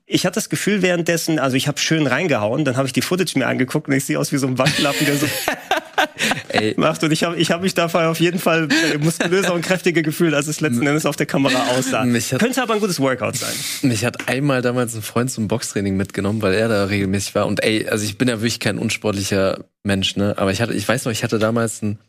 Ich 0.05 0.25
hatte 0.25 0.35
das 0.35 0.49
Gefühl 0.49 0.81
währenddessen, 0.81 1.37
also 1.37 1.55
ich 1.55 1.67
habe 1.67 1.77
schön 1.77 2.07
reingehauen, 2.07 2.65
dann 2.65 2.77
habe 2.77 2.87
ich 2.87 2.93
die 2.93 3.01
Footage 3.01 3.37
mir 3.37 3.45
angeguckt 3.45 3.87
und 3.87 3.93
ich 3.93 4.05
sehe 4.05 4.17
aus 4.17 4.31
wie 4.31 4.37
so 4.37 4.47
ein 4.47 4.57
Wandlappen, 4.57 5.05
der 5.05 5.17
so 5.17 5.27
Ey, 6.49 6.73
macht 6.77 7.03
und 7.03 7.11
ich 7.11 7.23
habe 7.23 7.37
ich 7.37 7.51
hab 7.51 7.61
mich 7.61 7.73
dabei 7.73 8.07
auf 8.07 8.19
jeden 8.19 8.39
Fall 8.39 8.67
äh, 8.93 8.97
muskulöser 8.97 9.53
und 9.53 9.61
kräftiger 9.61 10.01
gefühlt, 10.01 10.33
als 10.33 10.47
es 10.47 10.59
letzten 10.61 10.85
Endes 10.85 11.05
auf 11.05 11.15
der 11.15 11.25
Kamera 11.25 11.67
aussah. 11.77 12.03
Hat- 12.33 12.39
Könnte 12.41 12.61
aber 12.61 12.73
ein 12.73 12.79
gutes 12.79 12.99
Workout 12.99 13.35
sein. 13.37 13.53
Mich 13.83 14.03
hat 14.05 14.27
einmal 14.27 14.61
damals 14.61 14.95
ein 14.95 15.01
Freund 15.01 15.31
zum 15.31 15.47
Boxtraining 15.47 15.95
mitgenommen, 15.97 16.41
weil 16.41 16.53
er 16.53 16.67
da 16.67 16.85
regelmäßig 16.85 17.35
war. 17.35 17.47
Und 17.47 17.63
ey, 17.63 17.87
also 17.87 18.03
ich 18.05 18.17
bin 18.17 18.27
ja 18.27 18.35
wirklich 18.39 18.59
kein 18.59 18.77
unsportlicher 18.77 19.65
Mensch, 19.83 20.15
ne? 20.15 20.35
Aber 20.37 20.51
ich 20.51 20.61
hatte, 20.61 20.73
ich 20.73 20.87
weiß 20.87 21.05
noch, 21.05 21.11
ich 21.11 21.23
hatte 21.23 21.39
damals 21.39 21.81
ein 21.81 21.99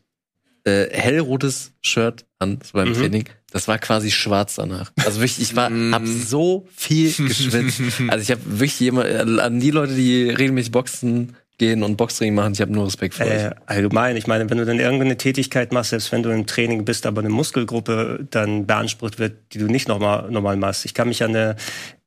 äh, 0.65 0.87
hellrotes 0.91 1.73
Shirt 1.81 2.27
an 2.39 2.59
so 2.63 2.73
beim 2.75 2.93
Training. 2.95 3.25
Das 3.51 3.67
war 3.67 3.79
quasi 3.79 4.11
schwarz 4.11 4.57
danach. 4.57 4.93
Also 5.05 5.21
wirklich, 5.21 5.41
ich 5.41 5.57
war, 5.57 5.71
hab 5.93 6.07
so 6.07 6.69
viel 6.77 7.13
geschwitzt. 7.13 7.81
Also 8.09 8.23
ich 8.23 8.31
habe 8.31 8.41
wirklich 8.45 8.79
jemand, 8.79 9.09
an 9.41 9.59
die 9.59 9.71
Leute, 9.71 9.95
die 9.95 10.29
regelmäßig 10.31 10.71
boxen, 10.71 11.35
gehen 11.61 11.85
und 11.85 11.97
Boxtraining 11.97 12.35
machen. 12.35 12.55
Ich 12.55 12.61
habe 12.61 12.73
nur 12.73 12.87
Respekt 12.87 13.15
vor 13.15 13.27
euch. 13.27 13.33
Äh, 13.33 13.51
allgemein, 13.67 14.17
ich 14.17 14.27
meine, 14.27 14.49
wenn 14.51 14.59
du 14.59 14.65
dann 14.65 14.81
irgendeine 14.81 15.17
Tätigkeit 15.17 15.73
machst, 15.73 15.91
selbst 15.91 16.11
wenn 16.11 16.23
du 16.25 16.31
im 16.31 16.47
Training 16.47 16.85
bist, 16.85 17.07
aber 17.07 17.21
eine 17.21 17.29
Muskelgruppe 17.29 18.27
dann 18.31 18.67
beansprucht 18.67 19.19
wird, 19.19 19.35
die 19.53 19.59
du 19.59 19.67
nicht 19.67 19.87
normal, 19.87 20.31
normal 20.31 20.57
machst. 20.57 20.85
Ich 20.87 20.95
kann 20.95 21.09
mich 21.09 21.23
an 21.23 21.31
eine, 21.37 21.57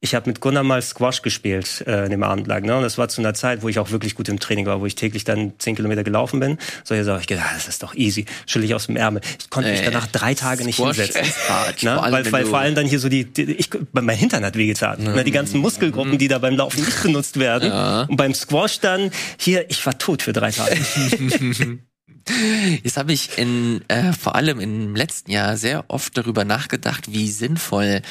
ich 0.04 0.14
habe 0.16 0.30
mit 0.30 0.42
Gunnar 0.42 0.64
mal 0.64 0.82
Squash 0.82 1.22
gespielt 1.22 1.82
äh, 1.88 2.04
in 2.04 2.12
dem 2.12 2.24
Abend 2.24 2.46
lang. 2.46 2.64
Ne? 2.66 2.76
Und 2.76 2.84
das 2.84 2.98
war 2.98 3.08
zu 3.08 3.22
einer 3.22 3.34
Zeit, 3.34 3.62
wo 3.64 3.70
ich 3.70 3.80
auch 3.80 3.92
wirklich 3.92 4.16
gut 4.16 4.28
im 4.28 4.38
Training 4.38 4.66
war, 4.66 4.82
wo 4.82 4.86
ich 4.86 4.96
täglich 4.96 5.24
dann 5.24 5.54
zehn 5.60 5.78
Kilometer 5.78 6.04
gelaufen 6.04 6.42
bin. 6.42 6.58
So 6.84 6.94
ich 6.94 7.06
sag 7.06 7.22
ich 7.22 7.28
gedacht, 7.28 7.46
ah, 7.50 7.54
das 7.56 7.70
ist 7.70 7.84
doch 7.84 7.96
easy, 7.96 8.26
schüttel 8.46 8.66
ich 8.66 8.76
aus 8.76 8.88
dem 8.88 8.98
Ärmel. 8.98 9.22
Ich 9.40 9.50
konnte 9.50 9.72
mich 9.72 9.82
danach 9.82 10.08
drei 10.08 10.34
Tage 10.34 10.66
nicht 10.66 10.76
Squash 10.76 10.98
hinsetzen. 10.98 11.32
hart, 11.48 11.82
Ne? 11.84 11.94
vor 11.94 12.04
allem, 12.04 12.14
weil 12.14 12.32
weil 12.34 12.46
vor 12.46 12.60
allem 12.60 12.76
dann 12.76 12.86
hier 12.86 13.00
so 13.00 13.08
die, 13.08 13.24
die 13.24 13.44
ich, 13.54 13.70
mein 13.94 14.18
Hintern 14.18 14.44
hat 14.44 14.58
wehgetan. 14.58 15.02
Ne? 15.02 15.24
Die 15.24 15.32
ganzen 15.32 15.62
Muskelgruppen, 15.62 16.18
die 16.18 16.28
da 16.28 16.38
beim 16.40 16.58
Laufen 16.58 16.84
nicht 16.84 17.02
benutzt 17.02 17.40
werden. 17.40 17.72
Und 18.10 18.18
beim 18.18 18.34
Squash 18.34 18.82
dann, 18.82 19.10
hier, 19.38 19.70
ich 19.72 19.86
war 19.86 19.98
tot 19.98 20.22
für 20.22 20.34
drei 20.34 20.52
Tage. 20.52 20.78
Jetzt 22.84 22.98
habe 22.98 23.12
ich 23.14 23.38
in 23.38 23.82
äh, 23.90 24.14
vor 24.14 24.36
allem 24.36 24.60
im 24.60 24.96
letzten 24.96 25.32
Jahr 25.32 25.58
sehr 25.58 25.86
oft 25.90 26.18
darüber 26.18 26.46
nachgedacht, 26.46 27.12
wie 27.12 27.30
sinnvoll 27.30 28.02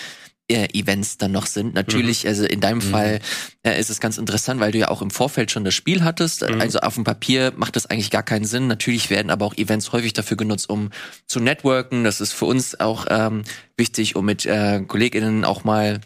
Events 0.55 1.19
dann 1.19 1.33
noch 1.33 1.47
sind. 1.47 1.75
Natürlich, 1.75 2.27
also 2.27 2.45
in 2.45 2.61
deinem 2.61 2.81
Fall 2.81 3.21
äh, 3.63 3.79
ist 3.79 3.91
es 3.91 4.01
ganz 4.01 4.19
interessant, 4.19 4.61
weil 4.61 4.73
du 4.73 4.79
ja 4.79 4.89
auch 4.89 5.03
im 5.03 5.11
Vorfeld 5.11 5.51
schon 5.51 5.65
das 5.65 5.75
Spiel 5.75 6.05
hattest. 6.05 6.43
Also 6.43 6.81
auf 6.81 6.95
dem 6.95 7.05
Papier 7.05 7.53
macht 7.57 7.77
das 7.77 7.87
eigentlich 7.87 8.11
gar 8.11 8.23
keinen 8.23 8.45
Sinn. 8.45 8.67
Natürlich 8.67 9.11
werden 9.11 9.31
aber 9.31 9.47
auch 9.47 9.57
Events 9.57 9.93
häufig 9.93 10.13
dafür 10.13 10.37
genutzt, 10.37 10.69
um 10.69 10.91
zu 11.27 11.41
networken. 11.41 12.05
Das 12.05 12.21
ist 12.21 12.33
für 12.33 12.47
uns 12.47 12.79
auch 12.79 13.07
ähm, 13.11 13.43
wichtig, 13.77 14.17
um 14.17 14.25
mit 14.25 14.47
äh, 14.47 14.81
KollegInnen 14.87 15.45
auch 15.45 15.65
mal 15.65 16.01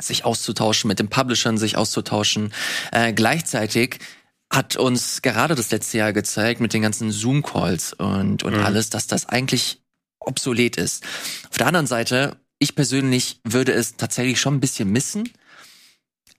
sich 0.00 0.24
auszutauschen, 0.24 0.88
mit 0.88 0.98
den 0.98 1.08
Publishern 1.08 1.58
sich 1.58 1.76
auszutauschen. 1.76 2.52
Äh, 2.92 3.12
gleichzeitig 3.12 3.98
hat 4.52 4.76
uns 4.76 5.22
gerade 5.22 5.54
das 5.54 5.70
letzte 5.70 5.98
Jahr 5.98 6.12
gezeigt 6.12 6.60
mit 6.60 6.72
den 6.72 6.82
ganzen 6.82 7.12
Zoom-Calls 7.12 7.92
und, 7.94 8.42
und 8.42 8.54
alles, 8.54 8.90
dass 8.90 9.06
das 9.06 9.26
eigentlich 9.26 9.80
obsolet 10.18 10.76
ist. 10.76 11.04
Auf 11.50 11.58
der 11.58 11.68
anderen 11.68 11.86
Seite, 11.86 12.36
ich 12.60 12.76
persönlich 12.76 13.40
würde 13.42 13.72
es 13.72 13.96
tatsächlich 13.96 14.40
schon 14.40 14.54
ein 14.54 14.60
bisschen 14.60 14.92
missen, 14.92 15.28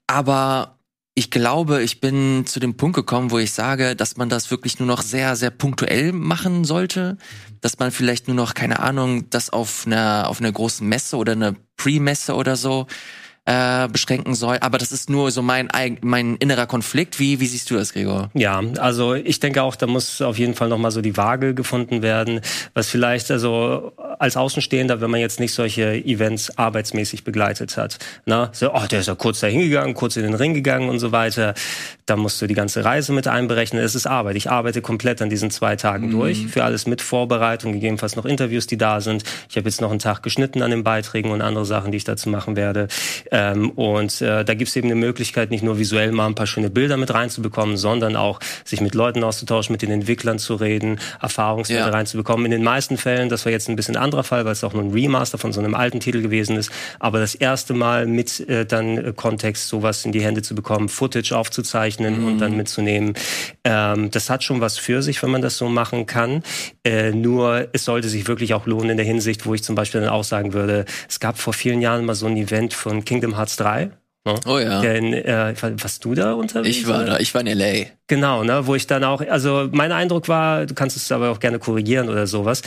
aber 0.07 0.79
ich 1.13 1.29
glaube, 1.29 1.83
ich 1.83 1.99
bin 1.99 2.45
zu 2.45 2.61
dem 2.61 2.77
Punkt 2.77 2.95
gekommen, 2.95 3.31
wo 3.31 3.37
ich 3.37 3.51
sage, 3.51 3.97
dass 3.97 4.15
man 4.15 4.29
das 4.29 4.49
wirklich 4.49 4.79
nur 4.79 4.87
noch 4.87 5.01
sehr, 5.01 5.35
sehr 5.35 5.49
punktuell 5.49 6.13
machen 6.13 6.63
sollte. 6.63 7.17
Dass 7.59 7.79
man 7.79 7.91
vielleicht 7.91 8.27
nur 8.27 8.35
noch, 8.35 8.53
keine 8.53 8.79
Ahnung, 8.79 9.29
das 9.29 9.49
auf 9.49 9.85
einer, 9.85 10.29
auf 10.29 10.39
einer 10.39 10.51
großen 10.53 10.87
Messe 10.87 11.17
oder 11.17 11.33
einer 11.33 11.53
Pre-Messe 11.75 12.33
oder 12.33 12.55
so 12.55 12.87
äh, 13.45 13.87
beschränken 13.87 14.35
soll. 14.35 14.57
Aber 14.61 14.77
das 14.77 14.91
ist 14.91 15.09
nur 15.09 15.31
so 15.31 15.41
mein, 15.41 15.69
mein 16.01 16.35
innerer 16.35 16.67
Konflikt. 16.67 17.19
Wie, 17.19 17.39
wie 17.39 17.47
siehst 17.47 17.71
du 17.71 17.75
das, 17.75 17.93
Gregor? 17.93 18.29
Ja, 18.33 18.61
also 18.77 19.15
ich 19.15 19.39
denke 19.39 19.63
auch, 19.63 19.75
da 19.75 19.87
muss 19.87 20.21
auf 20.21 20.37
jeden 20.37 20.53
Fall 20.53 20.69
nochmal 20.69 20.91
so 20.91 21.01
die 21.01 21.17
Waage 21.17 21.55
gefunden 21.55 22.03
werden, 22.03 22.41
was 22.73 22.89
vielleicht 22.89 23.31
also 23.31 23.93
als 24.19 24.37
Außenstehender, 24.37 25.01
wenn 25.01 25.09
man 25.09 25.19
jetzt 25.19 25.39
nicht 25.39 25.53
solche 25.53 25.93
Events 26.05 26.55
arbeitsmäßig 26.57 27.23
begleitet 27.23 27.77
hat, 27.77 27.97
na, 28.25 28.49
so, 28.53 28.71
oh, 28.73 28.85
der 28.89 28.99
ist 28.99 29.07
ja 29.07 29.15
kurz 29.15 29.39
da 29.39 29.47
hingegangen, 29.47 29.95
kurz 29.95 30.15
in 30.15 30.23
den 30.23 30.35
Ring 30.35 30.53
gegangen 30.53 30.89
und 30.89 30.99
so 30.99 31.11
weiter, 31.11 31.55
da 32.05 32.15
musst 32.17 32.41
du 32.41 32.47
die 32.47 32.53
ganze 32.53 32.85
Reise 32.85 33.11
mit 33.11 33.27
einberechnen. 33.27 33.81
Es 33.81 33.95
ist 33.95 34.05
Arbeit. 34.05 34.35
Ich 34.35 34.51
arbeite 34.51 34.81
komplett 34.81 35.21
an 35.21 35.29
diesen 35.29 35.49
zwei 35.49 35.75
Tagen 35.75 36.11
durch, 36.11 36.45
für 36.47 36.63
alles 36.63 36.85
mit 36.85 37.01
Vorbereitung, 37.01 37.73
gegebenenfalls 37.73 38.15
noch 38.15 38.25
Interviews, 38.25 38.67
die 38.67 38.77
da 38.77 39.01
sind. 39.01 39.23
Ich 39.49 39.57
habe 39.57 39.67
jetzt 39.67 39.81
noch 39.81 39.89
einen 39.89 39.99
Tag 39.99 40.21
geschnitten 40.21 40.61
an 40.61 40.69
den 40.69 40.83
Beiträgen 40.83 41.31
und 41.31 41.41
andere 41.41 41.65
Sachen, 41.65 41.91
die 41.91 41.97
ich 41.97 42.03
dazu 42.03 42.29
machen 42.29 42.55
werde. 42.55 42.87
Ähm, 43.31 43.69
und 43.71 44.21
äh, 44.21 44.43
da 44.43 44.53
gibt 44.53 44.69
es 44.69 44.75
eben 44.75 44.87
eine 44.87 44.95
Möglichkeit, 44.95 45.51
nicht 45.51 45.63
nur 45.63 45.79
visuell 45.79 46.11
mal 46.11 46.27
ein 46.27 46.35
paar 46.35 46.47
schöne 46.47 46.69
Bilder 46.69 46.97
mit 46.97 47.13
reinzubekommen, 47.13 47.77
sondern 47.77 48.15
auch 48.15 48.39
sich 48.65 48.81
mit 48.81 48.93
Leuten 48.93 49.23
auszutauschen, 49.23 49.73
mit 49.73 49.81
den 49.81 49.91
Entwicklern 49.91 50.37
zu 50.37 50.55
reden, 50.55 50.99
Erfahrungswerte 51.21 51.89
Ja. 51.89 51.95
reinzubekommen. 51.95 52.45
In 52.45 52.51
den 52.51 52.63
meisten 52.63 52.97
Fällen, 52.97 53.29
das 53.29 53.45
war 53.45 53.51
jetzt 53.51 53.69
ein 53.69 53.75
bisschen 53.75 53.95
anderer 53.95 54.23
Fall, 54.23 54.43
weil 54.45 54.51
es 54.51 54.63
auch 54.63 54.73
nur 54.73 54.83
ein 54.83 54.91
Remaster 54.91 55.37
von 55.37 55.53
so 55.53 55.59
einem 55.61 55.75
alten 55.75 55.99
Titel 55.99 56.21
gewesen 56.21 56.57
ist, 56.57 56.71
aber 56.99 57.19
das 57.19 57.33
erste 57.35 57.73
Mal 57.73 58.05
mit 58.05 58.41
äh, 58.49 58.65
dann 58.65 58.97
äh, 58.97 59.13
Kontext 59.15 59.67
sowas 59.69 60.03
in 60.05 60.11
die 60.11 60.21
Hände 60.21 60.41
zu 60.41 60.53
bekommen, 60.53 60.89
Footage 60.89 61.31
aufzuzeichnen 61.35 62.25
und 62.25 62.39
dann 62.39 62.57
mitzunehmen, 62.57 63.13
ähm, 63.63 64.11
das 64.11 64.29
hat 64.29 64.43
schon 64.43 64.59
was 64.61 64.77
für 64.77 65.01
sich, 65.01 65.21
wenn 65.23 65.31
man 65.31 65.41
das 65.41 65.57
so 65.57 65.69
machen 65.69 66.05
kann. 66.05 66.43
Äh, 66.83 67.11
nur 67.11 67.67
es 67.73 67.85
sollte 67.85 68.09
sich 68.09 68.27
wirklich 68.27 68.53
auch 68.53 68.65
lohnen 68.65 68.91
in 68.91 68.97
der 68.97 69.05
Hinsicht, 69.05 69.45
wo 69.45 69.53
ich 69.53 69.63
zum 69.63 69.75
Beispiel 69.75 70.01
dann 70.01 70.09
auch 70.09 70.23
sagen 70.23 70.53
würde, 70.53 70.85
es 71.07 71.19
gab 71.19 71.37
vor 71.37 71.53
vielen 71.53 71.81
Jahren 71.81 72.05
mal 72.05 72.15
so 72.15 72.25
ein 72.27 72.35
Event 72.37 72.73
von 72.73 73.05
Kingdom 73.21 73.37
Hearts 73.37 73.55
3. 73.57 73.91
Ne? 74.25 74.35
Oh 74.47 74.57
ja. 74.57 74.81
Der 74.81 74.95
in, 74.95 75.13
äh, 75.13 75.53
warst 75.61 76.03
du 76.05 76.15
da 76.15 76.33
unterwegs? 76.33 76.75
Ich 76.75 76.87
war 76.87 77.05
da, 77.05 77.19
ich 77.19 77.33
war 77.35 77.41
in 77.41 77.47
LA. 77.47 77.85
Genau, 78.07 78.43
ne, 78.43 78.65
wo 78.65 78.75
ich 78.75 78.87
dann 78.87 79.03
auch, 79.03 79.21
also 79.21 79.69
mein 79.71 79.91
Eindruck 79.91 80.27
war, 80.27 80.65
du 80.65 80.73
kannst 80.73 80.97
es 80.97 81.11
aber 81.11 81.29
auch 81.29 81.39
gerne 81.39 81.59
korrigieren 81.59 82.09
oder 82.09 82.25
sowas. 82.25 82.61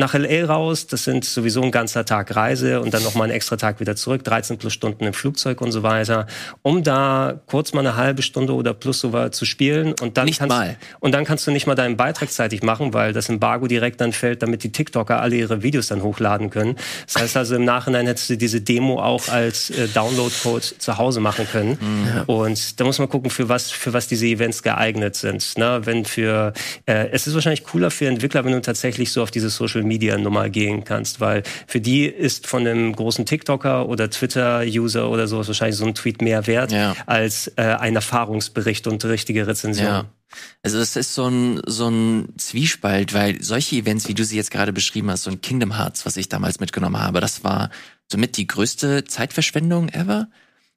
Nach 0.00 0.14
LA 0.14 0.46
raus, 0.46 0.86
das 0.86 1.04
sind 1.04 1.26
sowieso 1.26 1.60
ein 1.62 1.70
ganzer 1.70 2.06
Tag 2.06 2.34
Reise 2.34 2.80
und 2.80 2.94
dann 2.94 3.02
nochmal 3.02 3.24
einen 3.24 3.34
extra 3.34 3.56
Tag 3.56 3.80
wieder 3.80 3.96
zurück, 3.96 4.24
13 4.24 4.56
plus 4.56 4.72
Stunden 4.72 5.04
im 5.04 5.12
Flugzeug 5.12 5.60
und 5.60 5.72
so 5.72 5.82
weiter, 5.82 6.26
um 6.62 6.82
da 6.82 7.38
kurz 7.44 7.74
mal 7.74 7.80
eine 7.80 7.96
halbe 7.96 8.22
Stunde 8.22 8.54
oder 8.54 8.72
plus 8.72 9.00
so 9.00 9.12
was 9.12 9.32
zu 9.32 9.44
spielen 9.44 9.94
und 10.00 10.16
dann 10.16 10.24
Nicht 10.24 10.38
kannst, 10.38 10.56
mal. 10.56 10.78
und 11.00 11.12
dann 11.12 11.26
kannst 11.26 11.46
du 11.46 11.50
nicht 11.50 11.66
mal 11.66 11.74
deinen 11.74 11.98
Beitrag 11.98 12.30
zeitig 12.32 12.62
machen, 12.62 12.94
weil 12.94 13.12
das 13.12 13.28
Embargo 13.28 13.66
direkt 13.66 14.00
dann 14.00 14.12
fällt, 14.12 14.42
damit 14.42 14.64
die 14.64 14.72
TikToker 14.72 15.20
alle 15.20 15.36
ihre 15.36 15.62
Videos 15.62 15.88
dann 15.88 16.02
hochladen 16.02 16.48
können. 16.48 16.76
Das 17.04 17.20
heißt 17.22 17.36
also 17.36 17.56
im 17.56 17.66
Nachhinein 17.66 18.06
hättest 18.06 18.30
du 18.30 18.38
diese 18.38 18.62
Demo 18.62 19.02
auch 19.02 19.28
als 19.28 19.68
äh, 19.68 19.86
Download-Code 19.88 20.78
zu 20.78 20.96
Hause 20.96 21.20
machen 21.20 21.46
können. 21.52 22.24
Und 22.26 22.80
da 22.80 22.84
muss 22.84 22.98
man 22.98 23.10
gucken, 23.10 23.30
für 23.30 23.50
was, 23.50 23.70
für 23.70 23.92
was 23.92 24.08
diese 24.08 24.24
Events 24.24 24.62
geeignet 24.62 25.14
sind. 25.16 25.58
Ne? 25.58 25.82
Wenn 25.84 26.06
für, 26.06 26.54
äh, 26.86 27.08
es 27.10 27.26
ist 27.26 27.34
wahrscheinlich 27.34 27.64
cooler 27.64 27.90
für 27.90 28.06
Entwickler, 28.06 28.46
wenn 28.46 28.52
du 28.52 28.62
tatsächlich 28.62 29.12
so 29.12 29.22
auf 29.22 29.30
diese 29.30 29.50
Social 29.50 29.82
Media 29.90 30.16
Nummer 30.16 30.48
gehen 30.48 30.84
kannst, 30.84 31.20
weil 31.20 31.42
für 31.66 31.80
die 31.80 32.06
ist 32.06 32.46
von 32.46 32.66
einem 32.66 32.94
großen 32.94 33.26
TikToker 33.26 33.88
oder 33.88 34.08
Twitter-User 34.08 35.10
oder 35.10 35.26
sowas 35.26 35.48
wahrscheinlich 35.48 35.76
so 35.76 35.84
ein 35.84 35.94
Tweet 35.94 36.22
mehr 36.22 36.46
wert 36.46 36.72
Ja. 36.72 36.94
als 37.06 37.48
äh, 37.56 37.62
ein 37.62 37.94
Erfahrungsbericht 37.96 38.86
und 38.86 39.04
richtige 39.04 39.46
Rezension. 39.46 39.86
Ja. 39.86 40.04
Also 40.62 40.78
es 40.78 40.94
ist 40.94 41.14
so 41.14 41.26
ein, 41.26 41.60
so 41.66 41.88
ein 41.88 42.28
Zwiespalt, 42.38 43.12
weil 43.14 43.42
solche 43.42 43.76
Events, 43.76 44.06
wie 44.08 44.14
du 44.14 44.24
sie 44.24 44.36
jetzt 44.36 44.52
gerade 44.52 44.72
beschrieben 44.72 45.10
hast, 45.10 45.24
so 45.24 45.30
ein 45.30 45.40
Kingdom 45.40 45.76
Hearts, 45.76 46.06
was 46.06 46.16
ich 46.16 46.28
damals 46.28 46.60
mitgenommen 46.60 47.00
habe, 47.02 47.20
das 47.20 47.42
war 47.42 47.70
somit 48.10 48.36
die 48.36 48.46
größte 48.46 49.04
Zeitverschwendung 49.04 49.88
ever. 49.88 50.28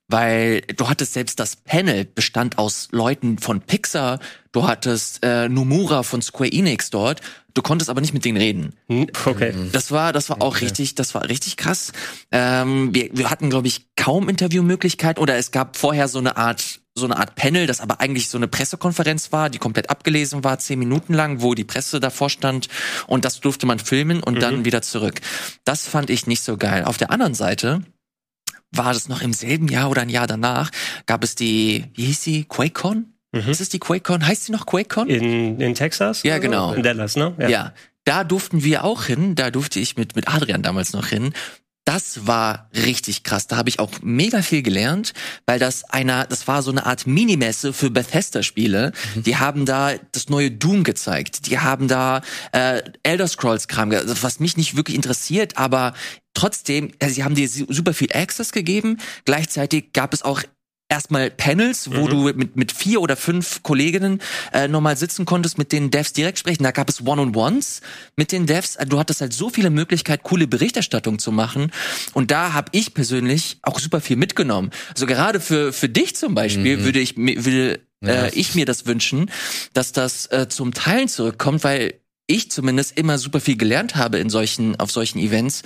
Weil 0.10 0.62
du 0.62 0.90
hattest 0.90 1.14
selbst 1.14 1.40
das 1.40 1.56
Panel 1.56 2.06
bestand 2.06 2.58
aus 2.58 2.90
Leuten 2.92 3.38
von 3.40 3.62
Pixar, 3.62 4.20
du 4.52 4.68
hattest 4.68 5.24
äh, 5.24 5.48
Nomura 5.48 6.04
von 6.04 6.22
Square 6.22 6.52
Enix 6.52 6.90
dort, 6.90 7.22
du 7.54 7.62
konntest 7.62 7.90
aber 7.90 8.02
nicht 8.02 8.14
mit 8.14 8.26
denen 8.26 8.38
reden. 8.38 8.76
Hm, 8.90 9.08
Okay. 9.26 9.54
Das 9.72 9.92
war, 9.92 10.12
das 10.12 10.30
war 10.30 10.42
auch 10.42 10.62
richtig, 10.62 10.96
das 10.96 11.16
war 11.16 11.28
richtig 11.30 11.56
krass. 11.58 11.94
Ähm, 12.32 12.94
wir, 12.94 13.10
wir 13.14 13.30
hatten, 13.30 13.50
glaube 13.50 13.68
ich, 13.68 13.88
kaum 13.96 14.28
Interviewmöglichkeit 14.30 15.20
oder 15.20 15.38
es 15.38 15.52
gab 15.52 15.78
vorher 15.78 16.08
so 16.10 16.20
eine 16.20 16.36
Art, 16.36 16.82
so 16.96 17.06
eine 17.06 17.18
Art 17.18 17.36
Panel, 17.36 17.66
das 17.66 17.80
aber 17.80 18.02
eigentlich 18.02 18.28
so 18.28 18.38
eine 18.38 18.48
Pressekonferenz 18.48 19.32
war, 19.32 19.50
die 19.50 19.58
komplett 19.58 19.90
abgelesen 19.90 20.44
war, 20.44 20.60
zehn 20.60 20.78
Minuten 20.80 21.14
lang, 21.14 21.42
wo 21.42 21.56
die 21.56 21.64
Presse 21.64 22.00
davor 22.00 22.30
stand 22.30 22.68
und 23.08 23.24
das 23.26 23.40
durfte 23.40 23.66
man 23.66 23.80
filmen 23.80 24.22
und 24.22 24.42
dann 24.42 24.66
wieder 24.66 24.82
zurück. 24.82 25.22
Das 25.64 25.88
fand 25.88 26.10
ich 26.10 26.28
nicht 26.28 26.44
so 26.44 26.58
geil. 26.58 26.84
Auf 26.84 26.98
der 26.98 27.10
anderen 27.10 27.34
Seite 27.34 27.82
war 28.76 28.94
das 28.94 29.08
noch 29.10 29.22
im 29.22 29.34
selben 29.34 29.68
Jahr 29.68 29.90
oder 29.90 30.02
ein 30.02 30.10
Jahr 30.10 30.28
danach, 30.28 30.70
gab 31.06 31.24
es 31.24 31.36
die, 31.36 31.86
wie 31.96 32.06
hieß 32.06 32.24
sie, 32.24 32.44
QuakeCon? 32.46 33.06
Ist 33.32 33.62
es 33.62 33.70
die 33.70 33.80
QuakeCon? 33.80 34.28
Heißt 34.28 34.46
sie 34.46 34.52
noch 34.52 34.66
QuakeCon? 34.68 35.10
In, 35.10 35.60
in 35.60 35.74
Texas? 35.74 36.22
Ja, 36.24 36.36
so? 36.36 36.42
genau. 36.42 36.74
In 36.74 36.84
Dallas, 36.84 37.16
ne? 37.16 37.34
Ja. 37.40 37.74
da 38.04 38.24
durften 38.24 38.64
wir 38.64 38.84
auch 38.84 39.06
hin, 39.06 39.34
da 39.36 39.50
durfte 39.50 39.80
ich 39.80 39.98
mit, 39.98 40.16
mit 40.16 40.28
Adrian 40.28 40.62
damals 40.62 40.94
noch 40.94 41.08
hin. 41.08 41.34
Das 41.86 42.26
war 42.28 42.70
richtig 42.74 43.24
krass. 43.24 43.48
Da 43.48 43.58
habe 43.58 43.68
ich 43.68 43.80
auch 43.80 43.90
mega 44.02 44.42
viel 44.42 44.62
gelernt, 44.62 45.12
weil 45.46 45.60
das 45.60 45.84
einer, 45.84 46.26
das 46.26 46.48
war 46.48 46.62
so 46.62 46.72
eine 46.72 46.86
Art 46.86 47.08
Minimesse 47.08 47.74
für 47.74 47.90
Bethesda-Spiele. 47.90 48.94
Die 49.16 49.36
haben 49.36 49.66
da 49.66 49.92
das 50.14 50.30
neue 50.30 50.50
Doom 50.50 50.86
gezeigt. 50.86 51.48
Die 51.48 51.60
haben 51.60 51.90
da 51.90 52.22
äh, 52.54 52.84
Elder 53.04 53.28
Scrolls-Kram, 53.28 53.90
ge- 53.90 54.00
also 54.00 54.16
was 54.24 54.40
mich 54.40 54.56
nicht 54.56 54.78
wirklich 54.78 54.96
interessiert, 54.96 55.58
aber 55.58 55.94
trotzdem, 56.34 56.92
also 57.02 57.16
sie 57.16 57.24
haben 57.24 57.36
dir 57.36 57.48
su- 57.48 57.66
super 57.70 57.94
viel 57.94 58.12
Access 58.14 58.52
gegeben. 58.52 58.98
Gleichzeitig 59.26 59.94
gab 59.94 60.14
es 60.14 60.22
auch 60.24 60.42
erstmal 60.90 61.32
Panels, 61.32 61.90
wo 61.92 62.08
du 62.08 62.34
mit, 62.34 62.56
mit 62.56 62.72
vier 62.72 63.02
oder 63.02 63.16
fünf 63.16 63.64
Kolleginnen 63.64 64.22
äh, 64.54 64.68
nochmal 64.68 64.96
sitzen 64.96 65.26
konntest, 65.26 65.58
mit 65.58 65.72
den 65.72 65.90
Devs 65.90 66.14
direkt 66.14 66.38
sprechen. 66.38 66.62
Da 66.64 66.70
gab 66.72 66.88
es 66.88 67.02
One-on-Ones 67.02 67.82
mit 68.16 68.32
den 68.32 68.46
Devs. 68.46 68.78
Also 68.78 68.90
Du 68.90 69.00
hattest 69.00 69.22
halt 69.22 69.34
so 69.34 69.50
viele 69.50 69.72
Möglichkeiten, 69.72 70.22
coole 70.24 70.46
Berichterstattung 70.46 71.18
zu 71.18 71.32
machen. 71.32 71.72
Und 72.14 72.30
da 72.30 72.54
habe 72.54 72.70
ich 72.74 72.94
persönlich 72.94 73.58
auch 73.64 73.80
super 73.80 74.02
viel 74.02 74.18
mitgenommen. 74.18 74.70
Also 74.90 75.08
gerade 75.08 75.40
für, 75.40 75.74
für 75.74 75.90
dich 75.90 76.16
zum 76.16 76.36
Beispiel 76.36 76.84
würde 76.84 77.00
ich 77.00 77.18
mir- 77.18 77.44
würde 77.44 77.80
äh, 78.06 78.30
ich 78.36 78.54
mir 78.54 78.66
das 78.66 78.86
wünschen, 78.86 79.32
dass 79.74 79.94
das 79.94 80.28
äh, 80.28 80.48
zum 80.48 80.74
Teilen 80.76 81.08
zurückkommt, 81.08 81.64
weil 81.64 81.96
ich 82.26 82.50
zumindest 82.52 82.98
immer 82.98 83.18
super 83.18 83.42
viel 83.42 83.58
gelernt 83.58 83.96
habe 83.96 84.18
in 84.18 84.30
solchen, 84.30 84.80
auf 84.80 84.92
solchen 84.92 85.20
Events. 85.20 85.62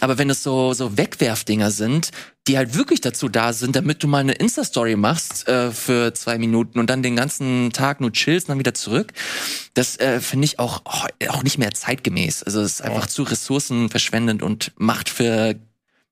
Aber 0.00 0.18
wenn 0.18 0.28
es 0.28 0.42
so, 0.42 0.72
so 0.72 0.96
Wegwerfdinger 0.96 1.70
sind, 1.70 2.10
die 2.48 2.56
halt 2.56 2.74
wirklich 2.74 3.00
dazu 3.00 3.28
da 3.28 3.52
sind, 3.52 3.76
damit 3.76 4.02
du 4.02 4.08
mal 4.08 4.18
eine 4.18 4.32
Insta-Story 4.32 4.96
machst 4.96 5.46
äh, 5.46 5.70
für 5.70 6.12
zwei 6.14 6.38
Minuten 6.38 6.80
und 6.80 6.90
dann 6.90 7.02
den 7.02 7.14
ganzen 7.14 7.70
Tag 7.72 8.00
nur 8.00 8.12
chillst 8.12 8.48
und 8.48 8.52
dann 8.52 8.58
wieder 8.58 8.74
zurück. 8.74 9.12
Das 9.74 9.98
äh, 9.98 10.20
finde 10.20 10.46
ich 10.46 10.58
auch, 10.58 10.82
auch 11.28 11.42
nicht 11.44 11.58
mehr 11.58 11.72
zeitgemäß. 11.72 12.42
Also 12.42 12.60
es 12.60 12.74
ist 12.74 12.82
einfach 12.82 13.06
zu 13.06 13.22
ressourcenverschwendend 13.22 14.42
und 14.42 14.72
macht 14.76 15.08
für, 15.08 15.54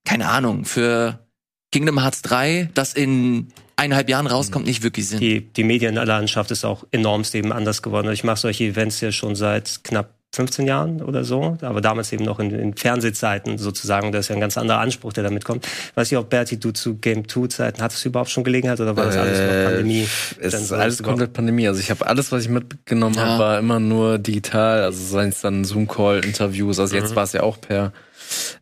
keine 0.05 0.29
Ahnung, 0.29 0.63
für 0.63 1.28
Kingdom 1.71 2.01
Hearts 2.01 2.21
3, 2.23 2.69
das 2.73 2.93
in 2.93 3.47
eineinhalb 3.75 4.09
Jahren 4.09 4.27
rauskommt, 4.27 4.65
nicht 4.65 4.83
wirklich 4.83 5.07
Sinn. 5.07 5.19
Die, 5.19 5.41
die 5.41 5.63
Medienlandschaft 5.63 6.51
ist 6.51 6.65
auch 6.65 6.83
enormst 6.91 7.33
eben 7.35 7.51
anders 7.51 7.81
geworden. 7.81 8.11
Ich 8.11 8.23
mache 8.23 8.39
solche 8.39 8.65
Events 8.65 8.99
ja 9.01 9.11
schon 9.11 9.35
seit 9.35 9.83
knapp 9.83 10.09
15 10.35 10.67
Jahren 10.67 11.01
oder 11.01 11.23
so, 11.23 11.57
aber 11.61 11.81
damals 11.81 12.11
eben 12.13 12.23
noch 12.23 12.39
in, 12.39 12.51
in 12.51 12.75
Fernsehzeiten 12.75 13.57
sozusagen. 13.57 14.11
Das 14.11 14.25
ist 14.25 14.29
ja 14.29 14.35
ein 14.35 14.41
ganz 14.41 14.59
anderer 14.59 14.79
Anspruch, 14.79 15.11
der 15.13 15.23
damit 15.23 15.43
kommt. 15.43 15.67
Weiß 15.95 16.11
ich 16.11 16.17
auch, 16.17 16.25
Berti, 16.25 16.59
du 16.59 16.71
zu 16.71 16.97
Game 16.97 17.27
2 17.27 17.47
Zeiten, 17.47 17.81
hattest 17.81 18.05
du 18.05 18.09
überhaupt 18.09 18.29
schon 18.29 18.43
Gelegenheit 18.43 18.79
oder 18.79 18.95
war 18.95 19.05
das 19.05 19.17
alles 19.17 19.39
noch 19.39 19.63
Pandemie? 19.71 20.07
Es 20.39 20.51
Dann 20.51 20.61
ist 20.61 20.71
alles 20.71 21.01
komplett 21.01 21.33
Pandemie. 21.33 21.67
Also 21.67 21.79
ich 21.79 21.89
habe 21.89 22.05
alles, 22.05 22.31
was 22.31 22.43
ich 22.43 22.49
mitgenommen 22.49 23.15
Ja. 23.15 23.25
habe, 23.25 23.39
war 23.43 23.59
immer 23.59 23.79
nur 23.79 24.19
digital. 24.19 24.83
Also 24.83 25.03
seien 25.03 25.29
es 25.29 25.41
dann 25.41 25.63
Zoom-Call, 25.65 26.23
Interviews. 26.23 26.79
Also 26.79 26.95
jetzt 26.95 27.15
war 27.15 27.23
es 27.23 27.33
ja 27.33 27.41
auch 27.41 27.59
per 27.59 27.91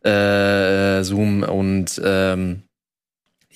äh, 0.04 1.04
Zoom 1.04 1.44
und 1.44 2.02
ähm, 2.04 2.62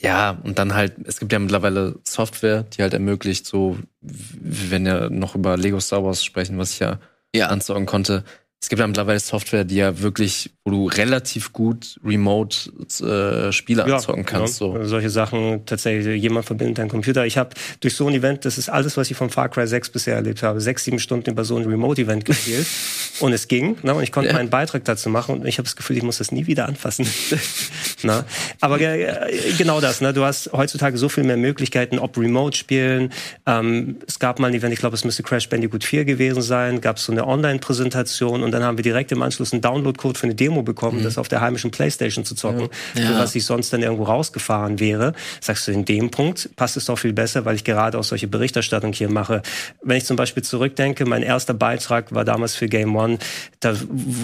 ja, 0.01 0.31
und 0.43 0.57
dann 0.59 0.73
halt, 0.73 0.93
es 1.05 1.19
gibt 1.19 1.31
ja 1.31 1.39
mittlerweile 1.39 1.99
Software, 2.03 2.63
die 2.63 2.81
halt 2.81 2.93
ermöglicht, 2.93 3.45
so, 3.45 3.77
wenn 4.01 4.85
wir 4.85 5.09
noch 5.09 5.35
über 5.35 5.57
Lego 5.57 5.79
Star 5.79 6.03
Wars 6.03 6.23
sprechen, 6.23 6.57
was 6.57 6.71
ich 6.73 6.79
ja, 6.79 6.99
Ja. 7.35 7.47
anzocken 7.47 7.85
konnte. 7.85 8.23
Es 8.63 8.69
gibt 8.69 8.79
ja 8.79 8.85
mittlerweile 8.85 9.19
Software, 9.19 9.63
die 9.63 9.77
ja 9.77 9.99
wirklich, 10.01 10.51
wo 10.63 10.69
du 10.71 10.85
relativ 10.85 11.51
gut 11.51 11.99
remote 12.05 12.69
äh, 13.03 13.51
Spiele 13.51 13.85
anzocken 13.85 14.23
kannst. 14.23 14.61
ja. 14.61 14.67
So. 14.67 14.83
Solche 14.83 15.09
Sachen, 15.09 15.65
tatsächlich, 15.65 16.21
jemand 16.21 16.45
verbindet 16.45 16.77
deinen 16.77 16.87
Computer. 16.89 17.25
Ich 17.25 17.39
habe 17.39 17.49
durch 17.79 17.95
so 17.95 18.07
ein 18.07 18.13
Event, 18.13 18.45
das 18.45 18.59
ist 18.59 18.69
alles, 18.69 18.97
was 18.97 19.09
ich 19.09 19.17
von 19.17 19.31
Far 19.31 19.49
Cry 19.49 19.65
6 19.65 19.89
bisher 19.89 20.13
erlebt 20.13 20.43
habe, 20.43 20.61
sechs, 20.61 20.83
sieben 20.83 20.99
Stunden 20.99 21.31
über 21.31 21.43
so 21.43 21.57
ein 21.57 21.65
Remote-Event 21.65 22.23
gespielt. 22.23 22.67
und 23.19 23.33
es 23.33 23.47
ging. 23.47 23.77
Ne? 23.81 23.95
Und 23.95 24.03
ich 24.03 24.11
konnte 24.11 24.29
Ja. 24.29 24.35
meinen 24.35 24.51
Beitrag 24.51 24.85
dazu 24.85 25.09
machen 25.09 25.39
und 25.39 25.47
ich 25.47 25.57
habe 25.57 25.65
das 25.65 25.75
Gefühl, 25.75 25.97
ich 25.97 26.03
muss 26.03 26.19
das 26.19 26.31
nie 26.31 26.45
wieder 26.45 26.67
anfassen. 26.67 27.07
ne? 28.03 28.23
Aber 28.59 28.79
äh, 28.79 29.53
genau 29.57 29.81
das, 29.81 30.01
ne? 30.01 30.13
du 30.13 30.23
hast 30.23 30.51
heutzutage 30.53 30.99
so 30.99 31.09
viel 31.09 31.23
mehr 31.23 31.37
Möglichkeiten, 31.37 31.97
ob 31.97 32.15
Remote 32.15 32.55
spielen. 32.55 33.11
Ähm, 33.47 33.97
es 34.07 34.19
gab 34.19 34.37
mal 34.37 34.49
ein 34.49 34.53
Event, 34.53 34.71
ich 34.71 34.79
glaube, 34.79 34.95
es 34.95 35.03
müsste 35.03 35.23
Crash 35.23 35.49
Bandicoot 35.49 35.83
4 35.83 36.05
gewesen 36.05 36.43
sein, 36.43 36.79
gab 36.79 36.97
es 36.97 37.05
so 37.05 37.11
eine 37.11 37.25
Online-Präsentation 37.25 38.43
und 38.43 38.50
dann 38.51 38.63
haben 38.63 38.77
wir 38.77 38.83
direkt 38.83 39.11
im 39.11 39.21
Anschluss 39.21 39.53
einen 39.53 39.61
Download-Code 39.61 40.17
für 40.19 40.25
eine 40.25 40.35
Demo 40.35 40.63
bekommen, 40.63 41.03
das 41.03 41.17
auf 41.17 41.27
der 41.27 41.41
heimischen 41.41 41.71
Playstation 41.71 42.25
zu 42.25 42.35
zocken, 42.35 42.69
für 42.93 43.01
Ja. 43.01 43.19
was 43.19 43.35
ich 43.35 43.45
sonst 43.45 43.71
dann 43.73 43.81
irgendwo 43.81 44.03
rausgefahren 44.03 44.79
wäre. 44.79 45.13
Sagst 45.39 45.67
du, 45.67 45.71
in 45.71 45.85
dem 45.85 46.11
Punkt 46.11 46.49
passt 46.55 46.77
es 46.77 46.85
doch 46.85 46.97
viel 46.97 47.13
besser, 47.13 47.45
weil 47.45 47.55
ich 47.55 47.63
gerade 47.63 47.97
auch 47.97 48.03
solche 48.03 48.27
Berichterstattung 48.27 48.93
hier 48.93 49.09
mache. 49.09 49.41
Wenn 49.81 49.97
ich 49.97 50.05
zum 50.05 50.15
Beispiel 50.17 50.43
zurückdenke, 50.43 51.05
mein 51.05 51.23
erster 51.23 51.53
Beitrag 51.53 52.13
war 52.13 52.25
damals 52.25 52.55
für 52.55 52.67
Game 52.67 52.95
One, 52.95 53.17
da 53.59 53.73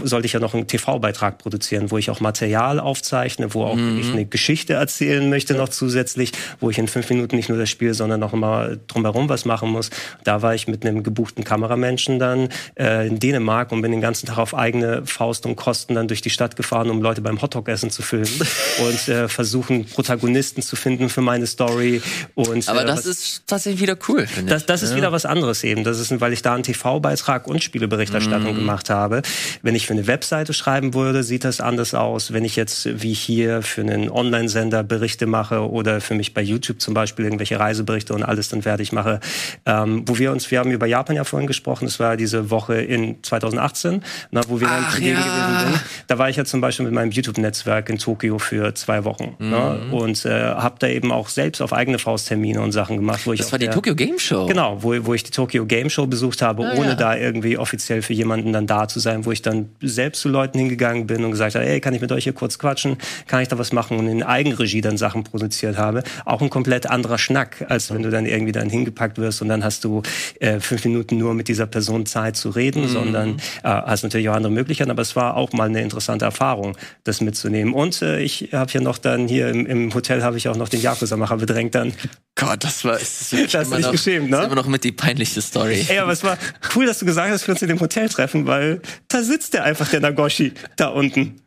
sollte 0.03 0.25
ich 0.25 0.33
ja 0.33 0.39
noch 0.39 0.53
einen 0.53 0.67
TV-Beitrag 0.67 1.37
produzieren, 1.37 1.91
wo 1.91 1.97
ich 1.97 2.09
auch 2.09 2.19
Material 2.19 2.79
aufzeichne, 2.79 3.53
wo 3.53 3.63
auch 3.63 3.77
ich 3.77 4.11
eine 4.11 4.25
Geschichte 4.25 4.73
erzählen 4.73 5.29
möchte 5.29 5.53
noch 5.53 5.69
zusätzlich, 5.69 6.31
wo 6.59 6.69
ich 6.69 6.77
in 6.79 6.87
fünf 6.87 7.09
Minuten 7.09 7.35
nicht 7.35 7.49
nur 7.49 7.57
das 7.57 7.69
Spiel, 7.69 7.93
sondern 7.93 8.19
noch 8.19 8.33
mal 8.33 8.79
drumherum 8.87 9.29
was 9.29 9.45
machen 9.45 9.69
muss. 9.69 9.89
Da 10.23 10.41
war 10.41 10.55
ich 10.55 10.67
mit 10.67 10.85
einem 10.85 11.03
gebuchten 11.03 11.43
Kameramenschen 11.43 12.17
dann 12.19 12.49
äh, 12.79 13.07
in 13.07 13.19
Dänemark 13.19 13.71
und 13.71 13.81
bin 13.81 13.91
den 13.91 14.01
ganzen 14.01 14.16
Tag 14.25 14.39
auf 14.39 14.55
eigene 14.55 15.05
Faust 15.05 15.45
und 15.45 15.55
Kosten 15.55 15.95
dann 15.95 16.07
durch 16.07 16.21
die 16.21 16.29
Stadt 16.31 16.55
gefahren, 16.55 16.89
um 16.89 17.01
Leute 17.01 17.21
beim 17.21 17.41
Hotdog-Essen 17.41 17.91
zu 17.91 18.01
filmen 18.01 18.27
und 18.87 19.07
äh, 19.07 19.27
versuchen, 19.27 19.85
Protagonisten 19.85 20.61
zu 20.63 20.75
finden 20.75 21.09
für 21.09 21.21
meine 21.21 21.45
Story. 21.47 22.01
Und, 22.35 22.67
Aber 22.67 22.81
äh, 22.81 22.85
das 22.85 22.99
was- 22.99 23.05
ist 23.05 23.43
tatsächlich 23.47 23.81
wieder 23.81 23.95
cool, 24.07 24.25
finde 24.27 24.51
das, 24.53 24.65
das 24.65 24.81
ist 24.83 24.95
wieder 24.95 25.11
was 25.11 25.25
anderes 25.25 25.63
eben. 25.63 25.83
Das 25.83 25.99
ist, 25.99 26.19
weil 26.19 26.33
ich 26.33 26.41
da 26.41 26.53
einen 26.55 26.63
TV-Beitrag 26.63 27.47
und 27.47 27.63
Spieleberichterstattung 27.63 28.53
Mhm. 28.53 28.57
gemacht 28.59 28.89
habe. 28.89 29.21
Wenn 29.61 29.75
ich 29.75 29.85
für 29.87 29.93
eine 29.93 30.07
Webseite 30.07 30.53
schreiben 30.53 30.93
würde, 30.93 31.23
sieht 31.23 31.43
das 31.43 31.61
anders 31.61 31.93
aus. 31.93 32.33
Wenn 32.33 32.45
ich 32.45 32.55
jetzt 32.55 33.01
wie 33.01 33.13
hier 33.13 33.61
für 33.61 33.81
einen 33.81 34.09
Online-Sender 34.09 34.83
Berichte 34.83 35.25
mache 35.27 35.69
oder 35.69 36.01
für 36.01 36.15
mich 36.15 36.33
bei 36.33 36.41
YouTube 36.41 36.81
zum 36.81 36.93
Beispiel 36.93 37.25
irgendwelche 37.25 37.59
Reiseberichte 37.59 38.13
und 38.13 38.23
alles 38.23 38.49
dann 38.49 38.61
fertig 38.61 38.91
mache, 38.91 39.19
ähm, 39.65 40.03
wo 40.07 40.17
wir 40.17 40.31
uns, 40.31 40.49
wir 40.51 40.59
haben 40.59 40.71
über 40.71 40.85
Japan 40.85 41.15
ja 41.15 41.23
vorhin 41.23 41.47
gesprochen, 41.47 41.85
das 41.85 41.99
war 41.99 42.17
diese 42.17 42.49
Woche 42.49 42.75
in 42.81 43.17
2018, 43.23 44.03
na, 44.31 44.41
wo 44.47 44.59
wir 44.59 44.67
dann 44.67 44.83
Ach, 44.87 44.93
zugegen 44.95 45.17
ja. 45.17 45.23
gewesen 45.59 45.71
sind. 45.73 45.83
Da 46.07 46.17
war 46.17 46.29
ich 46.29 46.35
ja 46.35 46.45
zum 46.45 46.61
Beispiel 46.61 46.85
mit 46.85 46.93
meinem 46.93 47.11
YouTube-Netzwerk 47.11 47.89
in 47.89 47.97
Tokio 47.97 48.39
für 48.39 48.73
zwei 48.75 49.03
Wochen 49.03 49.35
ne? 49.39 49.79
Mhm. 49.87 49.93
und 49.93 50.25
äh, 50.25 50.29
habe 50.29 50.75
da 50.79 50.87
eben 50.87 51.11
auch 51.11 51.29
selbst 51.29 51.61
auf 51.61 51.73
eigene 51.73 51.99
Faust 51.99 52.27
Termine 52.27 52.61
und 52.61 52.71
Sachen 52.71 52.95
gemacht, 52.97 53.21
wo 53.25 53.33
ich 53.33 53.39
Das 53.39 53.51
war 53.51 53.59
die 53.59 53.65
der- 53.65 53.73
Tokyo 53.73 53.95
Game 53.95 54.19
Show. 54.19 54.45
Genau, 54.47 54.81
wo, 54.83 54.93
wo 55.05 55.13
ich 55.13 55.23
die 55.23 55.31
Tokyo 55.31 55.65
Game 55.65 55.89
Show 55.89 56.07
besucht 56.07 56.41
habe, 56.41 56.65
Ah, 56.67 56.73
ohne 56.75 56.89
ja. 56.89 56.95
da 56.95 57.15
irgendwie 57.15 57.57
offiziell 57.57 58.01
für 58.01 58.13
jemanden 58.13 58.53
dann 58.53 58.67
da 58.67 58.87
zu 58.87 58.99
sein, 58.99 59.25
wo 59.25 59.31
ich 59.31 59.41
dann 59.41 59.69
selbst 59.81 60.21
zu 60.21 60.29
Leuten 60.29 60.57
hingegangen 60.59 61.07
bin 61.07 61.23
und 61.23 61.31
gesagt 61.31 61.55
habe, 61.55 61.65
ey, 61.65 61.79
kann 61.79 61.93
ich 61.93 62.01
mit 62.01 62.11
euch 62.11 62.23
hier 62.23 62.33
kurz 62.33 62.57
quatschen? 62.59 62.97
Kann 63.27 63.41
ich 63.41 63.47
da 63.47 63.57
was 63.57 63.71
machen? 63.73 63.97
Und 63.99 64.07
in 64.07 64.23
Eigenregie 64.23 64.81
dann 64.81 64.97
Sachen 64.97 65.23
produziert 65.23 65.77
habe. 65.77 66.03
Auch 66.25 66.41
ein 66.41 66.49
komplett 66.49 66.89
anderer 66.89 67.17
Schnack, 67.17 67.65
als 67.69 67.91
wenn 67.93 68.03
du 68.03 68.09
dann 68.09 68.25
irgendwie 68.25 68.51
dann 68.51 68.69
hingepackt 68.69 69.17
wirst 69.17 69.41
und 69.41 69.49
dann 69.49 69.63
hast 69.63 69.83
du 69.83 70.01
äh, 70.39 70.59
fünf 70.59 70.83
Minuten 70.85 71.17
nur 71.17 71.33
mit 71.33 71.47
dieser 71.47 71.65
Person 71.67 72.05
Zeit 72.05 72.35
zu 72.37 72.49
reden, 72.49 72.83
Mhm. 72.83 72.87
sondern 72.87 73.37
äh, 73.63 73.67
hast 73.87 74.03
natürlich 74.03 74.29
auch 74.29 74.35
andere 74.35 74.51
Möglichkeiten, 74.51 74.91
aber 74.91 75.01
es 75.01 75.15
war 75.15 75.35
auch 75.35 75.53
mal 75.53 75.67
eine 75.67 75.81
interessante 75.81 76.25
Erfahrung, 76.25 76.77
das 77.03 77.21
mitzunehmen. 77.21 77.73
Und 77.73 78.01
äh, 78.01 78.19
ich 78.19 78.49
habe 78.51 78.71
ja 78.71 78.81
noch 78.81 78.97
dann 78.97 79.27
hier 79.27 79.49
im, 79.49 79.65
im 79.65 79.93
Hotel 79.93 80.23
habe 80.23 80.37
ich 80.37 80.49
auch 80.49 80.55
noch 80.55 80.69
den 80.69 80.81
Yakuza-Macher 80.81 81.37
bedrängt 81.37 81.75
dann. 81.75 81.93
Gott, 82.35 82.63
das 82.63 82.83
war 82.83 82.99
ist 82.99 83.33
Das 83.33 83.67
ist 83.67 83.71
nicht 83.71 83.81
noch, 83.81 83.91
geschämt, 83.91 84.25
ne? 84.25 84.31
Das 84.31 84.39
ist 84.41 84.45
immer 84.47 84.55
noch 84.55 84.67
mit 84.67 84.83
die 84.83 84.91
peinlichste 84.91 85.41
Story. 85.41 85.85
Ey, 85.87 85.99
aber 85.99 86.11
es 86.11 86.23
war 86.23 86.37
cool, 86.75 86.85
dass 86.85 86.99
du 86.99 87.05
gesagt 87.05 87.31
hast, 87.31 87.47
wir 87.47 87.53
uns 87.53 87.61
in 87.61 87.69
dem 87.69 87.79
Hotel 87.79 88.09
treffen, 88.09 88.45
weil 88.45 88.81
da 89.07 89.23
sitzt 89.23 89.53
der 89.53 89.63
einfach, 89.63 89.89
der 89.89 90.01
Nagoshi, 90.01 90.53
da 90.75 90.87
unten. 90.89 91.41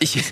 Ich, 0.00 0.22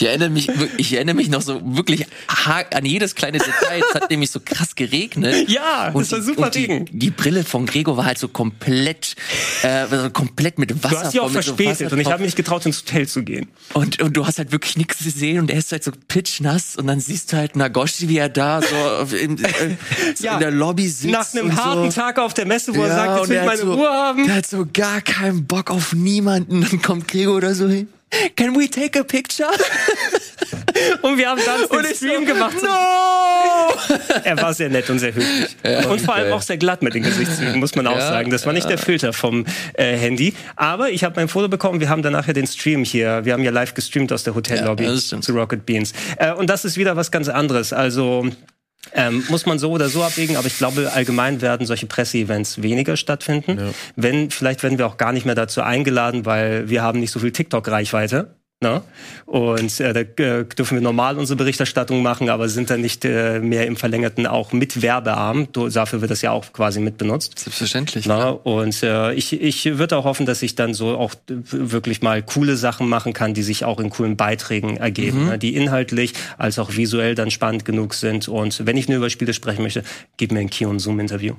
ich 0.00 0.06
erinnere 0.06 0.30
mich, 0.30 0.48
ich 0.78 0.94
erinnere 0.94 1.14
mich 1.14 1.28
noch 1.28 1.42
so 1.42 1.60
wirklich 1.76 2.06
an 2.46 2.86
jedes 2.86 3.14
kleine 3.14 3.36
Detail. 3.36 3.82
Es 3.86 3.94
hat 3.94 4.10
nämlich 4.10 4.30
so 4.30 4.40
krass 4.42 4.74
geregnet. 4.74 5.50
Ja, 5.50 5.90
und 5.92 6.00
das 6.00 6.12
war 6.12 6.18
die, 6.20 6.24
super 6.24 6.50
die, 6.50 6.64
Regen. 6.64 6.86
die 6.90 7.10
Brille 7.10 7.44
von 7.44 7.66
Gregor 7.66 7.98
war 7.98 8.06
halt 8.06 8.18
so 8.18 8.28
komplett, 8.28 9.14
äh, 9.62 9.68
also 9.68 10.08
komplett 10.10 10.58
mit 10.58 10.82
Wasser. 10.82 10.88
Du 10.88 11.00
hast 11.00 11.12
dich 11.12 11.20
auch 11.20 11.26
so 11.26 11.32
verspätet 11.34 11.80
Wasser 11.86 11.92
und 11.92 12.00
ich 12.00 12.06
habe 12.06 12.22
mich 12.22 12.28
nicht 12.28 12.36
getraut, 12.36 12.64
ins 12.64 12.80
Hotel 12.80 13.06
zu 13.08 13.22
gehen. 13.24 13.48
Und, 13.74 14.00
und 14.00 14.16
du 14.16 14.26
hast 14.26 14.38
halt 14.38 14.52
wirklich 14.52 14.78
nichts 14.78 15.04
gesehen 15.04 15.38
und 15.38 15.50
er 15.50 15.58
ist 15.58 15.70
halt 15.70 15.84
so 15.84 15.92
pitchnass 16.08 16.76
und 16.76 16.86
dann 16.86 17.00
siehst 17.00 17.32
du 17.32 17.36
halt 17.36 17.56
Nagoshi, 17.56 18.08
wie 18.08 18.16
er 18.16 18.30
da 18.30 18.62
so, 18.62 19.16
in, 19.16 19.42
äh, 19.44 19.76
so 20.14 20.24
Ja, 20.24 20.34
in 20.34 20.40
der 20.40 20.50
Lobby 20.50 20.88
sitzt. 20.88 21.12
Nach 21.12 21.34
einem 21.34 21.54
harten 21.56 21.90
so. 21.90 22.00
Tag 22.00 22.18
auf 22.18 22.32
der 22.32 22.46
Messe, 22.46 22.74
wo 22.74 22.82
er 22.82 22.88
sagt, 22.88 23.18
jetzt 23.18 23.28
will 23.28 23.36
ich 23.36 23.44
meine 23.44 23.60
so, 23.60 23.74
Ruhe 23.74 23.90
haben. 23.90 24.26
Der 24.26 24.36
hat 24.36 24.46
so 24.46 24.66
gar 24.72 25.02
keinen 25.02 25.46
Bock 25.46 25.70
auf 25.70 25.92
niemanden. 25.92 26.62
Dann 26.62 26.80
kommt 26.80 27.06
Gregor 27.06 27.42
da 27.42 27.52
so 27.52 27.68
hin. 27.68 27.88
Can 28.36 28.54
we 28.58 28.68
take 28.68 28.98
a 28.98 29.04
picture? 29.04 29.48
Und 31.02 31.18
wir 31.18 31.28
haben 31.28 31.40
dann 31.44 31.82
den 31.82 31.94
Stream 31.94 32.26
so, 32.26 32.32
gemacht. 32.32 32.56
No! 32.62 33.98
Er 34.24 34.40
war 34.40 34.52
sehr 34.54 34.68
nett 34.68 34.88
und 34.90 34.98
sehr 34.98 35.14
höflich. 35.14 35.56
und 35.88 36.00
vor 36.00 36.14
allem 36.14 36.32
auch 36.32 36.42
sehr 36.42 36.56
glatt 36.56 36.82
mit 36.82 36.94
den 36.94 37.02
Gesichtszügen, 37.02 37.58
muss 37.58 37.74
man 37.74 37.86
auch 37.86 37.96
Ja, 37.96 38.08
sagen. 38.08 38.30
Das 38.30 38.46
war 38.46 38.52
nicht 38.52 38.68
der 38.68 38.78
Filter 38.78 39.12
vom 39.12 39.44
äh, 39.74 39.96
Handy. 39.96 40.34
Aber 40.56 40.90
ich 40.90 41.04
habe 41.04 41.16
mein 41.16 41.28
Foto 41.28 41.48
bekommen. 41.48 41.80
Wir 41.80 41.88
haben 41.88 42.02
danach 42.02 42.26
ja 42.26 42.32
den 42.32 42.46
Stream 42.46 42.84
hier. 42.84 43.24
Wir 43.24 43.32
haben 43.32 43.44
ja 43.44 43.50
live 43.50 43.74
gestreamt 43.74 44.12
aus 44.12 44.24
der 44.24 44.34
Hotellobby 44.34 44.84
Ja, 44.84 44.96
zu 44.96 45.32
Rocket 45.32 45.66
Beans. 45.66 45.92
Äh, 46.16 46.32
und 46.32 46.48
das 46.48 46.64
ist 46.64 46.76
wieder 46.76 46.96
was 46.96 47.10
ganz 47.10 47.28
anderes. 47.28 47.72
Also 47.72 48.28
ähm, 48.94 49.24
muss 49.28 49.46
man 49.46 49.58
so 49.58 49.70
oder 49.70 49.88
so 49.88 50.02
abwägen, 50.02 50.36
aber 50.36 50.46
ich 50.46 50.56
glaube, 50.56 50.90
allgemein 50.92 51.40
werden 51.40 51.66
solche 51.66 51.86
Presseevents 51.86 52.62
weniger 52.62 52.96
stattfinden. 52.96 53.56
Wenn, 53.96 54.30
vielleicht 54.30 54.62
werden 54.62 54.78
wir 54.78 54.86
auch 54.86 54.96
gar 54.96 55.12
nicht 55.12 55.26
mehr 55.26 55.34
dazu 55.34 55.62
eingeladen, 55.62 56.24
weil 56.26 56.68
wir 56.68 56.82
haben 56.82 56.98
nicht 56.98 57.10
so 57.10 57.20
viel 57.20 57.32
TikTok-Reichweite. 57.32 58.39
Ne? 58.62 58.82
Und 59.24 59.80
äh, 59.80 59.92
da 59.94 60.00
äh, 60.00 60.44
dürfen 60.44 60.74
wir 60.74 60.82
normal 60.82 61.16
unsere 61.16 61.38
Berichterstattung 61.38 62.02
machen, 62.02 62.28
aber 62.28 62.46
sind 62.50 62.68
dann 62.68 62.82
nicht 62.82 63.06
äh, 63.06 63.40
mehr 63.40 63.66
im 63.66 63.74
Verlängerten 63.74 64.26
auch 64.26 64.52
mit 64.52 64.82
Werbearm. 64.82 65.48
Du- 65.52 65.70
Dafür 65.70 66.02
wird 66.02 66.10
das 66.10 66.20
ja 66.20 66.32
auch 66.32 66.52
quasi 66.52 66.78
mit 66.78 66.98
benutzt. 66.98 67.38
Selbstverständlich. 67.38 68.04
Na, 68.04 68.28
und 68.28 68.82
äh, 68.82 69.14
ich, 69.14 69.32
ich 69.32 69.64
würde 69.78 69.96
auch 69.96 70.04
hoffen, 70.04 70.26
dass 70.26 70.42
ich 70.42 70.56
dann 70.56 70.74
so 70.74 70.98
auch 70.98 71.14
wirklich 71.26 72.02
mal 72.02 72.22
coole 72.22 72.54
Sachen 72.58 72.86
machen 72.86 73.14
kann, 73.14 73.32
die 73.32 73.42
sich 73.42 73.64
auch 73.64 73.80
in 73.80 73.88
coolen 73.88 74.18
Beiträgen 74.18 74.76
ergeben, 74.76 75.24
ne, 75.24 75.38
die 75.38 75.54
inhaltlich 75.54 76.12
als 76.36 76.58
auch 76.58 76.76
visuell 76.76 77.14
dann 77.14 77.30
spannend 77.30 77.64
genug 77.64 77.94
sind. 77.94 78.28
Und 78.28 78.66
wenn 78.66 78.76
ich 78.76 78.88
nur 78.88 78.98
über 78.98 79.08
Spiele 79.08 79.32
sprechen 79.32 79.62
möchte, 79.62 79.84
gib 80.18 80.32
mir 80.32 80.40
ein 80.40 80.50
Key- 80.50 80.66
und 80.66 80.80
Zoom-Interview. 80.80 81.32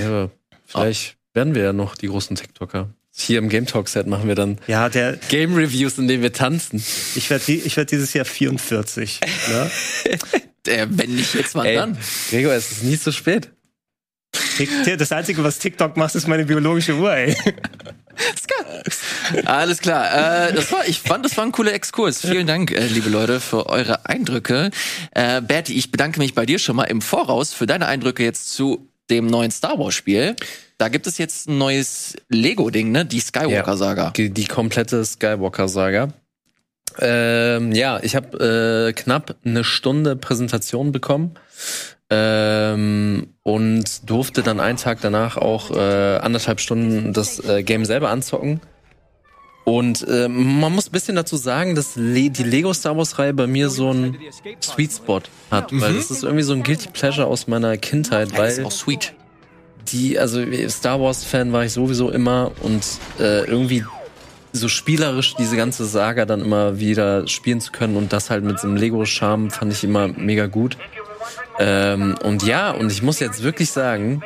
Ja, 0.00 0.30
vielleicht 0.66 1.16
werden 1.32 1.54
wir 1.54 1.62
ja 1.62 1.72
noch 1.72 1.94
die 1.96 2.08
großen 2.08 2.34
TikToker. 2.34 2.88
Hier 3.16 3.38
im 3.38 3.48
Game 3.48 3.66
Talk 3.66 3.88
Set 3.88 4.08
machen 4.08 4.26
wir 4.26 4.34
dann 4.34 4.58
Ja, 4.66 4.88
der, 4.88 5.16
Game 5.28 5.54
Reviews, 5.54 5.98
in 5.98 6.08
denen 6.08 6.22
wir 6.22 6.32
tanzen. 6.32 6.84
ich 7.14 7.30
werde 7.30 7.52
ich 7.52 7.76
werd 7.76 7.92
dieses 7.92 8.12
Jahr 8.12 8.24
44. 8.24 9.20
ne? 9.48 9.70
Äh, 10.66 10.86
wenn 10.88 11.14
nicht 11.14 11.34
jetzt, 11.34 11.54
wann 11.54 11.66
Ey, 11.66 11.76
dann? 11.76 11.98
Gregor, 12.30 12.54
es 12.54 12.72
ist 12.72 12.84
nie 12.84 12.98
zu 12.98 13.12
spät. 13.12 13.50
Das 14.98 15.12
Einzige, 15.12 15.44
was 15.44 15.58
TikTok 15.58 15.98
macht, 15.98 16.14
ist 16.14 16.26
meine 16.26 16.46
biologische 16.46 16.94
Uhr, 16.94 17.12
ey. 17.14 17.36
Alles 19.44 19.78
klar. 19.80 20.48
Äh, 20.48 20.54
das 20.54 20.72
war, 20.72 20.88
ich 20.88 21.00
fand, 21.00 21.24
das 21.24 21.36
war 21.36 21.44
ein 21.44 21.52
cooler 21.52 21.74
Exkurs. 21.74 22.22
Vielen 22.22 22.46
Dank, 22.46 22.70
äh, 22.70 22.86
liebe 22.86 23.10
Leute, 23.10 23.40
für 23.40 23.66
eure 23.66 24.06
Eindrücke. 24.06 24.70
Äh, 25.10 25.42
Bertie, 25.42 25.74
ich 25.74 25.90
bedanke 25.90 26.18
mich 26.18 26.34
bei 26.34 26.46
dir 26.46 26.58
schon 26.58 26.76
mal 26.76 26.84
im 26.84 27.02
Voraus 27.02 27.52
für 27.52 27.66
deine 27.66 27.86
Eindrücke 27.86 28.22
jetzt 28.24 28.54
zu 28.54 28.88
dem 29.10 29.26
neuen 29.26 29.50
Star 29.50 29.78
Wars 29.78 29.94
Spiel. 29.94 30.34
Da 30.84 30.88
gibt 30.90 31.06
es 31.06 31.16
jetzt 31.16 31.48
ein 31.48 31.56
neues 31.56 32.14
Lego-Ding, 32.28 32.92
ne? 32.92 33.06
Die 33.06 33.18
Skywalker-Saga. 33.18 34.10
Die, 34.10 34.28
die 34.28 34.44
komplette 34.44 35.02
Skywalker-Saga. 35.02 36.08
Ähm, 36.98 37.72
ja, 37.72 38.00
ich 38.02 38.14
habe 38.14 38.88
äh, 38.88 38.92
knapp 38.92 39.34
eine 39.46 39.64
Stunde 39.64 40.14
Präsentation 40.14 40.92
bekommen 40.92 41.36
ähm, 42.10 43.28
und 43.42 44.10
durfte 44.10 44.42
dann 44.42 44.60
einen 44.60 44.76
Tag 44.76 45.00
danach 45.00 45.38
auch 45.38 45.70
äh, 45.70 46.18
anderthalb 46.18 46.60
Stunden 46.60 47.14
das 47.14 47.42
äh, 47.42 47.62
Game 47.62 47.86
selber 47.86 48.10
anzocken. 48.10 48.60
Und 49.64 50.06
äh, 50.06 50.28
man 50.28 50.70
muss 50.74 50.88
ein 50.88 50.92
bisschen 50.92 51.16
dazu 51.16 51.38
sagen, 51.38 51.74
dass 51.76 51.96
Le 51.96 52.28
die 52.28 52.42
Lego 52.42 52.74
Star 52.74 52.94
Wars 52.94 53.18
Reihe 53.18 53.32
bei 53.32 53.46
mir 53.46 53.70
so 53.70 53.90
ein 53.90 54.18
Sweet 54.60 54.92
Spot 54.92 55.22
hat, 55.50 55.70
weil 55.72 55.94
das 55.94 56.10
ist 56.10 56.24
irgendwie 56.24 56.42
so 56.44 56.52
ein 56.52 56.62
guilty 56.62 56.90
pleasure 56.90 57.26
aus 57.26 57.46
meiner 57.46 57.78
Kindheit, 57.78 58.32
Mhm. 58.32 58.36
Das 58.36 58.52
ist 58.52 58.58
weil 58.58 58.66
auch 58.66 58.70
sweet. 58.70 59.14
Die, 59.88 60.18
also 60.18 60.42
Star 60.68 61.00
Wars 61.00 61.24
Fan 61.24 61.52
war 61.52 61.64
ich 61.64 61.72
sowieso 61.72 62.10
immer 62.10 62.52
und 62.62 62.84
äh, 63.18 63.44
irgendwie 63.44 63.84
so 64.52 64.68
spielerisch 64.68 65.34
diese 65.36 65.56
ganze 65.56 65.84
Saga 65.84 66.26
dann 66.26 66.40
immer 66.40 66.78
wieder 66.78 67.26
spielen 67.26 67.60
zu 67.60 67.72
können 67.72 67.96
und 67.96 68.12
das 68.12 68.30
halt 68.30 68.44
mit 68.44 68.60
so 68.60 68.68
einem 68.68 68.76
Lego-Charme 68.76 69.50
fand 69.50 69.72
ich 69.72 69.82
immer 69.84 70.08
mega 70.08 70.46
gut. 70.46 70.76
Ähm, 71.58 72.14
und 72.22 72.42
ja, 72.44 72.70
und 72.70 72.90
ich 72.92 73.02
muss 73.02 73.20
jetzt 73.20 73.42
wirklich 73.42 73.70
sagen, 73.70 74.22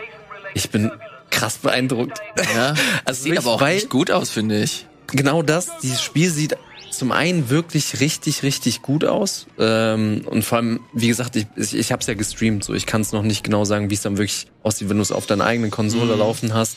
ich 0.55 0.71
bin 0.71 0.91
krass 1.31 1.59
beeindruckt. 1.59 2.19
Ja. 2.55 2.75
Also 3.05 3.25
Sieht 3.25 3.39
aber 3.39 3.53
auch 3.53 3.61
weil- 3.61 3.77
echt 3.77 3.91
gut 3.91 4.11
aus, 4.11 4.31
finde 4.31 4.63
ich. 4.63 4.87
genau 5.09 5.43
das. 5.43 5.69
Dieses 5.83 6.03
Spiel 6.03 6.31
sieht 6.31 6.57
zum 6.99 7.13
einen 7.13 7.49
wirklich 7.49 8.01
richtig, 8.01 8.43
richtig 8.43 8.83
gut 8.83 9.05
aus. 9.05 9.47
Ähm, 9.59 10.23
und 10.27 10.45
vor 10.45 10.59
allem, 10.59 10.81
wie 10.93 11.09
gesagt, 11.09 11.37
ich, 11.37 11.47
ich, 11.57 11.75
ich 11.75 11.93
habe 11.93 12.01
es 12.01 12.07
ja 12.07 12.15
gestreamt, 12.15 12.65
so 12.65 12.75
ich 12.75 12.87
kann 12.87 13.01
es 13.01 13.13
noch 13.13 13.23
nicht 13.23 13.45
genau 13.45 13.65
sagen, 13.65 13.89
wie 13.91 13.95
es 13.95 14.03
dann 14.03 14.19
wirklich 14.19 14.47
aussieht, 14.63 14.89
wenn 14.89 14.97
du 14.97 15.03
es 15.03 15.13
auf 15.13 15.27
deiner 15.27 15.45
eigenen 15.45 15.71
Konsole 15.71 16.15
laufen 16.17 16.53
hast. 16.53 16.77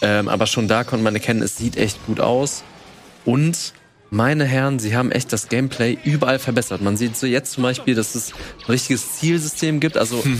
Ähm, 0.00 0.28
aber 0.28 0.46
schon 0.46 0.66
da 0.66 0.82
konnte 0.84 1.04
man 1.04 1.14
erkennen, 1.14 1.42
es 1.42 1.56
sieht 1.56 1.76
echt 1.76 2.04
gut 2.06 2.20
aus. 2.20 2.62
Und 3.24 3.74
meine 4.10 4.44
Herren, 4.44 4.78
sie 4.78 4.96
haben 4.96 5.12
echt 5.12 5.32
das 5.32 5.48
Gameplay 5.48 5.98
überall 6.04 6.38
verbessert. 6.38 6.80
Man 6.80 6.96
sieht 6.96 7.16
so 7.16 7.26
jetzt 7.26 7.52
zum 7.52 7.62
Beispiel, 7.62 7.94
dass 7.94 8.14
es 8.14 8.32
ein 8.32 8.66
richtiges 8.70 9.12
Zielsystem 9.18 9.78
gibt. 9.78 9.96
Also 9.96 10.24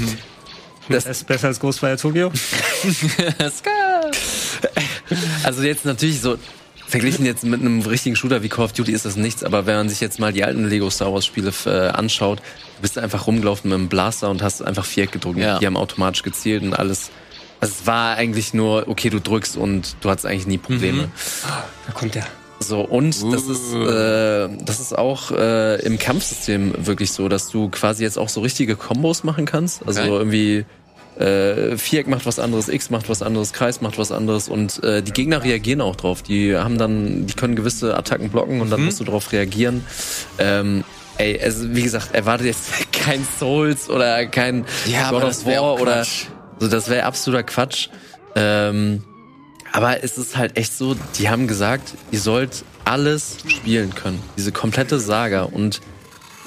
Das 0.90 1.06
ist 1.06 1.26
besser 1.26 1.48
als 1.48 1.60
Ghostwire 1.60 1.96
Tokyo. 1.96 2.32
Also 5.42 5.62
jetzt 5.62 5.84
natürlich 5.84 6.20
so 6.20 6.38
verglichen 6.90 7.24
jetzt 7.24 7.44
mit 7.44 7.60
einem 7.60 7.80
richtigen 7.80 8.16
Shooter 8.16 8.42
wie 8.42 8.48
Call 8.48 8.64
of 8.66 8.72
Duty 8.72 8.92
ist 8.92 9.04
das 9.04 9.16
nichts, 9.16 9.44
aber 9.44 9.66
wenn 9.66 9.76
man 9.76 9.88
sich 9.88 10.00
jetzt 10.00 10.18
mal 10.18 10.32
die 10.32 10.44
alten 10.44 10.68
Lego 10.68 10.90
Star 10.90 11.12
Wars 11.12 11.24
Spiele 11.24 11.52
äh, 11.66 11.88
anschaut, 11.88 12.38
du 12.38 12.82
bist 12.82 12.98
einfach 12.98 13.26
rumgelaufen 13.26 13.70
mit 13.70 13.78
einem 13.78 13.88
Blaster 13.88 14.28
und 14.30 14.42
hast 14.42 14.62
einfach 14.62 14.84
Viereck 14.84 15.12
gedrückt. 15.12 15.38
Ja. 15.38 15.58
Die 15.58 15.66
haben 15.66 15.76
automatisch 15.76 16.22
gezielt 16.22 16.62
und 16.62 16.74
alles. 16.74 17.10
Also 17.60 17.74
es 17.80 17.86
war 17.86 18.16
eigentlich 18.16 18.54
nur, 18.54 18.88
okay, 18.88 19.10
du 19.10 19.20
drückst 19.20 19.56
und 19.56 19.96
du 20.00 20.10
hattest 20.10 20.26
eigentlich 20.26 20.46
nie 20.46 20.58
Probleme. 20.58 21.10
Da 21.86 21.92
kommt 21.92 22.14
der. 22.14 22.26
So, 22.62 22.80
und 22.82 23.16
das 23.32 23.44
ist, 23.44 23.72
äh, 23.74 24.48
das 24.64 24.80
ist 24.80 24.96
auch 24.96 25.30
äh, 25.30 25.80
im 25.82 25.98
Kampfsystem 25.98 26.74
wirklich 26.86 27.10
so, 27.12 27.28
dass 27.28 27.48
du 27.48 27.70
quasi 27.70 28.02
jetzt 28.02 28.18
auch 28.18 28.28
so 28.28 28.42
richtige 28.42 28.76
Kombos 28.76 29.24
machen 29.24 29.46
kannst. 29.46 29.86
Also 29.86 30.00
Okay. 30.02 30.10
irgendwie 30.10 30.64
äh, 31.18 31.76
Viereck 31.76 32.08
macht 32.08 32.26
was 32.26 32.38
anderes, 32.38 32.68
X 32.68 32.90
macht 32.90 33.08
was 33.08 33.22
anderes, 33.22 33.52
Kreis 33.52 33.80
macht 33.80 33.98
was 33.98 34.12
anderes 34.12 34.48
und 34.48 34.82
äh, 34.82 35.02
die 35.02 35.12
Gegner 35.12 35.42
reagieren 35.42 35.80
auch 35.80 35.96
drauf. 35.96 36.22
Die 36.22 36.56
haben 36.56 36.78
dann, 36.78 37.26
die 37.26 37.34
können 37.34 37.56
gewisse 37.56 37.96
Attacken 37.96 38.30
blocken 38.30 38.60
und 38.60 38.70
dann 38.70 38.84
musst 38.84 39.00
du 39.00 39.04
darauf 39.04 39.32
reagieren. 39.32 39.84
Ähm, 40.38 40.84
ey, 41.18 41.40
also 41.40 41.74
wie 41.74 41.82
gesagt, 41.82 42.14
erwartet 42.14 42.46
jetzt 42.46 42.92
kein 42.92 43.26
Souls 43.38 43.90
oder 43.90 44.26
kein 44.26 44.64
Ja, 44.86 45.10
God 45.10 45.24
of 45.24 45.46
War 45.46 45.80
oder 45.80 46.04
so, 46.58 46.68
das 46.68 46.88
wäre 46.88 47.04
absoluter 47.04 47.42
Quatsch. 47.42 47.88
Ähm, 48.36 49.02
aber 49.72 50.02
es 50.02 50.18
ist 50.18 50.36
halt 50.36 50.56
echt 50.56 50.76
so, 50.76 50.96
die 51.18 51.28
haben 51.28 51.46
gesagt, 51.46 51.94
ihr 52.10 52.20
sollt 52.20 52.64
alles 52.84 53.38
spielen 53.46 53.94
können. 53.94 54.20
Diese 54.36 54.52
komplette 54.52 54.98
Saga. 54.98 55.42
Und 55.42 55.80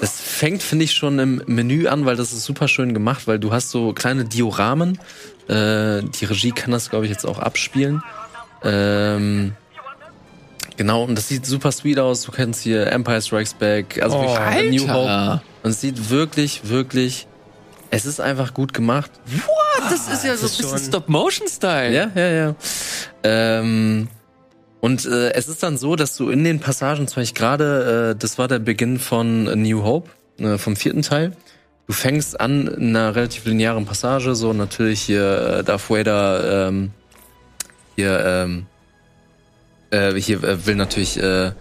es 0.04 0.20
fängt, 0.20 0.62
finde 0.62 0.84
ich, 0.84 0.92
schon 0.92 1.18
im 1.18 1.42
Menü 1.46 1.88
an, 1.88 2.04
weil 2.04 2.16
das 2.16 2.32
ist 2.32 2.44
super 2.44 2.68
schön 2.68 2.92
gemacht, 2.92 3.26
weil 3.26 3.38
du 3.38 3.52
hast 3.52 3.70
so 3.70 3.92
kleine 3.94 4.26
Dioramen. 4.26 4.98
Äh, 5.48 6.02
die 6.02 6.26
Regie 6.26 6.52
kann 6.52 6.72
das, 6.72 6.90
glaube 6.90 7.06
ich, 7.06 7.10
jetzt 7.10 7.24
auch 7.24 7.38
abspielen. 7.38 8.02
Ähm, 8.62 9.52
genau, 10.76 11.04
und 11.04 11.16
das 11.16 11.28
sieht 11.28 11.46
super 11.46 11.72
sweet 11.72 11.98
aus. 11.98 12.22
Du 12.22 12.32
kennst 12.32 12.62
hier 12.62 12.86
Empire 12.88 13.22
Strikes 13.22 13.54
Back, 13.54 14.02
also 14.02 14.18
Oh, 14.18 14.22
New 14.22 14.86
Alter. 14.86 15.32
Hope. 15.34 15.42
Und 15.62 15.70
es 15.70 15.80
sieht 15.80 16.10
wirklich, 16.10 16.68
wirklich, 16.68 17.26
es 17.90 18.04
ist 18.04 18.20
einfach 18.20 18.52
gut 18.52 18.74
gemacht. 18.74 19.10
Das 19.88 20.08
ist 20.08 20.24
ja 20.24 20.36
so 20.36 20.46
ein 20.46 20.50
ist 20.50 20.58
bisschen 20.58 20.78
Stop-Motion-Style. 20.78 21.94
Ja, 21.94 22.10
ja, 22.14 22.28
ja. 22.30 22.54
Ähm, 23.22 24.08
und 24.84 25.06
äh, 25.06 25.32
es 25.32 25.48
ist 25.48 25.62
dann 25.62 25.78
so, 25.78 25.96
dass 25.96 26.14
du 26.14 26.28
in 26.28 26.44
den 26.44 26.60
Passagen, 26.60 27.08
zum 27.08 27.22
Beispiel 27.22 27.38
gerade, 27.38 28.10
äh, 28.10 28.18
das 28.20 28.36
war 28.36 28.48
der 28.48 28.58
Beginn 28.58 28.98
von 28.98 29.44
New 29.62 29.82
Hope, 29.82 30.10
äh, 30.36 30.58
vom 30.58 30.76
vierten 30.76 31.00
Teil. 31.00 31.34
Du 31.86 31.94
fängst 31.94 32.38
an 32.38 32.66
in 32.66 32.94
einer 32.94 33.16
relativ 33.16 33.46
linearen 33.46 33.86
Passage, 33.86 34.34
so 34.34 34.52
natürlich 34.52 35.00
hier 35.00 35.60
äh, 35.60 35.64
Darth 35.64 35.88
Vader, 35.88 36.68
ähm, 36.68 36.90
hier, 37.96 38.26
ähm, 38.26 38.66
äh, 39.90 40.12
hier 40.20 40.44
äh, 40.44 40.66
will 40.66 40.74
natürlich 40.74 41.16
äh, 41.16 41.52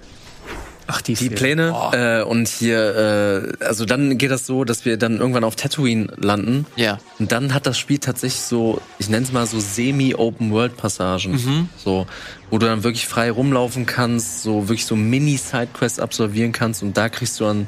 Ach, 0.88 1.02
die, 1.02 1.14
die 1.14 1.30
Pläne 1.30 1.74
äh, 1.94 2.24
und 2.24 2.48
hier, 2.48 3.54
äh, 3.60 3.64
also 3.66 3.86
dann 3.86 4.18
geht 4.18 4.32
das 4.32 4.46
so, 4.46 4.66
dass 4.66 4.84
wir 4.84 4.98
dann 4.98 5.20
irgendwann 5.20 5.46
auf 5.46 5.56
Tatooine 5.56 6.08
landen 6.18 6.66
Ja. 6.76 7.00
und 7.20 7.32
dann 7.32 7.54
hat 7.54 7.66
das 7.66 7.78
Spiel 7.80 8.00
tatsächlich 8.00 8.42
so, 8.42 8.82
ich 9.00 9.10
nenne 9.10 9.26
es 9.26 9.32
mal 9.32 9.48
so 9.48 9.60
semi-Open-World-Passagen. 9.60 11.70
So, 11.84 12.06
wo 12.50 12.58
du 12.58 12.66
dann 12.66 12.84
wirklich 12.84 13.08
frei 13.08 13.32
rumlaufen 13.32 13.86
kannst, 13.86 14.44
so 14.44 14.68
wirklich 14.68 14.86
so 14.86 14.96
Mini-Sidequests 14.96 16.00
absolvieren 16.00 16.52
kannst 16.52 16.84
und 16.84 16.98
da 16.98 17.10
kriegst 17.10 17.40
du 17.40 17.46
dann, 17.46 17.68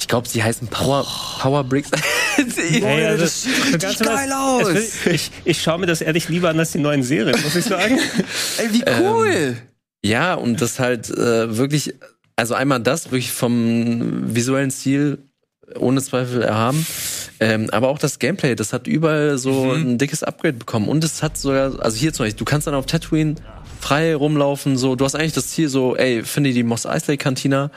ich 0.00 0.08
glaube, 0.08 0.28
sie 0.28 0.42
heißen 0.42 0.68
Power, 0.68 1.06
Power 1.40 1.64
Bricks. 1.64 1.90
Ja, 2.70 2.90
ja, 2.96 3.16
das, 3.16 3.42
sieht 3.42 3.82
richtig 3.84 3.98
geil 4.06 4.30
aus. 4.32 4.68
Ich, 5.06 5.32
ich 5.44 5.60
schaue 5.60 5.80
mir 5.80 5.86
das 5.86 6.00
ehrlich 6.00 6.28
lieber 6.28 6.50
an 6.50 6.58
als 6.60 6.70
die 6.70 6.78
neuen 6.78 7.02
Serien, 7.02 7.36
muss 7.42 7.56
ich 7.56 7.64
sagen. 7.64 7.98
Ey, 8.58 8.72
wie 8.72 8.84
cool. 9.02 9.56
ja, 10.04 10.34
und 10.34 10.60
das 10.60 10.78
halt 10.78 11.10
äh, 11.10 11.56
wirklich, 11.56 11.94
also 12.38 12.54
einmal 12.54 12.78
das, 12.80 13.06
wirklich 13.06 13.32
vom 13.32 14.34
visuellen 14.34 14.70
Stil 14.70 15.18
ohne 15.76 16.00
Zweifel 16.00 16.42
erhaben. 16.42 16.86
Ähm, 17.40 17.68
aber 17.72 17.88
auch 17.88 17.98
das 17.98 18.20
Gameplay, 18.20 18.54
das 18.54 18.72
hat 18.72 18.86
überall 18.86 19.38
so 19.38 19.72
ein 19.72 19.98
dickes 19.98 20.22
Upgrade 20.22 20.54
bekommen. 20.54 20.88
Und 20.88 21.02
es 21.02 21.22
hat 21.22 21.36
sogar, 21.36 21.80
also 21.80 21.96
hier 21.96 22.12
zum 22.12 22.24
Beispiel, 22.24 22.38
du 22.38 22.44
kannst 22.44 22.68
dann 22.68 22.74
auf 22.74 22.86
Tatooine 22.86 23.34
frei 23.80 24.14
rumlaufen, 24.14 24.76
so, 24.76 24.94
du 24.94 25.04
hast 25.04 25.16
eigentlich 25.16 25.32
das 25.32 25.48
Ziel 25.48 25.68
so, 25.68 25.96
ey, 25.96 26.22
finde 26.22 26.52
die 26.52 26.62
Moss 26.62 26.86
Eisley 26.86 27.16
Kantina. 27.16 27.70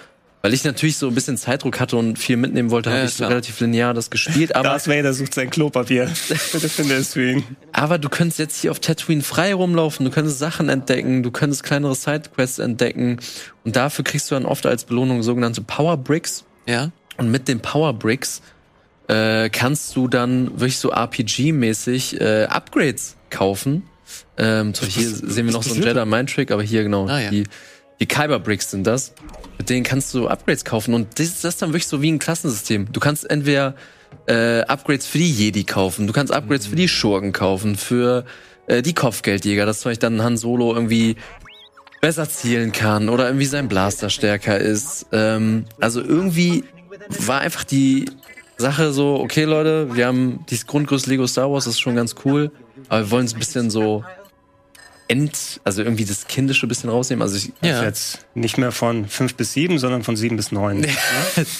Weil 0.43 0.53
ich 0.55 0.63
natürlich 0.63 0.97
so 0.97 1.07
ein 1.07 1.13
bisschen 1.13 1.37
Zeitdruck 1.37 1.79
hatte 1.79 1.97
und 1.97 2.17
viel 2.17 2.35
mitnehmen 2.35 2.71
wollte, 2.71 2.89
Ja, 2.89 2.95
habe 2.97 3.05
ich 3.05 3.13
so 3.13 3.25
relativ 3.25 3.59
linear 3.59 3.93
das 3.93 4.09
gespielt. 4.09 4.55
Aber, 4.55 4.69
Darth 4.69 4.87
Vader 4.87 5.13
sucht 5.13 5.35
sein 5.35 5.49
Klopapier. 5.51 6.05
Bitte 6.51 6.67
finde 6.67 6.95
es 6.95 7.13
für 7.13 7.31
ihn. 7.33 7.43
aber 7.73 7.99
du 7.99 8.09
könntest 8.09 8.39
jetzt 8.39 8.59
hier 8.59 8.71
auf 8.71 8.79
Tatooine 8.79 9.21
frei 9.21 9.53
rumlaufen, 9.53 10.03
du 10.03 10.11
könntest 10.11 10.39
Sachen 10.39 10.69
entdecken, 10.69 11.21
du 11.21 11.29
könntest 11.29 11.63
kleinere 11.63 11.93
Sidequests 11.93 12.57
entdecken. 12.57 13.19
Und 13.63 13.75
dafür 13.75 14.03
kriegst 14.03 14.31
du 14.31 14.35
dann 14.35 14.45
oft 14.45 14.65
als 14.65 14.83
Belohnung 14.85 15.21
sogenannte 15.21 15.61
Power 15.61 15.95
Bricks. 15.97 16.43
Ja. 16.67 16.89
Und 17.17 17.29
mit 17.29 17.47
den 17.47 17.59
Power 17.59 17.93
Bricks 17.93 18.41
äh, 19.09 19.49
kannst 19.49 19.95
du 19.95 20.07
dann 20.07 20.47
wirklich 20.59 20.77
so 20.77 20.91
RPG-mäßig 20.91 22.19
äh, 22.19 22.45
Upgrades 22.45 23.15
kaufen. 23.29 23.83
Ähm, 24.37 24.71
Beispiel 24.71 24.89
hier 24.89 25.09
sehen 25.09 25.45
wir 25.45 25.53
noch 25.53 25.61
so 25.63 25.73
einen 25.73 25.83
Jedi 25.83 26.05
Mind 26.05 26.33
Trick, 26.33 26.51
aber 26.51 26.63
hier 26.63 26.83
genau 26.83 27.07
Ah, 27.07 27.19
ja. 27.19 27.29
die 27.29 27.43
die 28.01 28.07
Kyber 28.07 28.39
Bricks 28.39 28.71
sind 28.71 28.85
das. 28.85 29.13
Mit 29.57 29.69
denen 29.69 29.83
kannst 29.83 30.13
du 30.13 30.27
Upgrades 30.27 30.65
kaufen 30.65 30.93
und 30.95 31.19
das, 31.19 31.41
das 31.41 31.53
ist 31.53 31.61
dann 31.61 31.69
wirklich 31.69 31.87
so 31.87 32.01
wie 32.01 32.11
ein 32.11 32.19
Klassensystem. 32.19 32.91
Du 32.91 32.99
kannst 32.99 33.29
entweder 33.29 33.75
äh, 34.25 34.61
Upgrades 34.61 35.05
für 35.05 35.19
die 35.19 35.31
Jedi 35.31 35.63
kaufen, 35.63 36.07
du 36.07 36.13
kannst 36.13 36.33
Upgrades 36.33 36.65
für 36.65 36.75
die 36.75 36.87
Schurken 36.87 37.31
kaufen, 37.31 37.75
für 37.75 38.25
äh, 38.65 38.81
die 38.81 38.93
Kopfgeldjäger, 38.93 39.67
dass 39.67 39.81
zum 39.81 39.91
Beispiel 39.91 40.09
dann 40.09 40.23
Han 40.23 40.35
Solo 40.35 40.73
irgendwie 40.73 41.15
besser 42.01 42.27
zielen 42.27 42.71
kann 42.71 43.07
oder 43.07 43.27
irgendwie 43.27 43.45
sein 43.45 43.67
Blaster 43.67 44.09
stärker 44.09 44.57
ist. 44.57 45.05
Ähm, 45.11 45.65
also 45.79 46.01
irgendwie 46.01 46.63
war 47.19 47.41
einfach 47.41 47.63
die 47.63 48.05
Sache 48.57 48.93
so, 48.93 49.19
okay 49.19 49.43
Leute, 49.43 49.95
wir 49.95 50.07
haben 50.07 50.43
dieses 50.49 50.65
Grundgerüst 50.65 51.05
Lego 51.05 51.27
Star 51.27 51.51
Wars, 51.51 51.65
das 51.65 51.75
ist 51.75 51.79
schon 51.79 51.95
ganz 51.95 52.15
cool, 52.25 52.51
aber 52.89 53.01
wir 53.01 53.11
wollen 53.11 53.25
es 53.25 53.33
ein 53.33 53.39
bisschen 53.39 53.69
so 53.69 54.03
end, 55.11 55.59
also 55.65 55.83
irgendwie 55.83 56.05
das 56.05 56.27
Kindische 56.27 56.65
ein 56.65 56.69
bisschen 56.69 56.89
rausnehmen. 56.89 57.21
Also 57.21 57.35
ich, 57.35 57.51
Ja. 57.61 57.83
Jetzt 57.83 58.25
nicht 58.33 58.57
mehr 58.57 58.71
von 58.71 59.07
fünf 59.09 59.35
bis 59.35 59.51
sieben, 59.51 59.77
sondern 59.77 60.03
von 60.03 60.15
sieben 60.15 60.37
bis 60.37 60.53
neun. 60.53 60.87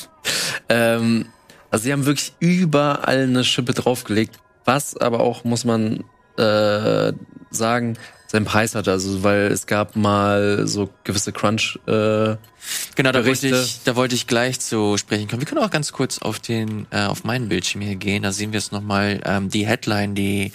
ähm, 0.69 1.25
also 1.69 1.83
sie 1.83 1.91
haben 1.91 2.05
wirklich 2.05 2.33
überall 2.39 3.23
eine 3.23 3.43
Schippe 3.43 3.73
draufgelegt, 3.73 4.39
was 4.63 4.95
aber 4.95 5.19
auch, 5.19 5.43
muss 5.43 5.65
man 5.65 6.05
äh, 6.37 7.11
sagen, 7.49 7.97
seinen 8.31 8.45
Preis 8.45 8.75
hatte. 8.75 8.91
Also 8.91 9.23
weil 9.23 9.47
es 9.47 9.67
gab 9.67 9.95
mal 9.95 10.65
so 10.67 10.89
gewisse 11.03 11.31
Crunch. 11.31 11.79
Äh, 11.87 12.35
Genau, 12.95 13.11
da 13.11 13.25
wollte, 13.25 13.49
Berichte. 13.49 13.63
ich, 13.65 13.83
da 13.85 13.95
wollte 13.95 14.13
ich 14.13 14.27
gleich 14.27 14.59
zu 14.59 14.95
sprechen 14.97 15.27
kommen. 15.27 15.41
Wir 15.41 15.47
können 15.47 15.63
auch 15.63 15.71
ganz 15.71 15.91
kurz 15.91 16.19
auf 16.19 16.39
den, 16.39 16.85
äh, 16.91 17.05
auf 17.05 17.23
meinen 17.23 17.49
Bildschirm 17.49 17.81
hier 17.81 17.95
gehen. 17.95 18.21
Da 18.21 18.31
sehen 18.31 18.53
wir 18.53 18.59
es 18.59 18.71
nochmal. 18.71 19.19
Ähm, 19.25 19.49
die 19.49 19.65
Headline, 19.65 20.13
die 20.13 20.51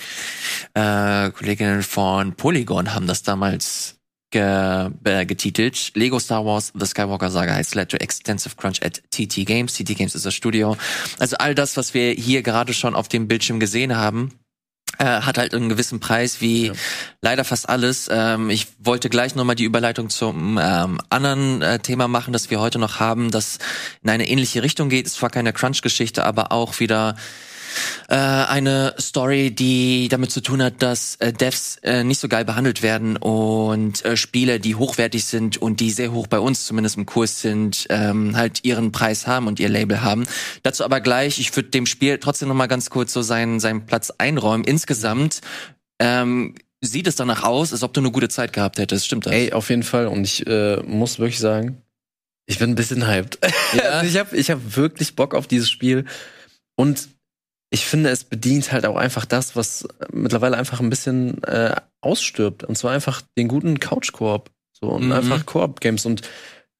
äh, 0.74 1.30
Kolleginnen 1.32 1.82
von 1.82 2.34
Polygon 2.34 2.94
haben 2.94 3.08
das 3.08 3.24
damals 3.24 3.96
ge, 4.30 4.90
äh, 5.04 5.26
getitelt. 5.26 5.92
Lego 5.94 6.18
Star 6.20 6.44
Wars 6.44 6.72
The 6.78 6.86
Skywalker 6.86 7.30
Saga 7.30 7.54
has 7.54 7.74
led 7.74 7.88
to 7.90 7.96
extensive 7.96 8.56
crunch 8.56 8.82
at 8.84 9.02
TT 9.10 9.44
Games. 9.44 9.74
TT 9.74 9.96
Games 9.96 10.14
ist 10.14 10.24
das 10.24 10.34
Studio. 10.34 10.76
Also 11.18 11.36
all 11.38 11.56
das, 11.56 11.76
was 11.76 11.92
wir 11.92 12.12
hier 12.12 12.42
gerade 12.42 12.72
schon 12.72 12.94
auf 12.94 13.08
dem 13.08 13.26
Bildschirm 13.26 13.58
gesehen 13.58 13.96
haben, 13.96 14.38
äh, 14.98 15.05
hat 15.05 15.39
halt 15.39 15.55
einen 15.55 15.68
gewissen 15.68 16.01
Preis, 16.01 16.40
wie 16.40 16.73
leider 17.20 17.44
fast 17.44 17.68
alles. 17.68 18.09
Ähm, 18.10 18.51
ich 18.51 18.66
wollte 18.78 19.09
gleich 19.09 19.35
nochmal 19.35 19.56
die 19.56 19.64
Überleitung 19.64 20.10
zum 20.10 20.59
ähm, 20.62 21.01
anderen 21.10 21.62
äh, 21.62 21.78
Thema 21.78 22.09
machen, 22.09 22.32
das 22.32 22.51
wir 22.51 22.60
heute 22.60 22.78
noch 22.78 23.01
haben, 23.01 23.31
das 23.31 23.59
in 24.02 24.10
eine 24.10 24.28
ähnliche 24.28 24.62
Richtung 24.62 24.89
geht. 24.89 25.06
Ist 25.06 25.16
zwar 25.16 25.31
keine 25.31 25.52
Crunch-Geschichte, 25.52 26.24
aber 26.24 26.52
auch 26.52 26.81
wieder 26.81 27.16
äh, 28.08 28.14
eine 28.14 28.94
Story, 28.98 29.50
die 29.50 30.08
damit 30.08 30.30
zu 30.30 30.40
tun 30.40 30.62
hat, 30.62 30.82
dass 30.82 31.16
äh, 31.16 31.32
Devs 31.32 31.78
äh, 31.82 32.04
nicht 32.04 32.20
so 32.20 32.28
geil 32.28 32.44
behandelt 32.44 32.82
werden 32.82 33.16
und 33.16 34.04
äh, 34.04 34.16
Spiele, 34.16 34.60
die 34.60 34.74
hochwertig 34.74 35.24
sind 35.24 35.56
und 35.56 35.80
die 35.80 35.90
sehr 35.90 36.12
hoch 36.12 36.26
bei 36.26 36.38
uns 36.38 36.66
zumindest 36.66 36.96
im 36.96 37.06
Kurs 37.06 37.40
sind, 37.40 37.86
ähm, 37.90 38.36
halt 38.36 38.64
ihren 38.64 38.92
Preis 38.92 39.26
haben 39.26 39.46
und 39.46 39.60
ihr 39.60 39.68
Label 39.68 40.02
haben. 40.02 40.26
Dazu 40.62 40.84
aber 40.84 41.00
gleich, 41.00 41.38
ich 41.38 41.54
würde 41.56 41.70
dem 41.70 41.86
Spiel 41.86 42.18
trotzdem 42.18 42.48
noch 42.48 42.54
mal 42.54 42.66
ganz 42.66 42.90
kurz 42.90 43.12
so 43.12 43.22
seinen, 43.22 43.60
seinen 43.60 43.86
Platz 43.86 44.12
einräumen. 44.18 44.64
Insgesamt 44.64 45.40
ähm, 45.98 46.54
sieht 46.80 47.06
es 47.06 47.16
danach 47.16 47.42
aus, 47.42 47.72
als 47.72 47.82
ob 47.82 47.92
du 47.92 48.00
eine 48.00 48.10
gute 48.10 48.28
Zeit 48.28 48.52
gehabt 48.52 48.78
hättest. 48.78 49.06
Stimmt 49.06 49.26
das? 49.26 49.32
Ey, 49.32 49.52
auf 49.52 49.70
jeden 49.70 49.82
Fall. 49.82 50.06
Und 50.06 50.24
ich 50.24 50.46
äh, 50.46 50.76
muss 50.82 51.18
wirklich 51.18 51.38
sagen, 51.38 51.82
ich 52.46 52.58
bin 52.58 52.70
ein 52.70 52.74
bisschen 52.74 53.06
hyped. 53.06 53.38
Ja? 53.72 53.82
also 53.90 54.06
ich 54.06 54.18
habe 54.18 54.36
ich 54.36 54.50
hab 54.50 54.76
wirklich 54.76 55.16
Bock 55.16 55.34
auf 55.34 55.46
dieses 55.46 55.70
Spiel. 55.70 56.04
Und 56.76 57.08
ich 57.70 57.84
finde, 57.84 58.10
es 58.10 58.24
bedient 58.24 58.72
halt 58.72 58.86
auch 58.86 58.97
einfach 58.97 59.24
das, 59.24 59.56
was 59.56 59.86
mittlerweile 60.12 60.56
einfach 60.56 60.80
ein 60.80 60.90
bisschen 60.90 61.43
äh, 61.44 61.74
ausstirbt. 62.01 62.64
Und 62.64 62.78
zwar 62.78 62.93
einfach 62.93 63.22
den 63.36 63.48
guten 63.48 63.80
Couch-Koop. 63.80 64.51
So, 64.72 64.88
und 64.88 65.06
Mhm. 65.06 65.12
einfach 65.12 65.47
Koop-Games. 65.47 66.06
Und 66.06 66.22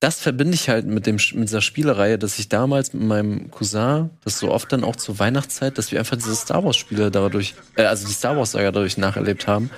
das 0.01 0.21
verbinde 0.21 0.55
ich 0.55 0.69
halt 0.69 0.87
mit, 0.87 1.07
dem, 1.07 1.17
mit 1.35 1.49
dieser 1.49 1.63
Spielereihe, 1.63 2.19
dass 2.19 2.39
ich 2.39 2.49
damals 2.49 2.93
mit 2.93 3.03
meinem 3.03 3.51
Cousin, 3.51 4.11
das 4.25 4.39
so 4.39 4.51
oft 4.53 4.71
dann 4.71 4.85
auch 4.85 4.97
zur 4.97 5.19
Weihnachtszeit, 5.19 5.79
dass 5.79 5.91
wir 5.91 5.99
einfach 5.99 6.17
diese 6.17 6.37
Star 6.37 6.63
Wars-Spiele 6.63 7.11
dadurch, 7.11 7.55
äh, 7.77 7.85
also 7.85 8.07
die 8.07 8.13
Star 8.13 8.37
Wars-Saga 8.37 8.71
dadurch 8.73 8.99
nacherlebt 8.99 9.47
haben. 9.47 9.71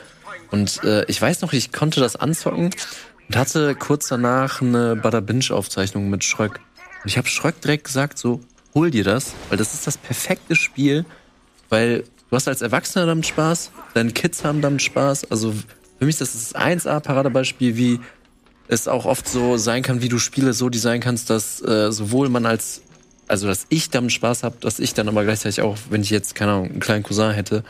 Und 0.50 0.82
äh, 0.84 1.04
ich 1.06 1.22
weiß 1.22 1.40
noch, 1.42 1.52
ich 1.52 1.72
konnte 1.72 2.00
das 2.00 2.16
anzocken 2.16 2.70
und 3.28 3.36
hatte 3.36 3.74
kurz 3.76 4.08
danach 4.08 4.60
eine 4.60 4.96
Bada 4.96 5.20
Binge-Aufzeichnung 5.20 6.10
mit 6.10 6.24
Schröck. 6.24 6.60
Und 7.04 7.10
ich 7.10 7.16
habe 7.16 7.28
Schröck 7.28 7.60
direkt 7.60 7.84
gesagt, 7.84 8.18
so, 8.18 8.40
hol 8.78 8.92
dir 8.92 9.02
das, 9.02 9.34
weil 9.48 9.58
das 9.58 9.74
ist 9.74 9.88
das 9.88 9.96
perfekte 9.96 10.54
Spiel, 10.54 11.04
weil 11.68 12.04
du 12.30 12.36
hast 12.36 12.46
als 12.46 12.62
Erwachsener 12.62 13.06
damit 13.06 13.26
Spaß, 13.26 13.72
deine 13.94 14.12
Kids 14.12 14.44
haben 14.44 14.60
damit 14.60 14.82
Spaß. 14.82 15.32
Also 15.32 15.52
für 15.98 16.04
mich 16.04 16.20
ist 16.20 16.20
das 16.20 16.52
das 16.52 16.54
1A-Paradebeispiel, 16.54 17.76
wie 17.76 17.98
es 18.68 18.86
auch 18.86 19.04
oft 19.04 19.28
so 19.28 19.56
sein 19.56 19.82
kann, 19.82 20.00
wie 20.00 20.08
du 20.08 20.18
Spiele 20.20 20.52
so 20.52 20.68
designen 20.68 21.00
kannst, 21.00 21.28
dass 21.28 21.60
äh, 21.60 21.90
sowohl 21.90 22.28
man 22.28 22.46
als, 22.46 22.82
also 23.26 23.48
dass 23.48 23.66
ich 23.68 23.90
damit 23.90 24.12
Spaß 24.12 24.44
habe, 24.44 24.54
dass 24.60 24.78
ich 24.78 24.94
dann 24.94 25.08
aber 25.08 25.24
gleichzeitig 25.24 25.60
auch, 25.60 25.76
wenn 25.90 26.02
ich 26.02 26.10
jetzt, 26.10 26.36
keine 26.36 26.52
Ahnung, 26.52 26.70
einen 26.70 26.80
kleinen 26.80 27.02
Cousin 27.02 27.32
hätte, 27.32 27.64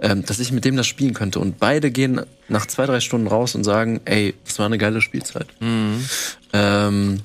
ähm, 0.00 0.24
dass 0.24 0.40
ich 0.40 0.50
mit 0.50 0.64
dem 0.64 0.76
das 0.76 0.88
spielen 0.88 1.14
könnte. 1.14 1.38
Und 1.38 1.60
beide 1.60 1.92
gehen 1.92 2.22
nach 2.48 2.66
zwei, 2.66 2.86
drei 2.86 2.98
Stunden 2.98 3.28
raus 3.28 3.54
und 3.54 3.62
sagen, 3.62 4.00
ey, 4.06 4.34
das 4.44 4.58
war 4.58 4.66
eine 4.66 4.78
geile 4.78 5.02
Spielzeit. 5.02 5.46
Ähm, 6.52 7.20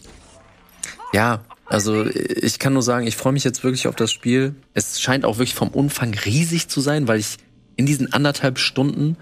ja, 1.13 1.41
also 1.65 2.05
ich 2.05 2.59
kann 2.59 2.73
nur 2.73 2.81
sagen, 2.81 3.07
ich 3.07 3.15
freue 3.15 3.33
mich 3.33 3.43
jetzt 3.43 3.63
wirklich 3.63 3.87
auf 3.87 3.95
das 3.95 4.11
Spiel. 4.11 4.55
Es 4.73 5.01
scheint 5.01 5.25
auch 5.25 5.37
wirklich 5.37 5.55
vom 5.55 5.69
Umfang 5.69 6.13
riesig 6.13 6.67
zu 6.67 6.81
sein, 6.81 7.07
weil 7.07 7.19
ich 7.19 7.37
in 7.75 7.85
diesen 7.85 8.13
anderthalb 8.13 8.59
Stunden 8.59 9.17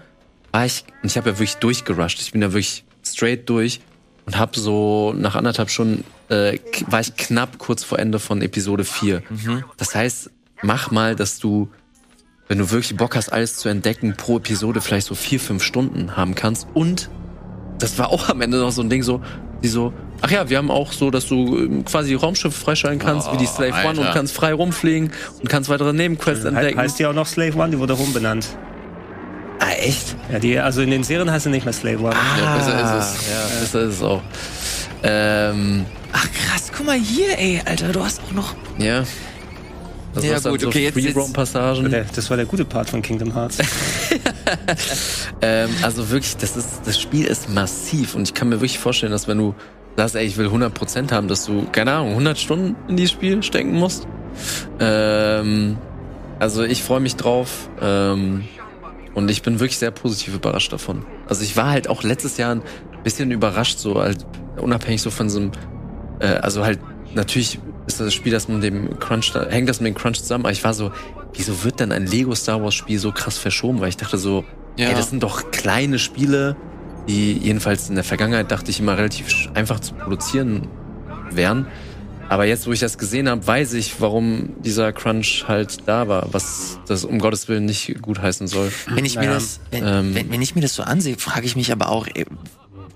war 0.50 0.66
ich, 0.66 0.84
und 1.02 1.10
ich 1.10 1.16
habe 1.16 1.30
ja 1.30 1.36
wirklich 1.38 1.56
durchgerusht. 1.56 2.20
Ich 2.20 2.32
bin 2.32 2.42
ja 2.42 2.52
wirklich 2.52 2.84
straight 3.04 3.48
durch 3.48 3.80
und 4.26 4.38
habe 4.38 4.58
so 4.58 5.14
nach 5.16 5.34
anderthalb 5.34 5.70
Stunden 5.70 6.04
äh, 6.28 6.58
war 6.88 7.00
ich 7.00 7.16
knapp 7.16 7.58
kurz 7.58 7.84
vor 7.84 7.98
Ende 7.98 8.18
von 8.18 8.42
Episode 8.42 8.84
4. 8.84 9.22
Das 9.76 9.94
heißt, 9.94 10.30
mach 10.62 10.90
mal, 10.90 11.16
dass 11.16 11.38
du, 11.38 11.68
wenn 12.48 12.58
du 12.58 12.70
wirklich 12.70 12.96
Bock 12.96 13.16
hast, 13.16 13.32
alles 13.32 13.56
zu 13.56 13.68
entdecken, 13.68 14.14
pro 14.16 14.38
Episode 14.38 14.80
vielleicht 14.80 15.06
so 15.06 15.14
vier, 15.14 15.40
fünf 15.40 15.62
Stunden 15.62 16.16
haben 16.16 16.34
kannst. 16.34 16.66
Und 16.74 17.08
das 17.78 17.98
war 17.98 18.10
auch 18.10 18.28
am 18.28 18.40
Ende 18.40 18.58
noch 18.58 18.72
so 18.72 18.82
ein 18.82 18.90
Ding 18.90 19.02
so, 19.02 19.22
die 19.62 19.68
so, 19.68 19.92
ach 20.22 20.30
ja, 20.30 20.48
wir 20.48 20.56
haben 20.58 20.70
auch 20.70 20.92
so, 20.92 21.10
dass 21.10 21.26
du 21.26 21.58
ähm, 21.58 21.84
quasi 21.84 22.14
Raumschiffe 22.14 22.58
freischalten 22.58 22.98
kannst, 22.98 23.30
wie 23.32 23.36
die 23.36 23.46
Slave 23.46 23.72
One 23.86 23.90
und 23.90 24.06
Alter. 24.06 24.12
kannst 24.14 24.34
frei 24.34 24.52
rumfliegen 24.54 25.12
und 25.40 25.48
kannst 25.48 25.68
weitere 25.68 25.92
Nebenquests 25.92 26.44
entdecken. 26.44 26.78
heißt 26.78 26.98
die 26.98 27.06
auch 27.06 27.12
noch 27.12 27.26
Slave 27.26 27.56
One, 27.58 27.70
die 27.70 27.78
wurde 27.78 27.92
rumbenannt. 27.92 28.48
ah, 29.60 29.70
echt? 29.78 30.16
Ja, 30.32 30.38
die, 30.38 30.58
also 30.58 30.80
in 30.82 30.90
den 30.90 31.04
Serien 31.04 31.30
heißt 31.30 31.44
sie 31.44 31.50
nicht 31.50 31.64
mehr 31.64 31.72
Slave 31.74 31.98
One. 32.00 32.14
Ja, 32.40 32.56
besser 32.56 32.74
ist 33.00 33.04
es. 33.20 33.30
Ja, 33.30 33.60
besser 33.60 33.80
ist 33.82 33.94
es 33.96 34.02
auch. 34.02 34.22
Ähm, 35.02 35.84
Ach 36.12 36.26
krass, 36.30 36.70
guck 36.76 36.86
mal 36.86 36.96
hier, 36.98 37.38
ey, 37.38 37.60
Alter, 37.64 37.88
du 37.92 38.02
hast 38.04 38.20
auch 38.28 38.32
noch. 38.32 38.54
ja. 38.78 39.02
Das 40.14 40.24
Ja, 40.24 40.38
gut, 40.50 40.60
so 40.60 40.68
okay, 40.68 40.84
jetzt- 40.84 40.96
jetzt- 40.98 41.14
Free-Roam-Passagen. 41.14 41.88
Der, 41.90 42.04
das 42.04 42.28
war 42.28 42.36
der 42.36 42.44
gute 42.44 42.66
Part 42.66 42.90
von 42.90 43.00
Kingdom 43.00 43.32
Hearts. 43.34 43.56
Ähm, 45.40 45.70
also 45.82 46.08
wirklich, 46.10 46.36
das 46.36 46.56
ist, 46.56 46.68
das 46.84 47.00
Spiel 47.00 47.24
ist 47.26 47.48
massiv 47.48 48.14
und 48.14 48.22
ich 48.22 48.34
kann 48.34 48.48
mir 48.48 48.56
wirklich 48.60 48.78
vorstellen, 48.78 49.10
dass 49.12 49.26
wenn 49.26 49.38
du 49.38 49.54
sagst, 49.96 50.14
ey, 50.16 50.24
ich 50.26 50.36
will 50.36 50.48
100% 50.48 51.12
haben, 51.12 51.28
dass 51.28 51.44
du, 51.44 51.66
keine 51.72 51.92
Ahnung, 51.92 52.10
100 52.10 52.38
Stunden 52.38 52.76
in 52.88 52.96
dieses 52.96 53.12
Spiel 53.12 53.42
stecken 53.42 53.74
musst. 53.74 54.06
Ähm, 54.80 55.76
also 56.38 56.62
ich 56.64 56.82
freue 56.82 57.00
mich 57.00 57.16
drauf 57.16 57.68
ähm, 57.80 58.44
und 59.14 59.30
ich 59.30 59.42
bin 59.42 59.60
wirklich 59.60 59.78
sehr 59.78 59.90
positiv 59.90 60.34
überrascht 60.34 60.72
davon. 60.72 61.04
Also 61.28 61.42
ich 61.42 61.56
war 61.56 61.70
halt 61.70 61.88
auch 61.88 62.02
letztes 62.02 62.36
Jahr 62.38 62.54
ein 62.54 62.62
bisschen 63.04 63.30
überrascht, 63.30 63.78
so 63.78 64.00
halt 64.00 64.26
unabhängig 64.56 65.02
so 65.02 65.10
von 65.10 65.28
so 65.30 65.40
einem, 65.40 65.52
äh, 66.20 66.26
also 66.26 66.64
halt 66.64 66.80
natürlich 67.14 67.58
ist 67.86 68.00
das 68.00 68.14
Spiel, 68.14 68.32
das 68.32 68.48
mit 68.48 68.62
dem 68.62 68.98
Crunch, 68.98 69.32
hängt 69.50 69.68
das 69.68 69.80
mit 69.80 69.94
dem 69.94 69.98
Crunch 69.98 70.20
zusammen, 70.20 70.44
aber 70.44 70.52
ich 70.52 70.64
war 70.64 70.72
so, 70.74 70.90
wieso 71.34 71.64
wird 71.64 71.80
denn 71.80 71.92
ein 71.92 72.06
Lego 72.06 72.34
Star 72.34 72.62
Wars 72.62 72.74
Spiel 72.74 72.98
so 72.98 73.12
krass 73.12 73.38
verschoben? 73.38 73.80
Weil 73.80 73.88
ich 73.90 73.96
dachte 73.96 74.18
so, 74.18 74.44
Ja. 74.78 74.88
ey, 74.88 74.94
das 74.94 75.10
sind 75.10 75.22
doch 75.22 75.50
kleine 75.50 75.98
Spiele, 75.98 76.56
die 77.08 77.32
jedenfalls 77.32 77.88
in 77.88 77.94
der 77.94 78.04
Vergangenheit 78.04 78.50
dachte 78.50 78.70
ich 78.70 78.80
immer 78.80 78.96
relativ 78.96 79.48
einfach 79.54 79.80
zu 79.80 79.94
produzieren 79.94 80.68
wären. 81.30 81.66
Aber 82.28 82.46
jetzt, 82.46 82.66
wo 82.66 82.72
ich 82.72 82.80
das 82.80 82.96
gesehen 82.96 83.28
habe, 83.28 83.46
weiß 83.46 83.74
ich, 83.74 84.00
warum 84.00 84.54
dieser 84.62 84.92
Crunch 84.92 85.44
halt 85.48 85.86
da 85.86 86.08
war, 86.08 86.32
was 86.32 86.78
das 86.86 87.04
um 87.04 87.18
Gottes 87.18 87.48
Willen 87.48 87.66
nicht 87.66 88.00
gut 88.00 88.22
heißen 88.22 88.46
soll. 88.46 88.72
Wenn 88.88 89.04
ich 89.04 89.16
mir 89.16 89.22
Naja, 89.22 89.34
das, 89.34 89.60
wenn, 89.70 89.84
ähm, 89.86 90.14
wenn, 90.14 90.30
wenn 90.30 90.40
ich 90.40 90.54
mir 90.54 90.62
das 90.62 90.74
so 90.74 90.82
ansehe, 90.82 91.18
frage 91.18 91.44
ich 91.44 91.56
mich 91.56 91.72
aber 91.72 91.90
auch, 91.90 92.06
ey, 92.14 92.24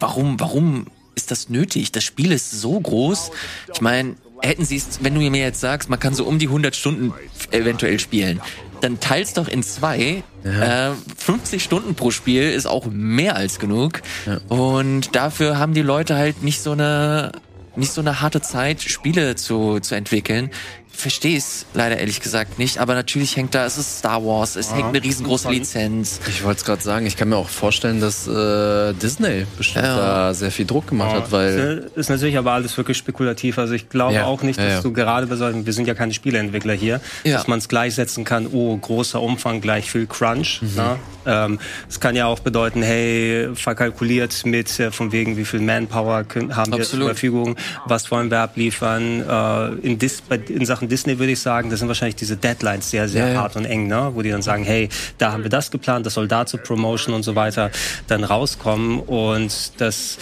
warum, 0.00 0.40
warum 0.40 0.86
ist 1.14 1.30
das 1.30 1.48
nötig? 1.50 1.92
Das 1.92 2.04
Spiel 2.04 2.32
ist 2.32 2.50
so 2.50 2.80
groß. 2.80 3.30
Ich 3.74 3.80
meine, 3.80 4.14
hätten 4.42 4.64
sie 4.64 4.76
es, 4.76 5.02
wenn 5.02 5.14
du 5.14 5.20
mir 5.20 5.42
jetzt 5.42 5.60
sagst, 5.60 5.88
man 5.88 5.98
kann 5.98 6.14
so 6.14 6.24
um 6.24 6.38
die 6.38 6.46
100 6.46 6.74
Stunden 6.76 7.12
eventuell 7.50 7.98
spielen, 7.98 8.40
dann 8.80 9.00
teils 9.00 9.32
doch 9.32 9.48
in 9.48 9.62
zwei. 9.62 10.22
Äh, 10.44 10.90
50 11.16 11.62
Stunden 11.62 11.94
pro 11.94 12.10
Spiel 12.10 12.50
ist 12.50 12.66
auch 12.66 12.86
mehr 12.86 13.36
als 13.36 13.58
genug. 13.58 14.02
Und 14.48 15.16
dafür 15.16 15.58
haben 15.58 15.74
die 15.74 15.82
Leute 15.82 16.16
halt 16.16 16.42
nicht 16.42 16.60
so 16.60 16.72
eine 16.72 17.32
nicht 17.76 17.92
so 17.92 18.00
eine 18.00 18.22
harte 18.22 18.40
Zeit, 18.40 18.80
Spiele 18.80 19.36
zu, 19.36 19.80
zu 19.80 19.94
entwickeln. 19.94 20.50
Ich 20.96 21.02
verstehe 21.02 21.36
es 21.36 21.66
leider 21.74 21.98
ehrlich 21.98 22.20
gesagt 22.22 22.58
nicht, 22.58 22.78
aber 22.78 22.94
natürlich 22.94 23.36
hängt 23.36 23.54
da, 23.54 23.66
es 23.66 23.76
ist 23.76 23.98
Star 23.98 24.24
Wars, 24.24 24.56
es 24.56 24.72
hängt 24.74 24.86
eine 24.86 25.02
riesengroße 25.02 25.50
Lizenz. 25.50 26.20
Ich 26.26 26.42
wollte 26.42 26.60
es 26.60 26.64
gerade 26.64 26.82
sagen, 26.82 27.04
ich 27.04 27.18
kann 27.18 27.28
mir 27.28 27.36
auch 27.36 27.50
vorstellen, 27.50 28.00
dass 28.00 28.26
äh, 28.26 28.94
Disney 28.94 29.46
bestimmt 29.58 29.84
Ja. 29.84 29.96
da 29.96 30.34
sehr 30.34 30.50
viel 30.50 30.64
Druck 30.64 30.86
gemacht 30.86 31.14
hat, 31.14 31.30
weil 31.32 31.90
ist 31.94 32.08
natürlich 32.08 32.38
aber 32.38 32.52
alles 32.52 32.74
wirklich 32.78 32.96
spekulativ. 32.96 33.58
Also 33.58 33.74
ich 33.74 33.90
glaube 33.90 34.14
Ja, 34.14 34.24
auch 34.24 34.42
nicht, 34.42 34.58
ja, 34.58 34.64
dass 34.64 34.74
ja. 34.76 34.80
du 34.80 34.92
gerade 34.94 35.26
bei 35.26 35.36
solchen, 35.36 35.66
wir 35.66 35.72
sind 35.74 35.86
ja 35.86 35.92
keine 35.92 36.14
Spieleentwickler 36.14 36.72
hier, 36.72 37.02
Ja. 37.24 37.36
dass 37.36 37.46
man 37.46 37.58
es 37.58 37.68
gleichsetzen 37.68 38.24
kann, 38.24 38.46
oh, 38.50 38.74
großer 38.78 39.20
Umfang 39.20 39.60
gleich 39.60 39.90
viel 39.90 40.06
Crunch. 40.06 40.62
Mhm. 40.62 40.74
Ne? 40.76 40.96
Ähm, 41.26 41.58
Es 41.90 42.00
kann 42.00 42.16
ja 42.16 42.24
auch 42.26 42.38
bedeuten, 42.40 42.82
hey, 42.82 43.50
verkalkuliert 43.54 44.46
mit 44.46 44.80
äh, 44.80 44.90
von 44.90 45.12
wegen, 45.12 45.36
wie 45.36 45.44
viel 45.44 45.60
Manpower 45.60 46.24
können, 46.24 46.56
haben 46.56 46.72
wir 46.72 46.78
zur 46.78 46.84
Absolut. 46.84 47.06
Verfügung, 47.08 47.56
was 47.84 48.10
wollen 48.10 48.30
wir 48.30 48.40
abliefern. 48.40 49.20
Äh, 49.28 49.86
in, 49.86 49.98
Dis, 49.98 50.22
in 50.48 50.64
Sachen 50.64 50.85
Disney 50.88 51.18
würde 51.18 51.32
ich 51.32 51.40
sagen, 51.40 51.70
das 51.70 51.80
sind 51.80 51.88
wahrscheinlich 51.88 52.16
diese 52.16 52.36
Deadlines 52.36 52.90
sehr, 52.90 53.08
sehr 53.08 53.26
Ja, 53.28 53.32
ja. 53.34 53.40
hart 53.42 53.56
und 53.56 53.64
eng, 53.64 53.86
ne? 53.86 54.10
wo 54.14 54.22
die 54.22 54.30
dann 54.30 54.42
sagen, 54.42 54.64
hey, 54.64 54.88
da 55.18 55.32
haben 55.32 55.42
wir 55.42 55.50
das 55.50 55.70
geplant, 55.70 56.06
das 56.06 56.14
soll 56.14 56.28
da 56.28 56.46
zur 56.46 56.60
Promotion 56.60 57.14
und 57.14 57.22
so 57.22 57.34
weiter 57.34 57.70
dann 58.08 58.24
rauskommen 58.24 59.00
und 59.00 59.72
das 59.80 60.18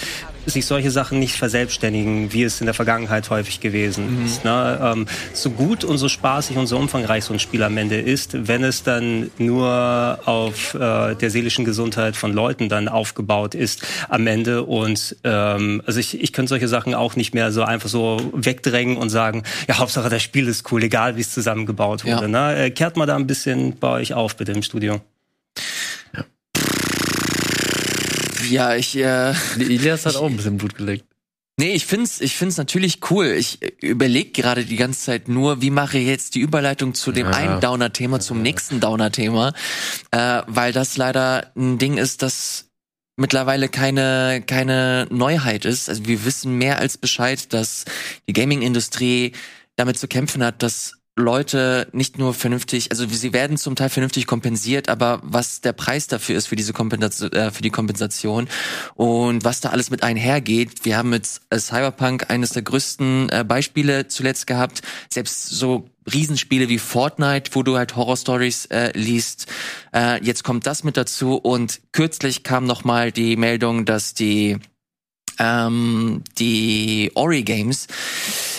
sich 0.47 0.66
solche 0.66 0.91
Sachen 0.91 1.19
nicht 1.19 1.37
verselbstständigen, 1.37 2.33
wie 2.33 2.43
es 2.43 2.61
in 2.61 2.66
der 2.66 2.75
Vergangenheit 2.75 3.31
häufig 3.31 3.61
gewesen 3.61 4.21
Mhm. 4.21 4.27
ist. 4.27 4.45
Ne? 4.45 4.79
Ähm, 4.83 5.07
so 5.33 5.51
gut 5.51 5.85
und 5.85 5.99
so 5.99 6.09
spaßig 6.09 6.57
und 6.57 6.66
so 6.66 6.77
umfangreich 6.77 7.25
so 7.25 7.33
ein 7.33 7.39
Spiel 7.39 7.62
am 7.62 7.77
Ende 7.77 8.01
ist, 8.01 8.47
wenn 8.49 8.62
es 8.65 8.83
dann 8.83 9.31
nur 9.39 10.19
auf 10.25 10.75
äh, 10.75 11.15
der 11.15 11.31
seelischen 11.31 11.65
Gesundheit 11.65 12.16
von 12.16 12.33
Leuten 12.33 12.69
dann 12.69 12.89
aufgebaut 12.89 13.55
ist 13.55 13.83
am 14.09 14.27
Ende. 14.27 14.65
Und 14.65 15.16
ähm, 15.25 15.83
also 15.87 16.01
ich, 16.01 16.21
ich 16.21 16.33
könnte 16.33 16.51
solche 16.51 16.69
Sachen 16.69 16.95
auch 16.95 17.16
nicht 17.16 17.35
mehr 17.35 17.53
so 17.53 17.62
einfach 17.62 17.89
so 17.89 18.21
wegdrängen 18.35 18.97
und 18.97 19.11
sagen, 19.11 19.43
ja, 19.69 19.79
Hauptsache 19.79 20.09
das 20.09 20.23
Spiel 20.23 20.49
ist 20.49 20.71
cool, 20.73 20.83
egal 20.83 21.16
wie 21.16 21.21
es 21.21 21.31
zusammengebaut 21.33 22.05
wurde. 22.05 22.23
Ja. 22.23 22.29
Ne? 22.53 22.57
Äh, 22.66 22.71
Kehrt 22.71 22.97
mal 22.97 23.07
da 23.07 23.16
ein 23.16 23.27
bisschen 23.27 23.77
bei 23.79 23.89
euch 23.89 24.15
auf, 24.15 24.37
bitte 24.37 24.53
im 24.53 24.62
Studio. 24.62 25.01
Ja, 28.55 28.75
ich, 28.77 28.97
äh, 28.97 29.35
Ilias 29.59 30.07
hat 30.07 30.15
auch 30.21 30.27
ein 30.27 30.37
bisschen 30.37 30.59
Blut 30.59 30.77
geleckt. 30.77 31.05
Nee, 31.57 31.73
ich 31.75 31.87
find's, 31.87 32.21
ich 32.21 32.37
find's 32.37 32.57
natürlich 32.57 32.99
cool. 33.11 33.27
Ich 33.27 33.61
überlege 33.83 34.31
gerade 34.31 34.65
die 34.65 34.77
ganze 34.77 35.01
Zeit 35.05 35.29
nur, 35.29 35.61
wie 35.63 35.71
mache 35.71 35.99
ich 35.99 36.07
jetzt 36.07 36.35
die 36.35 36.41
Überleitung 36.41 36.95
zu 36.95 37.13
dem 37.13 37.27
Ja. 37.27 37.33
einen 37.33 37.61
Downer-Thema 37.61 38.19
zum 38.19 38.43
nächsten 38.43 38.81
Downer-Thema, 38.81 39.53
äh, 40.11 40.43
weil 40.47 40.73
das 40.73 40.97
leider 40.97 41.53
ein 41.57 41.79
Ding 41.79 41.97
ist, 41.97 42.23
das 42.23 42.71
mittlerweile 43.17 43.69
keine 43.69 44.43
keine 44.45 45.07
Neuheit 45.11 45.65
ist. 45.65 45.89
Also 45.89 46.07
wir 46.07 46.25
wissen 46.25 46.59
mehr 46.59 46.79
als 46.79 46.99
Bescheid, 46.99 47.53
dass 47.53 47.85
die 48.29 48.33
Gaming-Industrie 48.33 49.33
damit 49.77 49.97
zu 49.99 50.09
kämpfen 50.09 50.43
hat, 50.43 50.63
dass 50.63 50.95
Leute 51.16 51.86
nicht 51.93 52.19
nur 52.19 52.35
vernünftig, 52.35 52.91
also 52.91 53.07
sie 53.07 53.32
werden 53.32 53.57
zum 53.57 53.77
Teil 53.77 53.89
vernünftig 53.89 54.27
kompensiert, 54.27 54.89
aber 54.89 55.20
was 55.23 55.61
der 55.61 55.73
Preis 55.73 56.09
dafür 56.09 56.36
ist 56.36 56.49
für 56.49 56.57
diese 56.57 56.73
Kompensation, 56.73 57.32
äh, 57.32 57.53
für 57.53 57.62
die 57.62 57.70
Kompensation 57.70 58.49
und 58.97 59.45
was 59.45 59.61
da 59.61 59.70
alles 59.70 59.91
mit 59.91 60.03
einhergeht. 60.03 60.85
Wir 60.85 60.97
haben 60.97 61.11
mit 61.11 61.41
äh, 61.51 61.59
Cyberpunk 61.59 62.31
eines 62.31 62.51
der 62.51 62.62
größten 62.62 63.28
äh, 63.28 63.45
Beispiele 63.47 64.09
zuletzt 64.09 64.49
gehabt. 64.49 64.82
Selbst 65.09 65.51
so 65.51 65.89
Riesenspiele 66.12 66.69
wie 66.69 66.78
Fortnite, 66.78 67.51
wo 67.55 67.62
du 67.62 67.77
halt 67.77 67.95
Horror-Stories 67.95 68.66
äh, 68.66 68.91
liest. 68.99 69.47
Äh, 69.95 70.23
jetzt 70.24 70.43
kommt 70.43 70.66
das 70.66 70.82
mit 70.82 70.97
dazu 70.97 71.36
und 71.36 71.81
kürzlich 71.93 72.43
kam 72.43 72.65
noch 72.65 72.82
mal 72.82 73.12
die 73.12 73.36
Meldung, 73.36 73.85
dass 73.85 74.15
die 74.15 74.59
ähm, 75.39 76.23
die 76.39 77.12
Ori 77.15 77.43
Games 77.43 77.86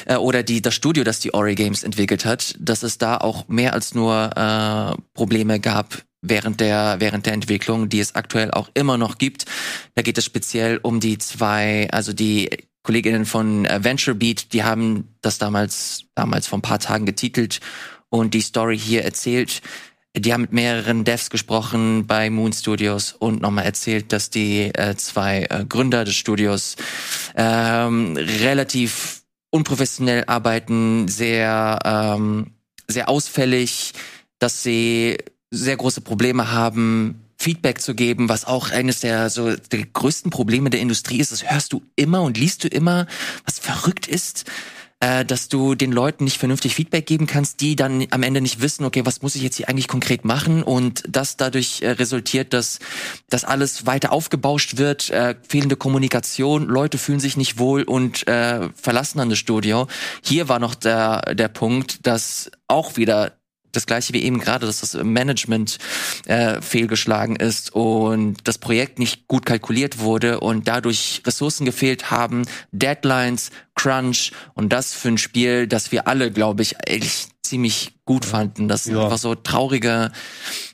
äh, 0.05 0.15
oder 0.15 0.43
die 0.43 0.61
das 0.61 0.75
Studio, 0.75 1.03
das 1.03 1.19
die 1.19 1.33
Ori 1.33 1.55
Games 1.55 1.83
entwickelt 1.83 2.25
hat, 2.25 2.55
dass 2.59 2.83
es 2.83 2.97
da 2.97 3.17
auch 3.17 3.47
mehr 3.47 3.73
als 3.73 3.93
nur 3.93 4.31
äh, 4.35 5.01
Probleme 5.13 5.59
gab 5.59 6.03
während 6.21 6.59
der 6.59 6.95
während 6.99 7.25
der 7.25 7.33
Entwicklung, 7.33 7.89
die 7.89 7.99
es 7.99 8.15
aktuell 8.15 8.51
auch 8.51 8.69
immer 8.73 8.97
noch 8.97 9.17
gibt. 9.17 9.45
Da 9.93 10.01
geht 10.01 10.17
es 10.17 10.25
speziell 10.25 10.79
um 10.81 10.99
die 10.99 11.17
zwei, 11.17 11.87
also 11.91 12.13
die 12.13 12.49
Kolleginnen 12.83 13.25
von 13.25 13.65
äh, 13.65 13.83
Venture 13.83 14.15
Beat, 14.15 14.53
die 14.53 14.63
haben 14.63 15.15
das 15.21 15.37
damals 15.37 16.05
damals 16.15 16.47
vor 16.47 16.59
ein 16.59 16.63
paar 16.63 16.79
Tagen 16.79 17.05
getitelt 17.05 17.59
und 18.09 18.33
die 18.33 18.41
Story 18.41 18.77
hier 18.77 19.03
erzählt. 19.03 19.61
Die 20.17 20.31
haben 20.31 20.41
mit 20.41 20.53
mehreren 20.53 21.03
Devs 21.03 21.29
gesprochen 21.29 22.07
bei 22.07 22.29
Moon 22.29 22.53
Studios 22.53 23.13
und 23.17 23.41
nochmal 23.41 23.65
erzählt, 23.65 24.13
dass 24.13 24.29
die 24.29 24.73
äh, 24.73 24.95
zwei 24.95 25.45
äh, 25.49 25.65
Gründer 25.67 26.05
des 26.05 26.15
Studios 26.15 26.77
ähm, 27.35 28.15
relativ 28.15 29.23
unprofessionell 29.49 30.23
arbeiten, 30.25 31.07
sehr 31.09 31.79
ähm, 31.83 32.51
sehr 32.87 33.09
ausfällig, 33.09 33.93
dass 34.39 34.63
sie 34.63 35.17
sehr 35.51 35.75
große 35.77 36.01
Probleme 36.01 36.51
haben, 36.51 37.21
Feedback 37.37 37.81
zu 37.81 37.93
geben, 37.93 38.29
was 38.29 38.45
auch 38.45 38.71
eines 38.71 39.01
der 39.01 39.29
so 39.29 39.55
der 39.55 39.85
größten 39.85 40.31
Probleme 40.31 40.69
der 40.69 40.79
Industrie 40.79 41.19
ist. 41.19 41.31
Das 41.31 41.49
hörst 41.49 41.73
du 41.73 41.83
immer 41.95 42.21
und 42.21 42.37
liest 42.37 42.63
du 42.63 42.67
immer, 42.69 43.07
was 43.43 43.59
verrückt 43.59 44.07
ist 44.07 44.45
äh, 44.99 45.25
dass 45.25 45.49
du 45.49 45.75
den 45.75 45.91
Leuten 45.91 46.23
nicht 46.23 46.37
vernünftig 46.37 46.73
Feedback 46.75 47.05
geben 47.05 47.27
kannst, 47.27 47.61
die 47.61 47.75
dann 47.75 48.05
am 48.11 48.23
Ende 48.23 48.41
nicht 48.41 48.61
wissen, 48.61 48.85
okay, 48.85 49.05
was 49.05 49.21
muss 49.21 49.35
ich 49.35 49.41
jetzt 49.41 49.57
hier 49.57 49.67
eigentlich 49.67 49.87
konkret 49.87 50.23
machen 50.23 50.63
und 50.63 51.03
das 51.07 51.37
dadurch 51.37 51.81
äh, 51.81 51.91
resultiert, 51.91 52.53
dass 52.53 52.79
dass 53.29 53.43
alles 53.43 53.85
weiter 53.85 54.11
aufgebauscht 54.11 54.77
wird, 54.77 55.09
äh, 55.09 55.35
fehlende 55.47 55.75
Kommunikation, 55.75 56.65
Leute 56.65 56.97
fühlen 56.97 57.19
sich 57.19 57.35
nicht 57.35 57.59
wohl 57.59 57.83
und 57.83 58.27
äh, 58.27 58.69
verlassen 58.73 59.17
dann 59.17 59.29
das 59.29 59.39
Studio. 59.39 59.87
Hier 60.23 60.47
war 60.47 60.59
noch 60.59 60.75
der 60.75 61.35
der 61.35 61.49
Punkt, 61.49 62.07
dass 62.07 62.49
auch 62.67 62.95
wieder 62.95 63.33
das 63.75 63.85
gleiche 63.85 64.13
wie 64.13 64.23
eben 64.23 64.39
gerade, 64.39 64.65
dass 64.65 64.81
das 64.81 64.93
Management 64.93 65.77
äh, 66.25 66.61
fehlgeschlagen 66.61 67.35
ist 67.35 67.73
und 67.73 68.37
das 68.47 68.57
Projekt 68.57 68.99
nicht 68.99 69.27
gut 69.27 69.45
kalkuliert 69.45 69.99
wurde 69.99 70.39
und 70.39 70.67
dadurch 70.67 71.21
Ressourcen 71.25 71.65
gefehlt 71.65 72.11
haben, 72.11 72.45
Deadlines, 72.71 73.51
Crunch 73.75 74.31
und 74.53 74.71
das 74.73 74.93
für 74.93 75.09
ein 75.09 75.17
Spiel, 75.17 75.67
das 75.67 75.91
wir 75.91 76.07
alle, 76.07 76.31
glaube 76.31 76.61
ich, 76.63 76.75
eigentlich 76.89 77.27
ziemlich 77.43 77.93
gut 78.05 78.25
fanden. 78.25 78.67
Das 78.67 78.85
sind 78.85 78.95
Ja. 78.95 79.03
einfach 79.03 79.19
so 79.19 79.35
traurige, 79.35 80.11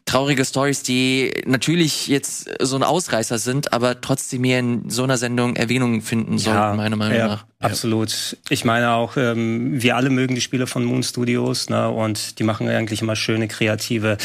traurige 0.05 0.45
Stories, 0.45 0.83
die 0.83 1.31
natürlich 1.45 2.07
jetzt 2.07 2.49
so 2.61 2.77
ein 2.77 2.83
Ausreißer 2.83 3.39
sind, 3.39 3.73
aber 3.73 3.99
trotzdem 3.99 4.43
hier 4.45 4.59
in 4.59 4.89
so 4.89 5.03
einer 5.03 5.17
Sendung 5.17 5.57
Erwähnung 5.57 6.01
finden 6.01 6.37
sollten, 6.37 6.77
meiner 6.77 6.95
Meinung 6.95 7.17
ja, 7.17 7.27
nach. 7.27 7.45
Absolut. 7.59 8.37
Ich 8.49 8.63
meine 8.63 8.91
auch, 8.91 9.17
ähm, 9.17 9.81
wir 9.81 9.97
alle 9.97 10.09
mögen 10.09 10.33
die 10.35 10.41
Spiele 10.41 10.65
von 10.65 10.85
Moon 10.85 11.03
Studios, 11.03 11.69
ne, 11.69 11.89
und 11.89 12.39
die 12.39 12.43
machen 12.43 12.69
eigentlich 12.69 13.01
immer 13.01 13.17
schöne 13.17 13.49
kreative 13.49 14.17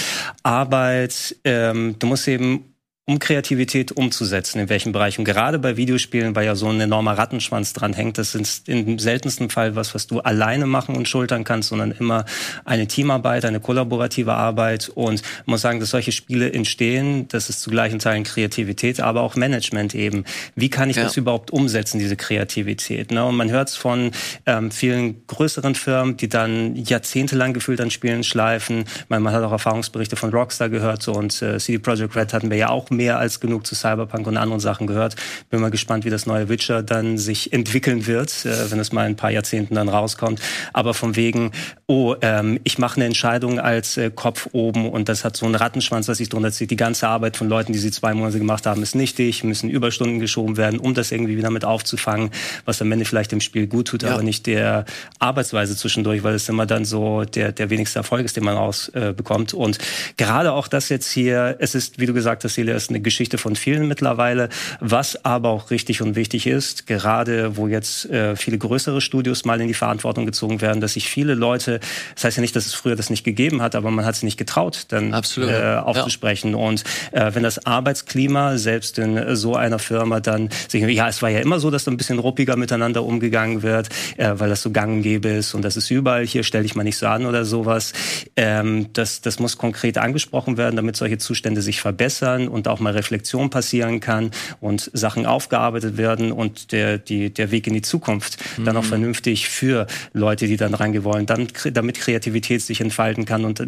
Arbeit. 0.44 1.36
Ähm, 1.44 1.96
du 1.98 2.06
musst 2.06 2.28
eben 2.28 2.75
um 3.08 3.20
Kreativität 3.20 3.92
umzusetzen, 3.92 4.58
in 4.58 4.68
welchem 4.68 4.90
Bereich. 4.90 5.16
Und 5.20 5.24
gerade 5.24 5.60
bei 5.60 5.76
Videospielen, 5.76 6.34
weil 6.34 6.44
ja 6.44 6.56
so 6.56 6.68
ein 6.68 6.80
enormer 6.80 7.16
Rattenschwanz 7.16 7.72
dran 7.72 7.92
hängt, 7.92 8.18
das 8.18 8.34
ist 8.34 8.68
im 8.68 8.98
seltensten 8.98 9.48
Fall 9.48 9.76
was, 9.76 9.94
was 9.94 10.08
du 10.08 10.18
alleine 10.18 10.66
machen 10.66 10.96
und 10.96 11.08
schultern 11.08 11.44
kannst, 11.44 11.68
sondern 11.68 11.92
immer 11.92 12.24
eine 12.64 12.88
Teamarbeit, 12.88 13.44
eine 13.44 13.60
kollaborative 13.60 14.32
Arbeit. 14.34 14.88
Und 14.88 15.22
muss 15.44 15.60
sagen, 15.60 15.78
dass 15.78 15.90
solche 15.90 16.10
Spiele 16.10 16.52
entstehen, 16.52 17.28
das 17.28 17.48
ist 17.48 17.60
zu 17.60 17.70
gleichen 17.70 18.00
Teilen 18.00 18.24
Kreativität, 18.24 18.98
aber 18.98 19.20
auch 19.20 19.36
Management 19.36 19.94
eben. 19.94 20.24
Wie 20.56 20.68
kann 20.68 20.90
ich 20.90 20.96
Ja. 20.96 21.04
das 21.04 21.16
überhaupt 21.16 21.52
umsetzen, 21.52 22.00
diese 22.00 22.16
Kreativität? 22.16 23.12
Ne? 23.12 23.24
Und 23.24 23.36
man 23.36 23.50
hört 23.52 23.68
es 23.68 23.76
von 23.76 24.10
ähm, 24.46 24.72
vielen 24.72 25.24
größeren 25.28 25.76
Firmen, 25.76 26.16
die 26.16 26.28
dann 26.28 26.74
jahrzehntelang 26.74 27.52
gefühlt 27.52 27.80
an 27.80 27.92
Spielen 27.92 28.24
schleifen. 28.24 28.84
Man, 29.08 29.22
man 29.22 29.32
hat 29.32 29.44
auch 29.44 29.52
Erfahrungsberichte 29.52 30.16
von 30.16 30.30
Rockstar 30.30 30.70
gehört 30.70 31.04
so, 31.04 31.12
und 31.12 31.40
äh, 31.40 31.58
CD 31.58 31.78
Projekt 31.78 32.16
Red 32.16 32.32
hatten 32.32 32.50
wir 32.50 32.56
ja 32.56 32.70
auch 32.70 32.90
mehr 32.96 33.18
als 33.18 33.40
genug 33.40 33.66
zu 33.66 33.74
Cyberpunk 33.74 34.26
und 34.26 34.36
anderen 34.36 34.60
Sachen 34.60 34.86
gehört. 34.86 35.16
Bin 35.50 35.60
mal 35.60 35.70
gespannt, 35.70 36.04
wie 36.04 36.10
das 36.10 36.26
neue 36.26 36.48
Witcher 36.48 36.82
dann 36.82 37.18
sich 37.18 37.52
entwickeln 37.52 38.06
wird, 38.06 38.44
äh, 38.44 38.70
wenn 38.70 38.78
es 38.78 38.92
mal 38.92 39.02
in 39.04 39.12
ein 39.12 39.16
paar 39.16 39.30
Jahrzehnten 39.30 39.74
dann 39.74 39.88
rauskommt. 39.88 40.40
Aber 40.72 40.94
von 40.94 41.16
wegen, 41.16 41.52
oh, 41.86 42.14
ähm, 42.22 42.58
ich 42.64 42.78
mache 42.78 42.96
eine 42.96 43.04
Entscheidung 43.06 43.60
als 43.60 43.96
äh, 43.96 44.10
Kopf 44.10 44.48
oben 44.52 44.88
und 44.90 45.08
das 45.08 45.24
hat 45.24 45.36
so 45.36 45.46
einen 45.46 45.54
Rattenschwanz, 45.54 46.08
was 46.08 46.18
sich 46.18 46.28
drunter 46.28 46.50
zieht. 46.52 46.70
Die 46.70 46.76
ganze 46.76 47.08
Arbeit 47.08 47.36
von 47.36 47.48
Leuten, 47.48 47.72
die 47.72 47.78
sie 47.78 47.90
zwei 47.90 48.14
Monate 48.14 48.38
gemacht 48.38 48.66
haben, 48.66 48.82
ist 48.82 48.94
nichtig, 48.94 49.44
müssen 49.44 49.70
Überstunden 49.70 50.18
geschoben 50.18 50.56
werden, 50.56 50.80
um 50.80 50.94
das 50.94 51.12
irgendwie 51.12 51.36
wieder 51.36 51.50
mit 51.50 51.64
aufzufangen, 51.64 52.30
was 52.64 52.80
am 52.82 52.90
Ende 52.92 53.04
vielleicht 53.04 53.32
dem 53.32 53.40
Spiel 53.40 53.66
gut 53.66 53.88
tut, 53.88 54.02
Ja. 54.02 54.14
aber 54.14 54.22
nicht 54.22 54.46
der 54.46 54.84
Arbeitsweise 55.18 55.76
zwischendurch, 55.76 56.22
weil 56.22 56.34
es 56.34 56.48
immer 56.48 56.66
dann 56.66 56.84
so 56.84 57.24
der, 57.24 57.52
der 57.52 57.70
wenigste 57.70 57.98
Erfolg 57.98 58.24
ist, 58.24 58.36
den 58.36 58.44
man 58.44 58.56
rausbekommt. 58.56 59.52
Äh, 59.52 59.56
und 59.56 59.78
gerade 60.16 60.52
auch 60.52 60.68
das 60.68 60.88
jetzt 60.88 61.10
hier, 61.10 61.56
es 61.58 61.74
ist, 61.74 61.98
wie 61.98 62.06
du 62.06 62.14
gesagt 62.14 62.44
hast, 62.44 62.54
Celia, 62.54 62.74
ist 62.86 62.90
eine 62.90 63.00
Geschichte 63.00 63.36
von 63.38 63.56
vielen 63.56 63.88
mittlerweile, 63.88 64.48
was 64.80 65.24
aber 65.24 65.50
auch 65.50 65.70
richtig 65.70 66.02
und 66.02 66.14
wichtig 66.14 66.46
ist, 66.46 66.86
gerade 66.86 67.56
wo 67.56 67.66
jetzt 67.66 68.08
äh, 68.10 68.36
viele 68.36 68.58
größere 68.58 69.00
Studios 69.00 69.44
mal 69.44 69.60
in 69.60 69.66
die 69.68 69.74
Verantwortung 69.74 70.24
gezogen 70.24 70.60
werden, 70.60 70.80
dass 70.80 70.92
sich 70.94 71.08
viele 71.08 71.34
Leute, 71.34 71.80
das 72.14 72.24
heißt 72.24 72.36
ja 72.36 72.40
nicht, 72.40 72.54
dass 72.54 72.66
es 72.66 72.74
früher 72.74 72.94
das 72.96 73.10
nicht 73.10 73.24
gegeben 73.24 73.60
hat, 73.60 73.74
aber 73.74 73.90
man 73.90 74.04
hat 74.04 74.14
sich 74.14 74.22
nicht 74.24 74.36
getraut, 74.36 74.86
dann 74.88 75.12
Absolut. 75.14 75.50
äh, 75.50 75.56
Ja. 75.56 75.82
aufzusprechen. 75.82 76.54
Und 76.54 76.84
äh, 77.12 77.34
wenn 77.34 77.42
das 77.42 77.66
Arbeitsklima 77.66 78.56
selbst 78.56 78.98
in 78.98 79.34
so 79.34 79.56
einer 79.56 79.78
Firma 79.78 80.20
dann, 80.20 80.48
sich, 80.68 80.82
ja, 80.82 81.08
es 81.08 81.22
war 81.22 81.30
ja 81.30 81.40
immer 81.40 81.58
so, 81.58 81.70
dass 81.70 81.84
da 81.84 81.90
ein 81.90 81.96
bisschen 81.96 82.18
ruppiger 82.20 82.56
miteinander 82.56 83.02
umgegangen 83.02 83.62
wird, 83.62 83.88
äh, 84.16 84.32
weil 84.36 84.48
das 84.48 84.62
so 84.62 84.70
gang 84.70 84.96
und 84.96 85.02
gäbe 85.02 85.28
ist 85.28 85.54
und 85.54 85.62
das 85.62 85.76
ist 85.76 85.90
überall 85.90 86.24
hier, 86.26 86.44
stell 86.44 86.62
dich 86.62 86.74
mal 86.76 86.84
nicht 86.84 86.98
so 86.98 87.06
an 87.06 87.26
oder 87.26 87.44
sowas. 87.44 87.92
Ähm, 88.36 88.88
das, 88.92 89.20
das 89.22 89.38
muss 89.40 89.58
konkret 89.58 89.98
angesprochen 89.98 90.56
werden, 90.56 90.76
damit 90.76 90.96
solche 90.96 91.18
Zustände 91.18 91.62
sich 91.62 91.80
verbessern 91.80 92.46
und 92.48 92.68
auch 92.68 92.75
mal 92.80 92.92
Reflexion 92.92 93.50
passieren 93.50 94.00
kann 94.00 94.30
und 94.60 94.90
Sachen 94.92 95.26
aufgearbeitet 95.26 95.96
werden 95.96 96.32
und 96.32 96.72
der, 96.72 96.98
die, 96.98 97.30
der 97.32 97.50
Weg 97.50 97.66
in 97.66 97.74
die 97.74 97.82
Zukunft 97.82 98.38
dann 98.64 98.76
auch 98.76 98.84
vernünftig 98.84 99.48
für 99.48 99.86
Leute, 100.12 100.46
die 100.46 100.56
dann 100.56 100.74
reingehen 100.74 101.04
wollen, 101.04 101.26
dann, 101.26 101.48
damit 101.72 101.98
Kreativität 101.98 102.62
sich 102.62 102.80
entfalten 102.80 103.24
kann 103.24 103.44
und 103.44 103.62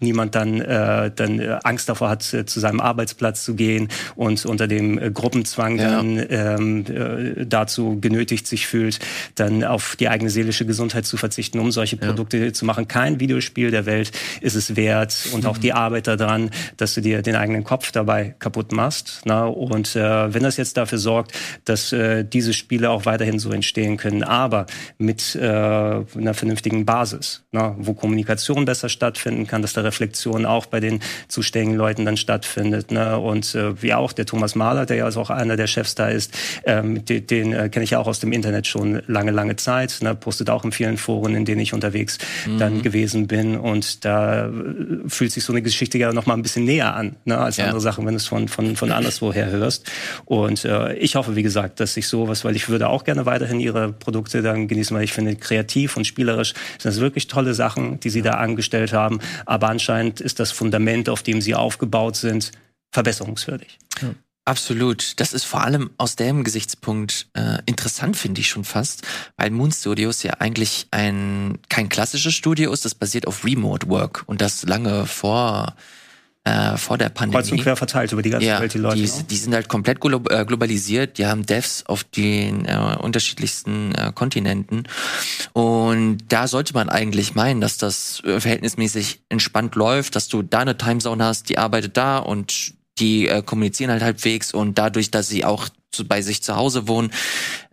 niemand 0.00 0.34
dann, 0.34 0.60
äh, 0.60 1.10
dann 1.14 1.40
äh, 1.40 1.58
Angst 1.64 1.88
davor 1.88 2.08
hat, 2.08 2.32
äh, 2.34 2.46
zu 2.46 2.60
seinem 2.60 2.80
Arbeitsplatz 2.80 3.44
zu 3.44 3.54
gehen 3.54 3.88
und 4.16 4.44
unter 4.46 4.66
dem 4.66 4.98
äh, 4.98 5.10
Gruppenzwang 5.10 5.78
Ja. 5.78 5.90
dann 5.90 6.26
ähm, 6.28 6.84
äh, 6.86 7.46
dazu 7.46 7.98
genötigt 8.00 8.46
sich 8.46 8.66
fühlt, 8.66 8.98
dann 9.34 9.64
auf 9.64 9.96
die 9.96 10.08
eigene 10.08 10.30
seelische 10.30 10.66
Gesundheit 10.66 11.06
zu 11.06 11.16
verzichten, 11.16 11.58
um 11.58 11.70
solche 11.72 11.96
Produkte 11.96 12.52
zu 12.52 12.64
machen. 12.64 12.88
Kein 12.88 13.20
Videospiel 13.20 13.70
der 13.70 13.86
Welt 13.86 14.12
ist 14.40 14.54
es 14.54 14.76
wert 14.76 15.28
und 15.32 15.46
auch 15.46 15.58
die 15.58 15.72
Arbeit 15.72 16.06
daran, 16.06 16.50
dass 16.76 16.94
du 16.94 17.00
dir 17.00 17.22
den 17.22 17.36
eigenen 17.36 17.64
Kopf 17.64 17.92
dabei 17.92 18.33
kaputt 18.38 18.72
machst. 18.72 19.22
Na? 19.24 19.44
Und 19.44 19.96
äh, 19.96 20.32
wenn 20.32 20.42
das 20.42 20.56
jetzt 20.56 20.76
dafür 20.76 20.98
sorgt, 20.98 21.32
dass 21.64 21.92
äh, 21.92 22.24
diese 22.24 22.52
Spiele 22.52 22.90
auch 22.90 23.06
weiterhin 23.06 23.38
so 23.38 23.50
entstehen 23.50 23.96
können, 23.96 24.22
aber 24.22 24.66
mit 24.98 25.34
äh, 25.34 25.46
einer 25.46 26.34
vernünftigen 26.34 26.84
Basis, 26.84 27.42
na? 27.52 27.74
wo 27.78 27.94
Kommunikation 27.94 28.64
besser 28.64 28.88
stattfinden 28.88 29.46
kann, 29.46 29.62
dass 29.62 29.72
da 29.72 29.82
Reflexion 29.82 30.46
auch 30.46 30.66
bei 30.66 30.80
den 30.80 31.00
zuständigen 31.28 31.76
Leuten 31.76 32.04
dann 32.04 32.16
stattfindet. 32.16 32.90
Ne? 32.90 33.18
Und 33.18 33.54
äh, 33.54 33.80
wie 33.82 33.94
auch 33.94 34.12
der 34.12 34.26
Thomas 34.26 34.54
Mahler, 34.54 34.86
der 34.86 34.96
ja 34.96 35.04
also 35.04 35.20
auch 35.20 35.30
einer 35.30 35.56
der 35.56 35.66
Chefs 35.66 35.94
da 35.94 36.08
ist, 36.08 36.32
ähm, 36.64 37.04
den, 37.04 37.26
den 37.26 37.52
äh, 37.52 37.68
kenne 37.68 37.84
ich 37.84 37.90
ja 37.90 37.98
auch 37.98 38.06
aus 38.06 38.20
dem 38.20 38.32
Internet 38.32 38.66
schon 38.66 39.02
lange, 39.06 39.30
lange 39.30 39.56
Zeit, 39.56 39.98
ne? 40.02 40.14
postet 40.14 40.50
auch 40.50 40.64
in 40.64 40.72
vielen 40.72 40.96
Foren, 40.96 41.34
in 41.34 41.44
denen 41.44 41.60
ich 41.60 41.72
unterwegs 41.72 42.18
mhm. 42.46 42.58
dann 42.58 42.82
gewesen 42.82 43.26
bin. 43.26 43.56
Und 43.56 44.04
da 44.04 44.46
äh, 44.46 44.50
fühlt 45.08 45.32
sich 45.32 45.44
so 45.44 45.52
eine 45.52 45.62
Geschichte 45.62 45.98
ja 45.98 46.12
noch 46.12 46.26
mal 46.26 46.34
ein 46.34 46.42
bisschen 46.42 46.64
näher 46.64 46.94
an, 46.94 47.16
ne? 47.24 47.38
als 47.38 47.56
ja. 47.56 47.64
andere 47.64 47.80
Sachen, 47.80 48.06
wenn 48.06 48.13
du 48.14 48.18
es 48.18 48.26
von, 48.26 48.48
von, 48.48 48.76
von 48.76 48.92
anderswoher 48.92 49.50
hörst. 49.50 49.90
Und 50.24 50.64
äh, 50.64 50.94
ich 50.94 51.16
hoffe, 51.16 51.36
wie 51.36 51.42
gesagt, 51.42 51.80
dass 51.80 51.94
sich 51.94 52.08
sowas, 52.08 52.44
weil 52.44 52.56
ich 52.56 52.68
würde 52.68 52.88
auch 52.88 53.04
gerne 53.04 53.26
weiterhin 53.26 53.60
ihre 53.60 53.92
Produkte 53.92 54.42
dann 54.42 54.68
genießen, 54.68 54.96
weil 54.96 55.04
ich 55.04 55.12
finde, 55.12 55.36
kreativ 55.36 55.96
und 55.96 56.06
spielerisch 56.06 56.54
sind 56.78 56.86
das 56.86 57.00
wirklich 57.00 57.26
tolle 57.26 57.54
Sachen, 57.54 58.00
die 58.00 58.10
sie 58.10 58.22
da 58.22 58.32
angestellt 58.32 58.92
haben. 58.92 59.20
Aber 59.46 59.68
anscheinend 59.68 60.20
ist 60.20 60.40
das 60.40 60.52
Fundament, 60.52 61.08
auf 61.08 61.22
dem 61.22 61.40
sie 61.40 61.54
aufgebaut 61.54 62.16
sind, 62.16 62.52
verbesserungswürdig. 62.92 63.78
Ja. 64.00 64.14
Absolut. 64.46 65.18
Das 65.20 65.32
ist 65.32 65.44
vor 65.44 65.62
allem 65.62 65.90
aus 65.96 66.16
dem 66.16 66.44
Gesichtspunkt 66.44 67.28
äh, 67.32 67.58
interessant, 67.64 68.16
finde 68.16 68.42
ich 68.42 68.48
schon 68.48 68.64
fast, 68.64 69.02
weil 69.38 69.50
Moon 69.50 69.72
Studios 69.72 70.22
ja 70.22 70.34
eigentlich 70.34 70.86
ein 70.90 71.58
kein 71.70 71.88
klassisches 71.88 72.34
Studio 72.34 72.70
ist, 72.72 72.84
das 72.84 72.94
basiert 72.94 73.26
auf 73.26 73.44
Remote 73.44 73.88
Work 73.88 74.24
und 74.26 74.42
das 74.42 74.64
lange 74.64 75.06
vor 75.06 75.74
äh, 76.44 76.76
vor 76.76 76.98
der 76.98 77.08
Pandemie. 77.08 77.42
Kreuz 77.42 77.52
und 77.52 77.60
quer 77.60 77.76
verteilt 77.76 78.12
über 78.12 78.22
die 78.22 78.30
ganze 78.30 78.46
ja, 78.46 78.60
Welt, 78.60 78.74
die 78.74 78.78
Leute. 78.78 78.96
Die, 78.96 79.22
die 79.24 79.36
sind 79.36 79.54
halt 79.54 79.68
komplett 79.68 80.00
glo 80.00 80.20
äh, 80.28 80.44
globalisiert, 80.44 81.18
die 81.18 81.26
haben 81.26 81.46
Devs 81.46 81.84
auf 81.86 82.04
den 82.04 82.66
äh, 82.66 82.96
unterschiedlichsten 83.00 83.94
äh, 83.94 84.12
Kontinenten. 84.14 84.84
Und 85.54 86.18
da 86.28 86.46
sollte 86.46 86.74
man 86.74 86.90
eigentlich 86.90 87.34
meinen, 87.34 87.60
dass 87.60 87.78
das 87.78 88.22
äh, 88.24 88.40
verhältnismäßig 88.40 89.22
entspannt 89.30 89.74
läuft, 89.74 90.16
dass 90.16 90.28
du 90.28 90.42
da 90.42 90.60
eine 90.60 90.76
Timezone 90.76 91.24
hast, 91.24 91.48
die 91.48 91.56
arbeitet 91.56 91.96
da 91.96 92.18
und 92.18 92.74
die 92.98 93.28
äh, 93.28 93.42
kommunizieren 93.42 93.90
halt 93.90 94.02
halbwegs 94.02 94.52
und 94.52 94.78
dadurch, 94.78 95.10
dass 95.10 95.28
sie 95.28 95.44
auch 95.44 95.68
bei 96.02 96.22
sich 96.22 96.42
zu 96.42 96.56
Hause 96.56 96.88
wohnen 96.88 97.12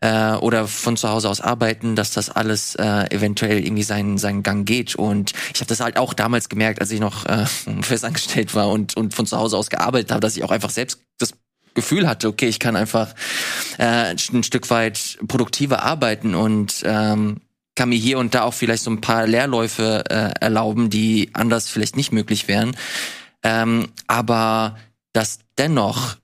äh, 0.02 0.34
oder 0.34 0.68
von 0.68 0.98
zu 0.98 1.10
Hause 1.10 1.30
aus 1.30 1.42
arbeiten, 1.42 1.96
dass 1.96 2.12
das 2.12 2.30
alles 2.30 2.76
äh, 2.76 3.06
eventuell 3.10 3.64
irgendwie 3.66 3.84
seinen 3.84 4.18
seinen 4.18 4.44
Gang 4.44 4.68
geht. 4.68 4.96
Und 4.96 5.34
ich 5.54 5.62
habe 5.62 5.70
das 5.70 5.80
halt 5.80 5.98
auch 5.98 6.14
damals 6.14 6.50
gemerkt, 6.50 6.82
als 6.82 6.92
ich 6.92 7.00
noch 7.00 7.26
äh, 7.26 7.46
festangestellt 7.82 8.54
war 8.54 8.70
und 8.70 8.96
und 8.96 9.14
von 9.14 9.26
zu 9.26 9.38
Hause 9.38 9.58
aus 9.58 9.70
gearbeitet 9.70 10.12
habe, 10.12 10.22
dass 10.22 10.38
ich 10.38 10.44
auch 10.44 10.52
einfach 10.52 10.70
selbst 10.70 11.00
das 11.18 11.34
Gefühl 11.74 12.08
hatte, 12.08 12.28
okay, 12.28 12.48
ich 12.48 12.60
kann 12.60 12.76
einfach 12.76 13.14
äh, 13.78 14.14
ein 14.14 14.44
Stück 14.44 14.70
weit 14.70 15.18
produktiver 15.28 15.84
arbeiten 15.84 16.36
und 16.36 16.82
ähm, 16.84 17.38
kann 17.76 17.90
mir 17.90 17.98
hier 17.98 18.20
und 18.20 18.36
da 18.36 18.44
auch 18.44 18.54
vielleicht 18.54 18.84
so 18.84 18.92
ein 18.92 19.02
paar 19.02 19.26
Leerläufe 19.26 20.04
äh, 20.10 20.32
erlauben, 20.42 20.90
die 20.90 21.30
anders 21.34 21.70
vielleicht 21.70 21.96
nicht 21.96 22.12
möglich 22.12 22.48
wären. 22.48 22.76
Ähm, 23.44 23.90
aber 24.08 24.78
dass 25.14 25.40
dennoch 25.58 26.18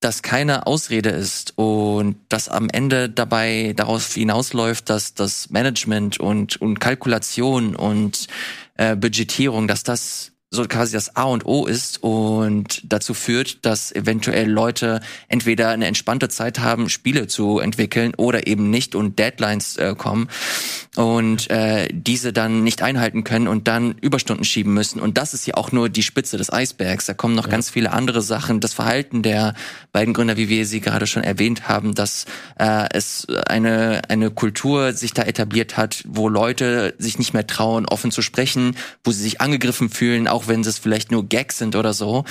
das 0.00 0.22
keine 0.22 0.66
Ausrede 0.66 1.08
ist 1.08 1.54
und 1.56 2.16
dass 2.28 2.48
am 2.48 2.68
Ende 2.70 3.08
dabei 3.08 3.72
darauf 3.74 4.14
hinausläuft, 4.14 4.90
dass 4.90 5.14
das 5.14 5.50
Management 5.50 6.20
und, 6.20 6.60
und 6.60 6.80
Kalkulation 6.80 7.74
und 7.74 8.26
äh, 8.74 8.94
Budgetierung, 8.94 9.68
dass 9.68 9.82
das 9.82 10.32
so 10.50 10.64
quasi 10.64 10.92
das 10.92 11.16
A 11.16 11.24
und 11.24 11.44
O 11.44 11.66
ist 11.66 12.02
und 12.02 12.80
dazu 12.84 13.14
führt, 13.14 13.64
dass 13.66 13.90
eventuell 13.90 14.48
Leute 14.48 15.00
entweder 15.28 15.70
eine 15.70 15.86
entspannte 15.86 16.28
Zeit 16.28 16.60
haben, 16.60 16.88
Spiele 16.88 17.26
zu 17.26 17.58
entwickeln 17.58 18.14
oder 18.16 18.46
eben 18.46 18.70
nicht 18.70 18.94
und 18.94 19.18
Deadlines 19.18 19.76
äh, 19.76 19.94
kommen 19.96 20.28
und 20.94 21.50
äh, 21.50 21.88
diese 21.92 22.32
dann 22.32 22.62
nicht 22.62 22.80
einhalten 22.80 23.24
können 23.24 23.48
und 23.48 23.66
dann 23.66 23.92
Überstunden 24.00 24.44
schieben 24.44 24.72
müssen. 24.72 25.00
Und 25.00 25.18
das 25.18 25.34
ist 25.34 25.46
ja 25.46 25.54
auch 25.54 25.72
nur 25.72 25.88
die 25.88 26.04
Spitze 26.04 26.36
des 26.38 26.52
Eisbergs. 26.52 27.06
Da 27.06 27.14
kommen 27.14 27.34
noch 27.34 27.46
ja. 27.46 27.50
ganz 27.50 27.68
viele 27.68 27.92
andere 27.92 28.22
Sachen. 28.22 28.60
Das 28.60 28.72
Verhalten 28.72 29.22
der 29.22 29.54
beiden 29.92 30.14
Gründer, 30.14 30.36
wie 30.36 30.48
wir 30.48 30.64
sie 30.64 30.80
gerade 30.80 31.08
schon 31.08 31.24
erwähnt 31.24 31.68
haben, 31.68 31.94
dass 31.94 32.24
äh, 32.58 32.86
es 32.92 33.26
eine, 33.46 34.02
eine 34.08 34.30
Kultur 34.30 34.92
sich 34.92 35.12
da 35.12 35.22
etabliert 35.22 35.76
hat, 35.76 36.04
wo 36.06 36.28
Leute 36.28 36.94
sich 36.98 37.18
nicht 37.18 37.34
mehr 37.34 37.46
trauen, 37.48 37.84
offen 37.86 38.12
zu 38.12 38.22
sprechen, 38.22 38.76
wo 39.02 39.10
sie 39.10 39.22
sich 39.22 39.40
angegriffen 39.40 39.90
fühlen, 39.90 40.28
auch 40.36 40.48
wenn 40.48 40.60
es 40.60 40.78
vielleicht 40.78 41.10
nur 41.10 41.26
Gags 41.26 41.56
sind 41.58 41.74
oder 41.76 41.94
so. 41.94 42.24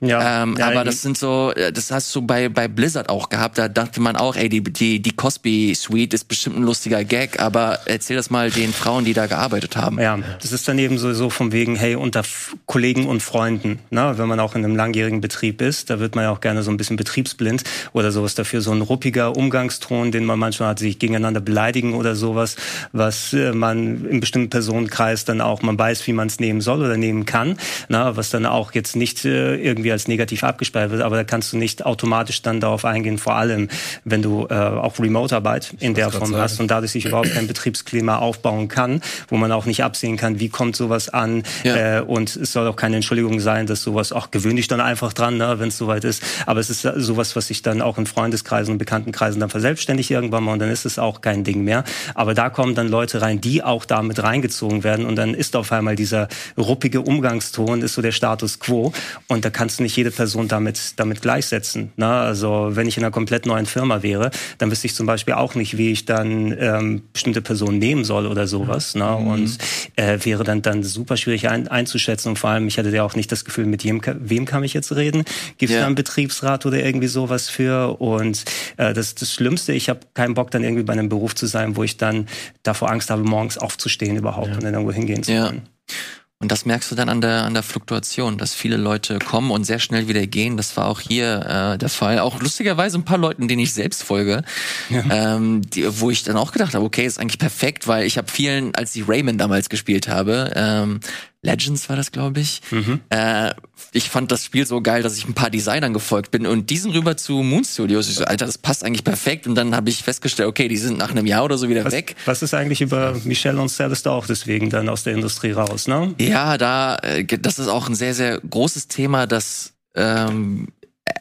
Ja, 0.00 0.42
ähm, 0.42 0.56
ja 0.56 0.68
aber 0.68 0.84
das 0.84 1.02
sind 1.02 1.18
so, 1.18 1.52
äh, 1.52 1.72
das 1.72 1.90
hast 1.90 2.14
du 2.14 2.22
bei, 2.22 2.48
bei 2.48 2.68
Blizzard 2.68 3.08
auch 3.08 3.28
gehabt. 3.28 3.58
Da 3.58 3.68
dachte 3.68 4.00
man 4.00 4.14
auch, 4.14 4.36
ey, 4.36 4.48
die, 4.48 4.62
die, 4.62 5.02
die 5.02 5.10
Cosby 5.10 5.74
Suite 5.74 6.14
ist 6.14 6.28
bestimmt 6.28 6.56
ein 6.56 6.62
lustiger 6.62 7.02
Gag, 7.02 7.40
aber 7.40 7.80
erzähl 7.86 8.16
das 8.16 8.30
mal 8.30 8.50
den 8.50 8.72
Frauen, 8.72 9.04
die 9.04 9.12
da 9.12 9.26
gearbeitet 9.26 9.76
haben. 9.76 10.00
Ja, 10.00 10.18
das 10.40 10.52
ist 10.52 10.68
dann 10.68 10.78
eben 10.78 10.98
so, 10.98 11.30
von 11.30 11.50
wegen, 11.50 11.74
hey, 11.74 11.96
unter 11.96 12.22
Kollegen 12.66 13.06
und 13.06 13.22
Freunden, 13.22 13.80
ne? 13.90 14.14
wenn 14.16 14.28
man 14.28 14.38
auch 14.38 14.54
in 14.54 14.64
einem 14.64 14.76
langjährigen 14.76 15.20
Betrieb 15.20 15.60
ist, 15.60 15.90
da 15.90 15.98
wird 15.98 16.14
man 16.14 16.24
ja 16.24 16.30
auch 16.30 16.40
gerne 16.40 16.62
so 16.62 16.70
ein 16.70 16.76
bisschen 16.76 16.96
betriebsblind 16.96 17.64
oder 17.92 18.12
sowas 18.12 18.36
dafür, 18.36 18.60
so 18.60 18.70
ein 18.70 18.82
ruppiger 18.82 19.36
Umgangston, 19.36 20.12
den 20.12 20.24
man 20.24 20.38
manchmal 20.38 20.70
hat, 20.70 20.78
sich 20.78 20.98
gegeneinander 21.00 21.40
beleidigen 21.40 21.94
oder 21.94 22.14
sowas, 22.14 22.54
was 22.92 23.32
äh, 23.32 23.52
man 23.52 24.04
im 24.06 24.20
bestimmten 24.20 24.50
Personenkreis 24.50 25.24
dann 25.24 25.40
auch, 25.40 25.62
man 25.62 25.76
weiß, 25.76 26.06
wie 26.06 26.12
man 26.12 26.28
es 26.28 26.38
nehmen 26.38 26.60
soll 26.60 26.80
oder 26.80 26.96
nehmen 26.96 27.26
kann, 27.26 27.47
na, 27.88 28.16
was 28.16 28.30
dann 28.30 28.46
auch 28.46 28.72
jetzt 28.72 28.96
nicht 28.96 29.24
äh, 29.24 29.56
irgendwie 29.56 29.92
als 29.92 30.08
negativ 30.08 30.44
abgespeichert 30.44 30.90
wird, 30.90 31.02
aber 31.02 31.16
da 31.16 31.24
kannst 31.24 31.52
du 31.52 31.56
nicht 31.56 31.86
automatisch 31.86 32.42
dann 32.42 32.60
darauf 32.60 32.84
eingehen, 32.84 33.18
vor 33.18 33.36
allem 33.36 33.68
wenn 34.04 34.22
du 34.22 34.46
äh, 34.50 34.54
auch 34.54 34.98
Remote-Arbeit 34.98 35.74
in 35.80 35.94
der 35.94 36.10
Form 36.10 36.34
hast 36.36 36.60
und 36.60 36.70
dadurch 36.70 36.92
sich 36.92 37.06
überhaupt 37.06 37.32
kein 37.32 37.46
Betriebsklima 37.46 38.18
aufbauen 38.18 38.68
kann, 38.68 39.00
wo 39.28 39.36
man 39.36 39.52
auch 39.52 39.66
nicht 39.66 39.84
absehen 39.84 40.16
kann, 40.16 40.40
wie 40.40 40.48
kommt 40.48 40.76
sowas 40.76 41.08
an 41.08 41.42
ja. 41.64 41.98
äh, 41.98 42.00
und 42.00 42.34
es 42.36 42.52
soll 42.52 42.66
auch 42.66 42.76
keine 42.76 42.96
Entschuldigung 42.96 43.40
sein, 43.40 43.66
dass 43.66 43.82
sowas 43.82 44.12
auch 44.12 44.30
gewöhnlich 44.30 44.68
dann 44.68 44.80
einfach 44.80 45.12
dran, 45.12 45.36
ne, 45.36 45.58
wenn 45.58 45.68
es 45.68 45.78
soweit 45.78 46.04
ist, 46.04 46.22
aber 46.46 46.60
es 46.60 46.70
ist 46.70 46.82
sowas, 46.82 47.36
was 47.36 47.48
sich 47.48 47.62
dann 47.62 47.82
auch 47.82 47.98
in 47.98 48.06
Freundeskreisen 48.06 48.72
und 48.72 48.78
Bekanntenkreisen 48.78 49.40
dann 49.40 49.50
verselbstständigt 49.50 50.10
irgendwann 50.10 50.44
mal 50.44 50.52
und 50.52 50.58
dann 50.58 50.70
ist 50.70 50.84
es 50.84 50.98
auch 50.98 51.20
kein 51.20 51.44
Ding 51.44 51.64
mehr, 51.64 51.84
aber 52.14 52.34
da 52.34 52.50
kommen 52.50 52.74
dann 52.74 52.88
Leute 52.88 53.22
rein, 53.22 53.40
die 53.40 53.62
auch 53.62 53.84
damit 53.84 54.22
reingezogen 54.22 54.84
werden 54.84 55.06
und 55.06 55.16
dann 55.16 55.34
ist 55.34 55.56
auf 55.56 55.72
einmal 55.72 55.96
dieser 55.96 56.28
ruppige 56.56 57.00
Umgangston 57.38 57.82
ist 57.82 57.94
so 57.94 58.02
der 58.02 58.12
Status 58.12 58.58
quo 58.58 58.92
und 59.28 59.44
da 59.44 59.50
kannst 59.50 59.78
du 59.78 59.82
nicht 59.84 59.96
jede 59.96 60.10
Person 60.10 60.48
damit, 60.48 60.94
damit 60.96 61.22
gleichsetzen. 61.22 61.92
Ne? 61.96 62.06
Also 62.06 62.70
wenn 62.72 62.88
ich 62.88 62.96
in 62.96 63.04
einer 63.04 63.12
komplett 63.12 63.46
neuen 63.46 63.66
Firma 63.66 64.02
wäre, 64.02 64.30
dann 64.58 64.70
wüsste 64.70 64.86
ich 64.86 64.94
zum 64.94 65.06
Beispiel 65.06 65.34
auch 65.34 65.54
nicht, 65.54 65.78
wie 65.78 65.92
ich 65.92 66.04
dann 66.04 66.54
ähm, 66.58 67.02
bestimmte 67.12 67.40
Personen 67.40 67.78
nehmen 67.78 68.04
soll 68.04 68.26
oder 68.26 68.46
sowas. 68.46 68.94
Ne? 68.94 69.04
Mhm. 69.04 69.26
Und 69.28 69.58
äh, 69.96 70.18
wäre 70.24 70.44
dann, 70.44 70.62
dann 70.62 70.82
super 70.82 71.16
schwierig 71.16 71.48
ein, 71.48 71.68
einzuschätzen 71.68 72.30
und 72.30 72.38
vor 72.38 72.50
allem, 72.50 72.66
ich 72.66 72.78
hatte 72.78 72.90
ja 72.90 73.04
auch 73.04 73.14
nicht 73.14 73.30
das 73.30 73.44
Gefühl, 73.44 73.66
mit 73.66 73.84
wem, 73.84 74.00
wem 74.04 74.44
kann 74.44 74.64
ich 74.64 74.74
jetzt 74.74 74.94
reden? 74.94 75.24
Gibt 75.58 75.70
es 75.70 75.74
ja. 75.74 75.80
da 75.80 75.86
einen 75.86 75.94
Betriebsrat 75.94 76.66
oder 76.66 76.84
irgendwie 76.84 77.08
sowas 77.08 77.48
für? 77.48 78.00
Und 78.00 78.44
äh, 78.76 78.92
das 78.92 79.14
das 79.14 79.32
Schlimmste, 79.32 79.72
ich 79.72 79.88
habe 79.88 80.00
keinen 80.14 80.34
Bock 80.34 80.50
dann 80.50 80.64
irgendwie 80.64 80.82
bei 80.82 80.92
einem 80.92 81.08
Beruf 81.08 81.34
zu 81.34 81.46
sein, 81.46 81.76
wo 81.76 81.84
ich 81.84 81.96
dann 81.96 82.26
davor 82.62 82.90
Angst 82.90 83.10
habe, 83.10 83.22
morgens 83.22 83.58
aufzustehen 83.58 84.16
überhaupt 84.16 84.48
ja. 84.48 84.54
und 84.54 84.64
dann 84.64 84.74
irgendwo 84.74 84.92
hingehen 84.92 85.22
zu 85.22 85.32
können. 85.32 85.62
Ja. 85.88 85.94
Und 86.40 86.52
das 86.52 86.64
merkst 86.64 86.88
du 86.90 86.94
dann 86.94 87.08
an 87.08 87.20
der, 87.20 87.42
an 87.44 87.54
der 87.54 87.64
Fluktuation, 87.64 88.38
dass 88.38 88.54
viele 88.54 88.76
Leute 88.76 89.18
kommen 89.18 89.50
und 89.50 89.64
sehr 89.64 89.80
schnell 89.80 90.06
wieder 90.06 90.24
gehen. 90.28 90.56
Das 90.56 90.76
war 90.76 90.86
auch 90.86 91.00
hier 91.00 91.74
äh, 91.74 91.78
der 91.78 91.88
Fall. 91.88 92.20
Auch 92.20 92.40
lustigerweise 92.40 92.96
ein 92.96 93.04
paar 93.04 93.18
Leuten, 93.18 93.48
denen 93.48 93.62
ich 93.62 93.74
selbst 93.74 94.04
folge, 94.04 94.44
ja. 94.88 95.34
ähm, 95.36 95.62
die, 95.62 96.00
wo 96.00 96.10
ich 96.10 96.22
dann 96.22 96.36
auch 96.36 96.52
gedacht 96.52 96.74
habe, 96.74 96.84
okay, 96.84 97.04
ist 97.04 97.18
eigentlich 97.18 97.40
perfekt, 97.40 97.88
weil 97.88 98.06
ich 98.06 98.18
habe 98.18 98.30
vielen, 98.30 98.72
als 98.76 98.94
ich 98.94 99.08
Rayman 99.08 99.36
damals 99.36 99.68
gespielt 99.68 100.06
habe, 100.06 100.52
ähm, 100.54 101.00
Legends 101.42 101.88
war 101.88 101.96
das, 101.96 102.10
glaube 102.10 102.40
ich. 102.40 102.60
Mhm. 102.70 103.00
Äh, 103.10 103.54
ich 103.92 104.10
fand 104.10 104.32
das 104.32 104.44
Spiel 104.44 104.66
so 104.66 104.80
geil, 104.80 105.02
dass 105.02 105.16
ich 105.16 105.26
ein 105.26 105.34
paar 105.34 105.50
Designern 105.50 105.92
gefolgt 105.92 106.32
bin 106.32 106.46
und 106.46 106.68
diesen 106.68 106.90
rüber 106.90 107.16
zu 107.16 107.42
Moon 107.42 107.64
Studios. 107.64 108.08
Ich 108.08 108.16
so, 108.16 108.24
Alter, 108.24 108.46
das 108.46 108.58
passt 108.58 108.84
eigentlich 108.84 109.04
perfekt. 109.04 109.46
Und 109.46 109.54
dann 109.54 109.76
habe 109.76 109.88
ich 109.88 110.02
festgestellt, 110.02 110.48
okay, 110.48 110.66
die 110.66 110.76
sind 110.76 110.98
nach 110.98 111.10
einem 111.10 111.26
Jahr 111.26 111.44
oder 111.44 111.56
so 111.56 111.68
wieder 111.68 111.84
was, 111.84 111.92
weg. 111.92 112.16
Was 112.24 112.42
ist 112.42 112.54
eigentlich 112.54 112.80
über 112.80 113.14
Michelle 113.24 113.60
und 113.60 113.68
Celeste 113.68 114.10
auch 114.10 114.26
deswegen 114.26 114.68
dann 114.68 114.88
aus 114.88 115.04
der 115.04 115.14
Industrie 115.14 115.52
raus, 115.52 115.86
ne? 115.86 116.12
Ja, 116.18 116.58
da, 116.58 116.96
äh, 116.96 117.24
das 117.24 117.60
ist 117.60 117.68
auch 117.68 117.88
ein 117.88 117.94
sehr, 117.94 118.14
sehr 118.14 118.40
großes 118.40 118.88
Thema, 118.88 119.26
das 119.26 119.74
ähm, 119.94 120.68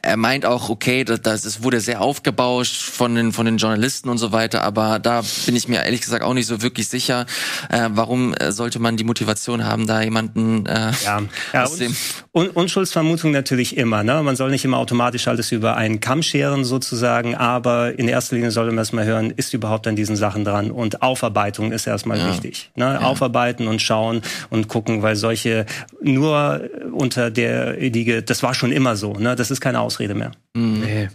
er 0.01 0.17
meint 0.17 0.45
auch, 0.45 0.69
okay, 0.69 1.03
das, 1.03 1.21
das 1.21 1.45
es 1.45 1.63
wurde 1.63 1.79
sehr 1.79 2.01
aufgebauscht 2.01 2.81
von 2.81 3.15
den 3.15 3.31
von 3.31 3.45
den 3.45 3.57
Journalisten 3.57 4.09
und 4.09 4.17
so 4.17 4.31
weiter, 4.31 4.63
aber 4.63 4.99
da 4.99 5.21
bin 5.45 5.55
ich 5.55 5.67
mir 5.67 5.83
ehrlich 5.83 6.01
gesagt 6.01 6.23
auch 6.23 6.33
nicht 6.33 6.47
so 6.47 6.61
wirklich 6.61 6.87
sicher, 6.87 7.25
äh, 7.69 7.89
warum 7.91 8.33
äh, 8.33 8.51
sollte 8.51 8.79
man 8.79 8.97
die 8.97 9.03
Motivation 9.03 9.65
haben, 9.65 9.87
da 9.87 10.01
jemanden 10.01 10.65
äh, 10.65 10.91
Ja, 11.03 11.21
ja 11.53 11.63
aus 11.63 11.77
dem 11.77 11.95
Un 12.33 12.49
Unschuldsvermutung 12.49 13.31
natürlich 13.31 13.77
immer. 13.77 14.03
Ne? 14.03 14.21
Man 14.23 14.35
soll 14.35 14.51
nicht 14.51 14.65
immer 14.65 14.77
automatisch 14.77 15.27
alles 15.27 15.51
über 15.51 15.75
einen 15.77 15.99
Kamm 15.99 16.21
scheren 16.21 16.63
sozusagen, 16.63 17.35
aber 17.35 17.97
in 17.97 18.07
erster 18.07 18.35
Linie 18.35 18.51
sollte 18.51 18.71
man 18.71 18.79
erstmal 18.79 19.05
hören, 19.05 19.31
ist 19.31 19.53
überhaupt 19.53 19.87
an 19.87 19.95
diesen 19.95 20.15
Sachen 20.15 20.45
dran 20.45 20.71
und 20.71 21.01
Aufarbeitung 21.01 21.71
ist 21.71 21.87
erstmal 21.87 22.29
wichtig. 22.29 22.71
Ne? 22.75 23.03
Aufarbeiten 23.03 23.67
und 23.67 23.81
schauen 23.81 24.21
und 24.49 24.67
gucken, 24.67 25.01
weil 25.01 25.15
solche 25.15 25.65
nur 26.01 26.61
unter 26.91 27.31
der 27.31 27.73
Liege, 27.77 28.23
das 28.23 28.43
war 28.43 28.53
schon 28.53 28.71
immer 28.71 28.95
so. 28.95 29.13
Ne? 29.13 29.35
Das 29.35 29.51
ist 29.51 29.61
keine 29.61 29.79
Ausrede 29.87 30.13
mehr. 30.13 30.31
Nee. 30.53 31.07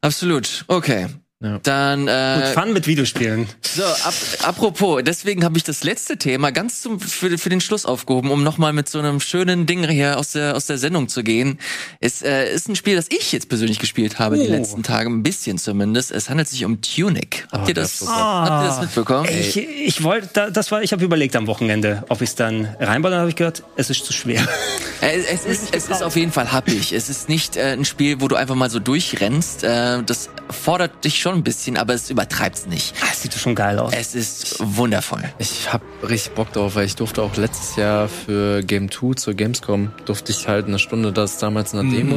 Absolut. 0.00 0.64
Okay. 0.68 1.06
Ja. 1.44 1.58
Dann 1.62 2.08
äh, 2.08 2.52
Fun 2.54 2.72
mit 2.72 2.86
Videospielen. 2.86 3.46
so 3.62 3.82
ab, 3.84 4.14
apropos, 4.44 5.02
deswegen 5.04 5.44
habe 5.44 5.58
ich 5.58 5.64
das 5.64 5.84
letzte 5.84 6.16
Thema 6.16 6.50
ganz 6.52 6.80
zum 6.80 6.98
für, 6.98 7.36
für 7.36 7.50
den 7.50 7.60
Schluss 7.60 7.84
aufgehoben, 7.84 8.30
um 8.30 8.42
nochmal 8.42 8.72
mit 8.72 8.88
so 8.88 8.98
einem 8.98 9.20
schönen 9.20 9.66
Ding 9.66 9.86
hier 9.86 10.18
aus 10.18 10.32
der 10.32 10.56
aus 10.56 10.64
der 10.64 10.78
Sendung 10.78 11.08
zu 11.08 11.22
gehen. 11.22 11.58
Es 12.00 12.22
äh, 12.22 12.50
ist 12.50 12.68
ein 12.70 12.76
Spiel, 12.76 12.96
das 12.96 13.08
ich 13.10 13.30
jetzt 13.32 13.50
persönlich 13.50 13.78
gespielt 13.78 14.18
habe 14.18 14.38
die 14.38 14.46
Oh. 14.48 14.52
letzten 14.52 14.82
Tage, 14.82 15.10
ein 15.10 15.22
bisschen 15.22 15.58
zumindest. 15.58 16.12
Es 16.12 16.30
handelt 16.30 16.48
sich 16.48 16.64
um 16.64 16.80
Tunic. 16.80 17.46
Habt 17.52 17.64
Oh, 17.66 17.68
ihr 17.68 17.74
das? 17.74 17.98
gut. 18.00 18.08
Habt 18.08 18.64
ihr 18.64 18.68
das 18.68 18.80
mitbekommen? 18.80 19.28
Ich, 19.28 19.56
ich 19.58 20.02
wollte, 20.02 20.30
da- 20.32 20.50
das 20.50 20.70
war, 20.72 20.82
ich 20.82 20.92
habe 20.92 21.04
überlegt 21.04 21.36
am 21.36 21.46
Wochenende, 21.46 22.04
ob 22.08 22.22
ich 22.22 22.30
es 22.30 22.34
dann 22.36 22.66
reinbaue. 22.80 23.10
Dann 23.10 23.20
habe 23.20 23.28
ich 23.28 23.36
gehört, 23.36 23.62
es 23.76 23.90
ist 23.90 24.04
zu 24.06 24.14
schwer. 24.14 24.40
Äh, 25.02 25.18
Es 25.30 25.44
ist, 25.44 25.74
es 25.74 25.88
ist 25.90 26.02
auf 26.02 26.16
jeden 26.16 26.32
Fall 26.32 26.52
happig. 26.52 26.92
Es 26.92 27.10
ist 27.10 27.28
nicht 27.28 27.56
äh, 27.56 27.72
ein 27.72 27.84
Spiel, 27.84 28.22
wo 28.22 28.28
du 28.28 28.36
einfach 28.36 28.54
mal 28.54 28.70
so 28.70 28.78
durchrennst. 28.78 29.62
Äh, 29.64 30.02
das 30.04 30.30
fordert 30.48 31.04
dich 31.04 31.20
schon 31.20 31.33
ein 31.34 31.44
bisschen, 31.44 31.76
aber 31.76 31.94
es 31.94 32.10
übertreibt's 32.10 32.66
nicht. 32.66 32.94
Ah, 33.02 33.12
sieht 33.14 33.34
schon 33.34 33.54
geil 33.54 33.78
aus. 33.78 33.92
Es 33.94 34.14
ist 34.14 34.56
wundervoll. 34.60 35.22
Ich 35.38 35.72
hab 35.72 35.82
richtig 36.08 36.34
Bock 36.34 36.52
drauf, 36.52 36.74
weil 36.76 36.86
ich 36.86 36.96
durfte 36.96 37.22
auch 37.22 37.36
letztes 37.36 37.76
Jahr 37.76 38.08
für 38.08 38.62
Game 38.62 38.90
2 38.90 39.14
zur 39.14 39.34
Gamescom, 39.34 39.92
durfte 40.04 40.32
ich 40.32 40.48
halt 40.48 40.66
eine 40.66 40.78
Stunde 40.78 41.12
das 41.12 41.38
damals 41.38 41.72
in 41.74 41.90
der 41.90 41.98
Demo 41.98 42.16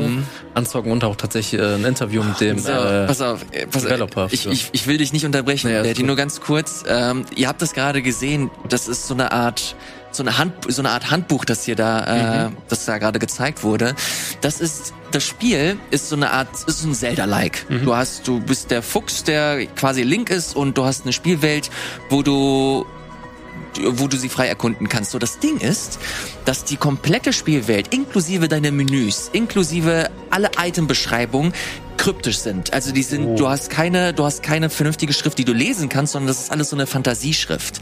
anzocken 0.53 0.91
und 0.91 1.03
auch 1.03 1.15
tatsächlich 1.15 1.59
äh, 1.61 1.75
ein 1.75 1.85
Interview 1.85 2.23
mit 2.23 2.39
dem 2.39 2.59
So, 2.59 2.71
äh, 2.71 3.07
pass 3.07 3.21
auf, 3.21 3.45
äh, 3.51 3.67
pass 3.67 3.83
Developer. 3.83 4.27
Ich, 4.31 4.45
ich, 4.45 4.69
ich 4.71 4.87
will 4.87 4.97
dich 4.97 5.13
nicht 5.13 5.25
unterbrechen, 5.25 5.71
Nee, 5.71 5.83
Daddy, 5.83 6.03
nur 6.03 6.15
ganz 6.15 6.41
kurz. 6.41 6.83
Ähm, 6.87 7.25
ihr 7.35 7.47
habt 7.47 7.61
das 7.61 7.73
gerade 7.73 8.01
gesehen, 8.01 8.49
das 8.69 8.87
ist 8.87 9.07
so 9.07 9.13
eine 9.13 9.31
Art 9.31 9.75
so 10.17 10.23
eine 10.23 10.37
Hand, 10.37 10.53
so 10.67 10.81
eine 10.81 10.89
Art 10.89 11.09
Handbuch, 11.11 11.45
das 11.45 11.63
hier 11.63 11.75
da, 11.75 12.47
äh, 12.47 12.49
das 12.69 12.85
da 12.85 12.97
gerade 12.97 13.19
gezeigt 13.19 13.63
wurde. 13.63 13.95
Das 14.41 14.59
ist 14.59 14.93
das 15.11 15.23
Spiel 15.23 15.77
ist 15.89 16.09
so 16.09 16.15
eine 16.15 16.31
Art, 16.31 16.49
ist 16.67 16.81
so 16.81 16.89
ein 16.89 16.93
Zelda-like. 16.93 17.65
Du 17.85 17.95
hast, 17.95 18.27
du 18.27 18.41
bist 18.41 18.71
der 18.71 18.81
Fuchs, 18.81 19.23
der 19.23 19.65
quasi 19.67 20.03
Link 20.03 20.29
ist, 20.29 20.55
und 20.55 20.77
du 20.77 20.83
hast 20.83 21.03
eine 21.03 21.13
Spielwelt, 21.13 21.69
wo 22.09 22.23
du 22.23 22.85
wo 23.91 24.07
du 24.07 24.17
sie 24.17 24.29
frei 24.29 24.47
erkunden 24.47 24.89
kannst. 24.89 25.11
So, 25.11 25.19
das 25.19 25.37
Ding 25.37 25.57
ist, 25.59 25.99
dass 26.45 26.63
die 26.63 26.77
komplette 26.77 27.31
Spielwelt, 27.31 27.93
inklusive 27.93 28.47
deine 28.47 28.71
Menüs, 28.71 29.29
inklusive 29.33 30.09
alle 30.31 30.49
Itembeschreibungen, 30.59 31.53
kryptisch 31.97 32.39
sind. 32.39 32.73
Also 32.73 32.91
die 32.91 33.03
sind, 33.03 33.37
du 33.37 33.47
hast 33.49 33.69
keine, 33.69 34.13
du 34.13 34.23
hast 34.23 34.41
keine 34.41 34.69
vernünftige 34.69 35.13
Schrift, 35.13 35.37
die 35.37 35.45
du 35.45 35.53
lesen 35.53 35.89
kannst, 35.89 36.13
sondern 36.13 36.27
das 36.27 36.39
ist 36.39 36.51
alles 36.51 36.69
so 36.69 36.75
eine 36.75 36.87
Fantasieschrift. 36.87 37.79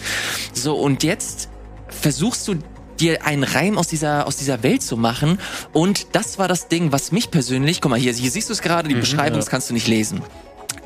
So, 0.53 0.75
und 0.75 1.03
jetzt 1.03 1.49
versuchst 1.99 2.47
du 2.47 2.55
dir 2.99 3.25
einen 3.25 3.43
Reim 3.43 3.77
aus 3.77 3.87
dieser 3.87 4.25
aus 4.25 4.37
dieser 4.37 4.63
Welt 4.63 4.81
zu 4.81 4.95
machen 4.95 5.39
und 5.73 6.07
das 6.13 6.39
war 6.39 6.47
das 6.47 6.69
Ding, 6.69 6.91
was 6.91 7.11
mich 7.11 7.29
persönlich, 7.29 7.81
guck 7.81 7.91
mal 7.91 7.99
hier, 7.99 8.13
hier 8.13 8.31
siehst 8.31 8.49
du 8.49 8.53
es 8.53 8.61
gerade, 8.61 8.87
die 8.87 8.95
Beschreibung, 8.95 9.39
das 9.39 9.49
kannst 9.49 9.69
du 9.69 9.73
nicht 9.73 9.87
lesen 9.87 10.21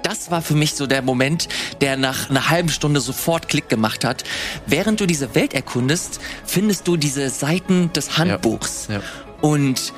das 0.10 0.32
war 0.32 0.42
für 0.42 0.56
mich 0.56 0.74
so 0.74 0.88
der 0.88 1.02
Moment, 1.02 1.48
der 1.82 1.96
nach 1.96 2.30
einer 2.30 2.50
halben 2.50 2.70
Stunde 2.70 3.00
sofort 3.00 3.48
Klick 3.48 3.70
gemacht 3.70 4.04
hat. 4.04 4.24
Während 4.66 5.00
du 5.00 5.06
diese 5.06 5.36
Welt 5.36 5.54
erkundest, 5.54 6.20
findest 6.46 6.88
du 6.88 6.98
diese 6.98 7.30
Seiten 7.30 7.94
des 7.94 8.18
Handbuchs. 8.18 8.88
Ja. 8.90 9.02
Und 9.42 9.94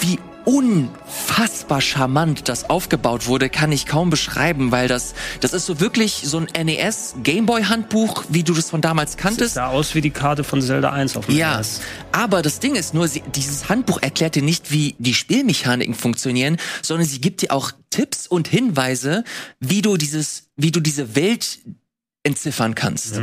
wie 0.00 0.18
unfassbar 0.44 1.80
charmant 1.80 2.48
das 2.48 2.68
aufgebaut 2.70 3.26
wurde, 3.26 3.48
kann 3.50 3.72
ich 3.72 3.86
kaum 3.86 4.10
beschreiben, 4.10 4.70
weil 4.72 4.88
das, 4.88 5.14
das 5.40 5.52
ist 5.52 5.66
so 5.66 5.80
wirklich 5.80 6.22
so 6.24 6.38
ein 6.38 6.48
NES 6.66 7.14
Gameboy 7.22 7.64
Handbuch, 7.64 8.24
wie 8.28 8.42
du 8.42 8.54
das 8.54 8.70
von 8.70 8.80
damals 8.80 9.12
Das 9.12 9.22
kanntest. 9.22 9.54
sah 9.54 9.68
aus 9.68 9.94
wie 9.94 10.00
die 10.00 10.10
Karte 10.10 10.44
von 10.44 10.60
Zelda 10.62 10.92
1 10.92 11.16
auf 11.16 11.26
dem 11.26 11.36
Ja, 11.36 11.56
NES. 11.58 11.80
aber 12.12 12.42
das 12.42 12.60
Ding 12.60 12.74
ist 12.74 12.94
nur, 12.94 13.08
sie, 13.08 13.22
dieses 13.34 13.68
Handbuch 13.68 14.00
erklärt 14.02 14.34
dir 14.34 14.42
nicht, 14.42 14.70
wie 14.70 14.94
die 14.98 15.14
Spielmechaniken 15.14 15.94
funktionieren, 15.94 16.56
sondern 16.82 17.06
sie 17.06 17.20
gibt 17.20 17.42
dir 17.42 17.52
auch 17.52 17.72
Tipps 17.90 18.26
und 18.26 18.48
Hinweise, 18.48 19.24
wie 19.60 19.82
du 19.82 19.96
dieses, 19.96 20.48
wie 20.56 20.70
du 20.70 20.80
diese 20.80 21.14
Welt 21.16 21.58
entziffern 22.22 22.74
kannst. 22.74 23.20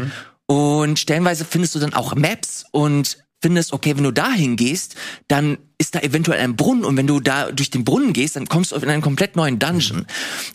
Und 0.48 1.00
stellenweise 1.00 1.46
findest 1.46 1.76
du 1.76 1.80
dann 1.80 1.94
auch 1.94 2.16
Maps 2.16 2.66
und 2.72 3.21
findest, 3.42 3.74
okay, 3.74 3.96
wenn 3.98 4.04
du 4.04 4.12
dahin 4.12 4.56
gehst, 4.56 4.96
dann 5.28 5.58
ist 5.78 5.96
da 5.96 6.00
eventuell 6.00 6.40
ein 6.40 6.56
Brunnen 6.56 6.86
und 6.86 6.96
wenn 6.98 7.08
du 7.08 7.20
da 7.20 7.52
durch 7.52 7.70
den 7.70 7.84
Brunnen 7.84 8.14
gehst, 8.14 8.36
dann 8.36 8.48
kommst 8.48 8.72
du 8.72 8.76
in 8.76 8.90
einen 8.90 9.02
komplett 9.02 9.36
neuen 9.36 9.60
Dungeon. 9.60 10.06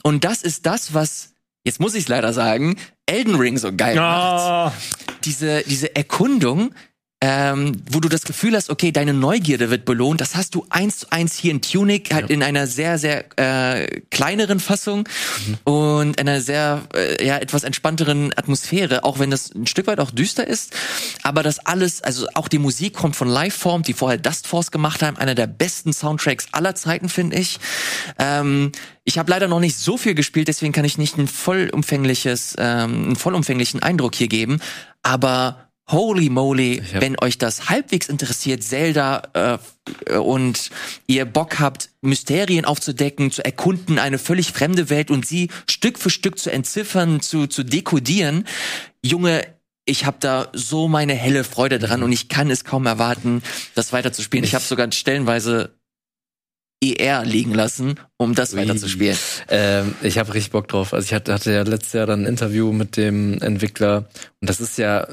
Und 0.03 0.25
das 0.25 0.43
ist 0.43 0.67
das, 0.67 0.95
was, 0.95 1.35
jetzt 1.65 1.81
muss 1.81 1.95
ich 1.95 2.05
es 2.05 2.09
leider 2.09 2.33
sagen, 2.33 2.77
Elden 3.07 3.35
Ring 3.35 3.59
so 3.59 3.75
geil 3.75 3.97
macht. 3.97 4.73
Oh, 4.75 5.13
diese, 5.25 5.63
diese 5.65 5.95
Erkundung, 5.95 6.75
ähm, 7.23 7.83
wo 7.91 8.01
du 8.01 8.11
das 8.11 8.23
Gefühl 8.23 8.55
hast, 8.55 8.69
okay, 8.69 8.93
deine 8.93 9.15
Neugierde 9.15 9.71
wird 9.71 9.87
belohnt, 9.87 10.21
das 10.21 10.37
hast 10.37 10.55
du 10.55 10.67
eins 10.69 10.99
zu 10.99 11.11
eins 11.11 11.35
hier 11.35 11.51
in 11.51 11.63
Tunic, 11.63 12.13
halt 12.13 12.31
in 12.31 12.43
einer 12.43 12.67
sehr, 12.67 12.99
sehr 12.99 13.25
äh, 13.39 14.03
kleineren 14.11 14.61
Fassung 14.61 15.09
und 15.65 16.21
einer 16.21 16.43
sehr, 16.43 16.83
äh, 16.95 17.27
ja, 17.27 17.39
etwas 17.39 17.65
entspannteren 17.65 18.37
Atmosphäre, 18.37 19.05
auch 19.05 19.19
wenn 19.19 19.31
das 19.31 19.55
ein 19.55 19.67
Stück 19.67 19.87
weit 19.87 19.99
auch 19.99 20.11
düster 20.11 20.47
ist. 20.47 20.75
Aber 21.23 21.43
das 21.43 21.59
alles, 21.59 22.03
also 22.03 22.27
auch 22.35 22.49
die 22.49 22.59
Musik 22.59 22.93
kommt 22.93 23.17
von 23.17 23.29
Lifeform, 23.29 23.83
die 23.83 23.95
vorher 23.95 24.19
Dust 24.19 24.47
Force 24.47 24.71
gemacht 24.71 25.03
haben, 25.03 25.17
einer 25.17 25.35
der 25.35 25.47
besten 25.47 25.95
Soundtracks 25.95 26.49
aller 26.53 26.75
Zeiten, 26.75 27.09
finde 27.09 27.39
ich. 27.39 27.59
Ähm, 28.19 28.73
ich 29.05 29.19
habe 29.19 29.31
leider 29.31 29.49
noch 29.49 29.61
nicht 29.61 29.79
so 29.79 29.97
viel 29.97 30.15
gespielt, 30.15 30.49
deswegen 30.49 30.75
kann 30.75 30.85
ich 30.85 30.99
nicht 30.99 31.17
ein 31.17 31.29
vollumfängliches, 31.29 32.57
ähm, 32.59 33.07
einen 33.07 33.17
vollumfänglichen 33.17 33.83
Eindruck 33.83 34.15
hier 34.15 34.29
geben. 34.29 34.61
Aber 35.03 35.66
holy 35.89 36.29
moly, 36.29 36.83
wenn 36.93 37.17
euch 37.21 37.39
das 37.39 37.69
halbwegs 37.69 38.09
interessiert, 38.09 38.63
Zelda 38.63 39.23
äh, 39.35 40.17
und 40.17 40.71
ihr 41.07 41.25
Bock 41.25 41.61
habt, 41.61 41.91
Mysterien 42.01 42.65
aufzudecken, 42.65 43.31
zu 43.31 43.45
erkunden, 43.45 43.99
eine 43.99 44.19
völlig 44.19 44.53
fremde 44.53 44.91
Welt 44.91 45.11
und 45.11 45.27
sie 45.27 45.49
Stück 45.71 45.99
für 45.99 46.11
Stück 46.11 46.39
zu 46.39 46.51
entziffern, 46.51 47.21
zu, 47.21 47.47
zu 47.47 47.63
dekodieren, 47.63 48.47
Junge, 49.05 49.47
ich 49.85 50.05
habe 50.05 50.17
da 50.19 50.49
so 50.53 50.89
meine 50.89 51.15
helle 51.15 51.45
Freude 51.45 51.79
dran 51.79 52.03
und 52.03 52.11
ich 52.11 52.29
kann 52.29 52.51
es 52.51 52.65
kaum 52.65 52.87
erwarten, 52.87 53.43
das 53.77 53.93
weiterzuspielen. 53.93 54.45
Ich 54.45 54.55
habe 54.55 54.65
sogar 54.65 54.91
stellenweise 54.91 55.71
ER 56.83 57.25
liegen 57.25 57.55
lassen, 57.55 57.95
um 58.17 58.35
das 58.35 58.57
weiterzuspielen. 58.57 59.17
Ähm, 59.49 59.95
ich 60.03 60.19
habe 60.19 60.35
richtig 60.35 60.51
Bock 60.51 60.67
drauf. 60.67 60.93
Also 60.93 61.07
ich 61.07 61.15
hatte, 61.15 61.33
hatte 61.33 61.53
ja 61.53 61.63
letztes 61.63 61.93
Jahr 61.93 62.07
dann 62.07 62.23
ein 62.23 62.27
Interview 62.27 62.73
mit 62.73 62.97
dem 62.97 63.41
Entwickler 63.41 64.09
und 64.41 64.51
das 64.51 64.61
ist 64.61 64.77
ja 64.77 65.07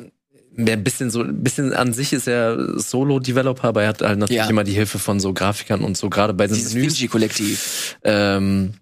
mehr 0.56 0.74
ein 0.76 0.84
bisschen 0.84 1.10
so, 1.10 1.22
ein 1.22 1.44
bisschen 1.44 1.74
an 1.74 1.94
sich 1.94 2.14
ist 2.14 2.28
er 2.28 2.80
Solo-Developer, 2.80 3.68
aber 3.68 3.84
er 3.84 3.90
hat 3.90 4.02
halt 4.02 4.20
natürlich 4.20 4.44
Ja. 4.44 4.50
immer 4.50 4.64
die 4.64 4.74
Hilfe 4.74 5.00
von 5.00 5.20
so 5.20 5.34
Grafikern 5.34 5.84
und 5.84 5.98
so, 5.98 6.10
gerade 6.10 6.34
bei 6.34 6.48
den 6.48 6.56
Dieses. 6.56 6.76
Vinci-Kollektiv. 6.76 7.98
Ähm, 8.04 8.74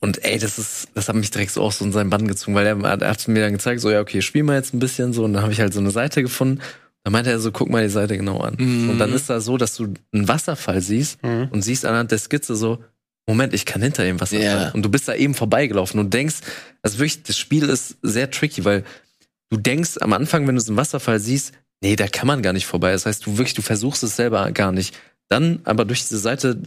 und 0.00 0.24
ey, 0.24 0.38
das 0.38 0.58
ist, 0.58 0.88
das 0.94 1.08
hat 1.08 1.16
mich 1.16 1.30
direkt 1.30 1.50
so 1.52 1.62
auch 1.62 1.72
so 1.72 1.84
in 1.84 1.92
seinen 1.92 2.10
Bann 2.10 2.28
gezogen, 2.28 2.54
weil 2.54 2.66
er, 2.66 2.78
er 3.00 3.10
hat 3.10 3.26
mir 3.28 3.40
dann 3.40 3.52
gezeigt, 3.52 3.80
so 3.80 3.90
ja, 3.90 4.00
okay, 4.00 4.22
spiel 4.22 4.42
mal 4.42 4.56
jetzt 4.56 4.74
ein 4.74 4.78
bisschen 4.78 5.12
so, 5.12 5.24
und 5.24 5.32
dann 5.32 5.42
habe 5.42 5.52
ich 5.52 5.60
halt 5.60 5.72
so 5.74 5.80
eine 5.80 5.90
Seite 5.90 6.22
gefunden. 6.22 6.60
Da 7.04 7.10
meinte 7.10 7.30
er 7.30 7.38
so, 7.40 7.52
guck 7.52 7.70
mal 7.70 7.82
die 7.82 7.88
Seite 7.88 8.16
genau 8.18 8.38
an. 8.40 8.56
Mhm. 8.58 8.90
Und 8.90 8.98
dann 8.98 9.12
ist 9.12 9.30
da 9.30 9.40
so, 9.40 9.56
dass 9.56 9.76
du 9.76 9.94
einen 10.12 10.28
Wasserfall 10.28 10.80
siehst 10.82 11.22
Mhm. 11.22 11.48
und 11.50 11.62
siehst 11.62 11.84
anhand 11.86 12.10
der 12.10 12.18
Skizze 12.18 12.54
so, 12.54 12.78
Moment, 13.26 13.54
ich 13.54 13.66
kann 13.66 13.82
hinter 13.82 14.04
dem 14.04 14.20
Wasserfall. 14.20 14.44
Ja. 14.44 14.70
Und 14.72 14.82
du 14.82 14.88
bist 14.90 15.06
da 15.08 15.14
eben 15.14 15.34
vorbeigelaufen 15.34 16.00
und 16.00 16.12
denkst, 16.14 16.36
also 16.82 16.98
wirklich, 16.98 17.22
das 17.24 17.38
Spiel 17.38 17.68
ist 17.68 17.96
sehr 18.02 18.30
tricky, 18.30 18.64
weil 18.64 18.84
du 19.50 19.56
denkst 19.56 19.98
am 20.00 20.12
Anfang, 20.12 20.46
wenn 20.46 20.54
du 20.54 20.60
so 20.60 20.70
einen 20.72 20.76
Wasserfall 20.76 21.20
siehst, 21.20 21.52
nee, 21.82 21.96
da 21.96 22.08
kann 22.08 22.26
man 22.26 22.42
gar 22.42 22.52
nicht 22.52 22.66
vorbei. 22.66 22.92
Das 22.92 23.06
heißt, 23.06 23.26
du 23.26 23.38
wirklich, 23.38 23.54
du 23.54 23.62
versuchst 23.62 24.02
es 24.02 24.16
selber 24.16 24.50
gar 24.52 24.72
nicht. 24.72 24.96
Dann 25.28 25.60
aber 25.64 25.84
durch 25.84 26.00
diese 26.02 26.18
Seite 26.18 26.60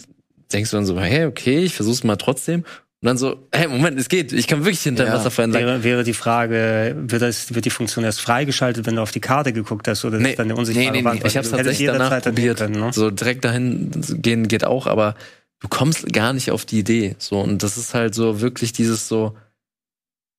denkst 0.54 0.72
du 0.72 0.78
dann 0.78 0.86
so, 0.86 1.00
hey, 1.00 1.26
okay, 1.26 1.60
ich 1.60 1.74
versuch's 1.74 2.04
mal 2.04 2.16
trotzdem. 2.16 2.62
Und 3.04 3.08
dann 3.08 3.18
so, 3.18 3.48
hey, 3.52 3.68
Moment, 3.68 4.00
es 4.00 4.10
geht. 4.10 4.32
Ich 4.32 4.46
kann 4.48 4.60
wirklich 4.60 4.82
hinter 4.82 5.06
dem 5.06 5.08
Ja, 5.08 5.16
Wasserfall 5.16 5.46
entlang. 5.46 5.64
wäre, 5.66 5.84
wäre 5.84 6.04
die 6.04 6.14
Frage, 6.14 6.96
wird, 7.00 7.24
das, 7.24 7.54
wird 7.56 7.66
die 7.66 7.72
Funktion 7.72 8.04
erst 8.06 8.22
freigeschaltet, 8.22 8.86
wenn 8.86 8.96
du 8.96 9.02
auf 9.02 9.12
die 9.12 9.20
Karte 9.20 9.54
geguckt 9.54 9.88
hast, 9.88 10.06
oder 10.06 10.20
Nee, 10.20 10.32
ist 10.32 10.40
dann 10.40 10.46
eine 10.46 10.56
unsichtbare 10.56 10.92
nee, 10.92 11.02
nee, 11.02 11.10
nee. 11.14 11.22
Ich 11.26 11.36
habe 11.36 11.46
es 11.46 11.52
tatsächlich 11.52 11.88
danach 11.88 12.22
probiert. 12.22 12.60
Können, 12.60 12.80
ne? 12.80 12.94
So 12.94 13.10
direkt 13.10 13.44
dahin 13.44 13.90
gehen 14.22 14.48
geht 14.48 14.66
auch, 14.66 14.86
aber 14.86 15.16
du 15.62 15.68
kommst 15.68 16.14
gar 16.14 16.34
nicht 16.34 16.52
auf 16.52 16.66
die 16.66 16.78
Idee. 16.78 17.16
So 17.18 17.40
und 17.40 17.64
das 17.64 17.78
ist 17.80 17.96
halt 17.96 18.14
so 18.14 18.40
wirklich 18.40 18.72
dieses 18.72 19.08
so. 19.08 19.36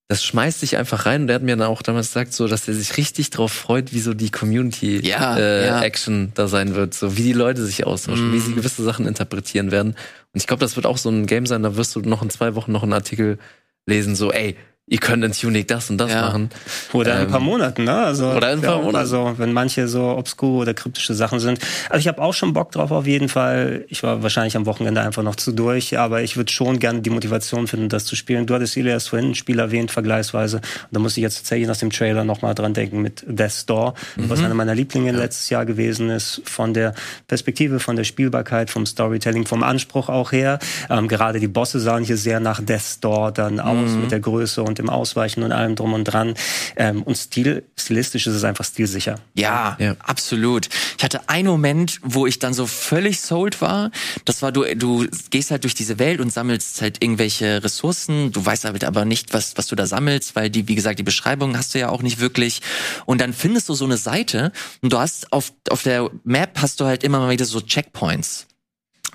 Das 0.09 0.23
schmeißt 0.25 0.61
sich 0.61 0.77
einfach 0.77 1.07
rein 1.07 1.23
und 1.23 1.27
der 1.29 1.37
hat 1.37 1.43
mir 1.43 1.57
dann 1.57 1.67
auch 1.69 1.81
damals 1.83 2.09
gesagt, 2.09 2.35
so, 2.35 2.47
dass 2.47 2.69
er 2.69 2.75
sich 2.75 2.97
richtig 2.99 3.31
drauf 3.31 3.51
freut, 3.53 3.93
wie 3.95 4.01
so 4.01 4.13
die 4.13 4.31
Community 4.31 5.01
Ja, 5.07 5.37
äh, 5.39 5.67
ja. 5.67 5.83
Action 5.83 6.33
da 6.35 6.49
sein 6.49 6.75
wird, 6.75 6.93
so 6.93 7.17
wie 7.17 7.23
die 7.23 7.33
Leute 7.33 7.65
sich 7.65 7.87
austauschen, 7.87 8.29
Mhm. 8.29 8.33
wie 8.35 8.41
sie 8.41 8.55
gewisse 8.55 8.83
Sachen 8.83 9.07
interpretieren 9.07 9.71
werden. 9.71 9.93
Und 9.93 10.41
ich 10.41 10.47
glaube, 10.47 10.61
das 10.61 10.77
wird 10.77 10.85
auch 10.87 10.99
so 10.99 11.09
ein 11.09 11.27
Game 11.27 11.47
sein, 11.47 11.63
da 11.63 11.77
wirst 11.77 11.95
du 11.97 12.01
noch 12.01 12.23
in 12.23 12.29
zwei 12.31 12.55
Wochen 12.55 12.73
noch 12.73 12.83
einen 12.83 12.93
Artikel 12.93 13.39
lesen, 13.87 14.15
so, 14.15 14.31
ey, 14.33 14.57
ihr 14.93 14.99
könnt 14.99 15.25
in 15.25 15.33
Tunic 15.33 15.67
das 15.69 15.89
und 15.91 15.97
das 15.99 16.13
Ja. 16.13 16.21
machen. 16.23 16.51
Oder 16.93 17.13
in 17.13 17.19
ein 17.19 17.25
Ähm, 17.25 17.31
paar 17.31 17.41
Monaten, 17.41 17.85
ne? 17.85 17.95
Also, 17.95 18.27
oder 18.31 18.53
in 18.53 18.59
ein 18.59 18.63
paar 18.63 18.77
ja, 18.77 18.83
Monaten. 18.83 18.97
Also, 18.97 19.35
wenn 19.39 19.53
manche 19.55 19.89
so 19.89 20.03
obskur 20.11 20.61
oder 20.63 20.75
kryptische 20.75 21.15
Sachen 21.15 21.41
sind. 21.41 21.59
Also, 21.89 22.01
ich 22.01 22.09
habe 22.09 22.21
auch 22.21 22.35
schon 22.35 22.53
Bock 22.53 22.73
drauf 22.73 22.91
auf 22.91 23.07
jeden 23.07 23.31
Fall. 23.31 23.87
Ich 23.89 24.03
war 24.03 24.23
wahrscheinlich 24.23 24.55
am 24.55 24.67
Wochenende 24.67 25.01
einfach 25.01 25.23
noch 25.23 25.37
zu 25.37 25.53
durch, 25.53 25.99
aber 25.99 26.23
ich 26.23 26.37
würde 26.37 26.53
schon 26.53 26.79
gerne 26.79 27.01
die 27.01 27.09
Motivation 27.09 27.67
finden, 27.69 27.89
das 27.89 28.05
zu 28.05 28.17
spielen. 28.17 28.45
Du 28.47 28.55
hattest 28.55 28.77
Ilias 28.77 29.09
vorhin 29.09 29.31
ein 29.31 29.35
Spiel 29.35 29.59
erwähnt, 29.59 29.91
vergleichsweise. 29.91 30.57
Und 30.59 30.63
da 30.91 31.01
muss 31.01 31.17
ich 31.17 31.23
jetzt 31.23 31.37
tatsächlich 31.39 31.69
nach 31.69 31.77
dem 31.79 31.89
Trailer 31.91 32.25
nochmal 32.25 32.55
dran 32.55 32.75
denken 32.75 33.01
mit 33.01 33.25
Death 33.27 33.65
Door, 33.71 33.95
was 34.17 34.41
Mhm. 34.41 34.45
einer 34.45 34.55
meiner 34.55 34.75
Lieblinge 34.75 35.13
letztes 35.13 35.49
Jahr 35.49 35.65
gewesen 35.65 36.11
ist. 36.11 36.43
Von 36.45 36.75
der 36.75 36.95
Perspektive, 37.29 37.81
von 37.81 37.97
der 37.97 38.05
Spielbarkeit, 38.05 38.69
vom 38.69 38.85
Storytelling, 38.85 39.47
vom 39.47 39.63
Anspruch 39.63 40.11
auch 40.11 40.33
her. 40.33 40.59
Ähm, 40.91 41.09
gerade 41.09 41.41
die 41.41 41.49
Bosse 41.49 41.81
sahen 41.81 42.05
hier 42.05 42.19
sehr 42.19 42.41
nach 42.41 42.61
Death 42.63 42.99
Door 43.01 43.33
dann 43.33 43.59
aus, 43.59 43.93
Mhm. 43.93 44.01
mit 44.03 44.11
der 44.13 44.21
Größe 44.21 44.63
und 44.63 44.82
dem 44.83 44.91
Ausweichen 44.91 45.43
und 45.43 45.53
allem 45.53 45.75
drum 45.77 45.93
und 45.95 46.05
dran. 46.05 46.35
Ähm, 46.77 47.03
und 47.03 47.17
Stil, 47.17 47.65
stilistisch 47.77 48.27
ist 48.27 48.35
es 48.35 48.45
einfach 48.45 48.65
stilsicher. 48.65 49.17
Ja, 49.35 49.77
Ja. 49.81 49.97
absolut. 50.01 50.69
Ich 50.99 51.05
hatte 51.05 51.29
einen 51.29 51.49
Moment, 51.49 51.99
wo 52.03 52.27
ich 52.27 52.39
dann 52.39 52.55
so 52.55 52.67
völlig 52.67 53.21
sold 53.21 53.61
war. 53.61 53.91
Das 54.25 54.43
war, 54.43 54.53
du, 54.53 54.65
du 54.75 55.07
gehst 55.31 55.51
halt 55.51 55.65
durch 55.65 55.75
diese 55.75 55.99
Welt 55.99 56.21
und 56.21 56.33
sammelst 56.33 56.81
halt 56.83 57.03
irgendwelche 57.03 57.63
Ressourcen. 57.65 58.33
Du 58.33 58.45
weißt 58.45 58.65
halt 58.65 58.85
aber 58.85 59.05
nicht, 59.05 59.33
was, 59.35 59.57
was 59.57 59.67
du 59.67 59.77
da 59.77 59.87
sammelst, 59.87 60.37
weil 60.37 60.51
die, 60.51 60.69
wie 60.69 60.75
gesagt, 60.75 60.99
die 60.99 61.03
Beschreibung 61.05 61.57
hast 61.57 61.75
du 61.75 61.79
ja 61.79 61.89
auch 61.89 62.03
nicht 62.03 62.21
wirklich. 62.21 62.61
Und 63.07 63.21
dann 63.21 63.33
findest 63.33 63.69
du 63.69 63.75
so 63.75 63.85
eine 63.85 63.97
Seite 63.97 64.53
und 64.81 64.93
du 64.93 64.99
hast 64.99 65.33
auf, 65.33 65.53
auf 65.71 65.83
der 65.83 66.11
Map 66.25 66.59
hast 66.61 66.81
du 66.81 66.85
halt 66.85 67.05
immer 67.05 67.19
mal 67.21 67.31
wieder 67.31 67.45
so 67.45 67.61
Checkpoints. 67.61 68.47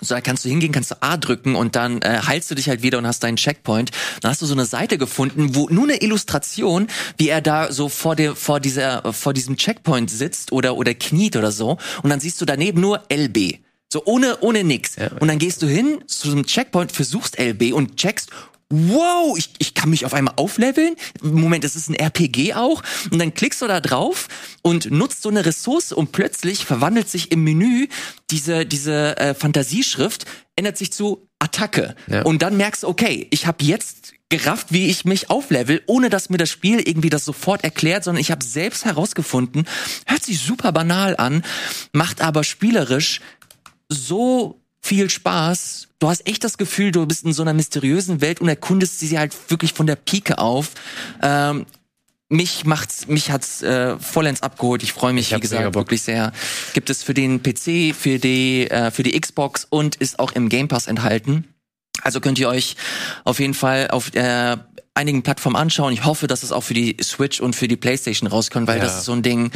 So, 0.01 0.13
da 0.13 0.21
kannst 0.21 0.45
du 0.45 0.49
hingehen, 0.49 0.71
kannst 0.71 0.91
du 0.91 0.95
A 1.01 1.17
drücken 1.17 1.55
und 1.55 1.75
dann 1.75 2.01
äh, 2.01 2.19
heilst 2.25 2.51
du 2.51 2.55
dich 2.55 2.69
halt 2.69 2.83
wieder 2.83 2.97
und 2.97 3.07
hast 3.07 3.23
deinen 3.23 3.37
Checkpoint. 3.37 3.91
Dann 4.21 4.31
hast 4.31 4.41
du 4.41 4.45
so 4.45 4.53
eine 4.53 4.65
Seite 4.65 4.97
gefunden, 4.97 5.55
wo 5.55 5.69
nur 5.69 5.85
eine 5.85 6.01
Illustration, 6.01 6.87
wie 7.17 7.29
er 7.29 7.41
da 7.41 7.71
so 7.71 7.89
vor 7.89 8.15
der 8.15 8.35
vor 8.35 8.59
dieser 8.59 9.11
vor 9.13 9.33
diesem 9.33 9.57
Checkpoint 9.57 10.09
sitzt 10.09 10.51
oder 10.51 10.77
oder 10.77 10.93
kniet 10.93 11.35
oder 11.35 11.51
so 11.51 11.77
und 12.03 12.09
dann 12.09 12.19
siehst 12.19 12.39
du 12.41 12.45
daneben 12.45 12.79
nur 12.79 13.03
LB. 13.11 13.59
So 13.89 14.03
ohne 14.05 14.37
ohne 14.41 14.63
nix. 14.63 14.97
Und 15.19 15.29
dann 15.29 15.39
gehst 15.39 15.61
du 15.61 15.67
hin 15.67 16.03
zu 16.07 16.29
einem 16.29 16.45
Checkpoint, 16.45 16.91
versuchst 16.91 17.39
LB 17.39 17.73
und 17.73 17.95
checkst 17.95 18.29
Wow, 18.69 19.37
ich, 19.37 19.51
ich 19.59 19.73
kann 19.73 19.89
mich 19.89 20.05
auf 20.05 20.13
einmal 20.13 20.33
aufleveln. 20.35 20.95
Moment, 21.21 21.63
das 21.63 21.77
ist 21.77 21.89
ein 21.89 21.95
RPG 21.95 22.53
auch. 22.53 22.83
Und 23.11 23.19
dann 23.19 23.33
klickst 23.33 23.61
du 23.61 23.67
da 23.67 23.79
drauf 23.79 24.27
und 24.61 24.91
nutzt 24.91 25.21
so 25.21 25.29
eine 25.29 25.45
Ressource 25.45 25.93
und 25.93 26.11
plötzlich 26.11 26.65
verwandelt 26.65 27.09
sich 27.09 27.31
im 27.31 27.43
Menü 27.43 27.87
diese, 28.29 28.65
diese 28.65 29.17
äh, 29.17 29.33
Fantasieschrift, 29.33 30.25
ändert 30.57 30.77
sich 30.77 30.91
zu 30.91 31.29
Attacke. 31.39 31.95
Ja. 32.07 32.23
Und 32.23 32.41
dann 32.41 32.57
merkst 32.57 32.83
du, 32.83 32.87
okay, 32.87 33.27
ich 33.29 33.45
habe 33.45 33.63
jetzt 33.63 34.13
gerafft, 34.29 34.73
wie 34.73 34.89
ich 34.89 35.05
mich 35.05 35.29
auflevel, 35.29 35.81
ohne 35.87 36.09
dass 36.09 36.29
mir 36.29 36.37
das 36.37 36.49
Spiel 36.49 36.79
irgendwie 36.79 37.09
das 37.09 37.23
sofort 37.23 37.63
erklärt, 37.63 38.03
sondern 38.03 38.19
ich 38.19 38.31
habe 38.31 38.43
selbst 38.43 38.83
herausgefunden, 38.83 39.65
hört 40.05 40.23
sich 40.23 40.39
super 40.39 40.73
banal 40.73 41.15
an, 41.15 41.43
macht 41.93 42.19
aber 42.21 42.43
spielerisch 42.43 43.21
so 43.87 44.59
viel 44.87 45.09
Spaß. 45.09 45.89
Du 45.99 46.09
hast 46.09 46.25
echt 46.27 46.43
das 46.43 46.57
Gefühl, 46.57 46.91
du 46.91 47.05
bist 47.05 47.25
in 47.25 47.33
so 47.33 47.41
einer 47.41 47.53
mysteriösen 47.53 48.21
Welt 48.21 48.39
und 48.39 48.47
erkundest 48.47 48.99
sie 48.99 49.19
halt 49.19 49.35
wirklich 49.49 49.73
von 49.73 49.85
der 49.85 49.97
Pike 49.97 50.37
auf. 50.37 50.71
Ähm, 51.21 51.65
mich 52.29 52.65
macht's, 52.65 53.07
mich 53.07 53.31
hat's 53.31 53.61
äh, 53.61 53.97
vollends 53.97 54.43
abgeholt. 54.43 54.83
Ich 54.83 54.93
freue 54.93 55.13
mich, 55.13 55.31
Ich 55.31 55.37
wie 55.37 55.41
gesagt, 55.41 55.75
wirklich 55.75 56.01
sehr. 56.01 56.31
Gibt 56.73 56.89
es 56.89 57.03
für 57.03 57.13
den 57.13 57.43
PC, 57.43 57.95
für 57.95 58.19
die, 58.19 58.69
äh, 58.69 58.91
für 58.91 59.03
die 59.03 59.19
Xbox 59.19 59.65
und 59.69 59.95
ist 59.95 60.19
auch 60.19 60.31
im 60.31 60.49
Game 60.49 60.67
Pass 60.67 60.87
enthalten. 60.87 61.45
Also 62.01 62.21
könnt 62.21 62.39
ihr 62.39 62.47
euch 62.47 62.75
auf 63.23 63.39
jeden 63.39 63.53
Fall 63.53 63.89
auf 63.89 64.13
äh, 64.13 64.57
einigen 64.97 65.23
Plattformen 65.23 65.55
anschauen. 65.55 65.93
Ich 65.93 66.03
hoffe, 66.03 66.27
dass 66.27 66.43
es 66.43 66.51
auch 66.51 66.61
für 66.61 66.73
die 66.73 66.97
Switch 67.01 67.39
und 67.39 67.55
für 67.55 67.67
die 67.69 67.77
PlayStation 67.77 68.27
rauskommt, 68.27 68.67
weil 68.67 68.77
Ja. 68.79 68.83
das 68.83 68.97
ist 68.97 69.05
so 69.05 69.13
ein 69.13 69.21
Ding. 69.23 69.51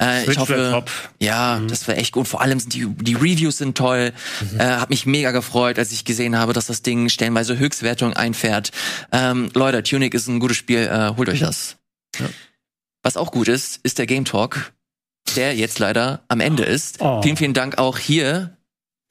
Äh, 0.00 0.30
ich 0.30 0.38
hoffe, 0.38 0.84
ja, 1.18 1.58
das 1.68 1.88
wäre 1.88 1.98
echt 1.98 2.12
gut. 2.12 2.28
Vor 2.28 2.40
allem 2.40 2.60
sind 2.60 2.74
die 2.74 2.86
die 2.86 3.14
Reviews 3.14 3.58
sind 3.58 3.76
toll. 3.76 4.12
Äh, 4.58 4.64
hab 4.64 4.90
mich 4.90 5.06
mega 5.06 5.32
gefreut, 5.32 5.78
als 5.78 5.90
ich 5.92 6.04
gesehen 6.04 6.36
habe, 6.38 6.52
dass 6.52 6.66
das 6.66 6.82
Ding 6.82 7.08
stellenweise 7.08 7.58
Höchstwertung 7.58 8.12
einfährt. 8.12 8.70
Ähm, 9.10 9.50
Leute, 9.54 9.82
Tunic 9.82 10.14
ist 10.14 10.28
ein 10.28 10.38
gutes 10.40 10.56
Spiel. 10.56 10.80
Äh, 10.80 11.16
holt 11.16 11.28
euch 11.28 11.40
das. 11.40 11.76
Was 13.02 13.16
auch 13.16 13.32
gut 13.32 13.48
ist, 13.48 13.80
ist 13.82 13.98
der 13.98 14.06
Game 14.06 14.24
Talk, 14.24 14.72
der 15.36 15.56
jetzt 15.56 15.78
leider 15.78 16.22
am 16.28 16.40
Ende 16.40 16.62
ist. 16.64 16.98
Oh. 17.00 17.20
Vielen, 17.22 17.36
vielen 17.36 17.54
Dank 17.54 17.78
auch 17.78 17.98
hier. 17.98 18.56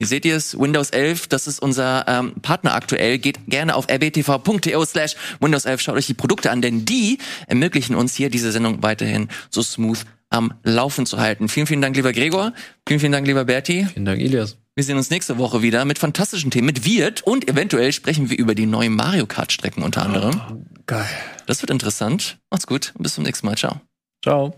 Wie 0.02 0.06
seht 0.06 0.24
ihr 0.24 0.34
es? 0.34 0.58
Windows 0.58 0.90
11, 0.90 1.28
das 1.28 1.46
ist 1.46 1.60
unser 1.60 2.04
ähm, 2.08 2.32
Partner 2.42 2.74
aktuell. 2.74 3.18
Geht 3.18 3.46
gerne 3.46 3.76
auf 3.76 3.88
rbtv.to 3.88 4.84
slash 4.84 5.14
Windows 5.38 5.64
11. 5.64 5.80
Schaut 5.80 5.94
euch 5.94 6.08
die 6.08 6.14
Produkte 6.14 6.50
an, 6.50 6.60
denn 6.60 6.84
die 6.84 7.18
ermöglichen 7.46 7.94
uns 7.94 8.16
hier 8.16 8.28
diese 8.28 8.50
Sendung 8.50 8.82
weiterhin 8.82 9.28
so 9.48 9.62
smooth 9.62 10.00
am 10.28 10.54
Laufen 10.64 11.06
zu 11.06 11.20
halten. 11.20 11.48
Vielen, 11.48 11.68
vielen 11.68 11.82
Dank, 11.82 11.94
lieber 11.94 12.12
Gregor. 12.12 12.52
Vielen, 12.84 12.98
vielen 12.98 13.12
Dank, 13.12 13.28
lieber 13.28 13.44
Berti. 13.44 13.86
Vielen 13.92 14.04
Dank, 14.04 14.20
Ilias. 14.20 14.56
Wir 14.74 14.82
sehen 14.82 14.96
uns 14.96 15.10
nächste 15.10 15.38
Woche 15.38 15.62
wieder 15.62 15.84
mit 15.84 16.00
fantastischen 16.00 16.50
Themen, 16.50 16.66
mit 16.66 16.84
Wirt 16.84 17.22
und 17.22 17.48
eventuell 17.48 17.92
sprechen 17.92 18.28
wir 18.28 18.36
über 18.36 18.56
die 18.56 18.66
neuen 18.66 18.96
Mario 18.96 19.26
Kart 19.26 19.52
Strecken 19.52 19.84
unter 19.84 20.02
anderem. 20.02 20.66
Geil. 20.86 21.06
Das 21.46 21.62
wird 21.62 21.70
interessant. 21.70 22.38
Macht's 22.50 22.66
gut. 22.66 22.92
Bis 22.98 23.14
zum 23.14 23.22
nächsten 23.22 23.46
Mal. 23.46 23.54
Ciao. 23.56 23.80
Ciao. 24.20 24.52